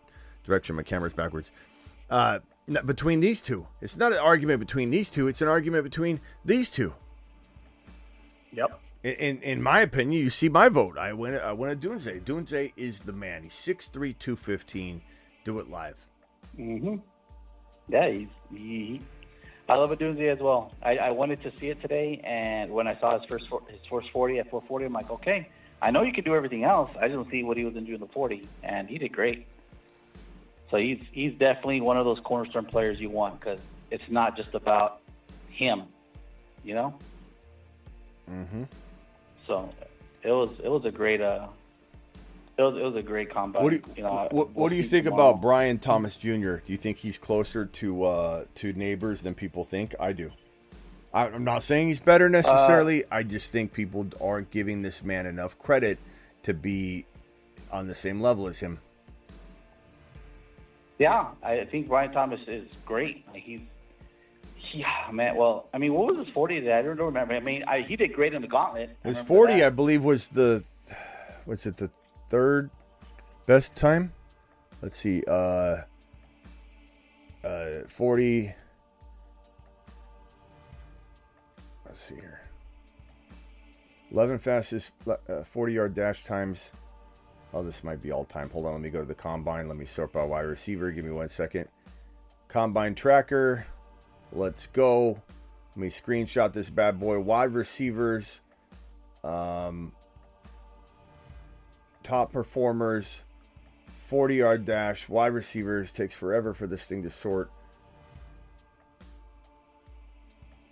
direction. 0.44 0.74
My 0.74 0.82
camera's 0.84 1.12
backwards. 1.12 1.50
Uh, 2.08 2.38
between 2.84 3.20
these 3.20 3.40
two, 3.40 3.66
it's 3.80 3.96
not 3.96 4.12
an 4.12 4.18
argument 4.18 4.60
between 4.60 4.90
these 4.90 5.08
two. 5.10 5.28
It's 5.28 5.40
an 5.40 5.48
argument 5.48 5.84
between 5.84 6.20
these 6.44 6.70
two. 6.70 6.94
Yep. 8.52 8.80
In, 9.04 9.12
in 9.14 9.42
in 9.42 9.62
my 9.62 9.80
opinion, 9.80 10.20
you 10.20 10.30
see 10.30 10.48
my 10.48 10.68
vote. 10.68 10.98
I 10.98 11.12
went 11.12 11.36
I 11.36 11.52
went 11.52 11.72
at 11.72 11.80
Odunze. 11.80 12.20
Odunze 12.20 12.72
is 12.76 13.00
the 13.00 13.12
man. 13.12 13.44
He's 13.44 13.52
6'3", 13.52 13.92
215. 14.18 15.02
Do 15.44 15.60
it 15.60 15.70
live. 15.70 15.96
Mm-hmm. 16.58 16.96
Yeah, 17.88 18.10
he's 18.10 18.28
he. 18.50 19.00
I 19.68 19.74
love 19.74 19.90
Odunze 19.90 20.32
as 20.32 20.40
well. 20.40 20.72
I, 20.82 20.96
I 20.96 21.10
wanted 21.10 21.42
to 21.42 21.52
see 21.58 21.68
it 21.68 21.80
today, 21.80 22.20
and 22.24 22.70
when 22.72 22.86
I 22.86 22.98
saw 22.98 23.18
his 23.18 23.28
first 23.28 23.46
his 23.68 23.80
first 23.88 24.08
forty 24.12 24.38
at 24.38 24.50
440, 24.50 24.86
I'm 24.86 24.92
like, 24.92 25.10
okay, 25.10 25.48
I 25.82 25.90
know 25.90 26.02
you 26.02 26.12
can 26.12 26.24
do 26.24 26.34
everything 26.34 26.64
else. 26.64 26.90
I 26.98 27.08
just 27.08 27.14
don't 27.14 27.30
see 27.30 27.42
what 27.42 27.56
he 27.56 27.64
was 27.64 27.74
going 27.74 27.84
to 27.84 27.90
do 27.90 27.94
in 27.94 28.00
the 28.00 28.12
40, 28.12 28.48
and 28.62 28.88
he 28.88 28.98
did 28.98 29.12
great. 29.12 29.46
So 30.70 30.78
he's 30.78 31.00
he's 31.12 31.32
definitely 31.32 31.80
one 31.80 31.96
of 31.96 32.04
those 32.04 32.18
cornerstone 32.20 32.64
players 32.64 32.98
you 33.00 33.10
want 33.10 33.38
because 33.40 33.60
it's 33.90 34.08
not 34.08 34.36
just 34.36 34.54
about 34.54 35.00
him, 35.48 35.84
you 36.64 36.74
know. 36.74 36.94
Mm-hmm. 38.30 38.64
So 39.46 39.70
it 40.22 40.32
was 40.32 40.50
it 40.62 40.68
was 40.68 40.84
a 40.84 40.90
great 40.90 41.20
uh, 41.20 41.46
it 42.58 42.62
was 42.62 42.76
it 42.76 42.82
was 42.82 42.96
a 42.96 43.02
great 43.02 43.30
combat. 43.30 43.62
What 43.62 43.70
do 43.72 43.82
you, 43.96 44.02
know, 44.02 44.28
what, 44.30 44.50
what 44.50 44.70
do 44.70 44.76
you 44.76 44.82
think 44.82 45.04
tomorrow. 45.04 45.30
about 45.30 45.42
Brian 45.42 45.78
Thomas 45.78 46.16
Jr.? 46.16 46.56
Do 46.56 46.62
you 46.66 46.76
think 46.76 46.98
he's 46.98 47.18
closer 47.18 47.66
to 47.66 48.04
uh, 48.04 48.44
to 48.56 48.74
Nabers 48.74 49.22
than 49.22 49.34
people 49.34 49.62
think? 49.62 49.94
I 50.00 50.12
do. 50.12 50.32
I, 51.14 51.28
I'm 51.28 51.44
not 51.44 51.62
saying 51.62 51.88
he's 51.88 52.00
better 52.00 52.28
necessarily. 52.28 53.04
I 53.10 53.22
just 53.22 53.52
think 53.52 53.72
people 53.72 54.06
aren't 54.20 54.50
giving 54.50 54.82
this 54.82 55.04
man 55.04 55.26
enough 55.26 55.58
credit 55.58 55.98
to 56.42 56.54
be 56.54 57.06
on 57.72 57.86
the 57.86 57.94
same 57.94 58.20
level 58.20 58.48
as 58.48 58.58
him. 58.58 58.80
Yeah, 60.98 61.28
I 61.42 61.66
think 61.70 61.88
Brian 61.88 62.12
Thomas 62.12 62.40
is 62.46 62.68
great. 62.84 63.24
Like 63.32 63.42
he's, 63.42 63.60
yeah, 64.72 65.10
man. 65.12 65.36
Well, 65.36 65.68
I 65.74 65.78
mean, 65.78 65.92
what 65.92 66.06
was 66.06 66.26
his 66.26 66.34
forty? 66.34 66.60
That 66.60 66.78
I 66.78 66.82
don't 66.82 66.98
remember. 66.98 67.34
I 67.34 67.40
mean, 67.40 67.64
I, 67.64 67.82
he 67.82 67.96
did 67.96 68.14
great 68.14 68.32
in 68.32 68.42
the 68.42 68.48
gauntlet. 68.48 68.96
I 69.04 69.08
His 69.08 69.20
40, 69.20 69.54
that. 69.54 69.66
I 69.66 69.70
believe, 69.70 70.02
was 70.02 70.28
the 70.28 70.64
what's 71.44 71.66
it 71.66 71.76
the 71.76 71.90
third 72.28 72.70
best 73.46 73.76
time. 73.76 74.12
Let's 74.82 74.96
see. 74.96 75.22
Uh, 75.26 75.82
uh, 77.44 77.68
40. 77.88 78.54
Let's 81.84 82.00
see 82.00 82.14
here. 82.16 82.40
11 84.12 84.38
fastest 84.38 84.92
40 85.44 85.72
yard 85.72 85.94
dash 85.94 86.24
times. 86.24 86.72
Oh, 87.56 87.62
this 87.62 87.82
might 87.82 88.02
be 88.02 88.12
all 88.12 88.26
time. 88.26 88.50
Hold 88.50 88.66
on. 88.66 88.72
Let 88.72 88.82
me 88.82 88.90
go 88.90 89.00
to 89.00 89.06
the 89.06 89.14
combine. 89.14 89.66
Let 89.66 89.78
me 89.78 89.86
sort 89.86 90.12
by 90.12 90.22
wide 90.22 90.42
receiver. 90.42 90.90
Give 90.90 91.06
me 91.06 91.10
one 91.10 91.30
second. 91.30 91.66
Combine 92.48 92.94
tracker. 92.94 93.66
Let's 94.30 94.66
go. 94.66 95.22
Let 95.74 95.76
me 95.76 95.88
screenshot 95.88 96.52
this 96.52 96.68
bad 96.68 97.00
boy. 97.00 97.18
Wide 97.18 97.54
receivers. 97.54 98.42
Um, 99.24 99.92
top 102.02 102.30
performers. 102.30 103.22
40 104.08 104.34
yard 104.34 104.64
dash. 104.66 105.08
Wide 105.08 105.32
receivers. 105.32 105.90
Takes 105.90 106.14
forever 106.14 106.52
for 106.52 106.66
this 106.66 106.84
thing 106.84 107.04
to 107.04 107.10
sort. 107.10 107.50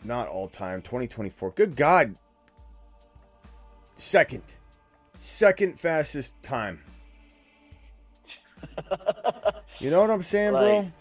Not 0.05 0.29
all 0.29 0.49
time. 0.49 0.83
2024. 0.83 1.53
Good 1.53 1.77
God. 1.77 2.15
Second. 3.95 4.59
Second 5.25 5.81
fastest 5.81 6.35
time. 6.43 6.79
you 9.81 9.89
know 9.89 10.03
what 10.03 10.11
I'm 10.11 10.23
saying, 10.23 10.51
bro? 10.51 10.93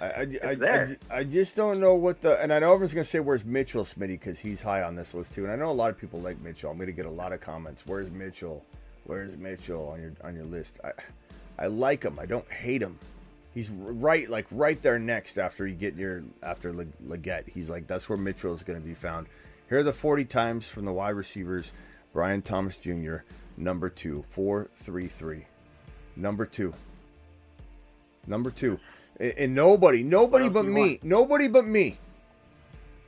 I, 0.00 0.04
I, 0.04 0.26
I, 0.44 0.50
I, 0.50 0.96
I, 1.10 1.24
just 1.24 1.56
don't 1.56 1.80
know 1.80 1.96
what 1.96 2.20
the 2.20 2.40
and 2.40 2.52
I 2.52 2.60
know 2.60 2.72
everyone's 2.72 2.94
gonna 2.94 3.04
say 3.04 3.18
where's 3.18 3.44
Mitchell 3.44 3.82
Smitty? 3.82 4.06
Because 4.06 4.38
he's 4.38 4.62
high 4.62 4.84
on 4.84 4.94
this 4.94 5.14
list 5.14 5.34
too 5.34 5.42
and 5.42 5.52
I 5.52 5.56
know 5.56 5.68
a 5.68 5.72
lot 5.72 5.90
of 5.90 5.98
people 5.98 6.20
like 6.20 6.40
Mitchell. 6.42 6.70
I'm 6.70 6.78
gonna 6.78 6.92
get 6.92 7.06
a 7.06 7.10
lot 7.10 7.32
of 7.32 7.40
comments. 7.40 7.86
Where's 7.86 8.08
Mitchell? 8.12 8.64
Where's 9.02 9.36
Mitchell 9.36 9.88
on 9.88 10.00
your 10.00 10.12
on 10.22 10.36
your 10.36 10.44
list? 10.44 10.78
I 10.84 10.92
I 11.58 11.66
like 11.66 12.04
him. 12.04 12.20
I 12.20 12.26
don't 12.26 12.48
hate 12.48 12.82
him. 12.82 13.00
He's 13.52 13.70
right 13.70 14.30
like 14.30 14.46
right 14.52 14.80
there 14.80 15.00
next 15.00 15.38
after 15.38 15.66
you 15.66 15.74
get 15.74 15.96
your 15.96 16.22
after 16.44 16.72
Legette 16.72 17.50
he's 17.50 17.68
like 17.68 17.88
that's 17.88 18.08
where 18.08 18.16
Mitchell 18.16 18.54
is 18.54 18.62
gonna 18.62 18.78
be 18.78 18.94
found. 18.94 19.26
Here 19.68 19.78
are 19.78 19.82
the 19.82 19.92
40 19.92 20.26
times 20.26 20.68
from 20.68 20.84
the 20.84 20.92
wide 20.92 21.16
receivers 21.16 21.72
Brian 22.14 22.40
Thomas 22.40 22.78
Jr. 22.78 23.16
number 23.58 23.90
two 23.90 24.24
four 24.30 24.68
three 24.72 25.08
three 25.08 25.44
number 26.16 26.46
two 26.46 26.72
number 28.26 28.50
two 28.50 28.80
and 29.20 29.54
nobody, 29.54 30.02
nobody 30.02 30.48
but 30.48 30.64
me, 30.64 30.80
want? 30.80 31.04
nobody 31.04 31.48
but 31.48 31.66
me 31.66 31.98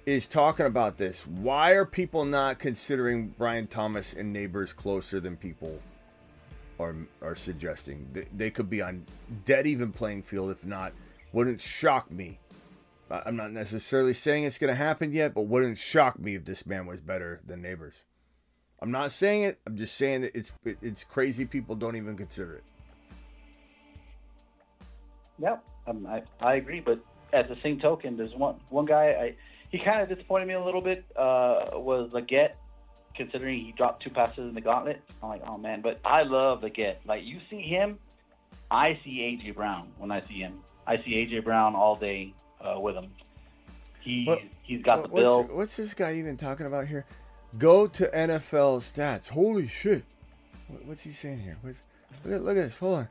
is 0.04 0.26
talking 0.26 0.66
about 0.66 0.96
this. 0.96 1.26
Why 1.26 1.72
are 1.72 1.84
people 1.84 2.24
not 2.24 2.58
considering 2.58 3.34
Brian 3.36 3.66
Thomas 3.66 4.12
and 4.12 4.34
Nabers 4.34 4.74
closer 4.74 5.18
than 5.20 5.36
people 5.36 5.80
are 6.78 6.94
are 7.22 7.34
suggesting? 7.34 8.08
They, 8.12 8.26
they 8.36 8.50
could 8.50 8.70
be 8.70 8.82
on 8.82 9.04
dead 9.44 9.66
even 9.66 9.92
playing 9.92 10.22
field. 10.22 10.50
If 10.50 10.64
not, 10.64 10.92
wouldn't 11.32 11.60
shock 11.60 12.10
me. 12.10 12.38
I'm 13.10 13.36
not 13.36 13.52
necessarily 13.52 14.14
saying 14.14 14.44
it's 14.44 14.58
going 14.58 14.72
to 14.72 14.76
happen 14.76 15.12
yet, 15.12 15.32
but 15.32 15.42
wouldn't 15.42 15.78
shock 15.78 16.18
me 16.18 16.34
if 16.34 16.44
this 16.44 16.66
man 16.66 16.86
was 16.86 17.00
better 17.00 17.40
than 17.46 17.62
Nabers. 17.62 18.02
I'm 18.80 18.90
not 18.90 19.12
saying 19.12 19.42
it. 19.44 19.58
I'm 19.66 19.76
just 19.76 19.96
saying 19.96 20.22
that 20.22 20.36
it's 20.36 20.52
it's 20.64 21.04
crazy. 21.04 21.44
People 21.44 21.74
don't 21.74 21.96
even 21.96 22.16
consider 22.16 22.56
it. 22.56 22.64
Yep. 25.38 25.64
Um, 25.86 26.06
I 26.06 26.22
I 26.40 26.54
agree, 26.56 26.80
but 26.80 27.00
at 27.32 27.48
the 27.48 27.56
same 27.62 27.80
token, 27.80 28.16
there's 28.16 28.34
one 28.34 28.56
one 28.68 28.84
guy 28.84 29.06
I 29.10 29.34
he 29.70 29.78
kind 29.78 30.02
of 30.02 30.08
disappointed 30.08 30.46
me 30.46 30.54
a 30.54 30.64
little 30.64 30.80
bit. 30.80 31.04
Uh, 31.16 31.70
was 31.74 32.10
Legette, 32.12 32.52
considering 33.16 33.64
he 33.64 33.72
dropped 33.72 34.02
two 34.02 34.10
passes 34.10 34.38
in 34.38 34.54
the 34.54 34.60
gauntlet. 34.60 35.00
I'm 35.22 35.28
like, 35.28 35.42
oh 35.46 35.56
man, 35.56 35.80
but 35.80 36.00
I 36.04 36.22
love 36.22 36.60
Legette. 36.60 36.96
Like 37.06 37.22
you 37.24 37.40
see 37.50 37.62
him, 37.62 37.98
I 38.70 38.98
see 39.04 39.18
AJ 39.20 39.54
Brown 39.54 39.88
when 39.98 40.10
I 40.10 40.22
see 40.28 40.38
him. 40.38 40.60
I 40.86 40.96
see 40.98 41.12
AJ 41.12 41.44
Brown 41.44 41.74
all 41.74 41.96
day 41.96 42.34
uh, 42.60 42.78
with 42.78 42.94
him. 42.94 43.10
He 44.02 44.24
what, 44.26 44.40
he's 44.62 44.82
got 44.82 44.98
what, 44.98 45.10
the 45.10 45.16
bill. 45.16 45.42
What's, 45.42 45.52
what's 45.52 45.76
this 45.76 45.94
guy 45.94 46.14
even 46.14 46.36
talking 46.36 46.66
about 46.66 46.86
here? 46.86 47.06
Go 47.58 47.86
to 47.86 48.08
NFL 48.08 48.80
stats. 48.80 49.28
Holy 49.28 49.66
shit! 49.66 50.04
What's 50.84 51.02
he 51.02 51.12
saying 51.12 51.40
here? 51.40 51.56
What's, 51.62 51.82
look 52.24 52.34
at 52.34 52.44
look 52.44 52.56
at 52.56 52.64
this. 52.64 52.78
Hold 52.78 52.98
on 52.98 53.08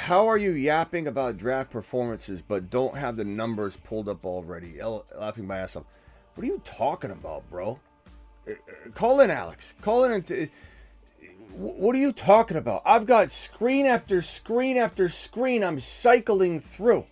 how 0.00 0.28
are 0.28 0.38
you 0.38 0.52
yapping 0.52 1.06
about 1.06 1.36
draft 1.36 1.70
performances 1.70 2.40
but 2.40 2.70
don't 2.70 2.96
have 2.96 3.16
the 3.16 3.24
numbers 3.24 3.76
pulled 3.76 4.08
up 4.08 4.24
already? 4.24 4.80
L- 4.80 5.04
laughing 5.18 5.46
my 5.46 5.58
ass 5.58 5.76
off. 5.76 5.84
What 6.34 6.44
are 6.44 6.46
you 6.46 6.60
talking 6.64 7.10
about, 7.10 7.48
bro? 7.50 7.78
Uh, 8.48 8.52
uh, 8.52 8.90
call 8.94 9.20
in, 9.20 9.30
Alex. 9.30 9.74
Call 9.82 10.04
in. 10.04 10.12
Into, 10.12 10.48
what 11.52 11.94
are 11.94 11.98
you 11.98 12.12
talking 12.12 12.56
about? 12.56 12.80
I've 12.86 13.04
got 13.04 13.30
screen 13.30 13.84
after 13.84 14.22
screen 14.22 14.78
after 14.78 15.10
screen 15.10 15.62
I'm 15.62 15.80
cycling 15.80 16.60
through. 16.60 17.06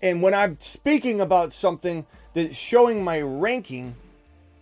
And 0.00 0.22
when 0.22 0.32
I'm 0.32 0.58
speaking 0.60 1.20
about 1.20 1.52
something 1.52 2.06
that's 2.34 2.54
showing 2.54 3.02
my 3.02 3.20
ranking, 3.20 3.96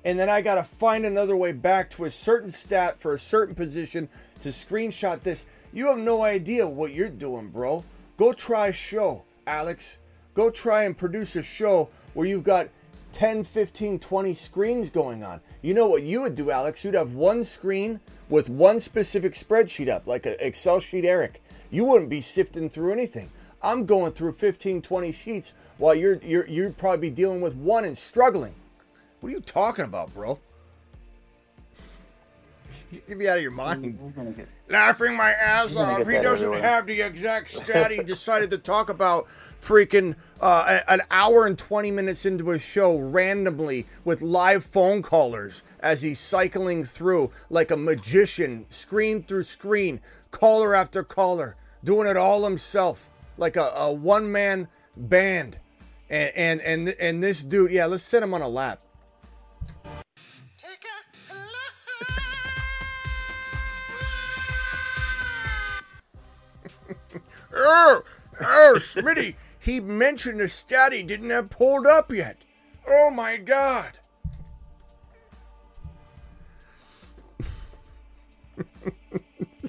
and 0.04 0.18
then 0.18 0.28
I 0.28 0.42
got 0.42 0.56
to 0.56 0.64
find 0.64 1.06
another 1.06 1.36
way 1.36 1.52
back 1.52 1.90
to 1.90 2.04
a 2.04 2.10
certain 2.10 2.50
stat 2.50 3.00
for 3.00 3.14
a 3.14 3.18
certain 3.18 3.54
position 3.54 4.08
to 4.42 4.50
screenshot 4.50 5.22
this. 5.22 5.46
You 5.72 5.86
have 5.86 5.98
no 5.98 6.22
idea 6.22 6.66
what 6.66 6.92
you're 6.92 7.08
doing, 7.08 7.48
bro. 7.48 7.84
Go 8.16 8.32
try 8.32 8.68
a 8.68 8.72
show, 8.72 9.24
Alex. 9.46 9.98
Go 10.34 10.50
try 10.50 10.84
and 10.84 10.96
produce 10.96 11.36
a 11.36 11.42
show 11.42 11.88
where 12.12 12.26
you've 12.26 12.44
got 12.44 12.68
10, 13.14 13.44
15, 13.44 13.98
20 13.98 14.34
screens 14.34 14.90
going 14.90 15.24
on. 15.24 15.40
You 15.62 15.72
know 15.72 15.86
what 15.86 16.02
you 16.02 16.20
would 16.20 16.34
do, 16.34 16.50
Alex? 16.50 16.84
You'd 16.84 16.94
have 16.94 17.14
one 17.14 17.44
screen 17.44 18.00
with 18.28 18.48
one 18.48 18.80
specific 18.80 19.34
spreadsheet 19.34 19.88
up, 19.88 20.06
like 20.06 20.26
an 20.26 20.36
Excel 20.40 20.80
sheet, 20.80 21.04
Eric. 21.04 21.42
You 21.70 21.84
wouldn't 21.84 22.10
be 22.10 22.20
sifting 22.20 22.68
through 22.68 22.92
anything. 22.92 23.30
I'm 23.62 23.86
going 23.86 24.12
through 24.12 24.32
15, 24.32 24.82
20 24.82 25.12
sheets 25.12 25.52
while 25.78 25.94
you're 25.94 26.16
you're 26.16 26.46
you'd 26.46 26.76
probably 26.76 27.08
be 27.08 27.14
dealing 27.14 27.40
with 27.40 27.54
one 27.54 27.84
and 27.84 27.96
struggling. 27.96 28.54
What 29.24 29.30
are 29.30 29.36
you 29.36 29.40
talking 29.40 29.86
about, 29.86 30.12
bro? 30.12 30.38
Get 32.92 33.16
me 33.16 33.26
out 33.26 33.38
of 33.38 33.42
your 33.42 33.52
mind. 33.52 33.98
Get... 34.36 34.46
Laughing 34.68 35.16
my 35.16 35.30
ass 35.30 35.74
off. 35.74 36.06
He 36.06 36.18
doesn't 36.18 36.52
have 36.52 36.86
the 36.86 37.00
exact 37.00 37.48
stat 37.48 37.90
he 37.90 38.02
decided 38.02 38.50
to 38.50 38.58
talk 38.58 38.90
about 38.90 39.26
freaking 39.58 40.14
uh, 40.42 40.80
an 40.88 41.00
hour 41.10 41.46
and 41.46 41.58
20 41.58 41.90
minutes 41.90 42.26
into 42.26 42.50
a 42.50 42.58
show 42.58 42.98
randomly 42.98 43.86
with 44.04 44.20
live 44.20 44.62
phone 44.62 45.00
callers 45.00 45.62
as 45.80 46.02
he's 46.02 46.20
cycling 46.20 46.84
through 46.84 47.30
like 47.48 47.70
a 47.70 47.78
magician, 47.78 48.66
screen 48.68 49.22
through 49.22 49.44
screen, 49.44 50.02
caller 50.32 50.74
after 50.74 51.02
caller, 51.02 51.56
doing 51.82 52.06
it 52.06 52.18
all 52.18 52.44
himself 52.44 53.08
like 53.38 53.56
a, 53.56 53.72
a 53.74 53.90
one 53.90 54.30
man 54.30 54.68
band. 54.94 55.56
And, 56.10 56.30
and, 56.36 56.60
and, 56.60 56.88
and 57.00 57.22
this 57.22 57.42
dude, 57.42 57.72
yeah, 57.72 57.86
let's 57.86 58.04
set 58.04 58.22
him 58.22 58.34
on 58.34 58.42
a 58.42 58.48
lap. 58.48 58.80
Oh, 67.54 68.02
oh, 68.40 68.74
Smitty, 68.78 69.36
he 69.58 69.80
mentioned 69.80 70.40
a 70.40 70.48
stat 70.48 70.92
he 70.92 71.02
didn't 71.02 71.30
have 71.30 71.50
pulled 71.50 71.86
up 71.86 72.12
yet. 72.12 72.38
Oh 72.86 73.10
my 73.10 73.36
God. 73.36 73.98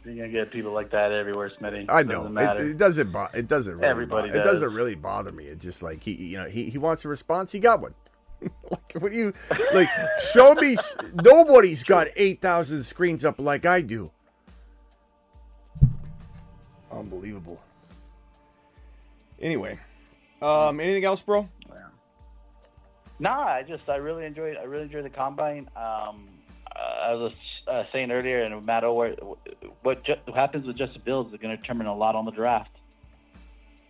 You're 0.05 0.15
gonna 0.15 0.29
get 0.29 0.51
people 0.51 0.71
like 0.71 0.91
that 0.91 1.11
everywhere, 1.11 1.49
Smitty. 1.49 1.85
I 1.89 2.03
know. 2.03 2.27
It, 2.37 2.61
it, 2.61 2.77
doesn't. 2.77 3.11
Bo- 3.11 3.27
it 3.33 3.47
doesn't. 3.47 3.75
Really 3.75 3.87
Everybody. 3.87 4.29
Bo- 4.29 4.37
does. 4.37 4.47
It 4.47 4.51
doesn't 4.51 4.73
really 4.73 4.95
bother 4.95 5.31
me. 5.31 5.45
It's 5.45 5.63
just 5.63 5.81
like 5.81 6.03
he, 6.03 6.13
you 6.13 6.37
know, 6.37 6.45
he, 6.45 6.69
he 6.69 6.77
wants 6.77 7.03
a 7.05 7.07
response. 7.07 7.51
He 7.51 7.59
got 7.59 7.81
one. 7.81 7.95
like, 8.41 8.93
what 8.99 9.11
do 9.11 9.17
you 9.17 9.33
like? 9.73 9.89
Show 10.31 10.53
me. 10.55 10.77
Nobody's 11.23 11.83
got 11.83 12.07
eight 12.15 12.41
thousand 12.41 12.83
screens 12.83 13.25
up 13.25 13.39
like 13.39 13.65
I 13.65 13.81
do. 13.81 14.11
Unbelievable. 16.91 17.59
Anyway, 19.41 19.79
um, 20.41 20.79
anything 20.79 21.03
else, 21.05 21.21
bro? 21.21 21.49
Nah, 23.19 23.45
I 23.45 23.63
just 23.63 23.87
I 23.87 23.95
really 23.95 24.25
enjoyed 24.25 24.57
I 24.57 24.63
really 24.63 24.83
enjoyed 24.83 25.05
the 25.05 25.09
combine. 25.09 25.69
Um, 25.75 26.27
I 26.75 27.13
was 27.13 27.31
uh, 27.67 27.83
saying 27.93 28.11
earlier, 28.11 28.43
and 28.43 28.65
matter 28.65 28.87
O'Ware, 28.87 29.15
what 29.81 30.03
ju- 30.03 30.15
happens 30.33 30.67
with 30.67 30.77
Justin 30.77 31.01
Fields 31.03 31.33
is 31.33 31.39
going 31.39 31.55
to 31.55 31.61
determine 31.61 31.87
a 31.87 31.95
lot 31.95 32.15
on 32.15 32.25
the 32.25 32.31
draft. 32.31 32.71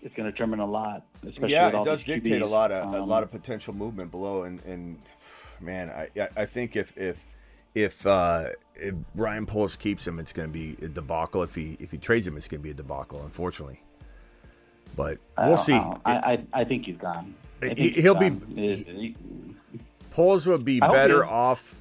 It's 0.03 0.13
going 0.15 0.25
to 0.27 0.31
determine 0.31 0.59
a 0.59 0.69
lot, 0.69 1.03
especially 1.27 1.53
yeah, 1.53 1.69
it 1.69 1.83
does 1.83 2.03
dictate 2.03 2.33
QBs. 2.33 2.41
a 2.41 2.45
lot 2.45 2.71
of 2.71 2.93
um, 2.93 2.93
a 2.93 3.05
lot 3.05 3.23
of 3.23 3.31
potential 3.31 3.73
movement 3.73 4.11
below. 4.11 4.43
And, 4.43 4.61
and 4.63 4.99
man, 5.59 5.89
I 5.89 6.27
I 6.37 6.45
think 6.45 6.75
if 6.75 6.95
if 6.95 7.25
if 7.73 8.05
uh, 8.05 8.49
if 8.75 8.93
Ryan 9.15 9.47
Poles 9.47 9.75
keeps 9.75 10.05
him, 10.05 10.19
it's 10.19 10.31
going 10.31 10.47
to 10.47 10.53
be 10.53 10.77
a 10.85 10.89
debacle. 10.89 11.41
If 11.41 11.55
he 11.55 11.75
if 11.79 11.89
he 11.89 11.97
trades 11.97 12.27
him, 12.27 12.37
it's 12.37 12.47
going 12.47 12.61
to 12.61 12.63
be 12.63 12.69
a 12.69 12.75
debacle. 12.75 13.23
Unfortunately. 13.23 13.81
But 14.95 15.17
we'll 15.37 15.57
see. 15.57 15.73
I, 15.73 15.97
I, 16.05 16.43
I 16.53 16.63
think 16.63 16.85
he's 16.85 16.97
gone. 16.97 17.35
Think 17.59 17.77
he, 17.77 18.01
will 18.01 18.15
be. 18.15 18.29
He, 18.29 19.15
Poles 20.11 20.47
would 20.47 20.63
be 20.63 20.79
better 20.79 21.25
off 21.25 21.75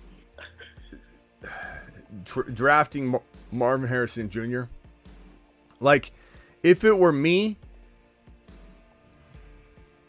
tr- 2.25 2.43
drafting 2.43 3.07
Mar- 3.07 3.23
Marvin 3.53 3.89
Harrison 3.89 4.29
Jr. 4.29 4.65
Like, 5.81 6.13
if 6.63 6.83
it 6.85 6.99
were 6.99 7.13
me, 7.13 7.57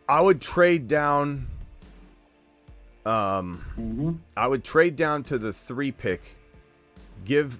I 0.07 0.21
would 0.21 0.41
trade 0.41 0.87
down. 0.87 1.47
Um, 3.05 4.23
I 4.35 4.47
would 4.47 4.63
trade 4.63 4.95
down 4.95 5.23
to 5.25 5.37
the 5.37 5.53
three 5.53 5.91
pick, 5.91 6.35
give 7.23 7.59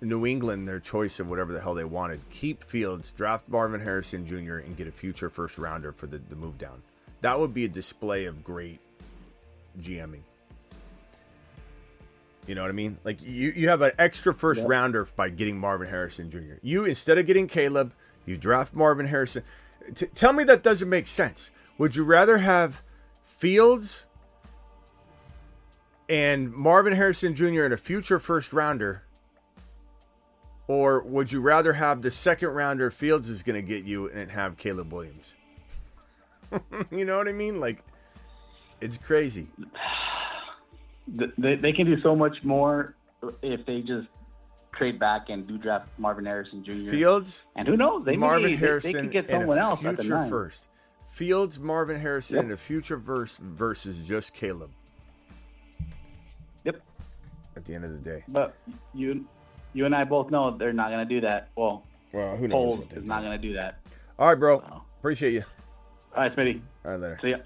New 0.00 0.26
England 0.26 0.66
their 0.66 0.80
choice 0.80 1.20
of 1.20 1.28
whatever 1.28 1.52
the 1.52 1.60
hell 1.60 1.74
they 1.74 1.84
wanted. 1.84 2.20
Keep 2.30 2.64
Fields, 2.64 3.10
draft 3.10 3.48
Marvin 3.48 3.80
Harrison 3.80 4.26
Jr., 4.26 4.58
and 4.58 4.76
get 4.76 4.88
a 4.88 4.92
future 4.92 5.28
first 5.28 5.58
rounder 5.58 5.92
for 5.92 6.06
the, 6.06 6.18
the 6.28 6.36
move 6.36 6.58
down. 6.58 6.82
That 7.20 7.38
would 7.38 7.52
be 7.52 7.66
a 7.66 7.68
display 7.68 8.24
of 8.24 8.42
great 8.42 8.80
GMing. 9.80 10.22
You 12.46 12.54
know 12.54 12.62
what 12.62 12.70
I 12.70 12.72
mean? 12.72 12.98
Like 13.04 13.20
you, 13.22 13.52
you 13.54 13.68
have 13.68 13.82
an 13.82 13.92
extra 13.98 14.34
first 14.34 14.64
rounder 14.64 15.06
by 15.14 15.28
getting 15.28 15.58
Marvin 15.58 15.88
Harrison 15.88 16.30
Jr. 16.30 16.54
You 16.62 16.84
instead 16.84 17.18
of 17.18 17.26
getting 17.26 17.46
Caleb, 17.46 17.92
you 18.26 18.36
draft 18.36 18.74
Marvin 18.74 19.06
Harrison. 19.06 19.42
T- 19.94 20.06
tell 20.06 20.32
me 20.32 20.44
that 20.44 20.62
doesn't 20.62 20.88
make 20.88 21.06
sense. 21.06 21.50
Would 21.78 21.94
you 21.94 22.04
rather 22.04 22.38
have 22.38 22.82
Fields 23.22 24.06
and 26.08 26.52
Marvin 26.52 26.92
Harrison 26.94 27.34
Jr. 27.34 27.64
and 27.64 27.74
a 27.74 27.76
future 27.76 28.18
first 28.18 28.52
rounder, 28.52 29.04
or 30.70 31.02
would 31.02 31.32
you 31.32 31.40
rather 31.40 31.72
have 31.72 32.00
the 32.00 32.12
second 32.12 32.50
rounder 32.50 32.92
Fields 32.92 33.28
is 33.28 33.42
going 33.42 33.56
to 33.60 33.66
get 33.66 33.82
you 33.82 34.08
and 34.10 34.30
have 34.30 34.56
Caleb 34.56 34.92
Williams? 34.92 35.34
you 36.92 37.04
know 37.04 37.18
what 37.18 37.26
I 37.26 37.32
mean? 37.32 37.58
Like, 37.58 37.82
it's 38.80 38.96
crazy. 38.96 39.48
They, 41.08 41.56
they 41.56 41.72
can 41.72 41.86
do 41.86 42.00
so 42.02 42.14
much 42.14 42.36
more 42.44 42.94
if 43.42 43.66
they 43.66 43.80
just 43.80 44.06
trade 44.72 45.00
back 45.00 45.22
and 45.28 45.44
do 45.48 45.58
draft 45.58 45.88
Marvin 45.98 46.24
Harrison 46.24 46.64
Jr. 46.64 46.88
Fields, 46.88 47.46
and 47.56 47.66
who 47.66 47.76
knows? 47.76 48.04
They 48.04 48.14
Marvin 48.14 48.44
may, 48.44 48.48
they- 48.50 48.54
Harrison, 48.54 48.92
They, 48.92 49.00
could 49.00 49.12
get 49.12 49.28
someone 49.28 49.58
else 49.58 49.84
at 49.84 49.96
the 49.96 50.02
future 50.04 50.14
nine. 50.18 50.30
first. 50.30 50.68
Fields, 51.06 51.58
Marvin 51.58 51.98
Harrison, 51.98 52.36
Yep. 52.36 52.44
and 52.44 52.52
a 52.52 52.56
future 52.56 52.96
verse 52.96 53.36
versus 53.42 54.06
just 54.06 54.34
Caleb. 54.34 54.70
Yep. 56.62 56.80
At 57.56 57.64
the 57.64 57.74
end 57.74 57.84
of 57.84 57.90
the 57.90 57.98
day, 57.98 58.22
But 58.28 58.54
you, 58.94 59.24
you 59.72 59.86
and 59.86 59.94
I 59.94 60.04
both 60.04 60.30
know 60.30 60.56
they're 60.56 60.72
not 60.72 60.90
going 60.90 61.06
to 61.06 61.14
do 61.14 61.20
that. 61.22 61.48
Well, 61.56 61.84
well, 62.12 62.36
who 62.36 62.48
knows? 62.48 62.54
Poles 62.54 62.78
what 62.78 62.90
they're 62.90 62.98
is 63.00 63.04
not 63.04 63.22
going 63.22 63.40
to 63.40 63.48
do 63.48 63.54
that. 63.54 63.78
All 64.18 64.28
right, 64.28 64.34
bro. 64.34 64.60
So. 64.60 64.82
Appreciate 64.98 65.32
you. 65.32 65.44
All 66.14 66.22
right, 66.22 66.36
Smitty. 66.36 66.60
All 66.84 66.92
right, 66.92 67.00
later. 67.00 67.18
See 67.22 67.30
ya. 67.30 67.36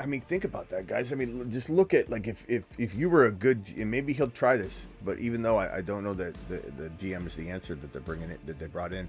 I 0.00 0.06
mean, 0.06 0.20
think 0.20 0.42
about 0.42 0.68
that, 0.70 0.88
guys. 0.88 1.12
I 1.12 1.16
mean, 1.16 1.48
just 1.50 1.70
look 1.70 1.94
at 1.94 2.10
like 2.10 2.26
if 2.26 2.44
if 2.48 2.64
if 2.76 2.94
you 2.94 3.08
were 3.08 3.26
a 3.26 3.32
good, 3.32 3.62
and 3.78 3.90
maybe 3.90 4.12
he'll 4.12 4.26
try 4.26 4.56
this. 4.56 4.88
But 5.04 5.20
even 5.20 5.42
though 5.42 5.58
I, 5.58 5.76
I 5.76 5.80
don't 5.80 6.02
know 6.02 6.14
that 6.14 6.34
the 6.48 6.56
the 6.76 6.90
GM 6.90 7.26
is 7.26 7.36
the 7.36 7.50
answer 7.50 7.76
that 7.76 7.92
they're 7.92 8.02
bringing 8.02 8.30
it 8.30 8.44
that 8.46 8.58
they 8.58 8.66
brought 8.66 8.92
in. 8.92 9.08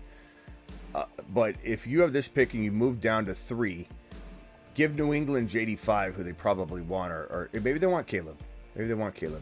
Uh, 0.94 1.06
but 1.34 1.56
if 1.64 1.88
you 1.88 2.02
have 2.02 2.14
this 2.14 2.28
pick 2.28 2.54
and 2.54 2.64
you 2.64 2.72
move 2.72 3.02
down 3.02 3.26
to 3.26 3.34
three, 3.34 3.88
give 4.78 4.96
New 4.96 5.12
England 5.12 5.50
JD 5.50 5.80
five, 5.80 6.16
who 6.16 6.24
they 6.24 6.32
probably 6.32 6.82
want, 6.82 7.12
or, 7.12 7.24
or 7.24 7.50
maybe 7.52 7.80
they 7.80 7.88
want 7.88 8.06
Caleb. 8.06 8.38
Maybe 8.76 8.88
they 8.88 8.94
want 8.94 9.16
Caleb. 9.16 9.42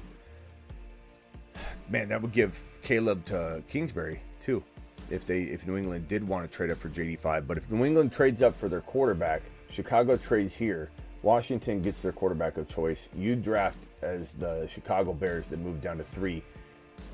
Man, 1.90 2.08
that 2.08 2.22
would 2.22 2.32
give 2.32 2.60
Caleb 2.82 3.26
to 3.26 3.62
Kingsbury 3.68 4.22
too, 4.42 4.64
if 5.10 5.26
they 5.26 5.44
if 5.44 5.68
New 5.68 5.76
England 5.78 6.08
did 6.08 6.26
want 6.26 6.50
to 6.50 6.56
trade 6.56 6.72
up 6.72 6.80
for 6.80 6.90
JD 6.90 7.20
five. 7.20 7.48
But 7.48 7.58
if 7.58 7.70
New 7.70 7.86
England 7.86 8.14
trades 8.14 8.42
up 8.42 8.56
for 8.56 8.70
their 8.70 8.82
quarterback, 8.82 9.44
Chicago 9.70 10.18
trades 10.18 10.56
here. 10.56 10.90
Washington 11.22 11.82
gets 11.82 12.02
their 12.04 12.12
quarterback 12.12 12.56
of 12.58 12.68
choice. 12.68 13.10
You 13.16 13.36
draft 13.36 13.88
as 14.04 14.34
the 14.34 14.68
Chicago 14.68 15.12
Bears 15.12 15.48
that 15.48 15.58
move 15.58 15.82
down 15.82 15.98
to 15.98 16.04
three, 16.04 16.44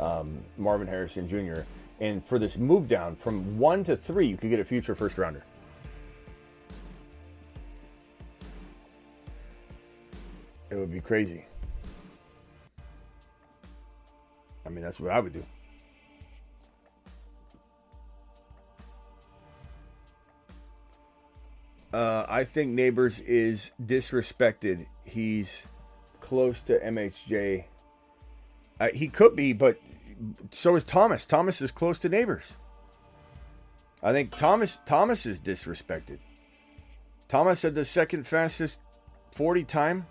um, 0.02 0.38
Marvin 0.58 0.86
Harrison 0.86 1.28
Jr. 1.28 1.62
And 2.02 2.24
for 2.24 2.38
this 2.38 2.58
move 2.58 2.90
down 2.90 3.16
from 3.16 3.58
one 3.58 3.86
to 3.86 3.96
three, 3.96 4.28
you 4.28 4.36
could 4.36 4.50
get 4.50 4.60
a 4.60 4.66
future 4.66 4.96
first 4.96 5.18
rounder. 5.18 5.44
It 10.72 10.78
would 10.78 10.92
be 10.92 11.02
crazy. 11.02 11.44
I 14.66 14.70
mean, 14.70 14.82
that's 14.82 15.02
what 15.02 15.12
I 15.12 15.20
would 15.20 15.34
do. 15.34 15.46
Uh, 21.92 22.26
I 22.30 22.46
think 22.46 22.74
Nabers 22.74 23.22
is 23.26 23.72
disrespected. 23.84 24.86
He's 25.04 25.66
close 26.22 26.62
to 26.62 26.80
MHJ. 26.80 27.66
Uh, 28.80 28.88
he 28.94 29.10
could 29.10 29.36
be, 29.36 29.52
but 29.52 29.78
so 30.52 30.78
is 30.78 30.86
Thomas. 30.86 31.26
Thomas 31.26 31.62
is 31.62 31.74
close 31.74 32.00
to 32.00 32.10
Nabers. 32.10 32.54
I 34.02 34.14
think 34.14 34.32
Thomas 34.32 34.80
Thomas 34.86 35.26
is 35.26 35.42
disrespected. 35.42 36.20
Thomas 37.28 37.62
had 37.62 37.76
the 37.76 37.84
second 37.84 38.26
fastest 38.26 38.80
40 39.34 39.66
time. 39.66 40.08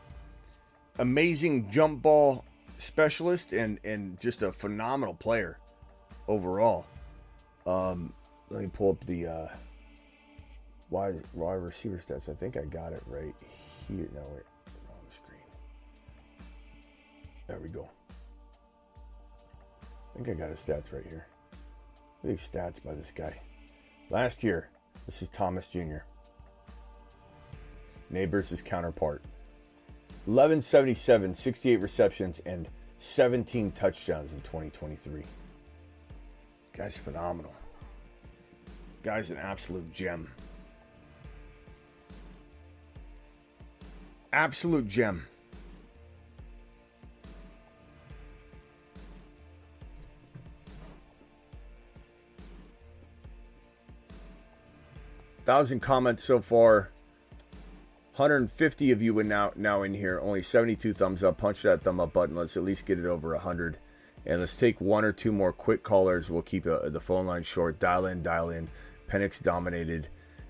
Amazing 1.01 1.71
jump 1.71 2.03
ball 2.03 2.45
specialist 2.77 3.55
and 3.55 3.81
and 3.85 4.21
just 4.21 4.43
a 4.43 4.53
phenomenal 4.53 5.15
player 5.15 5.59
overall. 6.29 6.85
Um, 7.67 8.13
let 8.51 8.61
me 8.61 8.69
pull 8.71 8.91
up 8.91 9.05
the 9.07 9.27
uh, 9.27 9.49
wide 10.91 11.23
wide 11.33 11.55
receiver 11.55 11.97
stats. 11.97 12.29
I 12.29 12.35
think 12.35 12.59
I 12.59 12.65
got 12.65 12.93
it 12.93 13.03
right 13.07 13.35
here. 13.89 14.09
No, 14.15 14.21
wait, 14.35 14.45
wrong 14.89 15.07
screen. 15.11 15.41
There 17.47 17.59
we 17.61 17.71
go. 17.71 17.89
I 20.13 20.17
think 20.23 20.29
I 20.29 20.35
got 20.35 20.51
his 20.51 20.61
stats 20.61 20.93
right 20.93 21.07
here. 21.09 21.27
Big 22.23 22.37
stats 22.37 22.83
by 22.85 22.93
this 22.93 23.11
guy. 23.11 23.41
Last 24.11 24.45
year, 24.45 24.69
this 25.07 25.23
is 25.23 25.31
Thomas 25.31 25.71
Jr. 25.71 26.01
Nabers 28.13 28.51
his 28.51 28.61
counterpart. 28.61 29.23
1177, 30.27 31.35
68 31.35 31.77
receptions, 31.81 32.43
and 32.45 32.69
17 32.99 33.73
touchdowns 33.73 34.33
in 34.33 34.41
2023. 34.43 35.23
Guy's 36.77 36.97
phenomenal. 36.97 37.55
Guy's 39.03 39.31
an 39.31 39.39
absolute 39.39 39.91
gem. 39.93 40.31
Absolute 44.33 44.87
gem. 44.87 45.27
Thousand 55.47 55.81
comments 55.81 56.23
so 56.23 56.41
far. 56.41 56.91
150 58.17 58.91
of 58.91 59.01
you 59.01 59.19
are 59.19 59.25
now 59.25 59.53
now 59.57 59.83
in 59.83 59.95
here. 59.95 60.21
Only 60.21 60.43
72 60.43 60.93
thumbs 60.95 61.23
up. 61.23 61.39
Punch 61.39 61.63
that 61.63 61.83
thumb 61.83 62.01
up 62.01 62.13
button. 62.13 62.35
Let's 62.35 62.57
at 62.57 62.65
least 62.65 62.87
get 62.87 62.99
it 62.99 63.07
over 63.07 63.31
100. 63.31 63.79
And 64.27 64.41
let's 64.41 64.57
take 64.57 64.81
one 64.81 65.05
or 65.05 65.13
two 65.13 65.33
more 65.33 65.53
quick 65.53 65.83
callers. 65.83 66.29
We'll 66.29 66.43
keep 66.43 66.67
uh, 66.67 66.89
the 66.89 67.01
phone 67.01 67.27
line 67.27 67.43
short. 67.43 67.79
Dial 67.79 68.07
in, 68.07 68.23
dial 68.23 68.51
in. 68.51 68.69
Penix 69.09 69.43
dominated. 69.43 70.09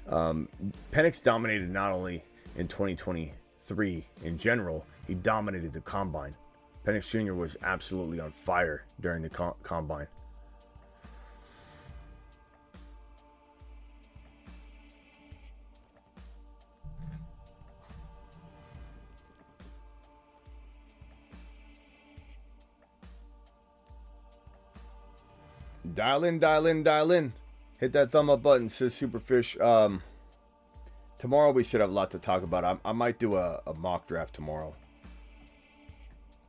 Um, 0.09 0.49
Penix 0.91 1.23
dominated 1.23 1.71
not 1.71 1.93
only 1.93 2.25
in 2.57 2.67
2023 2.67 4.07
in 4.25 4.39
general, 4.39 4.85
he 5.07 5.15
dominated 5.15 5.73
the 5.73 5.81
combine. 5.81 6.35
Penix 6.85 7.09
Jr. 7.11 7.35
was 7.35 7.57
absolutely 7.63 8.21
on 8.21 8.33
fire 8.33 8.85
during 9.01 9.23
the 9.23 9.31
co- 9.31 9.57
combine. 9.63 10.09
Dial 25.95 26.25
in, 26.25 26.39
dial 26.39 26.67
in, 26.67 26.83
dial 26.83 27.11
in. 27.11 27.33
Hit 27.79 27.93
that 27.93 28.13
thumb 28.13 28.31
up 28.31 28.43
button, 28.43 28.69
says 28.69 28.95
Superfish. 28.95 29.61
Um, 29.61 30.03
tomorrow 31.19 31.51
we 31.51 31.65
should 31.65 31.81
have 31.81 31.91
a 31.91 31.95
lot 31.95 32.11
to 32.13 32.19
talk 32.19 32.43
about. 32.43 32.65
I, 32.65 32.77
I 32.85 32.93
might 32.93 33.19
do 33.19 33.35
a, 33.37 33.61
a 33.67 33.75
mock 33.75 34.07
draft 34.07 34.35
tomorrow. 34.35 34.75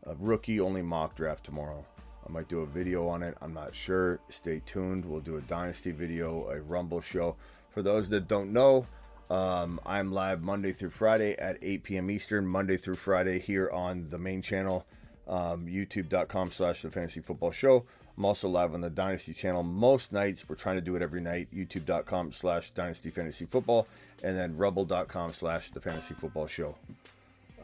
A 0.06 0.16
rookie 0.16 0.60
only 0.60 0.82
mock 0.82 1.16
draft 1.16 1.46
tomorrow. 1.46 1.86
I 2.28 2.32
might 2.32 2.50
do 2.50 2.60
a 2.60 2.66
video 2.66 3.08
on 3.08 3.24
it. 3.24 3.38
I'm 3.42 3.54
not 3.54 3.74
sure. 3.74 4.20
Stay 4.30 4.62
tuned. 4.66 5.06
We'll 5.06 5.22
do 5.22 5.38
a 5.38 5.42
Dynasty 5.42 5.92
video, 5.92 6.50
a 6.50 6.62
Rumble 6.62 7.02
show. 7.02 7.36
For 7.70 7.82
those 7.82 8.10
that 8.10 8.28
don't 8.28 8.52
know, 8.52 8.86
um, 9.30 9.80
I'm 9.86 10.12
live 10.12 10.42
Monday 10.42 10.74
through 10.74 10.90
Friday 10.90 11.38
at 11.38 11.58
8 11.62 11.84
p.m. 11.84 12.12
Eastern, 12.12 12.46
Monday 12.46 12.78
through 12.78 12.96
Friday 12.96 13.40
here 13.40 13.70
on 13.72 14.10
the 14.10 14.18
main 14.20 14.42
channel, 14.42 14.86
um, 15.28 15.68
youtube.com 15.68 16.52
slash 16.52 16.82
the 16.82 16.92
fantasy 16.92 17.22
football 17.22 17.52
show. 17.52 17.86
I'm 18.22 18.26
also 18.26 18.50
live 18.50 18.76
on 18.76 18.82
the 18.82 18.90
Dynasty 18.92 19.34
channel 19.34 19.64
most 19.64 20.12
nights. 20.14 20.48
We're 20.48 20.56
trying 20.56 20.76
to 20.76 20.82
do 20.82 20.96
it 20.96 21.02
every 21.02 21.22
night. 21.22 21.48
YouTube.com 21.52 22.34
slash 22.34 22.70
Dynasty 22.70 23.10
Fantasy 23.10 23.46
Football 23.46 23.88
and 24.24 24.38
then 24.38 24.56
Rumble.com 24.58 25.34
slash 25.34 25.72
the 25.72 25.82
Fantasy 25.82 26.14
Football 26.14 26.46
Show. 26.46 26.76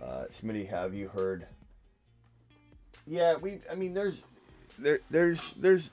Uh, 0.01 0.23
Smitty, 0.33 0.67
have 0.67 0.95
you 0.95 1.09
heard? 1.09 1.45
Yeah, 3.05 3.35
we. 3.35 3.59
I 3.71 3.75
mean, 3.75 3.93
there's, 3.93 4.23
there, 4.79 4.99
there's, 5.11 5.53
there's. 5.59 5.91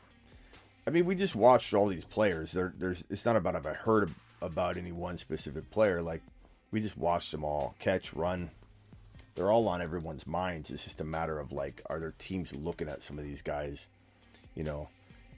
I 0.87 0.91
mean, 0.91 1.05
we 1.05 1.15
just 1.15 1.37
watched 1.37 1.75
all 1.75 1.87
these 1.87 2.07
players. 2.07 2.53
There, 2.53 2.73
there's. 2.79 3.05
It's 3.11 3.27
not 3.27 3.37
about 3.37 3.57
if 3.57 3.67
I 3.67 3.75
heard 3.75 4.15
about 4.41 4.79
any 4.79 4.93
one 4.93 5.19
specific 5.19 5.71
player. 5.71 6.01
Like, 6.01 6.23
we 6.71 6.81
just 6.81 6.97
watched 6.97 7.33
them 7.33 7.45
all 7.45 7.75
catch, 7.81 8.15
run. 8.15 8.51
They're 9.35 9.51
all 9.51 9.69
on 9.69 9.83
everyone's 9.83 10.27
minds. 10.27 10.71
It's 10.71 10.85
just 10.85 11.03
a 11.03 11.05
matter 11.05 11.39
of 11.39 11.53
like, 11.53 11.83
are 11.91 12.01
there 12.01 12.15
teams 12.17 12.55
looking 12.55 12.89
at 12.89 13.03
some 13.03 13.19
of 13.19 13.25
these 13.27 13.43
guys, 13.43 13.89
you 14.55 14.65
know, 14.65 14.89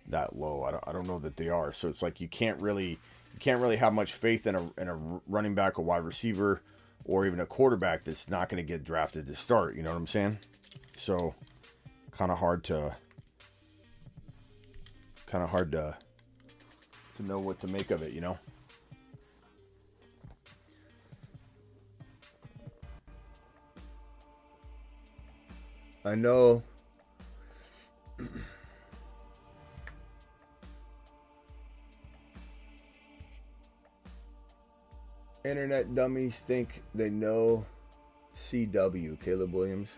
that 0.08 0.36
low? 0.36 0.64
I 0.64 0.70
don't, 0.72 0.84
I 0.86 0.92
don't 0.92 1.06
know 1.06 1.18
that 1.18 1.36
they 1.36 1.48
are. 1.48 1.72
So 1.72 1.88
it's 1.88 2.02
like 2.02 2.20
you 2.20 2.28
can't 2.28 2.60
really, 2.60 2.90
you 2.90 3.40
can't 3.40 3.60
really 3.60 3.76
have 3.76 3.92
much 3.92 4.14
faith 4.14 4.46
in 4.46 4.54
a 4.54 4.70
in 4.78 4.88
a 4.88 5.20
running 5.26 5.54
back, 5.54 5.78
a 5.78 5.82
wide 5.82 6.04
receiver, 6.04 6.62
or 7.04 7.26
even 7.26 7.40
a 7.40 7.46
quarterback 7.46 8.04
that's 8.04 8.28
not 8.28 8.48
going 8.48 8.62
to 8.62 8.66
get 8.66 8.84
drafted 8.84 9.26
to 9.26 9.34
start. 9.34 9.76
You 9.76 9.82
know 9.82 9.90
what 9.90 9.98
I'm 9.98 10.06
saying? 10.06 10.38
So, 10.96 11.34
kind 12.10 12.30
of 12.30 12.38
hard 12.38 12.64
to, 12.64 12.96
kind 15.26 15.44
of 15.44 15.50
hard 15.50 15.72
to, 15.72 15.96
to 17.16 17.22
know 17.22 17.38
what 17.38 17.60
to 17.60 17.68
make 17.68 17.90
of 17.90 18.02
it. 18.02 18.12
You 18.12 18.20
know. 18.20 18.38
I 26.04 26.14
know. 26.14 26.62
Internet 35.46 35.94
dummies 35.94 36.38
think 36.40 36.82
they 36.92 37.08
know 37.08 37.64
CW, 38.36 39.20
Caleb 39.20 39.52
Williams. 39.52 39.92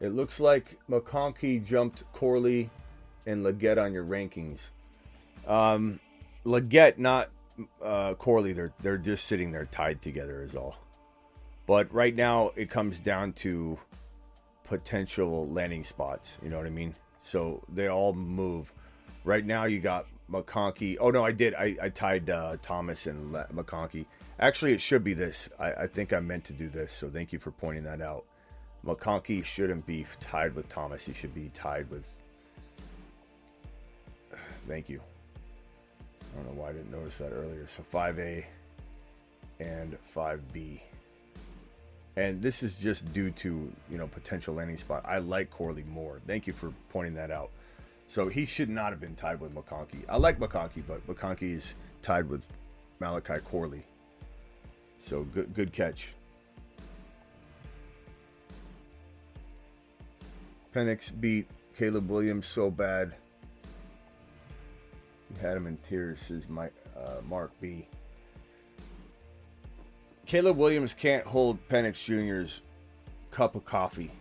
It 0.00 0.14
looks 0.14 0.38
like 0.38 0.78
McConkey 0.88 1.64
jumped 1.66 2.04
Corley 2.12 2.70
and 3.26 3.44
Legette 3.44 3.82
on 3.82 3.92
your 3.92 4.04
rankings. 4.04 4.70
Um, 5.46 5.98
Legette, 6.46 6.96
not 6.96 7.28
uh, 7.82 8.14
Corley, 8.14 8.52
they're 8.52 8.72
they're 8.80 8.98
just 8.98 9.26
sitting 9.26 9.50
there 9.50 9.66
tied 9.66 10.00
together 10.00 10.42
is 10.42 10.54
all. 10.54 10.76
But 11.66 11.92
right 11.92 12.14
now 12.14 12.52
it 12.54 12.70
comes 12.70 13.00
down 13.00 13.32
to 13.34 13.78
potential 14.64 15.48
landing 15.48 15.84
spots. 15.84 16.38
You 16.42 16.48
know 16.48 16.56
what 16.56 16.66
I 16.66 16.70
mean? 16.70 16.94
So 17.20 17.62
they 17.68 17.88
all 17.88 18.12
move. 18.12 18.72
Right 19.24 19.44
now 19.44 19.64
you 19.64 19.80
got 19.80 20.06
McConkey. 20.30 20.96
Oh 21.00 21.10
no, 21.10 21.24
I 21.24 21.32
did. 21.32 21.54
I, 21.54 21.76
I 21.82 21.88
tied 21.90 22.30
uh, 22.30 22.56
Thomas 22.62 23.06
and 23.06 23.32
Le- 23.32 23.46
McConkey. 23.52 24.06
Actually, 24.38 24.72
it 24.72 24.80
should 24.80 25.04
be 25.04 25.12
this. 25.12 25.50
I, 25.58 25.72
I 25.72 25.86
think 25.86 26.12
I 26.12 26.20
meant 26.20 26.44
to 26.44 26.52
do 26.52 26.68
this. 26.68 26.92
So 26.92 27.10
thank 27.10 27.32
you 27.32 27.38
for 27.38 27.50
pointing 27.50 27.84
that 27.84 28.00
out. 28.00 28.24
McConkey 28.84 29.44
shouldn't 29.44 29.84
be 29.86 30.06
tied 30.20 30.54
with 30.54 30.68
Thomas. 30.68 31.04
He 31.04 31.12
should 31.12 31.34
be 31.34 31.50
tied 31.52 31.90
with. 31.90 32.16
Thank 34.66 34.88
you. 34.88 35.00
I 36.20 36.36
don't 36.36 36.46
know 36.46 36.62
why 36.62 36.70
I 36.70 36.72
didn't 36.72 36.90
notice 36.90 37.18
that 37.18 37.32
earlier. 37.32 37.66
So 37.66 37.82
5A 37.82 38.44
and 39.58 39.98
5B. 40.16 40.80
And 42.16 42.42
this 42.42 42.62
is 42.62 42.74
just 42.74 43.10
due 43.12 43.30
to, 43.30 43.72
you 43.90 43.98
know, 43.98 44.06
potential 44.08 44.54
landing 44.54 44.76
spot. 44.76 45.04
I 45.06 45.18
like 45.18 45.50
Corley 45.50 45.84
more. 45.84 46.20
Thank 46.26 46.46
you 46.46 46.52
for 46.52 46.72
pointing 46.90 47.14
that 47.14 47.30
out. 47.30 47.50
So 48.06 48.28
he 48.28 48.44
should 48.44 48.68
not 48.68 48.90
have 48.90 49.00
been 49.00 49.14
tied 49.14 49.40
with 49.40 49.54
McConkey. 49.54 50.02
I 50.08 50.16
like 50.16 50.40
McConkey, 50.40 50.82
but 50.86 51.06
McConkey 51.06 51.56
is 51.56 51.74
tied 52.02 52.28
with 52.28 52.46
Malachi 52.98 53.38
Corley. 53.44 53.84
So 54.98 55.22
good 55.22 55.54
good 55.54 55.72
catch. 55.72 56.12
Penix 60.74 61.12
beat 61.20 61.46
Caleb 61.76 62.08
Williams 62.10 62.46
so 62.46 62.70
bad. 62.70 63.14
He 65.32 65.40
had 65.40 65.56
him 65.56 65.66
in 65.66 65.76
tears, 65.78 66.20
says 66.20 66.42
Mike, 66.48 66.74
uh, 66.96 67.20
Mark 67.28 67.52
B. 67.60 67.86
Caleb 70.30 70.58
Williams 70.58 70.94
can't 70.94 71.26
hold 71.26 71.58
Penix 71.68 72.04
Jr.'s 72.04 72.62
cup 73.32 73.56
of 73.56 73.64
coffee. 73.64 74.12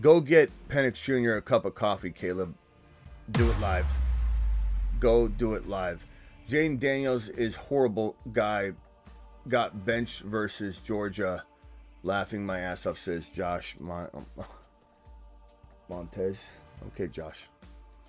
Go 0.00 0.20
get 0.20 0.50
Penix 0.68 0.94
Jr. 0.94 1.34
a 1.34 1.40
cup 1.40 1.64
of 1.64 1.76
coffee, 1.76 2.10
Caleb. 2.10 2.52
Do 3.30 3.48
it 3.48 3.60
live. 3.60 3.86
Go 4.98 5.28
do 5.28 5.54
it 5.54 5.68
live. 5.68 6.04
Jayden 6.50 6.80
Daniels 6.80 7.28
is 7.28 7.54
horrible 7.54 8.16
guy. 8.32 8.72
Got 9.46 9.86
benched 9.86 10.22
versus 10.22 10.78
Georgia. 10.78 11.44
Laughing 12.02 12.44
my 12.44 12.58
ass 12.58 12.84
off, 12.84 12.98
says 12.98 13.28
Josh 13.28 13.76
Mon- 13.78 14.10
Montez. 15.88 16.44
Okay, 16.88 17.06
Josh. 17.06 17.48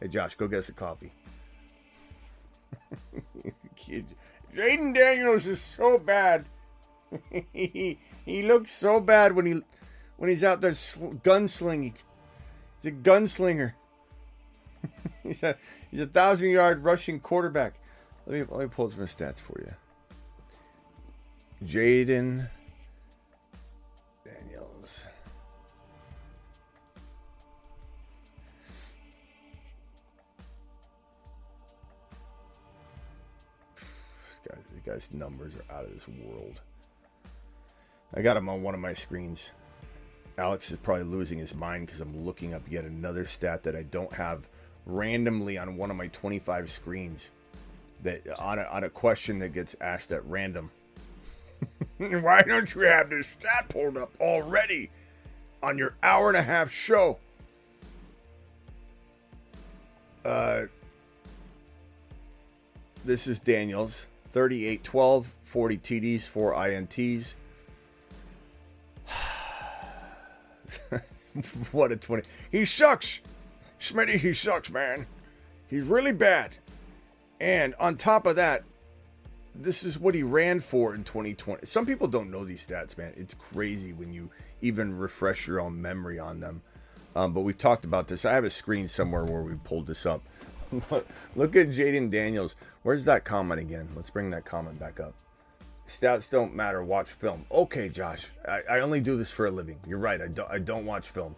Hey, 0.01 0.07
Josh, 0.07 0.33
go 0.33 0.47
get 0.47 0.57
us 0.57 0.69
a 0.69 0.73
coffee. 0.73 1.13
Jayden 4.57 4.95
Daniels 4.95 5.45
is 5.45 5.61
so 5.61 5.99
bad. 5.99 6.47
He, 7.53 7.97
he 8.25 8.43
looks 8.43 8.71
so 8.71 8.99
bad 8.99 9.33
when 9.33 9.45
he 9.45 9.61
when 10.17 10.29
he's 10.29 10.43
out 10.43 10.61
there 10.61 10.73
sl- 10.73 11.13
gunslinging. 11.23 11.95
He's 12.81 12.91
a 12.91 12.95
gunslinger. 12.95 13.73
he's 15.23 15.43
a 15.43 15.55
he's 15.91 16.01
a 16.01 16.07
thousand 16.07 16.49
yard 16.49 16.83
rushing 16.83 17.19
quarterback. 17.19 17.75
Let 18.25 18.39
me 18.39 18.45
let 18.49 18.63
me 18.63 18.73
pull 18.73 18.89
some 18.89 18.99
stats 19.01 19.39
for 19.39 19.59
you. 19.59 19.73
Jayden 21.65 22.47
Daniels. 24.23 25.07
This 33.75 34.39
guy, 34.47 34.57
this 34.71 34.79
guy's 34.85 35.13
numbers 35.13 35.53
are 35.55 35.75
out 35.75 35.85
of 35.85 35.93
this 35.93 36.07
world. 36.07 36.61
I 38.13 38.21
got 38.21 38.37
him 38.37 38.49
on 38.49 38.63
one 38.63 38.73
of 38.73 38.79
my 38.79 38.93
screens. 38.93 39.51
Alex 40.37 40.71
is 40.71 40.77
probably 40.77 41.03
losing 41.03 41.37
his 41.37 41.55
mind 41.55 41.85
because 41.85 42.01
I'm 42.01 42.25
looking 42.25 42.53
up 42.53 42.63
yet 42.69 42.83
another 42.83 43.25
stat 43.25 43.63
that 43.63 43.75
I 43.75 43.83
don't 43.83 44.11
have 44.13 44.47
randomly 44.85 45.57
on 45.57 45.77
one 45.77 45.89
of 45.89 45.97
my 45.97 46.07
25 46.07 46.69
screens. 46.69 47.29
That 48.03 48.27
on 48.37 48.59
a, 48.59 48.63
on 48.63 48.83
a 48.83 48.89
question 48.89 49.39
that 49.39 49.53
gets 49.53 49.75
asked 49.79 50.11
at 50.11 50.25
random. 50.25 50.69
Why 51.97 52.41
don't 52.41 52.73
you 52.75 52.81
have 52.81 53.09
this 53.09 53.27
stat 53.27 53.69
pulled 53.69 53.97
up 53.97 54.11
already 54.19 54.89
on 55.63 55.77
your 55.77 55.95
hour 56.03 56.27
and 56.27 56.37
a 56.37 56.43
half 56.43 56.71
show? 56.71 57.17
Uh, 60.25 60.65
this 63.05 63.27
is 63.27 63.39
Daniels 63.39 64.07
38 64.29 64.83
12, 64.83 65.33
40 65.43 65.77
TDs, 65.77 66.23
4 66.23 66.53
INTs. 66.53 67.35
what 71.71 71.91
a 71.91 71.95
20. 71.95 72.23
He 72.51 72.65
sucks. 72.65 73.19
Smitty, 73.79 74.17
he 74.17 74.33
sucks, 74.33 74.71
man. 74.71 75.07
He's 75.67 75.83
really 75.83 76.13
bad. 76.13 76.57
And 77.39 77.75
on 77.75 77.97
top 77.97 78.25
of 78.25 78.35
that, 78.37 78.63
this 79.53 79.83
is 79.83 79.99
what 79.99 80.15
he 80.15 80.23
ran 80.23 80.59
for 80.59 80.93
in 80.93 81.03
2020. 81.03 81.65
Some 81.65 81.85
people 81.85 82.07
don't 82.07 82.31
know 82.31 82.43
these 82.43 82.65
stats, 82.65 82.97
man. 82.97 83.13
It's 83.15 83.33
crazy 83.33 83.93
when 83.93 84.13
you 84.13 84.29
even 84.61 84.97
refresh 84.97 85.47
your 85.47 85.59
own 85.59 85.81
memory 85.81 86.19
on 86.19 86.39
them. 86.39 86.61
Um, 87.15 87.33
but 87.33 87.41
we've 87.41 87.57
talked 87.57 87.85
about 87.85 88.07
this. 88.07 88.25
I 88.25 88.33
have 88.33 88.43
a 88.43 88.49
screen 88.49 88.87
somewhere 88.87 89.23
where 89.23 89.41
we 89.41 89.55
pulled 89.55 89.87
this 89.87 90.05
up. 90.05 90.21
Look 91.35 91.55
at 91.55 91.69
Jayden 91.69 92.09
Daniels. 92.09 92.55
Where's 92.83 93.05
that 93.05 93.23
comment 93.23 93.61
again? 93.61 93.87
Let's 93.95 94.09
bring 94.09 94.31
that 94.31 94.45
comment 94.45 94.79
back 94.79 94.99
up. 94.99 95.13
Stats 95.87 96.29
don't 96.29 96.55
matter. 96.55 96.83
Watch 96.83 97.11
film. 97.11 97.45
Okay, 97.51 97.89
Josh. 97.89 98.27
I, 98.47 98.61
I 98.69 98.79
only 98.79 98.99
do 98.99 99.17
this 99.17 99.31
for 99.31 99.45
a 99.45 99.51
living. 99.51 99.79
You're 99.87 99.99
right. 99.99 100.21
I 100.21 100.27
don't, 100.27 100.49
I 100.49 100.59
don't 100.59 100.85
watch 100.85 101.09
film. 101.09 101.35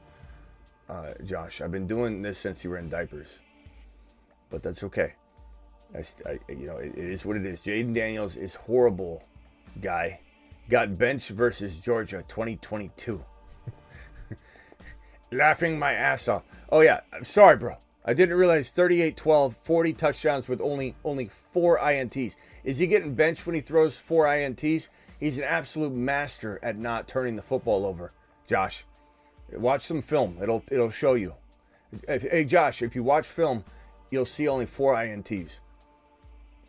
Uh, 0.90 1.14
Josh, 1.26 1.60
I've 1.60 1.72
been 1.72 1.88
doing 1.88 2.22
this 2.22 2.40
since 2.40 2.64
you 2.64 2.70
were 2.70 2.78
in 2.78 2.90
diapers. 2.90 3.28
But 4.50 4.64
that's 4.64 4.84
okay. 4.84 5.14
I, 5.94 6.04
I 6.30 6.40
you 6.50 6.68
know, 6.68 6.78
it, 6.78 6.94
it 6.98 7.06
is 7.06 7.26
what 7.26 7.36
it 7.36 7.46
is. 7.46 7.60
Jayden 7.62 7.94
Daniels 7.94 8.38
is 8.38 8.56
horrible, 8.56 9.24
guy. 9.82 10.22
Got 10.70 10.98
benched 10.98 11.30
versus 11.30 11.80
Georgia 11.80 12.24
2022. 12.28 13.24
Laughing 15.32 15.78
my 15.78 15.94
ass 15.94 16.28
off. 16.28 16.44
Oh 16.70 16.82
yeah, 16.82 17.02
I'm 17.12 17.26
sorry, 17.26 17.58
bro. 17.58 17.76
I 18.06 18.14
didn't 18.14 18.38
realize 18.38 18.70
38 18.70 19.18
12, 19.18 19.58
40 19.62 19.94
touchdowns 19.94 20.48
with 20.48 20.62
only 20.62 20.96
only 21.04 21.30
four 21.52 21.78
INTs. 21.80 22.36
Is 22.68 22.80
he 22.80 22.86
getting 22.86 23.16
benched 23.16 23.46
when 23.46 23.56
he 23.56 23.62
throws 23.62 23.96
four 23.96 24.26
INTs? 24.26 24.90
He's 25.22 25.38
an 25.38 25.46
absolute 25.46 25.94
master 25.94 26.60
at 26.62 26.78
not 26.78 27.08
turning 27.08 27.38
the 27.38 27.42
football 27.42 27.86
over. 27.86 28.12
Josh, 28.46 28.84
watch 29.54 29.86
some 29.86 30.02
film. 30.02 30.40
It'll 30.42 30.62
it'll 30.70 30.92
show 30.92 31.14
you. 31.14 31.36
If, 32.10 32.24
hey 32.24 32.44
Josh, 32.44 32.82
if 32.82 32.94
you 32.94 33.04
watch 33.04 33.26
film, 33.26 33.64
you'll 34.12 34.26
see 34.26 34.50
only 34.50 34.66
four 34.66 34.96
INTs. 34.96 35.60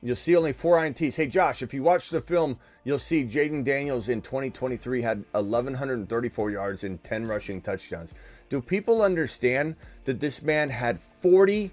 You'll 0.00 0.14
see 0.14 0.36
only 0.36 0.52
four 0.52 0.78
INTs. 0.78 1.16
Hey, 1.16 1.26
Josh, 1.26 1.62
if 1.62 1.74
you 1.74 1.82
watch 1.82 2.10
the 2.10 2.20
film, 2.20 2.58
you'll 2.84 3.00
see 3.00 3.24
Jayden 3.24 3.64
Daniels 3.64 4.08
in 4.08 4.22
2023 4.22 5.02
had 5.02 5.24
1,134 5.32 6.50
yards 6.52 6.84
and 6.84 7.02
10 7.02 7.26
rushing 7.26 7.60
touchdowns. 7.60 8.14
Do 8.48 8.60
people 8.60 9.02
understand 9.02 9.74
that 10.04 10.20
this 10.20 10.40
man 10.40 10.70
had 10.70 11.00
40 11.20 11.72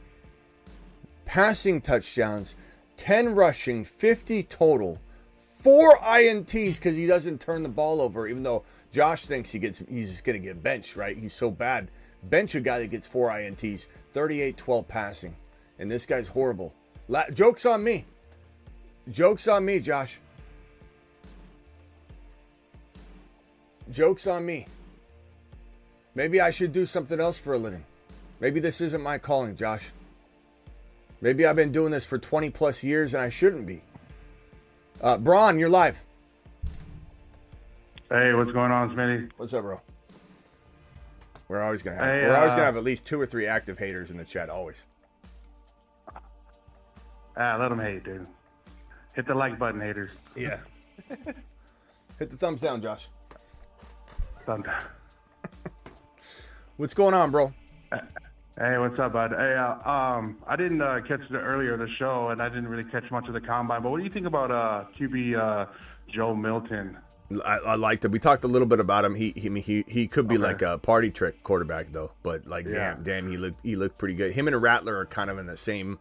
passing 1.25 1.81
touchdowns, 1.81 2.55
10 2.97 3.35
rushing, 3.35 3.83
50 3.83 4.43
total, 4.43 4.99
four 5.59 5.97
INTs 5.97 6.75
because 6.75 6.95
he 6.95 7.07
doesn't 7.07 7.41
turn 7.41 7.63
the 7.63 7.69
ball 7.69 8.01
over, 8.01 8.27
even 8.27 8.43
though 8.43 8.63
Josh 8.91 9.25
thinks 9.25 9.51
he 9.51 9.59
gets 9.59 9.79
he's 9.89 10.11
just 10.11 10.23
going 10.23 10.39
to 10.39 10.47
get 10.47 10.61
benched, 10.61 10.95
right? 10.95 11.17
He's 11.17 11.33
so 11.33 11.51
bad. 11.51 11.89
Bench 12.23 12.55
a 12.55 12.61
guy 12.61 12.79
that 12.79 12.87
gets 12.87 13.07
four 13.07 13.29
INTs, 13.29 13.87
38 14.13 14.57
12 14.57 14.87
passing. 14.87 15.35
And 15.77 15.91
this 15.91 16.05
guy's 16.05 16.27
horrible. 16.27 16.73
La- 17.07 17.29
joke's 17.29 17.65
on 17.65 17.83
me. 17.83 18.05
Joke's 19.11 19.47
on 19.47 19.65
me, 19.65 19.79
Josh. 19.79 20.19
Joke's 23.91 24.25
on 24.25 24.45
me. 24.45 24.65
Maybe 26.15 26.39
I 26.39 26.49
should 26.49 26.71
do 26.71 26.85
something 26.85 27.19
else 27.19 27.37
for 27.37 27.53
a 27.53 27.57
living. 27.57 27.83
Maybe 28.39 28.59
this 28.59 28.81
isn't 28.81 29.01
my 29.01 29.17
calling, 29.17 29.55
Josh. 29.55 29.91
Maybe 31.25 31.43
I've 31.47 31.55
been 31.55 31.71
doing 31.71 31.89
this 31.89 32.05
for 32.05 32.19
20 32.19 32.51
plus 32.51 32.83
years 32.83 33.15
and 33.15 33.23
I 33.23 33.31
shouldn't 33.31 33.65
be. 33.65 33.81
Uh, 35.01 35.17
Braun, 35.17 35.57
you're 35.57 35.69
live. 35.69 35.99
Hey, 38.11 38.31
what's 38.35 38.51
going 38.51 38.71
on, 38.71 38.95
Smitty? 38.95 39.31
What's 39.35 39.51
up, 39.55 39.63
bro? 39.63 39.81
We're 41.47 41.63
always 41.63 41.81
gonna 41.81 41.95
have 41.95 42.05
Hey, 42.05 42.27
we're 42.27 42.35
always 42.35 42.51
uh, 42.51 42.57
gonna 42.57 42.65
have 42.65 42.77
at 42.77 42.83
least 42.83 43.05
two 43.05 43.19
or 43.19 43.25
three 43.25 43.47
active 43.47 43.79
haters 43.79 44.11
in 44.11 44.17
the 44.17 44.23
chat. 44.23 44.51
Always. 44.51 44.83
Ah, 47.35 47.57
let 47.59 47.69
them 47.69 47.79
hate, 47.79 48.03
dude. 48.03 48.27
Hit 49.13 49.25
the 49.25 49.33
like 49.33 49.57
button, 49.57 49.81
haters. 49.81 50.11
Yeah. 50.35 50.59
Hit 52.19 52.29
the 52.29 52.37
thumbs 52.37 52.61
down, 52.61 52.83
Josh. 52.83 53.07
Thumbs 54.45 54.65
down. 54.65 54.83
What's 56.77 56.93
going 56.93 57.15
on, 57.15 57.31
bro? 57.31 57.51
Hey, 58.57 58.77
what's 58.77 58.97
up, 58.99 59.11
bud? 59.11 59.31
Hey, 59.31 59.53
uh, 59.55 59.89
um, 59.89 60.37
I 60.47 60.55
didn't 60.55 60.81
uh, 60.81 60.99
catch 61.05 61.19
the 61.29 61.39
earlier 61.39 61.75
the 61.75 61.89
show, 61.99 62.29
and 62.29 62.41
I 62.41 62.47
didn't 62.47 62.69
really 62.69 62.89
catch 62.89 63.03
much 63.11 63.27
of 63.27 63.33
the 63.33 63.41
combine. 63.41 63.81
But 63.83 63.89
what 63.91 63.97
do 63.97 64.05
you 64.05 64.09
think 64.09 64.25
about 64.25 64.49
uh, 64.49 64.85
QB 64.97 65.37
uh, 65.37 65.65
Joe 66.13 66.33
Milton? 66.33 66.97
I, 67.43 67.57
I 67.57 67.75
liked 67.75 68.05
it. 68.05 68.11
We 68.11 68.19
talked 68.19 68.45
a 68.45 68.47
little 68.47 68.67
bit 68.67 68.79
about 68.79 69.03
him. 69.03 69.13
He 69.15 69.33
he 69.35 69.49
he, 69.59 69.83
he 69.87 70.07
could 70.07 70.27
be 70.27 70.35
Okay. 70.35 70.43
like 70.43 70.61
a 70.61 70.77
party 70.77 71.09
trick 71.11 71.43
quarterback 71.43 71.91
though. 71.91 72.11
But 72.23 72.47
like 72.47 72.65
Yeah. 72.65 72.93
damn 72.93 73.03
damn 73.03 73.29
he 73.29 73.35
looked 73.37 73.59
he 73.61 73.75
looked 73.75 73.97
pretty 73.97 74.13
good. 74.13 74.31
Him 74.31 74.47
and 74.47 74.61
Rattler 74.61 74.97
are 74.99 75.05
kind 75.05 75.29
of 75.29 75.37
in 75.37 75.47
the 75.47 75.57
same 75.57 75.99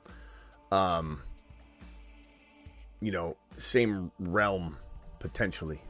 um 0.70 1.22
you 3.01 3.10
know, 3.10 3.36
same 3.56 4.12
realm 4.20 4.76
potentially. 5.18 5.81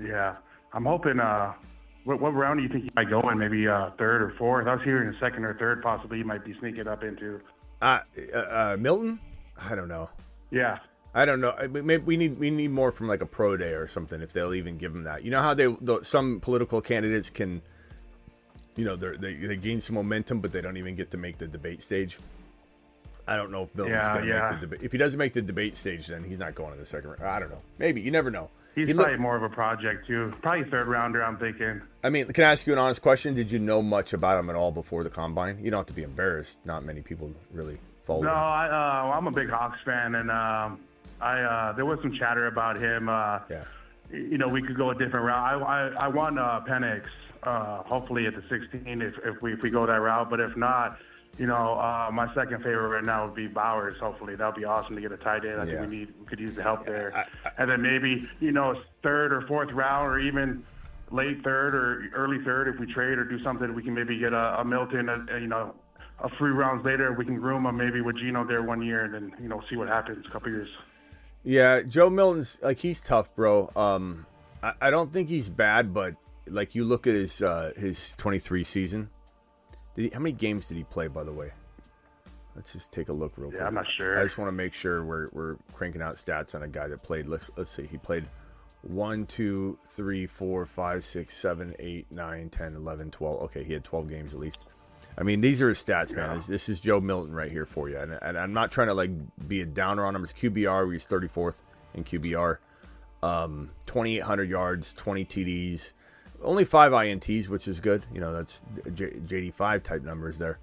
Yeah, 0.00 0.36
I'm 0.72 0.84
hoping. 0.84 1.18
Uh, 1.18 1.54
what, 2.04 2.20
what 2.20 2.34
round 2.34 2.58
do 2.58 2.62
you 2.62 2.68
think 2.68 2.84
he 2.84 2.90
might 2.96 3.10
go 3.10 3.20
in? 3.30 3.38
Maybe 3.38 3.68
uh, 3.68 3.90
third 3.98 4.22
or 4.22 4.34
fourth? 4.38 4.66
I 4.66 4.74
was 4.74 4.84
hearing 4.84 5.14
a 5.14 5.18
second 5.18 5.44
or 5.44 5.54
third, 5.58 5.82
possibly. 5.82 6.18
He 6.18 6.24
might 6.24 6.44
be 6.44 6.54
sneaking 6.60 6.88
up 6.88 7.02
into. 7.02 7.40
Uh, 7.82 8.00
uh, 8.34 8.38
uh 8.38 8.76
Milton? 8.78 9.20
I 9.58 9.74
don't 9.74 9.88
know. 9.88 10.08
Yeah, 10.50 10.78
I 11.14 11.24
don't 11.24 11.40
know. 11.40 11.54
Maybe 11.70 11.98
we 11.98 12.16
need 12.16 12.38
we 12.38 12.50
need 12.50 12.70
more 12.70 12.92
from 12.92 13.08
like 13.08 13.20
a 13.20 13.26
pro 13.26 13.56
day 13.56 13.72
or 13.72 13.88
something 13.88 14.20
if 14.20 14.32
they'll 14.32 14.54
even 14.54 14.78
give 14.78 14.94
him 14.94 15.04
that. 15.04 15.24
You 15.24 15.30
know 15.30 15.42
how 15.42 15.54
they 15.54 15.66
the, 15.80 16.00
some 16.02 16.40
political 16.40 16.80
candidates 16.80 17.30
can, 17.30 17.62
you 18.76 18.84
know, 18.84 18.96
they're- 18.96 19.16
they 19.16 19.34
they 19.34 19.56
gain 19.56 19.80
some 19.80 19.94
momentum, 19.94 20.40
but 20.40 20.52
they 20.52 20.60
don't 20.60 20.76
even 20.76 20.94
get 20.94 21.10
to 21.12 21.18
make 21.18 21.38
the 21.38 21.46
debate 21.46 21.82
stage. 21.82 22.18
I 23.26 23.36
don't 23.36 23.52
know 23.52 23.64
if 23.64 23.74
Milton's 23.74 23.94
Yeah, 23.94 24.12
going 24.12 24.24
to 24.26 24.28
yeah. 24.32 24.40
make 24.40 24.60
the 24.60 24.66
debate. 24.66 24.80
If 24.82 24.92
he 24.92 24.98
doesn't 24.98 25.18
make 25.18 25.32
the 25.32 25.42
debate 25.42 25.76
stage, 25.76 26.06
then 26.08 26.24
he's 26.24 26.38
not 26.38 26.54
going 26.54 26.72
to 26.72 26.78
the 26.78 26.86
second 26.86 27.10
round. 27.10 27.22
I 27.22 27.38
don't 27.38 27.50
know. 27.50 27.62
Maybe 27.78 28.00
you 28.00 28.10
never 28.10 28.30
know. 28.30 28.50
He's 28.74 28.88
He 28.88 28.94
probably 28.94 29.18
more 29.18 29.36
of 29.36 29.42
a 29.42 29.48
project 29.48 30.06
too. 30.06 30.32
Probably 30.42 30.68
third 30.70 30.86
rounder. 30.88 31.22
I'm 31.24 31.36
thinking. 31.38 31.80
I 32.02 32.10
mean, 32.10 32.26
can 32.28 32.44
I 32.44 32.52
ask 32.52 32.66
you 32.66 32.72
an 32.72 32.78
honest 32.78 33.02
question? 33.02 33.34
Did 33.34 33.50
you 33.50 33.58
know 33.58 33.82
much 33.82 34.12
about 34.12 34.38
him 34.40 34.50
at 34.50 34.56
all 34.56 34.72
before 34.72 35.04
the 35.04 35.10
combine? 35.10 35.58
You 35.62 35.70
don't 35.70 35.80
have 35.80 35.86
to 35.86 35.92
be 35.92 36.02
embarrassed. 36.02 36.58
Not 36.64 36.84
many 36.84 37.02
people 37.02 37.32
really 37.52 37.78
follow. 38.06 38.22
No, 38.22 38.30
him. 38.30 38.36
I, 38.36 38.68
uh, 38.68 39.16
I'm 39.16 39.26
a 39.26 39.30
big 39.30 39.50
Hawks 39.50 39.78
fan, 39.84 40.14
and 40.14 40.30
um, 40.30 40.80
I 41.20 41.40
uh, 41.40 41.72
there 41.74 41.84
was 41.84 41.98
some 42.02 42.12
chatter 42.14 42.46
about 42.46 42.76
him. 42.76 43.08
Uh, 43.08 43.40
Yeah. 43.50 43.64
You 44.12 44.38
know, 44.38 44.48
we 44.48 44.60
could 44.60 44.76
go 44.76 44.90
a 44.90 44.94
different 44.94 45.24
route. 45.24 45.62
I 45.62 45.88
I, 45.88 46.06
I 46.06 46.08
want 46.08 46.36
uh, 46.36 46.60
Penix, 46.68 47.02
uh, 47.44 47.84
hopefully 47.84 48.26
at 48.26 48.34
the 48.34 48.42
16 48.48 49.02
if 49.02 49.14
if 49.24 49.40
we 49.40 49.52
if 49.52 49.62
we 49.62 49.70
go 49.70 49.86
that 49.86 50.00
route. 50.00 50.28
But 50.30 50.40
if 50.40 50.56
not, 50.56 50.98
you 51.38 51.46
know, 51.46 51.78
uh, 51.78 52.10
my 52.12 52.32
second 52.34 52.58
favorite 52.58 52.88
right 52.88 53.04
now 53.04 53.24
would 53.26 53.34
be 53.34 53.46
Bowers. 53.46 53.96
Hopefully, 54.00 54.34
that 54.36 54.46
would 54.46 54.54
be 54.60 54.64
awesome 54.64 54.94
to 54.94 55.00
get 55.00 55.12
a 55.12 55.16
tight 55.16 55.44
end. 55.44 55.60
I 55.60 55.64
Yeah. 55.64 55.78
think 55.78 55.90
we 55.90 55.96
need 55.96 56.14
we 56.20 56.26
could 56.26 56.40
use 56.40 56.54
the 56.54 56.62
help 56.62 56.84
there. 56.84 57.12
I- 57.14 57.50
and 57.58 57.70
then 57.70 57.80
maybe 57.82 58.28
you 58.40 58.52
know 58.52 58.80
third 59.02 59.32
or 59.32 59.42
fourth 59.42 59.72
round, 59.72 60.06
or 60.08 60.18
even 60.18 60.64
late 61.10 61.42
third 61.42 61.74
or 61.74 62.04
early 62.14 62.42
third 62.44 62.68
if 62.68 62.78
we 62.78 62.92
trade 62.92 63.18
or 63.18 63.24
do 63.24 63.42
something. 63.42 63.74
We 63.74 63.82
can 63.82 63.94
maybe 63.94 64.18
get 64.18 64.32
a, 64.32 64.60
a 64.60 64.64
Milton, 64.64 65.08
a, 65.08 65.24
a, 65.34 65.38
you 65.40 65.46
know. 65.46 65.74
A 66.22 66.28
few 66.36 66.48
rounds 66.48 66.84
later, 66.84 67.14
we 67.14 67.24
can 67.24 67.36
groom 67.40 67.64
him 67.64 67.78
maybe 67.78 68.02
with 68.02 68.16
Geno 68.18 68.44
there 68.44 68.62
one 68.62 68.82
year, 68.82 69.04
and 69.04 69.14
then 69.14 69.32
you 69.40 69.48
know 69.48 69.62
see 69.70 69.76
what 69.76 69.88
happens 69.88 70.26
a 70.26 70.30
couple 70.30 70.50
years. 70.50 70.68
Yeah, 71.42 71.80
Joe 71.80 72.10
Milton's 72.10 72.58
like 72.62 72.76
he's 72.76 73.00
tough, 73.00 73.34
bro. 73.34 73.70
Um, 73.74 74.26
I, 74.62 74.74
I 74.82 74.90
don't 74.90 75.10
think 75.10 75.30
he's 75.30 75.48
bad, 75.48 75.94
but 75.94 76.16
like 76.46 76.74
you 76.74 76.84
look 76.84 77.06
at 77.06 77.14
his 77.14 77.40
uh, 77.40 77.72
his 77.74 78.12
23 78.18 78.64
season. 78.64 79.08
Did 79.94 80.04
he, 80.04 80.10
how 80.10 80.20
many 80.20 80.32
games 80.32 80.66
did 80.66 80.76
he 80.76 80.84
play, 80.84 81.08
by 81.08 81.24
the 81.24 81.32
way? 81.32 81.50
Let's 82.54 82.72
just 82.72 82.92
take 82.92 83.08
a 83.08 83.12
look 83.12 83.32
real 83.36 83.50
quick. 83.50 83.62
I'm 83.62 83.74
not 83.74 83.86
sure. 83.96 84.18
I 84.18 84.22
just 84.22 84.36
want 84.36 84.48
to 84.48 84.52
make 84.52 84.74
sure 84.74 85.04
we're 85.04 85.28
we're 85.32 85.56
cranking 85.72 86.02
out 86.02 86.16
stats 86.16 86.54
on 86.54 86.62
a 86.62 86.68
guy 86.68 86.88
that 86.88 87.02
played. 87.02 87.26
Let's 87.26 87.50
let's 87.56 87.70
see. 87.70 87.86
He 87.86 87.96
played 87.96 88.26
one, 88.82 89.26
two, 89.26 89.78
three, 89.94 90.26
four, 90.26 90.66
five, 90.66 91.04
six, 91.04 91.36
seven, 91.36 91.74
eight, 91.78 92.06
nine, 92.10 92.48
10, 92.48 92.76
11, 92.76 93.10
12. 93.10 93.42
Okay, 93.42 93.62
he 93.62 93.72
had 93.72 93.84
12 93.84 94.08
games 94.08 94.34
at 94.34 94.40
least. 94.40 94.64
I 95.18 95.22
mean, 95.22 95.40
these 95.40 95.60
are 95.60 95.68
his 95.68 95.82
stats, 95.82 96.14
man. 96.14 96.36
This, 96.36 96.46
this 96.46 96.68
is 96.68 96.80
Joe 96.80 97.00
Milton 97.00 97.34
right 97.34 97.50
here 97.50 97.66
for 97.66 97.88
you. 97.88 97.98
And, 97.98 98.18
and 98.22 98.38
I'm 98.38 98.52
not 98.52 98.70
trying 98.70 98.88
to 98.88 98.94
like 98.94 99.10
be 99.46 99.60
a 99.60 99.66
downer 99.66 100.04
on 100.04 100.14
him. 100.14 100.22
His 100.22 100.32
QBR, 100.32 100.92
he's 100.92 101.06
34th 101.06 101.56
in 101.94 102.04
QBR. 102.04 102.58
Um, 103.22 103.70
2,800 103.86 104.48
yards, 104.48 104.94
20 104.94 105.24
TDs, 105.26 105.92
only 106.42 106.64
five 106.64 106.92
INTs, 106.92 107.48
which 107.48 107.68
is 107.68 107.80
good. 107.80 108.04
You 108.12 108.20
know, 108.20 108.32
that's 108.32 108.62
J- 108.94 109.18
JD5 109.26 109.82
type 109.82 110.02
numbers 110.02 110.38
there 110.38 110.58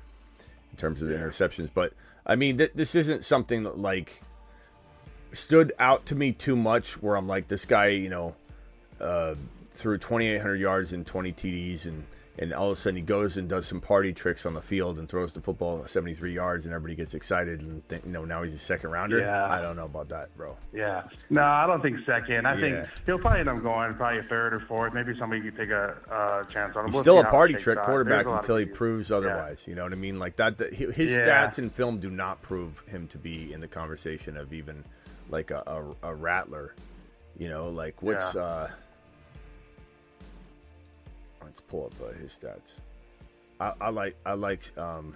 in 0.72 0.78
terms 0.78 1.02
of 1.02 1.08
the 1.08 1.16
interceptions. 1.16 1.70
But 1.74 1.94
I 2.26 2.36
mean, 2.36 2.58
th- 2.58 2.74
this 2.76 2.96
isn't 2.96 3.24
something 3.24 3.64
that 3.64 3.78
like 3.78 4.22
stood 5.34 5.74
out 5.80 6.06
to 6.08 6.16
me 6.16 6.32
too 6.32 6.56
much 6.56 7.02
where 7.02 7.16
I'm 7.16 7.28
like, 7.28 7.48
this 7.48 7.66
guy, 7.66 7.88
you 7.88 8.10
know, 8.10 8.36
uh, 9.00 9.36
threw 9.72 9.98
2,800 9.98 10.56
yards 10.56 10.94
and 10.94 11.06
20 11.06 11.32
TDs, 11.34 11.86
and 11.86 12.04
and 12.40 12.54
all 12.54 12.70
of 12.72 12.78
a 12.78 12.80
sudden 12.80 12.96
he 12.98 13.02
goes 13.02 13.38
and 13.38 13.50
does 13.50 13.66
some 13.66 13.82
party 13.82 14.14
tricks 14.14 14.46
on 14.46 14.54
the 14.54 14.62
field 14.62 15.00
and 15.00 15.10
throws 15.10 15.34
the 15.34 15.42
football 15.42 15.86
73 15.88 16.34
yards, 16.34 16.66
and 16.66 16.74
everybody 16.74 16.96
gets 16.96 17.14
excited 17.14 17.62
and 17.62 17.88
think, 17.88 18.06
you 18.06 18.12
know 18.12 18.26
now 18.26 18.44
he's 18.44 18.54
a 18.54 18.60
second 18.60 18.92
rounder. 18.92 19.20
Yeah. 19.20 19.48
I 19.52 19.62
don't 19.62 19.76
know 19.76 19.86
about 19.86 20.10
that, 20.10 20.36
bro. 20.38 20.56
Yeah. 20.74 21.04
No, 21.30 21.42
I 21.44 21.66
don't 21.66 21.82
think 21.82 21.98
second. 22.06 22.46
I 22.46 22.54
Yeah. 22.54 22.60
think 22.60 22.90
he'll 23.06 23.20
probably 23.20 23.40
end 23.40 23.50
up 23.50 23.62
going 23.64 23.94
probably 23.96 24.20
a 24.20 24.24
third 24.24 24.54
or 24.54 24.60
fourth. 24.62 24.94
Maybe 24.94 25.18
somebody 25.18 25.42
could 25.42 25.58
take 25.58 25.70
a 25.70 25.96
uh, 26.12 26.44
chance 26.46 26.76
on 26.76 26.82
him. 26.86 26.88
He's 26.88 26.94
We'll 26.96 27.04
still 27.04 27.20
a 27.20 27.26
party 27.26 27.56
trick 27.56 27.80
quarterback 27.80 28.18
There's 28.18 28.26
a 28.26 28.30
lot 28.30 28.36
of 28.40 28.44
until 28.44 28.58
he 28.58 28.66
proves 28.66 29.10
Yeah. 29.10 29.18
otherwise. 29.18 29.66
You 29.68 29.76
know 29.76 29.84
what 29.84 29.92
I 29.94 29.96
mean? 29.96 30.20
Like 30.20 30.36
that. 30.38 30.58
that 30.60 30.74
his 30.74 31.14
Yeah. 31.14 31.48
stats 31.48 31.58
in 31.60 31.70
film 31.70 32.00
do 32.00 32.10
not 32.10 32.42
prove 32.42 32.80
him 32.88 33.08
to 33.10 33.18
be 33.18 33.52
in 33.54 33.60
the 33.62 33.68
conversation 33.68 34.38
of 34.38 34.54
even 34.54 34.84
like 35.30 35.52
a, 35.52 35.64
a, 36.04 36.10
a 36.12 36.16
rattler. 36.16 36.74
You 37.38 37.50
know, 37.50 37.70
like 37.70 38.02
what's 38.02 38.36
Yeah. 38.36 38.42
uh 38.42 38.70
let's 41.48 41.62
pull 41.62 41.86
up 41.86 41.94
uh, 42.02 42.14
his 42.20 42.38
stats. 42.38 42.80
I, 43.60 43.74
I 43.82 43.90
like 43.90 44.16
I 44.26 44.34
like 44.34 44.78
um 44.78 45.16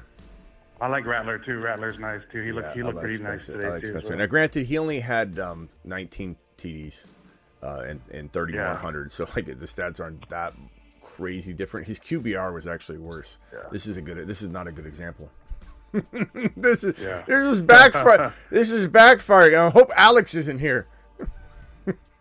I 0.80 0.88
like 0.88 1.06
Rattler 1.06 1.38
too. 1.38 1.60
Rattler's 1.60 1.99
nice 1.99 2.22
too. 2.32 2.41
He 2.41 2.52
looked 2.52 2.74
he 2.74 2.82
looked 2.82 2.95
like 2.95 3.06
pretty 3.06 3.22
nice 3.22 3.45
today 3.45 3.66
I 3.66 3.70
like 3.70 3.82
too. 3.82 3.88
Spencer. 3.88 4.10
well. 4.10 4.18
Now, 4.20 4.26
granted, 4.26 4.66
he 4.66 4.78
only 4.78 4.99
had 4.99 5.38
um 5.40 5.70
19 5.84 6.36
TDs 6.58 7.06
uh, 7.62 7.84
and 7.88 8.02
and 8.12 8.32
3100, 8.34 9.12
so 9.12 9.28
like 9.36 9.45
the 9.45 9.53
stats 9.53 9.99
aren't 9.99 10.28
that 10.30 10.53
crazy 11.03 11.53
different. 11.53 11.86
His 11.86 11.99
QBR 11.99 12.53
was 12.53 12.66
actually 12.66 12.98
worse. 12.98 13.38
This 13.72 13.86
is 13.86 13.98
a 13.98 14.02
good. 14.02 14.26
This 14.26 14.41
is 14.41 14.49
not 14.49 14.68
a 14.68 14.72
good 14.72 14.88
example. 14.88 15.30
this 16.56 16.84
is 16.86 16.98
Yeah. 16.99 17.24
this 17.28 17.45
is 17.45 17.62
backfire. 17.62 18.34
this 18.49 18.72
is 18.72 18.88
backfiring. 18.88 19.56
I 19.56 19.70
hope 19.70 19.91
Alex 19.95 20.34
isn't 20.36 20.60
here. 20.60 20.88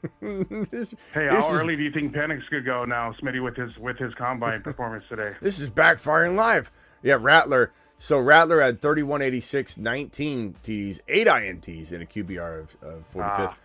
this, 0.23 0.95
Hey, 1.13 1.27
how 1.29 1.39
is- 1.39 1.61
early 1.61 1.77
do 1.77 1.83
you 1.83 1.91
think 1.91 2.13
Penix 2.15 2.49
could 2.49 2.65
go 2.65 2.85
now, 2.85 3.13
Smitty, 3.21 3.43
with 3.43 3.57
his 3.57 3.77
with 3.79 3.99
his 3.99 4.15
combine 4.15 4.63
performance 4.65 5.05
today? 5.09 5.35
This 5.41 5.59
is 5.61 5.71
backfiring 5.71 6.37
live. 6.37 6.71
Yeah, 7.03 7.19
Rattler. 7.21 7.73
So 7.99 8.19
Rattler 8.19 8.63
had 8.63 8.81
3186, 8.81 9.77
19 9.77 10.55
TDs, 10.65 11.01
8 11.07 11.27
INTs, 11.27 11.93
and 11.93 12.03
a 12.03 12.07
QBR 12.07 12.61
of, 12.61 12.77
of 12.83 13.05
45th. 13.13 13.23
Ah. 13.23 13.57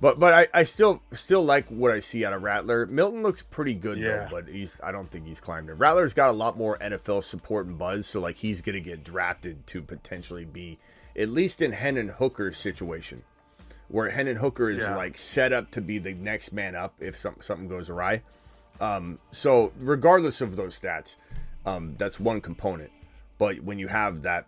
But 0.00 0.18
but 0.18 0.32
I, 0.54 0.60
I 0.60 0.64
still 0.64 1.02
still 1.12 1.44
like 1.44 1.66
what 1.68 1.90
I 1.90 2.00
see 2.00 2.24
out 2.24 2.32
of 2.32 2.42
Rattler. 2.42 2.86
Milton 2.86 3.22
looks 3.22 3.42
pretty 3.42 3.74
good 3.74 3.98
Yeah. 3.98 4.06
though, 4.06 4.28
but 4.30 4.48
he's 4.48 4.80
I 4.82 4.92
don't 4.92 5.10
think 5.10 5.26
he's 5.26 5.40
climbed 5.40 5.68
it. 5.68 5.74
Rattler's 5.74 6.14
got 6.14 6.30
a 6.30 6.32
lot 6.32 6.56
more 6.56 6.78
NFL 6.78 7.22
support 7.24 7.66
and 7.66 7.76
buzz, 7.76 8.06
so 8.06 8.18
like 8.20 8.36
he's 8.36 8.60
gonna 8.62 8.80
get 8.80 9.04
drafted 9.04 9.66
to 9.66 9.82
potentially 9.82 10.44
be 10.46 10.78
at 11.16 11.28
least 11.28 11.60
in 11.60 11.72
Hendon 11.72 12.08
Hooker's 12.08 12.56
situation, 12.56 13.24
where 13.90 14.08
Hendon 14.08 14.36
Hooker 14.36 14.70
is 14.70 14.78
Yeah. 14.78 14.96
like 14.96 15.18
set 15.18 15.52
up 15.52 15.70
to 15.72 15.80
be 15.80 15.98
the 15.98 16.14
next 16.14 16.52
man 16.52 16.74
up 16.74 16.94
if 17.00 17.20
some, 17.20 17.36
something 17.40 17.68
goes 17.68 17.90
awry. 17.90 18.22
Um, 18.80 19.18
so 19.32 19.72
regardless 19.78 20.40
of 20.40 20.56
those 20.56 20.78
stats, 20.80 21.16
um, 21.66 21.94
that's 21.98 22.18
one 22.18 22.40
component. 22.40 22.90
But 23.38 23.60
when 23.60 23.78
you 23.78 23.88
have 23.88 24.22
that 24.22 24.46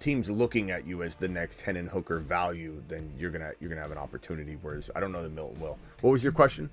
teams 0.00 0.28
looking 0.28 0.70
at 0.72 0.84
you 0.86 1.02
as 1.02 1.14
the 1.14 1.28
next 1.28 1.60
Hendon 1.60 1.86
Hooker 1.86 2.18
value, 2.18 2.82
then 2.88 3.12
you're 3.16 3.30
gonna 3.30 3.52
you're 3.60 3.68
gonna 3.70 3.82
have 3.82 3.92
an 3.92 3.98
opportunity. 3.98 4.58
Whereas 4.60 4.90
I 4.96 5.00
don't 5.00 5.12
know 5.12 5.22
that 5.22 5.32
Milton 5.32 5.60
will. 5.60 5.78
What 6.00 6.10
was 6.10 6.24
your 6.24 6.32
question? 6.32 6.68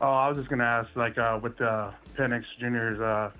Oh, 0.00 0.06
I 0.08 0.28
was 0.28 0.36
just 0.36 0.48
gonna 0.48 0.64
ask, 0.64 0.88
like, 0.94 1.18
uh, 1.18 1.38
with 1.42 1.60
uh, 1.60 1.90
Penix 2.16 2.44
Jr.'s 2.60 3.00
uh, 3.00 3.30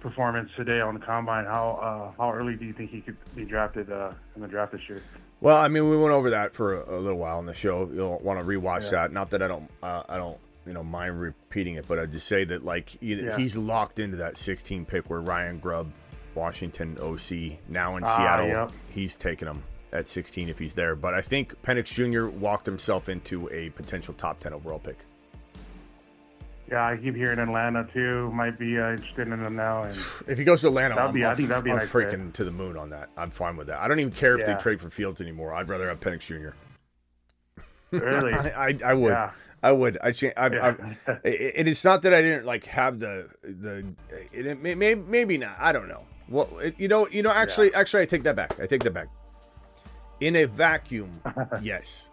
performance 0.00 0.50
today 0.56 0.80
on 0.80 0.94
the 0.94 1.00
combine, 1.00 1.44
how 1.44 2.12
uh, 2.16 2.22
how 2.22 2.32
early 2.32 2.56
do 2.56 2.64
you 2.64 2.72
think 2.72 2.90
he 2.90 3.00
could 3.00 3.16
be 3.34 3.44
drafted 3.44 3.90
uh, 3.90 4.12
in 4.36 4.42
the 4.42 4.48
draft 4.48 4.72
this 4.72 4.86
year? 4.88 5.02
Well, 5.44 5.58
I 5.58 5.68
mean, 5.68 5.90
we 5.90 5.98
went 5.98 6.14
over 6.14 6.30
that 6.30 6.54
for 6.54 6.80
a, 6.80 6.96
a 6.96 6.98
little 6.98 7.18
while 7.18 7.36
on 7.36 7.44
the 7.44 7.52
show. 7.52 7.86
You'll 7.92 8.18
want 8.20 8.38
to 8.38 8.44
rewatch 8.46 8.84
Yeah. 8.84 9.02
that. 9.02 9.12
Not 9.12 9.28
that 9.28 9.42
I 9.42 9.48
don't, 9.48 9.70
uh, 9.82 10.02
I 10.08 10.16
don't, 10.16 10.38
you 10.66 10.72
know, 10.72 10.82
mind 10.82 11.20
repeating 11.20 11.74
it, 11.74 11.86
but 11.86 11.98
I 11.98 12.06
just 12.06 12.26
say 12.26 12.44
that 12.44 12.64
like 12.64 12.96
Yeah. 13.02 13.36
he's 13.36 13.54
locked 13.54 13.98
into 13.98 14.16
that 14.16 14.38
16 14.38 14.86
pick 14.86 15.10
where 15.10 15.20
Ryan 15.20 15.58
Grubb, 15.58 15.92
Washington 16.34 16.96
OC, 16.98 17.58
now 17.68 17.96
in 17.98 18.04
Ah, 18.04 18.16
Seattle, 18.16 18.46
yep. 18.46 18.72
he's 18.88 19.16
taking 19.16 19.46
him 19.46 19.62
at 19.92 20.08
16 20.08 20.48
if 20.48 20.58
he's 20.58 20.72
there. 20.72 20.96
But 20.96 21.12
I 21.12 21.20
think 21.20 21.54
Penix 21.62 21.88
Jr. 21.92 22.26
walked 22.34 22.64
himself 22.64 23.10
into 23.10 23.46
a 23.52 23.68
potential 23.68 24.14
top 24.14 24.40
10 24.40 24.54
overall 24.54 24.78
pick. 24.78 24.96
Yeah, 26.70 26.86
I 26.86 26.96
keep 26.96 27.14
hearing 27.14 27.38
Atlanta 27.38 27.86
too 27.92 28.30
might 28.32 28.58
be 28.58 28.78
uh, 28.78 28.92
interested 28.92 29.28
in 29.28 29.38
him 29.38 29.54
now, 29.54 29.82
and 29.82 29.94
If 30.26 30.38
he 30.38 30.44
goes 30.44 30.62
to 30.62 30.68
Atlanta, 30.68 30.94
That'd 30.94 31.08
I'm, 31.08 31.14
be- 31.14 31.24
I 31.24 31.28
I'm- 31.28 31.36
think 31.36 31.48
that'd 31.50 31.62
be 31.64 31.70
I'm 31.70 31.76
nice 31.78 31.88
freaking 31.90 32.32
to 32.32 32.44
the 32.44 32.50
moon 32.50 32.76
on 32.78 32.88
that. 32.90 33.10
I'm 33.18 33.30
fine 33.30 33.56
with 33.56 33.66
that. 33.66 33.80
I 33.80 33.88
don't 33.88 34.00
even 34.00 34.12
care 34.12 34.38
if 34.38 34.46
they 34.46 34.54
trade 34.54 34.80
for 34.80 34.88
Fields 34.90 35.20
anymore. 35.20 35.52
I'd 35.52 35.68
rather 35.68 35.86
have 35.88 36.00
Penix 36.00 36.20
Jr. 36.20 36.50
really, 37.90 38.32
I, 38.32 38.48
I, 38.68 38.78
I 38.86 38.94
would. 38.94 39.10
Yeah. 39.12 39.30
I 39.62 39.72
would. 39.72 39.98
I, 40.02 40.12
cha- 40.12 40.28
I, 40.36 40.48
Yeah. 40.50 40.74
I 41.06 41.10
it, 41.24 41.52
it 41.56 41.68
is 41.68 41.84
not 41.84 42.02
that 42.02 42.12
I 42.14 42.22
didn't 42.22 42.44
like 42.46 42.64
have 42.66 42.98
the 42.98 43.28
the. 43.42 43.84
It, 44.32 44.46
it 44.46 44.62
may, 44.62 44.74
may- 44.74 44.94
maybe 44.94 45.36
not. 45.38 45.56
I 45.58 45.72
don't 45.72 45.88
know. 45.88 46.04
Well, 46.28 46.48
it, 46.58 46.74
you 46.78 46.88
know, 46.88 47.06
you 47.08 47.22
know. 47.22 47.30
Actually, 47.30 47.74
actually, 47.74 48.02
I 48.02 48.06
take 48.06 48.22
that 48.24 48.36
back. 48.36 48.58
I 48.58 48.66
take 48.66 48.82
that 48.84 48.92
back. 48.94 49.08
In 50.20 50.36
a 50.36 50.44
vacuum, 50.46 51.20
yes. 51.62 52.06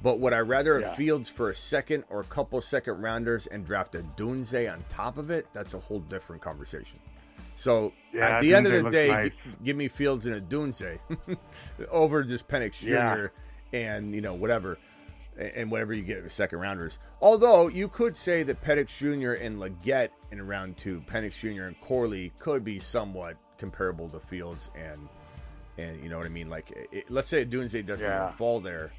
But 0.00 0.20
would 0.20 0.32
I 0.32 0.38
rather 0.40 0.78
Yeah. 0.80 0.88
have 0.88 0.96
Fields 0.96 1.28
for 1.28 1.50
a 1.50 1.54
second 1.54 2.04
or 2.08 2.20
a 2.20 2.24
couple 2.24 2.60
second 2.60 3.02
rounders 3.02 3.46
and 3.48 3.64
draft 3.66 3.94
a 3.96 4.00
Dunze 4.16 4.72
on 4.72 4.84
top 4.88 5.18
of 5.18 5.30
it? 5.30 5.46
That's 5.52 5.74
a 5.74 5.78
whole 5.80 6.00
different 6.00 6.40
conversation. 6.42 6.98
So 7.56 7.92
Yeah, 8.12 8.36
at 8.36 8.40
the 8.40 8.54
end 8.54 8.66
of 8.68 8.84
the 8.84 8.90
day, 8.90 9.08
nice. 9.08 9.30
g- 9.30 9.36
give 9.64 9.76
me 9.76 9.88
Fields 9.88 10.24
and 10.26 10.48
Odunze 10.48 10.98
over 11.90 12.22
just 12.22 12.46
Penix 12.48 12.74
Jr. 12.78 12.88
Yeah. 12.92 13.26
and 13.72 14.14
you 14.14 14.20
know 14.20 14.34
whatever, 14.34 14.78
and 15.36 15.68
whatever 15.70 15.92
you 15.92 16.02
get 16.02 16.22
with 16.22 16.32
second 16.32 16.60
rounders. 16.60 16.98
Although 17.20 17.66
you 17.68 17.88
could 17.88 18.16
say 18.16 18.42
that 18.44 18.60
Penix 18.62 18.96
Jr. 18.96 19.32
and 19.44 19.58
Legette 19.60 20.10
in 20.30 20.46
round 20.46 20.76
two, 20.76 21.00
Penix 21.08 21.38
Jr. 21.40 21.64
and 21.64 21.80
Corley 21.80 22.32
could 22.38 22.64
be 22.64 22.78
somewhat 22.78 23.36
comparable 23.58 24.08
to 24.10 24.20
Fields 24.20 24.70
and 24.76 25.08
and 25.78 26.00
you 26.02 26.08
know 26.08 26.18
what 26.18 26.26
I 26.26 26.30
mean. 26.30 26.48
Like 26.48 26.70
it, 26.92 27.10
let's 27.10 27.28
say 27.28 27.44
Odunze 27.44 27.84
doesn't 27.84 28.06
Yeah. 28.06 28.30
fall 28.32 28.60
there, 28.60 28.92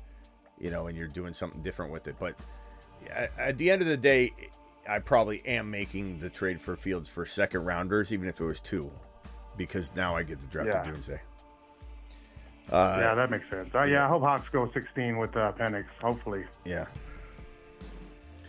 you 0.60 0.70
know, 0.70 0.88
and 0.88 0.98
you're 0.98 1.08
doing 1.08 1.34
something 1.34 1.62
different 1.62 1.92
with 1.92 2.08
it. 2.08 2.16
But 2.20 2.36
at, 3.12 3.32
at 3.38 3.58
the 3.58 3.72
end 3.72 3.82
of 3.82 3.88
the 3.88 3.98
day, 3.98 4.32
I 4.88 5.00
probably 5.00 5.46
am 5.46 5.70
making 5.70 6.20
the 6.20 6.30
trade 6.30 6.60
for 6.60 6.76
Fields 6.76 7.08
for 7.08 7.26
second 7.26 7.66
rounders, 7.66 8.12
even 8.12 8.28
if 8.28 8.40
it 8.40 8.46
was 8.46 8.60
two, 8.60 8.92
because 9.58 9.92
now 9.96 10.16
I 10.16 10.24
get 10.24 10.40
to 10.42 10.48
draft 10.48 10.70
Yeah. 10.70 10.92
Odunze. 10.92 11.20
Uh, 12.72 12.98
yeah, 13.00 13.16
that 13.16 13.32
makes 13.32 13.50
sense. 13.50 13.70
Uh, 13.74 13.84
yeah, 13.84 14.06
I 14.06 14.08
hope 14.08 14.22
Hawks 14.22 14.48
go 14.52 14.70
16 14.72 15.18
with 15.18 15.36
uh, 15.36 15.52
Penix. 15.54 15.86
Hopefully, 16.02 16.46
yeah. 16.66 16.86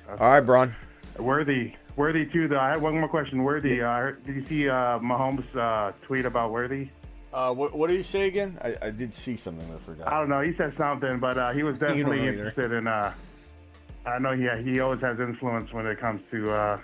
All 0.09 0.31
right, 0.31 0.41
Braun. 0.41 0.75
Worthy, 1.19 1.75
Worthy 1.97 2.27
too. 2.27 2.49
Though 2.49 2.59
I 2.59 2.71
had 2.71 2.83
one 2.83 2.95
more 2.99 3.09
question. 3.09 3.43
Worthy, 3.43 3.81
uh, 3.81 4.13
did 4.27 4.37
you 4.37 4.47
see 4.47 4.69
uh, 4.69 4.99
Mahomes' 4.99 5.57
uh, 5.57 5.93
tweet 6.03 6.27
about 6.27 6.51
Worthy? 6.51 6.89
Uh, 7.33 7.55
what, 7.55 7.75
what 7.77 7.89
did 7.89 7.97
you 7.97 8.03
say 8.03 8.27
again? 8.27 8.59
I, 8.61 8.77
I 8.83 8.91
did 8.91 9.15
see 9.15 9.37
something 9.37 9.67
I 9.73 9.79
forgot. 9.85 10.09
I 10.09 10.19
don't 10.19 10.29
know. 10.29 10.41
He 10.41 10.53
said 10.57 10.75
something, 10.77 11.21
but 11.21 11.39
uh, 11.39 11.53
he 11.53 11.63
was 11.63 11.79
definitely 11.79 12.27
interested 12.27 12.73
in. 12.73 12.87
Uh, 12.89 13.13
I 14.05 14.19
know 14.19 14.33
he 14.33 14.49
he 14.73 14.81
always 14.81 15.01
has 15.03 15.21
influence 15.21 15.73
when 15.73 15.87
it 15.87 16.01
comes 16.01 16.23
to 16.33 16.51
uh, 16.51 16.81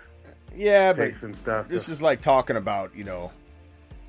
Yeah, 0.54 0.92
but 0.92 1.14
and 1.22 1.34
stuff. 1.36 1.68
this 1.68 1.88
is 1.88 2.00
like 2.00 2.20
talking 2.20 2.56
about 2.56 2.94
you 2.94 3.02
know, 3.04 3.32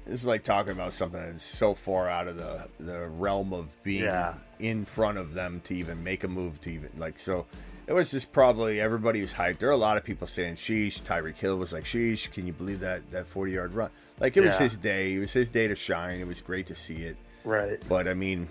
this 0.05 0.19
is 0.21 0.27
like 0.27 0.43
talking 0.43 0.73
about 0.73 0.93
something 0.93 1.19
that's 1.19 1.41
so 1.43 1.73
far 1.73 2.07
out 2.07 2.27
of 2.27 2.37
the 2.37 2.67
the 2.79 3.07
realm 3.09 3.53
of 3.53 3.67
being 3.83 4.03
Yeah. 4.03 4.35
in 4.59 4.85
front 4.85 5.17
of 5.17 5.33
them 5.33 5.61
to 5.63 5.73
even 5.75 6.03
make 6.03 6.23
a 6.23 6.27
move 6.27 6.61
to 6.61 6.69
even 6.69 6.89
like 6.97 7.17
so. 7.17 7.45
It 7.87 7.93
was 7.93 8.11
just 8.11 8.31
probably 8.33 8.79
everybody 8.81 9.21
was 9.21 9.33
hyped. 9.33 9.59
There 9.59 9.69
are 9.69 9.71
a 9.71 9.77
lot 9.77 9.95
of 9.97 10.03
people 10.03 10.27
saying, 10.27 10.55
"Sheesh." 10.55 11.01
Tyreek 11.01 11.37
Hill 11.37 11.57
was 11.57 11.71
like, 11.73 11.85
"Sheesh." 11.85 12.29
Can 12.31 12.45
you 12.45 12.53
believe 12.53 12.81
that 12.81 13.09
that 13.11 13.25
forty 13.25 13.53
yard 13.53 13.73
run? 13.73 13.89
Like 14.19 14.35
it 14.37 14.41
was 14.43 14.57
his 14.57 14.77
day. 14.77 15.13
It 15.15 15.19
was 15.19 15.31
his 15.33 15.49
day 15.49 15.67
to 15.67 15.75
shine. 15.75 16.19
It 16.19 16.27
was 16.27 16.41
great 16.41 16.65
to 16.67 16.75
see 16.75 16.97
it. 17.03 17.17
right. 17.43 17.81
But 17.87 18.07
I 18.07 18.13
mean, 18.13 18.47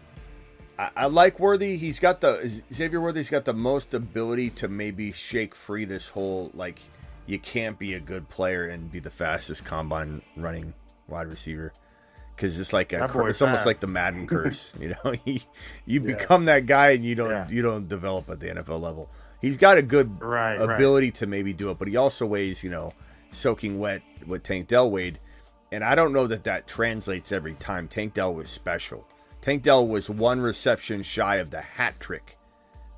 I, 0.79 0.91
I 0.97 1.07
like 1.07 1.41
Worthy. 1.41 1.77
He's 1.77 1.99
got 1.99 2.21
the 2.21 2.49
Xavier 2.73 3.01
Worthy's 3.01 3.31
got 3.31 3.45
the 3.45 3.55
most 3.55 3.95
ability 3.95 4.51
to 4.51 4.69
maybe 4.69 5.11
shake 5.13 5.55
free 5.55 5.85
this 5.85 6.09
whole 6.09 6.51
like 6.55 6.81
you 7.27 7.39
can't 7.41 7.79
be 7.79 7.95
a 7.95 8.01
good 8.01 8.29
player 8.29 8.69
and 8.69 8.91
be 8.93 9.01
the 9.01 9.11
fastest 9.11 9.65
combine 9.65 10.23
running 10.37 10.73
wide 11.09 11.27
receiver 11.27 11.73
because 12.37 12.61
it's 12.61 12.73
like 12.73 12.93
a 12.93 13.09
cur- 13.09 13.29
it's 13.29 13.43
almost 13.43 13.67
like 13.67 13.81
the 13.81 13.87
Madden 13.89 14.27
curse. 14.29 14.73
You 14.79 14.91
know, 14.91 15.13
he, 15.25 15.43
you 15.87 16.01
Yeah. 16.01 16.07
become 16.15 16.45
that 16.45 16.67
guy 16.67 16.91
and 16.91 17.05
you 17.05 17.17
don't 17.17 17.31
Yeah. 17.31 17.49
you 17.49 17.63
don't 17.63 17.89
develop 17.89 18.31
at 18.31 18.39
the 18.39 18.47
NFL 18.49 18.81
level. 18.81 19.11
He's 19.43 19.57
got 19.57 19.79
a 19.79 19.83
good 19.83 20.23
Right, 20.23 20.57
right. 20.59 20.77
ability 20.77 21.11
to 21.13 21.27
maybe 21.27 21.53
do 21.53 21.71
it, 21.71 21.79
but 21.79 21.89
he 21.89 21.97
also 21.97 22.25
weighs 22.25 22.63
you 22.63 22.71
know 22.71 22.93
soaking 23.33 23.79
wet 23.81 24.03
what 24.27 24.45
Tank 24.45 24.69
Dell 24.69 24.89
weighed. 24.91 25.19
And 25.73 25.83
I 25.83 25.95
don't 25.95 26.13
know 26.13 26.27
that 26.27 26.45
that 26.45 26.67
translates 26.67 27.33
every 27.33 27.55
time. 27.55 27.89
Tank 27.89 28.15
Dell 28.15 28.35
was 28.35 28.49
special. 28.51 29.07
Tank 29.41 29.63
Dell 29.63 29.87
was 29.87 30.09
one 30.09 30.41
reception 30.41 31.03
shy 31.03 31.37
of 31.37 31.51
the 31.51 31.61
hat 31.61 31.99
trick 32.01 32.37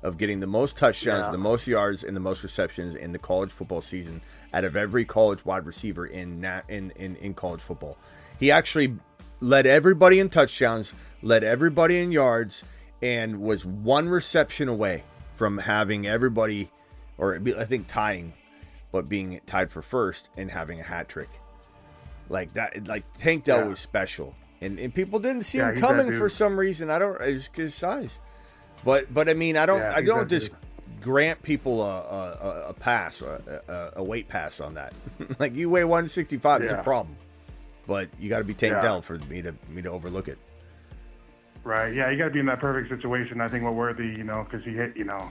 of 0.01 0.17
getting 0.17 0.39
the 0.39 0.47
most 0.47 0.77
touchdowns, 0.77 1.25
Yeah. 1.25 1.31
the 1.31 1.37
most 1.37 1.67
yards, 1.67 2.03
and 2.03 2.15
the 2.15 2.21
most 2.21 2.41
receptions 2.43 2.95
in 2.95 3.11
the 3.11 3.19
college 3.19 3.51
football 3.51 3.81
season 3.81 4.21
out 4.53 4.63
of 4.63 4.75
every 4.77 5.03
college 5.03 5.43
wide 5.45 5.65
receiver 5.65 6.05
in 6.05 6.45
in, 6.69 6.91
in 6.95 7.15
in 7.17 7.33
college 7.33 7.59
football. 7.61 7.97
He 8.39 8.49
actually 8.51 8.95
led 9.41 9.65
everybody 9.67 10.19
in 10.19 10.29
touchdowns, 10.29 10.93
led 11.21 11.43
everybody 11.43 11.99
in 11.99 12.11
yards, 12.11 12.63
and 13.01 13.41
was 13.41 13.65
one 13.65 14.07
reception 14.07 14.69
away 14.69 15.03
from 15.35 15.57
having 15.57 16.07
everybody, 16.07 16.71
or 17.17 17.35
I 17.57 17.65
think 17.65 17.87
tying, 17.87 18.33
but 18.91 19.09
being 19.09 19.41
tied 19.45 19.69
for 19.71 19.81
first 19.81 20.29
and 20.37 20.49
having 20.51 20.79
a 20.79 20.83
hat 20.83 21.09
trick. 21.09 21.29
Like 22.29 22.53
that, 22.53 22.87
like 22.87 23.03
Tank 23.17 23.43
Dell 23.45 23.59
Yeah. 23.61 23.69
was 23.69 23.79
special, 23.79 24.35
and 24.61 24.79
and 24.79 24.93
people 24.93 25.19
didn't 25.19 25.43
see 25.43 25.57
Yeah, 25.57 25.71
him 25.71 25.79
coming 25.81 26.11
for 26.17 26.29
some 26.29 26.59
reason. 26.59 26.89
I 26.91 26.99
don't, 26.99 27.19
it's 27.21 27.49
his 27.53 27.73
size, 27.73 28.19
but 28.85 29.11
but 29.13 29.27
I 29.27 29.33
mean, 29.33 29.57
I 29.57 29.65
don't, 29.65 29.79
Yeah, 29.79 29.93
I 29.95 30.01
don't 30.03 30.29
just 30.29 30.51
dude. 30.51 31.01
grant 31.01 31.41
people 31.41 31.81
a 31.81 31.87
a, 32.01 32.65
a- 32.69 32.73
pass, 32.73 33.21
a, 33.23 33.61
a, 33.67 34.01
a 34.01 34.03
weight 34.03 34.27
pass 34.27 34.59
on 34.61 34.75
that. 34.75 34.93
like 35.39 35.55
you 35.55 35.69
weigh 35.71 35.85
one 35.85 36.07
sixty 36.07 36.37
five, 36.37 36.61
it's 36.61 36.71
a 36.73 36.77
problem, 36.83 37.15
but 37.87 38.09
you 38.19 38.29
got 38.29 38.37
to 38.39 38.43
be 38.43 38.53
Tank. 38.53 38.79
Dell 38.79 39.01
for 39.01 39.17
me 39.17 39.41
to 39.41 39.55
me 39.67 39.81
to 39.81 39.89
overlook 39.89 40.27
it. 40.27 40.37
Right. 41.63 41.93
Yeah, 41.93 42.09
you 42.11 42.17
got 42.17 42.25
to 42.25 42.29
be 42.31 42.39
in 42.39 42.45
that 42.45 42.59
perfect 42.59 42.89
situation. 42.89 43.41
I 43.41 43.47
think 43.47 43.63
with 43.65 43.73
Worthy, 43.73 44.07
you 44.07 44.23
know, 44.23 44.45
because 44.49 44.63
he 44.65 44.71
hit, 44.71 44.95
you 44.95 45.03
know, 45.03 45.29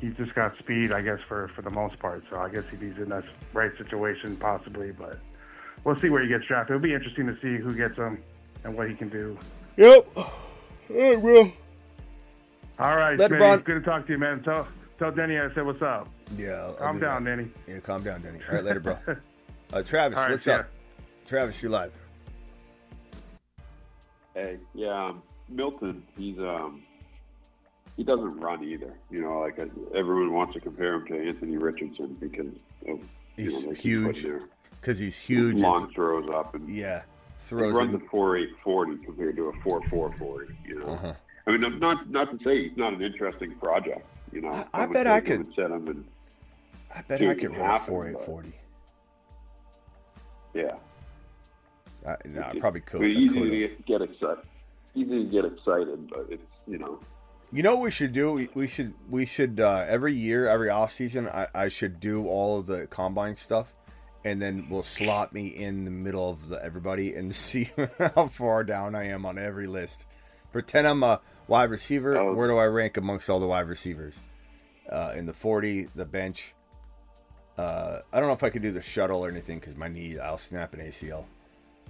he's 0.00 0.14
just 0.14 0.34
got 0.34 0.56
speed, 0.58 0.92
I 0.92 1.02
guess, 1.02 1.18
for 1.28 1.48
for 1.56 1.62
the 1.62 1.70
most 1.70 1.98
part. 1.98 2.22
So 2.30 2.36
I 2.38 2.48
guess 2.48 2.64
if 2.72 2.80
he's 2.80 2.96
in 2.96 3.08
that 3.10 3.24
right 3.52 3.76
situation, 3.76 4.36
possibly. 4.36 4.92
But 4.92 5.18
we'll 5.84 5.98
see 5.98 6.10
where 6.10 6.22
he 6.22 6.28
gets 6.28 6.44
drafted. 6.46 6.76
It'll 6.76 6.82
be 6.82 6.94
interesting 6.94 7.26
to 7.26 7.34
see 7.40 7.62
who 7.62 7.74
gets 7.74 7.96
him 7.96 8.22
and 8.64 8.74
what 8.76 8.88
he 8.88 8.94
can 8.94 9.08
do. 9.08 9.38
Yep. 9.76 10.06
All 10.16 10.30
right, 10.90 11.20
will. 11.20 11.52
All 12.78 12.96
right, 12.96 13.18
Let 13.18 13.32
it 13.32 13.40
Smitty, 13.40 13.64
good 13.64 13.74
to 13.74 13.80
talk 13.82 14.06
to 14.06 14.12
you, 14.12 14.18
man. 14.18 14.42
Tell 14.42 14.66
tell 14.98 15.12
Denny 15.12 15.38
I 15.38 15.52
said 15.54 15.64
what's 15.64 15.82
up. 15.82 16.08
Yeah. 16.36 16.52
I'll 16.66 16.74
Calm 16.74 16.94
do 16.96 17.00
down, 17.00 17.24
that. 17.24 17.36
Denny. 17.36 17.50
Yeah, 17.68 17.80
calm 17.80 18.02
down, 18.02 18.22
Denny. 18.22 18.40
All 18.48 18.54
right, 18.56 18.64
later, 18.64 18.80
bro. 18.80 18.98
Uh, 19.72 19.82
Travis, 19.82 20.18
All 20.18 20.24
right, 20.24 20.32
what's 20.32 20.44
see 20.44 20.50
ya. 20.50 20.58
up? 20.58 20.68
Travis, 21.26 21.62
you're 21.62 21.70
live. 21.70 21.92
Hey, 24.34 24.58
yeah, 24.74 25.06
um, 25.08 25.22
Milton. 25.48 26.02
He's 26.14 26.38
um, 26.38 26.82
he 27.96 28.04
doesn't 28.04 28.38
run 28.38 28.62
either. 28.64 28.92
You 29.10 29.22
know, 29.22 29.40
like 29.40 29.58
everyone 29.94 30.32
wants 30.34 30.52
to 30.54 30.60
compare 30.60 30.94
him 30.96 31.06
to 31.06 31.28
Anthony 31.28 31.56
Richardson 31.56 32.18
because 32.20 32.48
of 32.86 32.98
you 32.98 33.00
He's 33.36 33.64
know, 33.64 33.72
they 33.72 33.80
keep 33.80 34.02
putting 34.02 34.12
huge 34.12 34.22
their 34.24 34.40
because 34.82 34.98
he's 34.98 35.16
huge. 35.16 35.56
long 35.58 35.82
and- 35.84 35.92
throws 35.94 36.28
up 36.28 36.54
and 36.56 36.68
yeah, 36.68 37.02
he 37.38 37.44
throws 37.46 37.72
runs 37.72 37.94
in. 37.94 38.02
a 38.02 38.04
four 38.10 38.36
eight 38.36 38.50
forty 38.62 38.96
compared 38.98 39.36
to 39.36 39.44
a 39.48 39.52
four 39.62 39.80
four 39.88 40.12
forty. 40.18 40.54
You 40.66 40.80
know, 40.80 40.86
Uh-huh. 40.88 41.14
I 41.46 41.50
mean, 41.56 41.78
not 41.78 42.10
not 42.10 42.30
to 42.36 42.44
say 42.44 42.68
he's 42.68 42.76
not 42.76 42.92
an 42.92 43.00
interesting 43.02 43.54
project. 43.56 44.04
You 44.32 44.42
know, 44.42 44.48
I 44.48 44.64
Someone 44.80 44.92
bet 44.92 45.06
I 45.06 45.20
could- 45.20 45.46
Set 45.54 45.70
him 45.70 45.86
and 45.88 46.04
I 46.94 47.02
bet 47.02 47.22
I 47.22 47.34
could 47.34 47.56
run 47.56 47.80
four 47.80 48.08
eight 48.08 48.20
forty. 48.20 48.52
yeah. 50.54 50.74
I, 52.06 52.16
no, 52.28 52.42
I 52.42 52.58
probably 52.58 52.80
could. 52.80 53.00
I 53.02 53.04
mean, 53.06 53.16
easy 53.16 53.40
to 53.40 53.58
get, 53.60 53.86
get 53.86 54.02
excited. 54.02 54.38
easy 54.96 55.24
to 55.24 55.30
get 55.30 55.44
excited, 55.44 56.10
but 56.10 56.26
it's 56.30 56.42
you 56.66 56.78
know 56.78 56.98
You 57.52 57.62
know 57.62 57.74
what 57.76 57.82
we 57.84 57.90
should 57.92 58.12
do? 58.12 58.32
We- 58.32 58.48
We 58.54 58.66
should 58.66 58.92
we 59.08 59.24
should 59.26 59.60
uh, 59.60 59.84
every 59.86 60.14
year, 60.14 60.48
every 60.48 60.68
off 60.70 60.92
season, 60.92 61.28
I, 61.28 61.46
I 61.54 61.68
should 61.68 62.00
do 62.00 62.26
all 62.26 62.58
of 62.58 62.66
the 62.66 62.86
combine 62.88 63.36
stuff, 63.36 63.72
and 64.24 64.40
then 64.40 64.66
we'll 64.70 64.82
slot 64.82 65.32
me 65.32 65.46
in 65.48 65.84
the 65.84 65.90
middle 65.90 66.30
of 66.30 66.48
the 66.48 66.62
everybody 66.64 67.14
and 67.14 67.34
see 67.34 67.70
how 67.98 68.28
far 68.28 68.64
down 68.64 68.94
I 68.94 69.04
am 69.08 69.26
on 69.26 69.38
every 69.38 69.66
list. 69.66 70.06
Pretend 70.52 70.86
I'm 70.86 71.02
a 71.02 71.20
wide 71.48 71.70
receiver. 71.70 72.16
Oh. 72.18 72.34
Where 72.34 72.46
do 72.48 72.58
I 72.58 72.66
rank 72.66 72.96
amongst 72.98 73.30
all 73.30 73.40
the 73.40 73.46
wide 73.46 73.68
receivers? 73.68 74.14
Uh, 74.90 75.14
in 75.16 75.26
the 75.26 75.32
forty, 75.32 75.88
the 75.94 76.04
bench. 76.04 76.54
Uh, 77.56 78.00
I 78.12 78.18
don't 78.18 78.28
know 78.28 78.34
if 78.34 78.42
I 78.42 78.50
could 78.50 78.62
do 78.62 78.72
the 78.72 78.82
shuttle 78.82 79.24
or 79.24 79.28
anything 79.30 79.58
because 79.60 79.76
my 79.76 79.88
knee, 79.88 80.18
I'll 80.18 80.38
snap 80.38 80.74
an 80.74 80.80
ACL. 80.80 81.24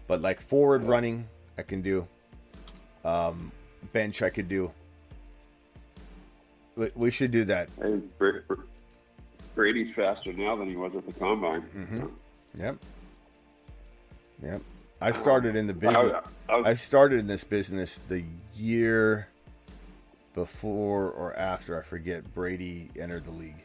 But 0.06 0.20
like 0.20 0.40
forward 0.40 0.84
running, 0.84 1.28
I 1.56 1.62
can 1.62 1.82
do. 1.82 2.06
Um, 3.04 3.50
bench, 3.92 4.22
I 4.22 4.30
could 4.30 4.48
do. 4.48 4.72
We, 6.76 6.90
we 6.94 7.10
should 7.10 7.30
do 7.30 7.44
that. 7.44 7.68
hey, 7.80 7.96
Bra- 8.18 8.40
Bra- 8.46 8.56
Brady's 9.54 9.94
faster 9.94 10.32
now 10.32 10.56
than 10.56 10.68
he 10.68 10.76
was 10.76 10.94
at 10.96 11.06
the 11.06 11.12
combine. 11.12 11.62
Mhm. 11.76 12.10
Yep. 12.58 12.76
Yep. 14.42 14.60
I 15.00 15.12
started 15.12 15.56
in 15.56 15.66
the 15.66 15.72
business. 15.72 16.12
I 16.48 16.56
was- 16.56 16.66
I 16.66 16.74
started 16.74 17.18
in 17.20 17.26
this 17.26 17.44
business 17.44 17.98
the 18.08 18.24
year 18.54 19.28
before 20.34 21.10
or 21.10 21.34
after 21.36 21.78
I 21.78 21.82
forget 21.82 22.34
Brady 22.34 22.90
entered 22.98 23.24
the 23.24 23.30
league. 23.30 23.64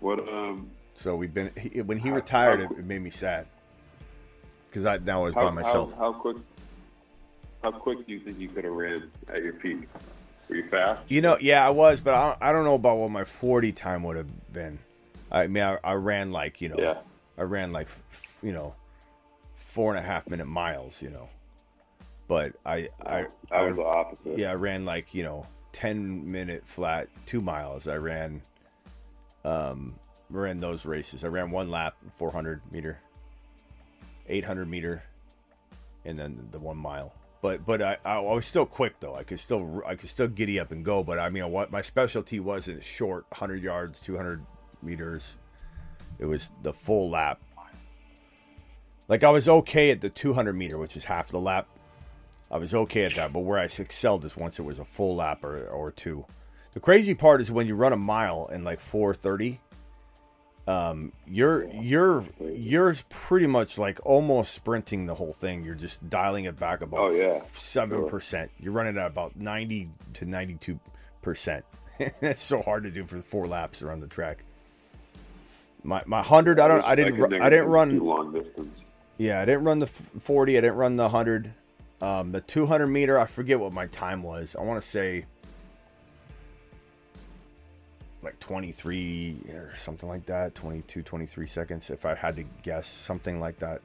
What 0.00 0.18
um 0.28 0.70
So 0.94 1.16
we've 1.16 1.32
been 1.32 1.50
he, 1.56 1.82
when 1.82 1.98
he 1.98 2.10
retired. 2.10 2.60
It, 2.60 2.70
it 2.72 2.84
made 2.84 3.02
me 3.02 3.10
sad 3.10 3.46
because 4.68 4.86
I 4.86 4.98
now 4.98 5.20
I 5.20 5.24
was 5.24 5.34
how, 5.34 5.42
by 5.42 5.50
myself. 5.50 5.92
How, 5.94 6.12
how 6.12 6.18
quick? 6.18 6.36
How 7.62 7.70
quick 7.72 8.06
do 8.06 8.12
you 8.12 8.20
think 8.20 8.38
you 8.38 8.48
could 8.48 8.64
have 8.64 8.72
ran 8.72 9.10
at 9.28 9.42
your 9.42 9.52
peak? 9.54 9.88
Were 10.48 10.56
you 10.56 10.68
fast? 10.68 11.02
You 11.08 11.20
know, 11.20 11.36
yeah, 11.40 11.66
I 11.66 11.70
was, 11.70 12.00
but 12.00 12.14
I 12.14 12.36
I 12.40 12.52
don't 12.52 12.64
know 12.64 12.74
about 12.74 12.98
what 12.98 13.10
my 13.10 13.24
forty 13.24 13.72
time 13.72 14.02
would 14.04 14.16
have 14.16 14.52
been. 14.52 14.78
I 15.30 15.46
mean, 15.46 15.62
I, 15.62 15.78
I 15.84 15.94
ran 15.94 16.32
like 16.32 16.60
you 16.60 16.68
know, 16.70 16.76
Yeah. 16.78 16.98
I 17.38 17.42
ran 17.42 17.72
like 17.72 17.88
you 18.42 18.52
know, 18.52 18.74
four 19.54 19.94
and 19.94 20.04
a 20.04 20.06
half 20.06 20.28
minute 20.28 20.46
miles. 20.46 21.00
You 21.02 21.10
know, 21.10 21.28
but 22.28 22.54
I 22.66 22.88
I 23.06 23.26
I 23.50 23.62
was 23.62 23.76
the 23.76 23.84
opposite. 23.84 24.38
Yeah, 24.38 24.50
I 24.50 24.54
ran 24.54 24.84
like 24.84 25.14
you 25.14 25.22
know, 25.22 25.46
ten 25.72 26.30
minute 26.30 26.66
flat 26.66 27.08
two 27.26 27.40
miles. 27.40 27.86
I 27.88 27.96
ran, 27.96 28.42
um, 29.44 29.94
ran 30.30 30.60
those 30.60 30.84
races. 30.84 31.24
I 31.24 31.28
ran 31.28 31.50
one 31.50 31.70
lap, 31.70 31.96
four 32.16 32.30
hundred 32.30 32.60
meter, 32.70 32.98
eight 34.28 34.44
hundred 34.44 34.68
meter, 34.68 35.02
and 36.04 36.18
then 36.18 36.48
the 36.50 36.58
one 36.58 36.76
mile. 36.76 37.14
But 37.42 37.64
but 37.64 37.80
I, 37.80 37.96
I 38.04 38.20
was 38.20 38.46
still 38.46 38.66
quick 38.66 39.00
though. 39.00 39.14
I 39.14 39.22
could 39.22 39.40
still 39.40 39.82
I 39.86 39.94
could 39.94 40.10
still 40.10 40.28
giddy 40.28 40.60
up 40.60 40.72
and 40.72 40.84
go. 40.84 41.02
But 41.02 41.18
I 41.18 41.30
mean, 41.30 41.48
what 41.50 41.70
my 41.70 41.80
specialty 41.82 42.38
wasn't 42.38 42.84
short, 42.84 43.24
hundred 43.32 43.62
yards, 43.62 43.98
two 44.00 44.16
hundred 44.16 44.44
meters. 44.82 45.36
It 46.18 46.26
was 46.26 46.50
the 46.62 46.72
full 46.72 47.10
lap. 47.10 47.40
Like 49.08 49.24
I 49.24 49.30
was 49.30 49.48
okay 49.48 49.90
at 49.90 50.00
the 50.00 50.08
two 50.10 50.32
hundred 50.32 50.54
meter, 50.54 50.78
which 50.78 50.96
is 50.96 51.04
half 51.04 51.28
the 51.28 51.38
lap. 51.40 51.66
I 52.50 52.58
was 52.58 52.74
okay 52.74 53.04
at 53.04 53.14
that, 53.16 53.32
but 53.32 53.40
where 53.40 53.58
I 53.58 53.64
excelled 53.64 54.24
is 54.24 54.36
once 54.36 54.58
it 54.58 54.62
was 54.62 54.78
a 54.78 54.84
full 54.84 55.16
lap 55.16 55.44
or, 55.44 55.66
or 55.68 55.90
two. 55.92 56.24
The 56.74 56.80
crazy 56.80 57.14
part 57.14 57.40
is 57.40 57.50
when 57.50 57.66
you 57.66 57.74
run 57.74 57.92
a 57.92 57.96
mile 57.96 58.48
in 58.52 58.64
like 58.64 58.80
four 58.80 59.14
thirty. 59.14 59.60
Um, 60.68 61.12
you're 61.26 61.66
you're 61.72 62.24
you're 62.40 62.94
pretty 63.08 63.48
much 63.48 63.78
like 63.78 63.98
almost 64.04 64.54
sprinting 64.54 65.06
the 65.06 65.14
whole 65.14 65.32
thing. 65.32 65.64
You're 65.64 65.74
just 65.74 66.08
dialing 66.08 66.44
it 66.44 66.58
back 66.60 66.82
about 66.82 67.00
Oh, 67.00 67.10
yeah. 67.10 67.40
seven 67.54 68.08
percent. 68.08 68.50
You're 68.60 68.72
running 68.72 68.96
at 68.96 69.06
about 69.08 69.34
ninety 69.36 69.88
to 70.14 70.26
ninety 70.26 70.54
two 70.54 70.78
percent. 71.22 71.64
That's 72.20 72.42
so 72.42 72.62
hard 72.62 72.84
to 72.84 72.90
do 72.92 73.04
for 73.04 73.20
four 73.20 73.48
laps 73.48 73.82
around 73.82 74.00
the 74.00 74.06
track. 74.06 74.44
My 75.82 76.02
my 76.06 76.22
hundred, 76.22 76.60
I 76.60 76.68
don't, 76.68 76.84
I 76.84 76.94
didn't, 76.94 77.16
could 77.16 77.34
I 77.34 77.48
didn't 77.48 77.68
run 77.68 77.98
long 77.98 78.32
distance. 78.32 78.78
yeah, 79.18 79.40
I 79.40 79.44
didn't 79.44 79.64
run 79.64 79.78
the 79.78 79.86
40. 79.86 80.58
I 80.58 80.60
didn't 80.60 80.76
run 80.76 80.96
the 80.96 81.04
100. 81.04 81.52
Um, 82.02 82.32
the 82.32 82.40
200 82.40 82.86
meter, 82.86 83.18
I 83.18 83.26
forget 83.26 83.60
what 83.60 83.72
my 83.72 83.86
time 83.86 84.22
was. 84.22 84.56
I 84.58 84.62
want 84.62 84.82
to 84.82 84.88
say 84.88 85.26
like 88.22 88.38
23 88.40 89.42
or 89.50 89.72
something 89.76 90.08
like 90.08 90.26
that. 90.26 90.54
22, 90.54 91.02
23 91.02 91.46
seconds. 91.46 91.90
If 91.90 92.04
I 92.04 92.14
had 92.14 92.36
to 92.36 92.44
guess, 92.62 92.88
something 92.88 93.40
like 93.40 93.58
that. 93.58 93.80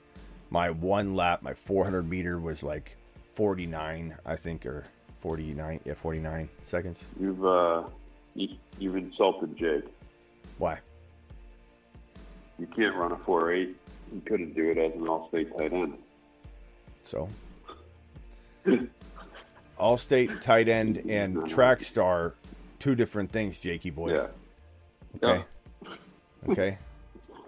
My 0.49 0.69
one 0.69 1.15
lap, 1.15 1.41
my 1.41 1.53
400 1.53 2.09
meter 2.09 2.39
was 2.39 2.63
like 2.63 2.95
49, 3.33 4.15
I 4.25 4.35
think, 4.35 4.65
or 4.65 4.85
49. 5.21 5.79
Yeah, 5.85 5.93
49 5.93 6.49
seconds. 6.61 7.05
You've 7.19 7.45
uh, 7.45 7.83
you, 8.35 8.49
you've 8.77 8.95
insulted 8.95 9.57
Jake. 9.57 9.85
Why? 10.57 10.79
You 12.59 12.67
can't 12.67 12.95
run 12.95 13.11
a 13.11 13.17
four 13.17 13.51
eight. 13.51 13.75
You 14.13 14.21
couldn't 14.25 14.53
do 14.55 14.69
it 14.69 14.77
as 14.77 14.93
an 14.93 15.07
all-state 15.07 15.55
tight 15.57 15.73
end. 15.73 15.95
So, 17.03 17.27
All 19.77 19.97
State 19.97 20.41
tight 20.41 20.69
end 20.69 21.03
and 21.09 21.47
track 21.49 21.83
star, 21.83 22.33
two 22.79 22.95
different 22.95 23.31
things, 23.31 23.59
Jakey 23.59 23.89
boy. 23.89 24.13
Yeah. 24.13 24.27
Okay. 25.23 25.45
Okay. 26.47 26.77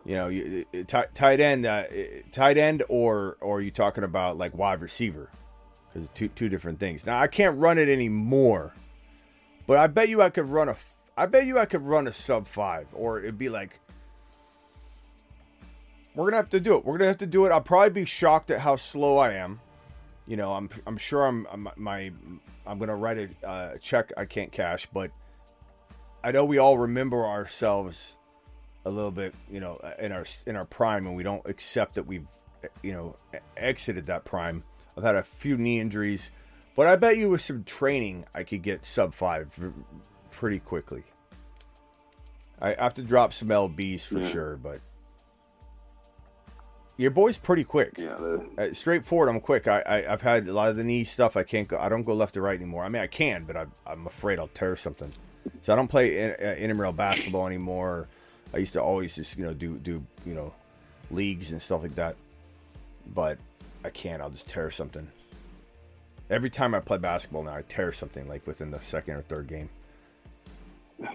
You 0.06 0.16
know, 0.16 0.28
you, 0.30 0.66
ti- 0.74 1.04
tight 1.14 1.40
end, 1.40 1.68
uh, 1.68 1.84
tight 2.32 2.58
end, 2.58 2.82
or 2.90 3.38
or 3.42 3.62
you 3.62 3.70
talking 3.70 4.04
about 4.04 4.36
like 4.36 4.58
wide 4.58 4.82
receiver? 4.82 5.30
Because 5.94 6.10
two 6.16 6.30
two 6.30 6.50
different 6.50 6.80
things. 6.80 7.06
Now 7.06 7.20
I 7.20 7.28
can't 7.28 7.60
run 7.60 7.78
it 7.78 7.90
anymore, 7.90 8.74
but 9.68 9.78
I 9.78 9.86
bet 9.86 10.10
you 10.10 10.22
I 10.24 10.32
could 10.32 10.50
run 10.50 10.68
a. 10.68 10.78
I 11.16 11.28
bet 11.28 11.46
you 11.46 11.60
I 11.60 11.66
could 11.66 11.84
run 11.84 12.08
a 12.08 12.14
sub 12.14 12.48
five, 12.48 12.88
or 12.92 13.20
it'd 13.20 13.38
be 13.38 13.50
like. 13.50 13.80
We're 16.18 16.26
gonna 16.26 16.38
have 16.38 16.50
to 16.50 16.60
do 16.60 16.76
it. 16.76 16.84
We're 16.84 16.98
gonna 16.98 17.10
have 17.10 17.20
to 17.20 17.28
do 17.28 17.46
it. 17.46 17.52
I'll 17.52 17.62
probably 17.62 17.92
be 17.92 18.06
shocked 18.06 18.50
at 18.50 18.60
how 18.60 18.76
slow 18.76 19.18
I 19.18 19.34
am. 19.34 19.62
You 20.26 20.36
know, 20.36 20.54
I'm 20.54 20.68
I'm 20.88 20.98
sure 20.98 21.24
I'm, 21.24 21.48
I'm 21.52 21.70
my 21.78 22.12
I'm 22.66 22.80
gonna 22.80 22.96
write 22.96 23.18
a 23.44 23.48
uh, 23.48 23.78
check 23.78 24.12
I 24.18 24.26
can't 24.26 24.52
cash, 24.52 24.88
but 24.92 25.12
I 26.24 26.32
know 26.32 26.44
we 26.44 26.58
all 26.58 26.80
remember 26.80 27.24
ourselves 27.24 28.18
a 28.84 28.90
little 28.90 29.12
bit, 29.12 29.36
you 29.52 29.60
know, 29.60 29.80
in 30.00 30.12
our 30.12 30.26
in 30.48 30.56
our 30.56 30.66
prime, 30.66 31.06
and 31.06 31.16
we 31.16 31.22
don't 31.22 31.46
accept 31.48 31.94
that 31.96 32.08
we've, 32.08 32.26
you 32.82 32.94
know, 32.94 33.16
exited 33.56 34.08
that 34.08 34.26
prime. 34.26 34.64
I've 34.98 35.04
had 35.04 35.16
a 35.16 35.24
few 35.24 35.56
knee 35.56 35.80
injuries, 35.80 36.32
but 36.76 36.88
I 36.88 36.96
bet 36.96 37.18
you 37.18 37.30
with 37.30 37.42
some 37.42 37.64
training, 37.64 38.26
I 38.34 38.44
could 38.44 38.64
get 38.64 38.86
sub 38.86 39.14
five 39.14 39.54
pretty 40.32 40.58
quickly. 40.60 41.04
I 42.60 42.74
have 42.74 42.96
to 42.96 43.04
drop 43.04 43.34
some 43.34 43.50
lbs 43.50 44.02
for 44.02 44.20
Yeah. 44.20 44.30
sure, 44.30 44.58
but 44.58 44.82
your 46.98 47.12
boy's 47.12 47.38
pretty 47.38 47.64
quick. 47.64 47.94
Yeah, 47.98 48.18
Uh, 48.58 48.74
straightforward, 48.74 49.30
I'm 49.30 49.40
quick. 49.40 49.68
I, 49.68 49.82
I 49.82 50.14
I've 50.14 50.22
had 50.22 50.48
a 50.48 50.54
lot 50.54 50.70
of 50.70 50.76
the 50.78 50.84
knee 50.84 51.04
stuff. 51.04 51.38
I 51.38 51.44
can't 51.44 51.68
go. 51.68 51.78
I 51.78 51.90
don't 51.90 52.04
go 52.04 52.14
left 52.14 52.34
to 52.34 52.42
right 52.42 52.56
anymore. 52.56 52.84
I 52.84 52.90
mean, 52.90 53.02
I 53.02 53.08
can, 53.08 53.44
but 53.44 53.56
I, 53.56 53.66
I'm 53.86 54.08
afraid 54.08 54.40
I'll 54.40 54.48
tear 54.50 54.76
something. 54.76 55.12
So 55.62 55.72
I 55.72 55.76
don't 55.76 55.88
play 55.88 56.20
in, 56.20 56.32
uh, 56.32 56.56
intramural 56.58 56.92
basketball 56.94 57.48
anymore. 57.48 58.08
I 58.54 58.58
used 58.58 58.74
to 58.74 58.82
always 58.82 59.16
just 59.16 59.38
you 59.38 59.46
know 59.46 59.54
do 59.54 59.78
do 59.78 60.04
you 60.26 60.34
know 60.34 60.54
leagues 61.12 61.52
and 61.52 61.62
stuff 61.62 61.84
like 61.84 61.96
that, 61.96 62.16
but 63.14 63.38
I 63.86 63.90
can't. 63.90 64.22
I'll 64.22 64.30
just 64.30 64.50
tear 64.50 64.72
something. 64.72 65.08
Every 66.30 66.50
time 66.50 66.76
I 66.76 66.80
play 66.82 66.98
basketball 66.98 67.44
now, 67.44 67.56
I 67.56 67.62
tear 67.62 67.92
something 67.94 68.28
like 68.28 68.46
within 68.48 68.72
the 68.72 68.82
second 68.82 69.16
or 69.16 69.22
third 69.22 69.48
game. 69.48 69.70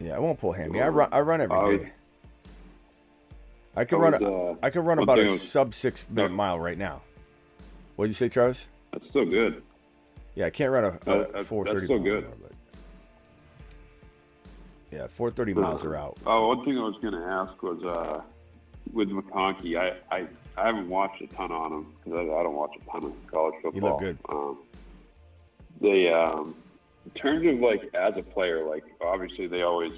Yeah, 0.00 0.16
I 0.16 0.18
won't 0.18 0.40
pull 0.40 0.52
hammy. 0.52 0.80
I 0.80 0.88
run. 0.88 1.08
I 1.12 1.20
run 1.20 1.40
every 1.42 1.78
day. 1.78 1.92
I 3.76 3.84
could 3.84 4.00
run. 4.00 4.12
was, 4.12 4.22
uh, 4.22 4.66
I 4.66 4.70
can 4.70 4.84
run 4.84 4.98
about 4.98 5.18
a 5.18 5.22
was- 5.24 5.48
sub 5.48 5.74
six 5.74 6.04
minute 6.10 6.32
mile 6.32 6.58
right 6.58 6.78
now. 6.78 7.02
What 7.96 8.06
did 8.06 8.10
you 8.10 8.14
say, 8.14 8.28
Travis? 8.28 8.68
that's 8.92 9.06
still 9.08 9.24
good. 9.26 9.62
Yeah, 10.34 10.46
I 10.46 10.50
can't 10.50 10.70
run 10.72 10.84
a, 10.84 10.88
a 10.88 10.98
that's- 11.04 11.46
four 11.46 11.64
that's 11.64 11.74
thirty. 11.74 11.86
still 11.86 11.98
good. 12.00 12.26
But 12.42 12.52
yeah, 14.90 15.06
four 15.06 15.30
thirty 15.30 15.54
miles 15.54 15.84
are 15.84 15.94
out. 15.94 16.18
Oh, 16.26 16.48
one 16.48 16.64
thing 16.64 16.76
I 16.78 16.82
was 16.82 16.96
going 17.00 17.14
to 17.14 17.24
ask 17.24 17.62
was 17.62 17.82
uh, 17.84 18.22
with 18.92 19.08
McConkey. 19.10 19.76
I, 19.78 19.94
I 20.14 20.26
I 20.56 20.66
haven't 20.66 20.88
watched 20.88 21.22
a 21.22 21.26
ton 21.28 21.52
on 21.52 21.72
him 21.72 21.86
because 22.04 22.18
I, 22.18 22.22
I 22.22 22.42
don't 22.42 22.56
watch 22.56 22.72
a 22.80 22.90
ton 22.90 23.04
of 23.04 23.12
college 23.30 23.54
football. 23.62 23.80
You 23.80 23.80
look 23.88 24.00
good. 24.00 24.18
Um, 24.28 24.58
they 25.80 26.10
um, 26.12 26.54
in 27.04 27.10
terms 27.12 27.46
of 27.46 27.60
like 27.60 27.94
as 27.94 28.14
a 28.16 28.22
player, 28.22 28.64
like 28.66 28.84
obviously 29.00 29.46
they 29.46 29.62
always, 29.62 29.92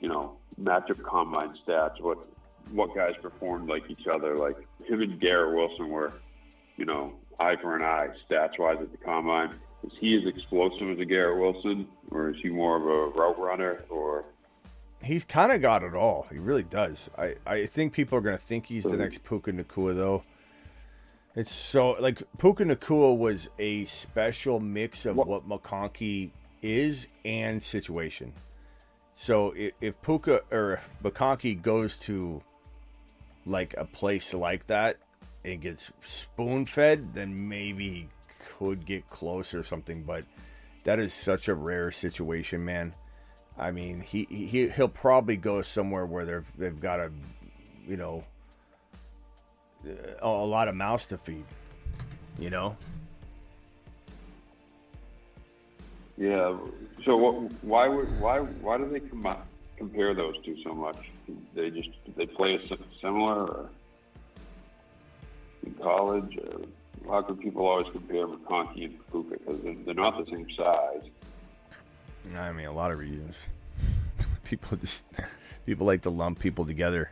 you 0.00 0.08
know, 0.08 0.36
match 0.56 0.90
up 0.90 1.02
combine 1.02 1.54
stats. 1.66 2.00
What 2.00 2.18
what 2.72 2.94
guys 2.94 3.14
performed 3.20 3.68
like 3.68 3.82
each 3.88 4.06
other. 4.06 4.36
Like 4.36 4.56
him 4.84 5.02
and 5.02 5.20
Garrett 5.20 5.54
Wilson 5.54 5.88
were, 5.88 6.12
you 6.76 6.84
know, 6.84 7.12
eye 7.38 7.56
for 7.60 7.76
an 7.76 7.82
eye 7.82 8.08
stats 8.28 8.58
wise 8.58 8.78
at 8.80 8.90
the 8.90 8.98
combine. 8.98 9.54
Is 9.84 9.92
he 10.00 10.16
as 10.16 10.26
explosive 10.26 10.90
as 10.90 10.98
a 10.98 11.04
Garrett 11.04 11.38
Wilson, 11.38 11.86
or 12.10 12.30
is 12.30 12.36
he 12.42 12.48
more 12.48 12.76
of 12.76 12.82
a 12.82 13.18
route 13.18 13.38
runner? 13.38 13.84
Or 13.90 14.24
he's 15.02 15.24
kind 15.24 15.52
of 15.52 15.60
got 15.60 15.82
it 15.82 15.94
all. 15.94 16.26
He 16.30 16.38
really 16.38 16.62
does. 16.62 17.10
I, 17.18 17.34
I 17.46 17.66
think 17.66 17.92
people 17.92 18.18
are 18.18 18.22
going 18.22 18.36
to 18.36 18.42
think 18.42 18.66
he's 18.66 18.84
the 18.84 18.96
next 18.96 19.24
Puka 19.24 19.52
Nacua, 19.52 19.94
though. 19.94 20.24
It's 21.36 21.52
so 21.52 21.96
like 22.00 22.22
Puka 22.38 22.64
Nacua 22.64 23.16
was 23.16 23.50
a 23.58 23.84
special 23.86 24.60
mix 24.60 25.04
of 25.04 25.16
what 25.16 25.48
McConkey 25.48 26.30
is 26.62 27.08
and 27.24 27.62
situation. 27.62 28.32
So 29.16 29.52
if, 29.52 29.72
if 29.80 30.00
Puka 30.00 30.42
or 30.50 30.80
McConkey 31.02 31.60
goes 31.60 31.98
to 31.98 32.42
like 33.46 33.74
a 33.76 33.84
place 33.84 34.34
like 34.34 34.66
that 34.68 34.96
and 35.44 35.60
gets 35.60 35.92
spoon 36.02 36.66
fed, 36.66 37.14
then 37.14 37.48
maybe 37.48 37.88
he 37.88 38.08
could 38.56 38.86
get 38.86 39.08
close 39.10 39.54
or 39.54 39.62
something. 39.62 40.02
But 40.02 40.24
that 40.84 40.98
is 40.98 41.12
such 41.12 41.48
a 41.48 41.54
rare 41.54 41.90
situation, 41.90 42.64
man. 42.64 42.94
I 43.58 43.70
mean, 43.70 44.00
he 44.00 44.26
he 44.28 44.68
he'll 44.68 44.88
probably 44.88 45.36
go 45.36 45.62
somewhere 45.62 46.06
where 46.06 46.24
they've 46.24 46.52
they've 46.56 46.80
got 46.80 47.00
a, 47.00 47.12
you 47.86 47.96
know, 47.96 48.24
a, 49.86 50.26
a 50.26 50.46
lot 50.46 50.68
of 50.68 50.74
mouths 50.74 51.08
to 51.08 51.18
feed. 51.18 51.44
You 52.38 52.50
know. 52.50 52.76
Yeah. 56.16 56.56
So 57.04 57.16
what? 57.16 57.52
Why 57.62 57.88
would 57.88 58.20
why 58.20 58.38
why 58.38 58.78
do 58.78 58.88
they 58.88 59.00
com- 59.00 59.36
compare 59.76 60.14
those 60.14 60.34
two 60.44 60.56
so 60.62 60.74
much? 60.74 60.96
They 61.54 61.70
just 61.70 61.90
they 62.16 62.26
play 62.26 62.54
a 62.54 62.76
similar 63.00 63.46
or 63.46 63.70
in 65.64 65.74
college. 65.74 66.38
Or 66.38 66.60
how 67.10 67.22
can 67.22 67.36
people 67.36 67.66
always 67.66 67.86
compare 67.92 68.26
McConkey 68.26 68.84
and 68.84 69.10
Puka 69.10 69.36
because 69.38 69.62
they're, 69.62 69.74
they're 69.84 69.94
not 69.94 70.24
the 70.24 70.30
same 70.30 70.46
size? 70.56 71.02
I 72.36 72.52
mean, 72.52 72.66
a 72.66 72.72
lot 72.72 72.90
of 72.90 72.98
reasons. 72.98 73.48
people 74.44 74.76
just 74.78 75.04
people 75.66 75.86
like 75.86 76.02
to 76.02 76.10
lump 76.10 76.38
people 76.38 76.64
together 76.64 77.10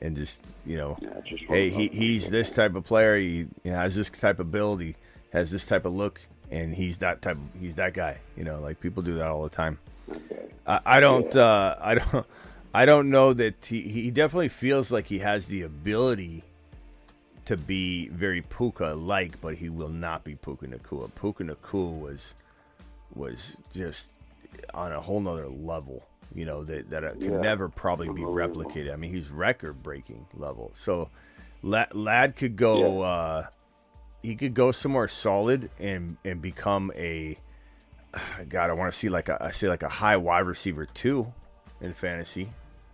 and 0.00 0.16
just 0.16 0.42
you 0.66 0.76
know, 0.76 0.98
Yeah, 1.00 1.20
just 1.24 1.44
hey, 1.44 1.70
he, 1.70 1.88
he's 1.88 2.30
this 2.30 2.52
type 2.52 2.74
of 2.74 2.84
player. 2.84 3.16
He 3.16 3.38
you 3.38 3.48
know, 3.64 3.76
has 3.76 3.94
this 3.94 4.10
type 4.10 4.38
of 4.38 4.50
build. 4.50 4.80
He 4.80 4.94
has 5.32 5.50
this 5.50 5.66
type 5.66 5.84
of 5.84 5.94
look, 5.94 6.20
and 6.50 6.74
he's 6.74 6.98
that 6.98 7.22
type. 7.22 7.38
He's 7.58 7.76
that 7.76 7.94
guy. 7.94 8.18
You 8.36 8.44
know, 8.44 8.60
like 8.60 8.80
people 8.80 9.02
do 9.02 9.14
that 9.14 9.28
all 9.28 9.42
the 9.42 9.50
time. 9.50 9.78
Okay. 10.10 10.48
I, 10.66 10.80
I 10.84 11.00
don't. 11.00 11.34
Uh, 11.34 11.76
I 11.80 11.94
don't. 11.94 12.26
I 12.72 12.86
don't 12.86 13.10
know 13.10 13.32
that 13.32 13.64
he, 13.66 13.80
he 13.82 14.10
definitely 14.12 14.48
feels 14.48 14.92
like 14.92 15.06
he 15.06 15.18
has 15.18 15.48
the 15.48 15.62
ability 15.62 16.44
to 17.46 17.56
be 17.56 18.06
very 18.08 18.42
Puka 18.42 18.94
like, 18.94 19.40
but 19.40 19.56
he 19.56 19.68
will 19.68 19.88
not 19.88 20.22
be 20.22 20.36
Puka 20.36 20.68
Nacua. 20.68 21.12
Puka 21.16 21.42
Nacua 21.42 21.98
was 22.00 22.34
was 23.12 23.56
just 23.74 24.10
on 24.72 24.92
a 24.92 25.00
whole 25.00 25.20
nother 25.20 25.48
level. 25.48 26.04
You 26.32 26.44
know 26.44 26.62
that 26.62 26.90
that 26.90 27.02
could 27.14 27.22
Yeah. 27.24 27.40
never 27.40 27.68
probably 27.68 28.08
be 28.08 28.22
replicated. 28.22 28.92
I 28.92 28.96
mean, 28.96 29.12
he's 29.12 29.30
record 29.30 29.82
breaking 29.82 30.26
level. 30.34 30.70
So, 30.74 31.08
Ladd, 31.62 31.92
Ladd 31.92 32.36
could 32.36 32.54
go. 32.54 33.02
Uh, 33.02 33.46
he 34.22 34.36
could 34.36 34.54
go 34.54 34.70
somewhere 34.70 35.08
solid 35.08 35.70
and 35.80 36.18
and 36.24 36.40
become 36.40 36.92
a. 36.94 37.36
God, 38.48 38.70
I 38.70 38.72
want 38.72 38.92
to 38.92 38.98
see 38.98 39.08
like 39.08 39.28
a 39.28 39.38
I 39.42 39.50
say 39.52 39.68
like 39.68 39.82
a 39.82 39.88
high 39.88 40.16
wide 40.16 40.40
receiver 40.46 40.86
too, 40.86 41.32
in 41.80 41.92
fantasy. 41.92 42.52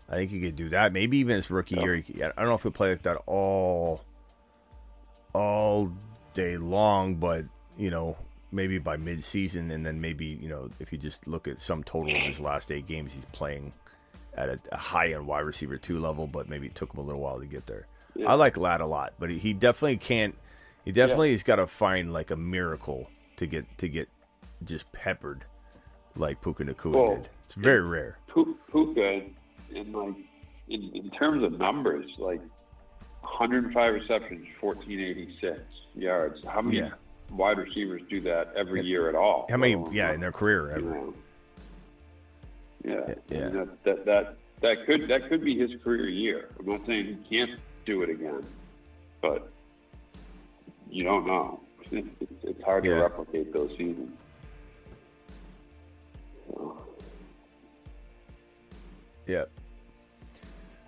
I 0.09 0.15
think 0.15 0.31
he 0.31 0.41
could 0.41 0.57
do 0.57 0.69
that. 0.69 0.93
Maybe 0.93 1.19
even 1.19 1.37
his 1.37 1.51
rookie 1.51 1.77
year. 1.77 1.97
Oh. 1.97 2.03
could- 2.13 2.23
I 2.23 2.41
don't 2.41 2.49
know 2.49 2.55
if 2.55 2.63
he'll 2.63 2.73
play 2.73 2.91
like 2.91 3.03
that 3.03 3.21
all 3.27 4.03
all 5.33 5.93
day 6.35 6.57
long, 6.57 7.17
but 7.17 7.45
you 7.77 7.91
know, 7.91 8.17
maybe 8.53 8.79
by 8.79 8.97
mid-season, 8.97 9.71
and 9.71 9.85
then 9.85 10.01
maybe 10.01 10.27
you 10.27 10.49
know, 10.49 10.71
if 10.81 10.93
you 10.93 10.99
just 10.99 11.27
look 11.27 11.49
at 11.49 11.59
some 11.59 11.83
total 11.85 12.15
of 12.15 12.23
his 12.23 12.41
last 12.41 12.71
eight 12.71 12.87
games, 12.87 13.13
he's 13.13 13.25
playing 13.33 13.73
at 14.35 14.49
a, 14.49 14.61
a 14.73 14.77
high-end 14.79 15.27
wide 15.27 15.41
receiver 15.41 15.77
two 15.79 15.99
level, 15.99 16.27
but 16.27 16.49
maybe 16.49 16.67
it 16.67 16.75
took 16.75 16.93
him 16.95 17.01
a 17.01 17.03
little 17.03 17.21
while 17.21 17.41
to 17.41 17.47
get 17.47 17.67
there. 17.67 17.87
Yeah. 18.15 18.31
I 18.31 18.35
like 18.35 18.57
Ladd 18.57 18.81
a 18.81 18.87
lot, 18.87 19.15
but 19.19 19.31
he, 19.31 19.39
he 19.39 19.53
definitely 19.53 19.97
can't. 19.99 20.35
He 20.85 20.93
definitely 20.93 21.33
has 21.33 21.43
got 21.43 21.57
to 21.57 21.67
find 21.67 22.13
like 22.13 22.31
a 22.31 22.37
miracle 22.37 23.11
to 23.39 23.47
get 23.47 23.67
to 23.79 23.89
get 23.89 24.09
just 24.65 24.91
peppered 24.93 25.45
like 26.17 26.41
Puka 26.41 26.65
Nacua 26.65 26.93
Well, 26.93 27.17
did. 27.17 27.29
It's 27.45 27.55
very 27.55 27.83
rare. 27.83 28.19
Pu- 28.29 28.57
Puka, 28.71 29.23
in 29.75 29.93
like 29.93 30.15
in, 30.69 30.91
in 30.95 31.11
terms 31.11 31.45
of 31.45 31.59
numbers, 31.59 32.07
like 32.19 32.41
105 33.23 33.95
receptions, 33.95 34.47
1486 34.61 35.61
yards. 35.95 36.39
How 36.47 36.63
many 36.63 36.79
Yeah. 36.79 36.91
wide 37.31 37.59
receivers 37.59 38.03
do 38.09 38.21
that 38.23 38.53
every 38.57 38.83
year 38.85 39.09
at 39.09 39.15
all? 39.15 39.47
How 39.51 39.57
many? 39.57 39.77
Yeah, 39.93 40.13
in 40.13 40.21
their 40.21 40.33
career 40.33 40.69
you 40.69 40.73
ever. 40.77 40.81
know, 40.91 41.15
yeah, 42.85 43.15
Yeah. 43.29 43.49
That, 43.51 43.85
that 43.85 44.05
that 44.07 44.37
that 44.63 44.87
could 44.87 45.09
that 45.09 45.29
could 45.29 45.45
be 45.45 45.57
his 45.59 45.71
career 45.83 46.09
year. 46.09 46.49
I'm 46.59 46.67
not 46.67 46.87
saying 46.87 47.19
he 47.29 47.37
can't 47.39 47.59
do 47.85 48.03
it 48.03 48.11
again, 48.11 48.43
but 49.21 49.51
you 50.91 51.05
don't 51.05 51.27
know. 51.27 51.61
It's, 51.93 52.09
it's 52.43 52.63
hard 52.65 52.85
Yeah. 52.85 52.95
to 52.97 53.01
replicate 53.03 53.53
those 53.53 53.71
seasons. 53.79 54.11
Yeah. 59.27 59.45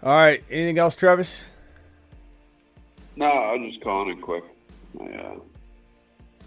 All 0.03 0.13
right. 0.13 0.43
Anything 0.51 0.79
else, 0.79 0.95
Travis? 0.95 1.51
No, 3.17 3.27
I 3.27 3.55
was 3.55 3.71
just 3.73 3.83
calling 3.83 4.17
it 4.17 4.23
quick. 4.23 4.45
I, 5.01 5.05
uh, 5.07 5.35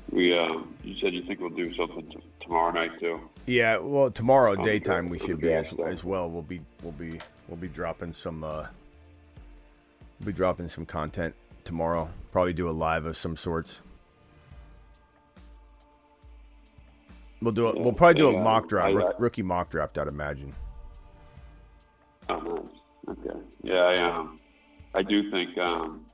we, 0.09 0.37
um, 0.37 0.73
you 0.83 0.95
said 0.99 1.13
you 1.13 1.23
think 1.23 1.41
we'll 1.41 1.49
do 1.49 1.73
something 1.75 2.05
t- 2.09 2.17
tomorrow 2.41 2.71
night 2.71 2.97
too. 2.99 3.19
Yeah. 3.45 3.77
Well, 3.77 4.09
tomorrow 4.09 4.55
the 4.55 4.63
daytime 4.63 5.09
we 5.09 5.19
should 5.19 5.39
be 5.39 5.51
as, 5.53 5.67
stuff. 5.67 5.85
as 5.85 6.03
well. 6.03 6.29
We'll 6.29 6.41
be 6.41 6.61
we'll 6.81 6.93
be 6.93 7.19
we'll 7.47 7.57
be 7.57 7.67
dropping 7.67 8.13
some 8.13 8.43
uh 8.43 8.67
we'll 10.19 10.27
be 10.27 10.33
dropping 10.33 10.67
some 10.69 10.85
content 10.85 11.35
tomorrow. 11.63 12.09
Probably 12.31 12.53
do 12.53 12.69
a 12.69 12.71
live 12.71 13.05
of 13.05 13.17
some 13.17 13.35
sorts. 13.35 13.81
We'll 17.41 17.53
do 17.53 17.69
it. 17.69 17.77
We'll 17.79 17.93
probably 17.93 18.21
do 18.21 18.29
a 18.29 18.43
mock 18.43 18.67
draft, 18.69 18.95
I- 18.95 19.01
I- 19.01 19.13
rookie 19.17 19.41
mock 19.41 19.69
draft. 19.69 19.97
I'd 19.97 20.07
imagine. 20.07 20.53
Oh, 22.29 22.39
nice. 22.39 23.17
Okay. 23.17 23.39
Yeah, 23.63 23.79
I, 23.79 23.97
um, 23.97 24.39
I 24.93 25.01
do 25.01 25.29
think 25.31 25.57
um, 25.57 26.05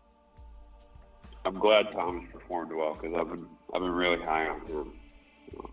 I'm 1.46 1.60
glad 1.60 1.92
Thomas 1.92 2.24
performed 2.32 2.72
well 2.72 2.96
because 3.00 3.16
I've 3.18 3.30
been 3.30 3.46
I've 3.74 3.82
been 3.82 3.92
really 3.92 4.24
high 4.24 4.48
on 4.48 4.62
him 4.62 4.94
know, 5.54 5.70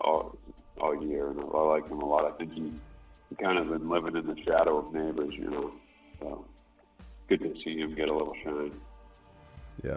all 0.00 0.38
all 0.80 1.04
year, 1.04 1.28
and 1.28 1.40
I 1.40 1.58
like 1.60 1.88
him 1.88 2.00
a 2.00 2.04
lot. 2.06 2.24
I 2.24 2.36
think 2.36 2.52
he, 2.52 2.72
he 3.30 3.36
kind 3.36 3.58
of 3.58 3.68
been 3.68 3.88
living 3.88 4.16
in 4.16 4.26
the 4.26 4.36
shadow 4.42 4.78
of 4.78 4.86
Nabers, 4.86 5.32
you 5.32 5.50
know. 5.50 5.72
So 6.20 6.44
good 7.28 7.40
to 7.40 7.54
see 7.62 7.78
him 7.78 7.94
get 7.94 8.08
a 8.08 8.12
little 8.12 8.34
shine. 8.42 8.72
Yeah. 9.82 9.96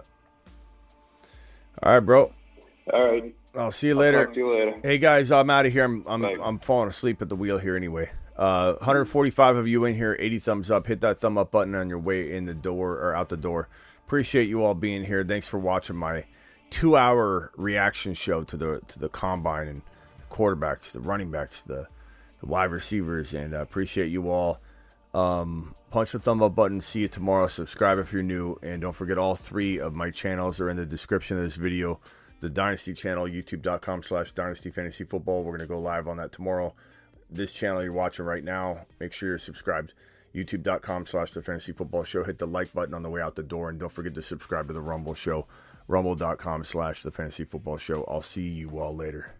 All 1.82 1.92
right, 1.92 2.00
bro. 2.00 2.32
All 2.92 3.10
right. 3.10 3.34
I'll 3.58 3.72
see 3.72 3.88
you 3.88 3.94
I'll 3.94 4.00
later. 4.00 4.26
to 4.26 4.34
you 4.38 4.54
later. 4.54 4.78
Hey 4.82 4.98
guys, 4.98 5.32
I'm 5.32 5.50
out 5.50 5.66
of 5.66 5.72
here. 5.72 5.84
I'm 5.84 6.04
I'm. 6.06 6.24
I'm 6.24 6.58
falling 6.60 6.88
asleep 6.88 7.20
at 7.20 7.28
the 7.28 7.36
wheel 7.36 7.58
here 7.58 7.76
anyway. 7.76 8.10
Uh, 8.36 8.74
145 8.74 9.56
of 9.56 9.66
you 9.66 9.84
in 9.84 9.96
here, 9.96 10.16
80 10.16 10.38
thumbs 10.38 10.70
up. 10.70 10.86
Hit 10.86 11.00
that 11.00 11.20
thumb 11.20 11.36
up 11.36 11.50
button 11.50 11.74
on 11.74 11.88
your 11.88 11.98
way 11.98 12.30
in 12.30 12.44
the 12.44 12.54
door 12.54 12.92
or 12.92 13.14
out 13.14 13.30
the 13.30 13.36
door. 13.36 13.68
Appreciate 14.06 14.48
you 14.48 14.62
all 14.62 14.74
being 14.74 15.04
here. 15.04 15.24
Thanks 15.24 15.48
for 15.48 15.58
watching 15.58 15.96
my 15.96 16.24
two-hour 16.70 17.50
reaction 17.56 18.14
show 18.14 18.44
to 18.44 18.56
the 18.56 18.80
to 18.86 18.98
the 19.00 19.08
combine 19.08 19.66
and 19.66 19.82
quarterbacks, 20.30 20.92
the 20.92 21.00
running 21.00 21.32
backs, 21.32 21.62
the 21.62 21.88
the 22.40 22.46
wide 22.46 22.70
receivers, 22.70 23.34
and 23.34 23.54
uh, 23.54 23.60
appreciate 23.60 24.12
you 24.12 24.30
all. 24.30 24.60
Um, 25.14 25.74
punch 25.90 26.12
the 26.12 26.20
thumb 26.20 26.40
up 26.42 26.54
button. 26.54 26.80
See 26.80 27.00
you 27.00 27.08
tomorrow. 27.08 27.48
Subscribe 27.48 27.98
if 27.98 28.12
you're 28.12 28.22
new, 28.22 28.56
and 28.62 28.80
don't 28.80 28.92
forget 28.92 29.18
all 29.18 29.34
three 29.34 29.80
of 29.80 29.94
my 29.94 30.10
channels 30.10 30.60
are 30.60 30.70
in 30.70 30.76
the 30.76 30.86
description 30.86 31.36
of 31.36 31.42
this 31.42 31.56
video. 31.56 31.98
The 32.40 32.48
Dynasty 32.48 32.94
channel, 32.94 33.26
youtube.com 33.26 34.02
slash 34.04 34.32
Dynasty 34.32 34.70
Fantasy 34.70 35.04
Football. 35.04 35.42
We're 35.42 35.56
going 35.56 35.68
to 35.68 35.74
go 35.74 35.80
live 35.80 36.06
on 36.06 36.18
that 36.18 36.32
tomorrow. 36.32 36.74
This 37.30 37.52
channel 37.52 37.82
you're 37.82 37.92
watching 37.92 38.24
right 38.24 38.44
now, 38.44 38.86
make 39.00 39.12
sure 39.12 39.30
you're 39.30 39.38
subscribed. 39.38 39.94
youtube.com 40.34 41.06
slash 41.06 41.32
The 41.32 41.42
Fantasy 41.42 41.72
Football 41.72 42.04
Show. 42.04 42.22
Hit 42.24 42.38
the 42.38 42.46
like 42.46 42.72
button 42.72 42.94
on 42.94 43.02
the 43.02 43.10
way 43.10 43.20
out 43.20 43.34
the 43.34 43.42
door, 43.42 43.68
and 43.68 43.78
don't 43.78 43.92
forget 43.92 44.14
to 44.14 44.22
subscribe 44.22 44.68
to 44.68 44.72
the 44.72 44.80
Rumble 44.80 45.14
Show, 45.14 45.46
rumble.com 45.88 46.64
slash 46.64 47.02
The 47.02 47.10
Fantasy 47.10 47.44
Football 47.44 47.78
Show. 47.78 48.04
I'll 48.04 48.22
see 48.22 48.48
you 48.48 48.78
all 48.78 48.94
later. 48.94 49.37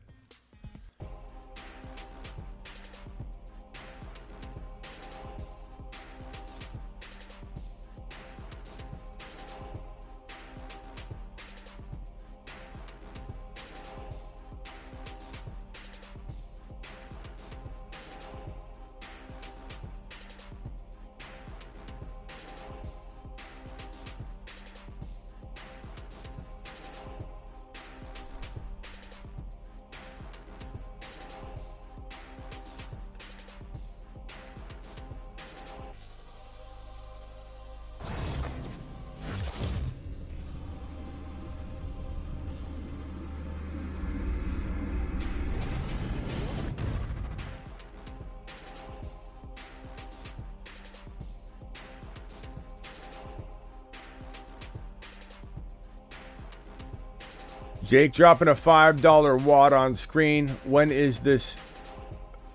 Jake 57.89 58.13
dropping 58.13 58.49
a 58.49 58.55
$5 58.55 59.43
watt 59.45 59.73
on 59.73 59.95
screen. 59.95 60.49
When 60.65 60.91
is 60.91 61.21
this 61.21 61.57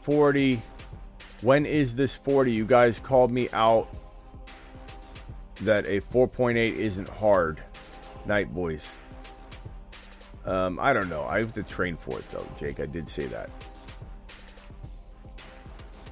40? 0.04 0.62
When 1.42 1.66
is 1.66 1.96
this 1.96 2.16
40? 2.16 2.52
You 2.52 2.66
guys 2.66 3.00
called 3.00 3.32
me 3.32 3.50
out 3.52 3.88
that 5.62 5.88
a 5.88 6.02
4.8 6.02 6.56
isn't 6.76 7.10
hard. 7.10 7.64
Night 8.28 8.54
boys. 8.54 8.94
Um, 10.46 10.78
I 10.80 10.94
don't 10.94 11.10
know. 11.10 11.24
I 11.24 11.40
have 11.40 11.54
to 11.54 11.64
train 11.64 11.98
for 11.98 12.20
it 12.20 12.30
though, 12.30 12.48
Jake. 12.60 12.80
I 12.80 12.86
did 12.86 13.10
say 13.10 13.26
that. 13.26 13.50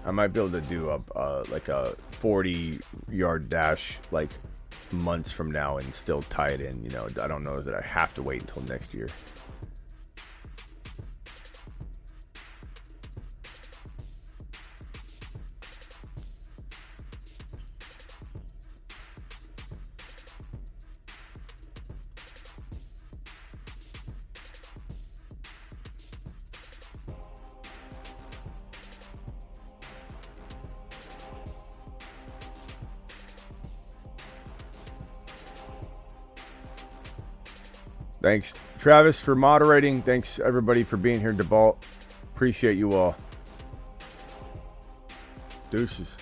I 0.04 0.10
might 0.10 0.30
be 0.30 0.40
able 0.40 0.50
to 0.50 0.62
do 0.62 0.90
a 0.90 1.00
uh, 1.16 1.46
like 1.52 1.68
a 1.68 1.96
40 2.14 2.80
yard 3.12 3.50
dash 3.50 4.00
like 4.10 4.32
months 4.94 5.32
from 5.32 5.52
now 5.52 5.78
and 5.78 5.94
still 5.94 6.22
tie 6.24 6.50
it 6.50 6.62
in. 6.62 6.84
You 6.84 6.90
know, 6.92 7.08
I 7.22 7.28
don't 7.28 7.44
know 7.44 7.62
that 7.62 7.74
I 7.74 7.82
have 7.82 8.14
to 8.16 8.24
wait 8.24 8.42
until 8.42 8.62
next 8.64 8.94
year. 8.94 9.10
Travis, 38.82 39.20
for 39.20 39.36
moderating. 39.36 40.02
Thanks, 40.02 40.40
everybody, 40.40 40.84
for 40.84 40.98
being 40.98 41.20
here, 41.20 41.34
DeBalt. 41.34 41.78
Appreciate 42.34 42.80
you 42.80 42.94
all. 42.96 43.16
Deuces. 45.70 46.18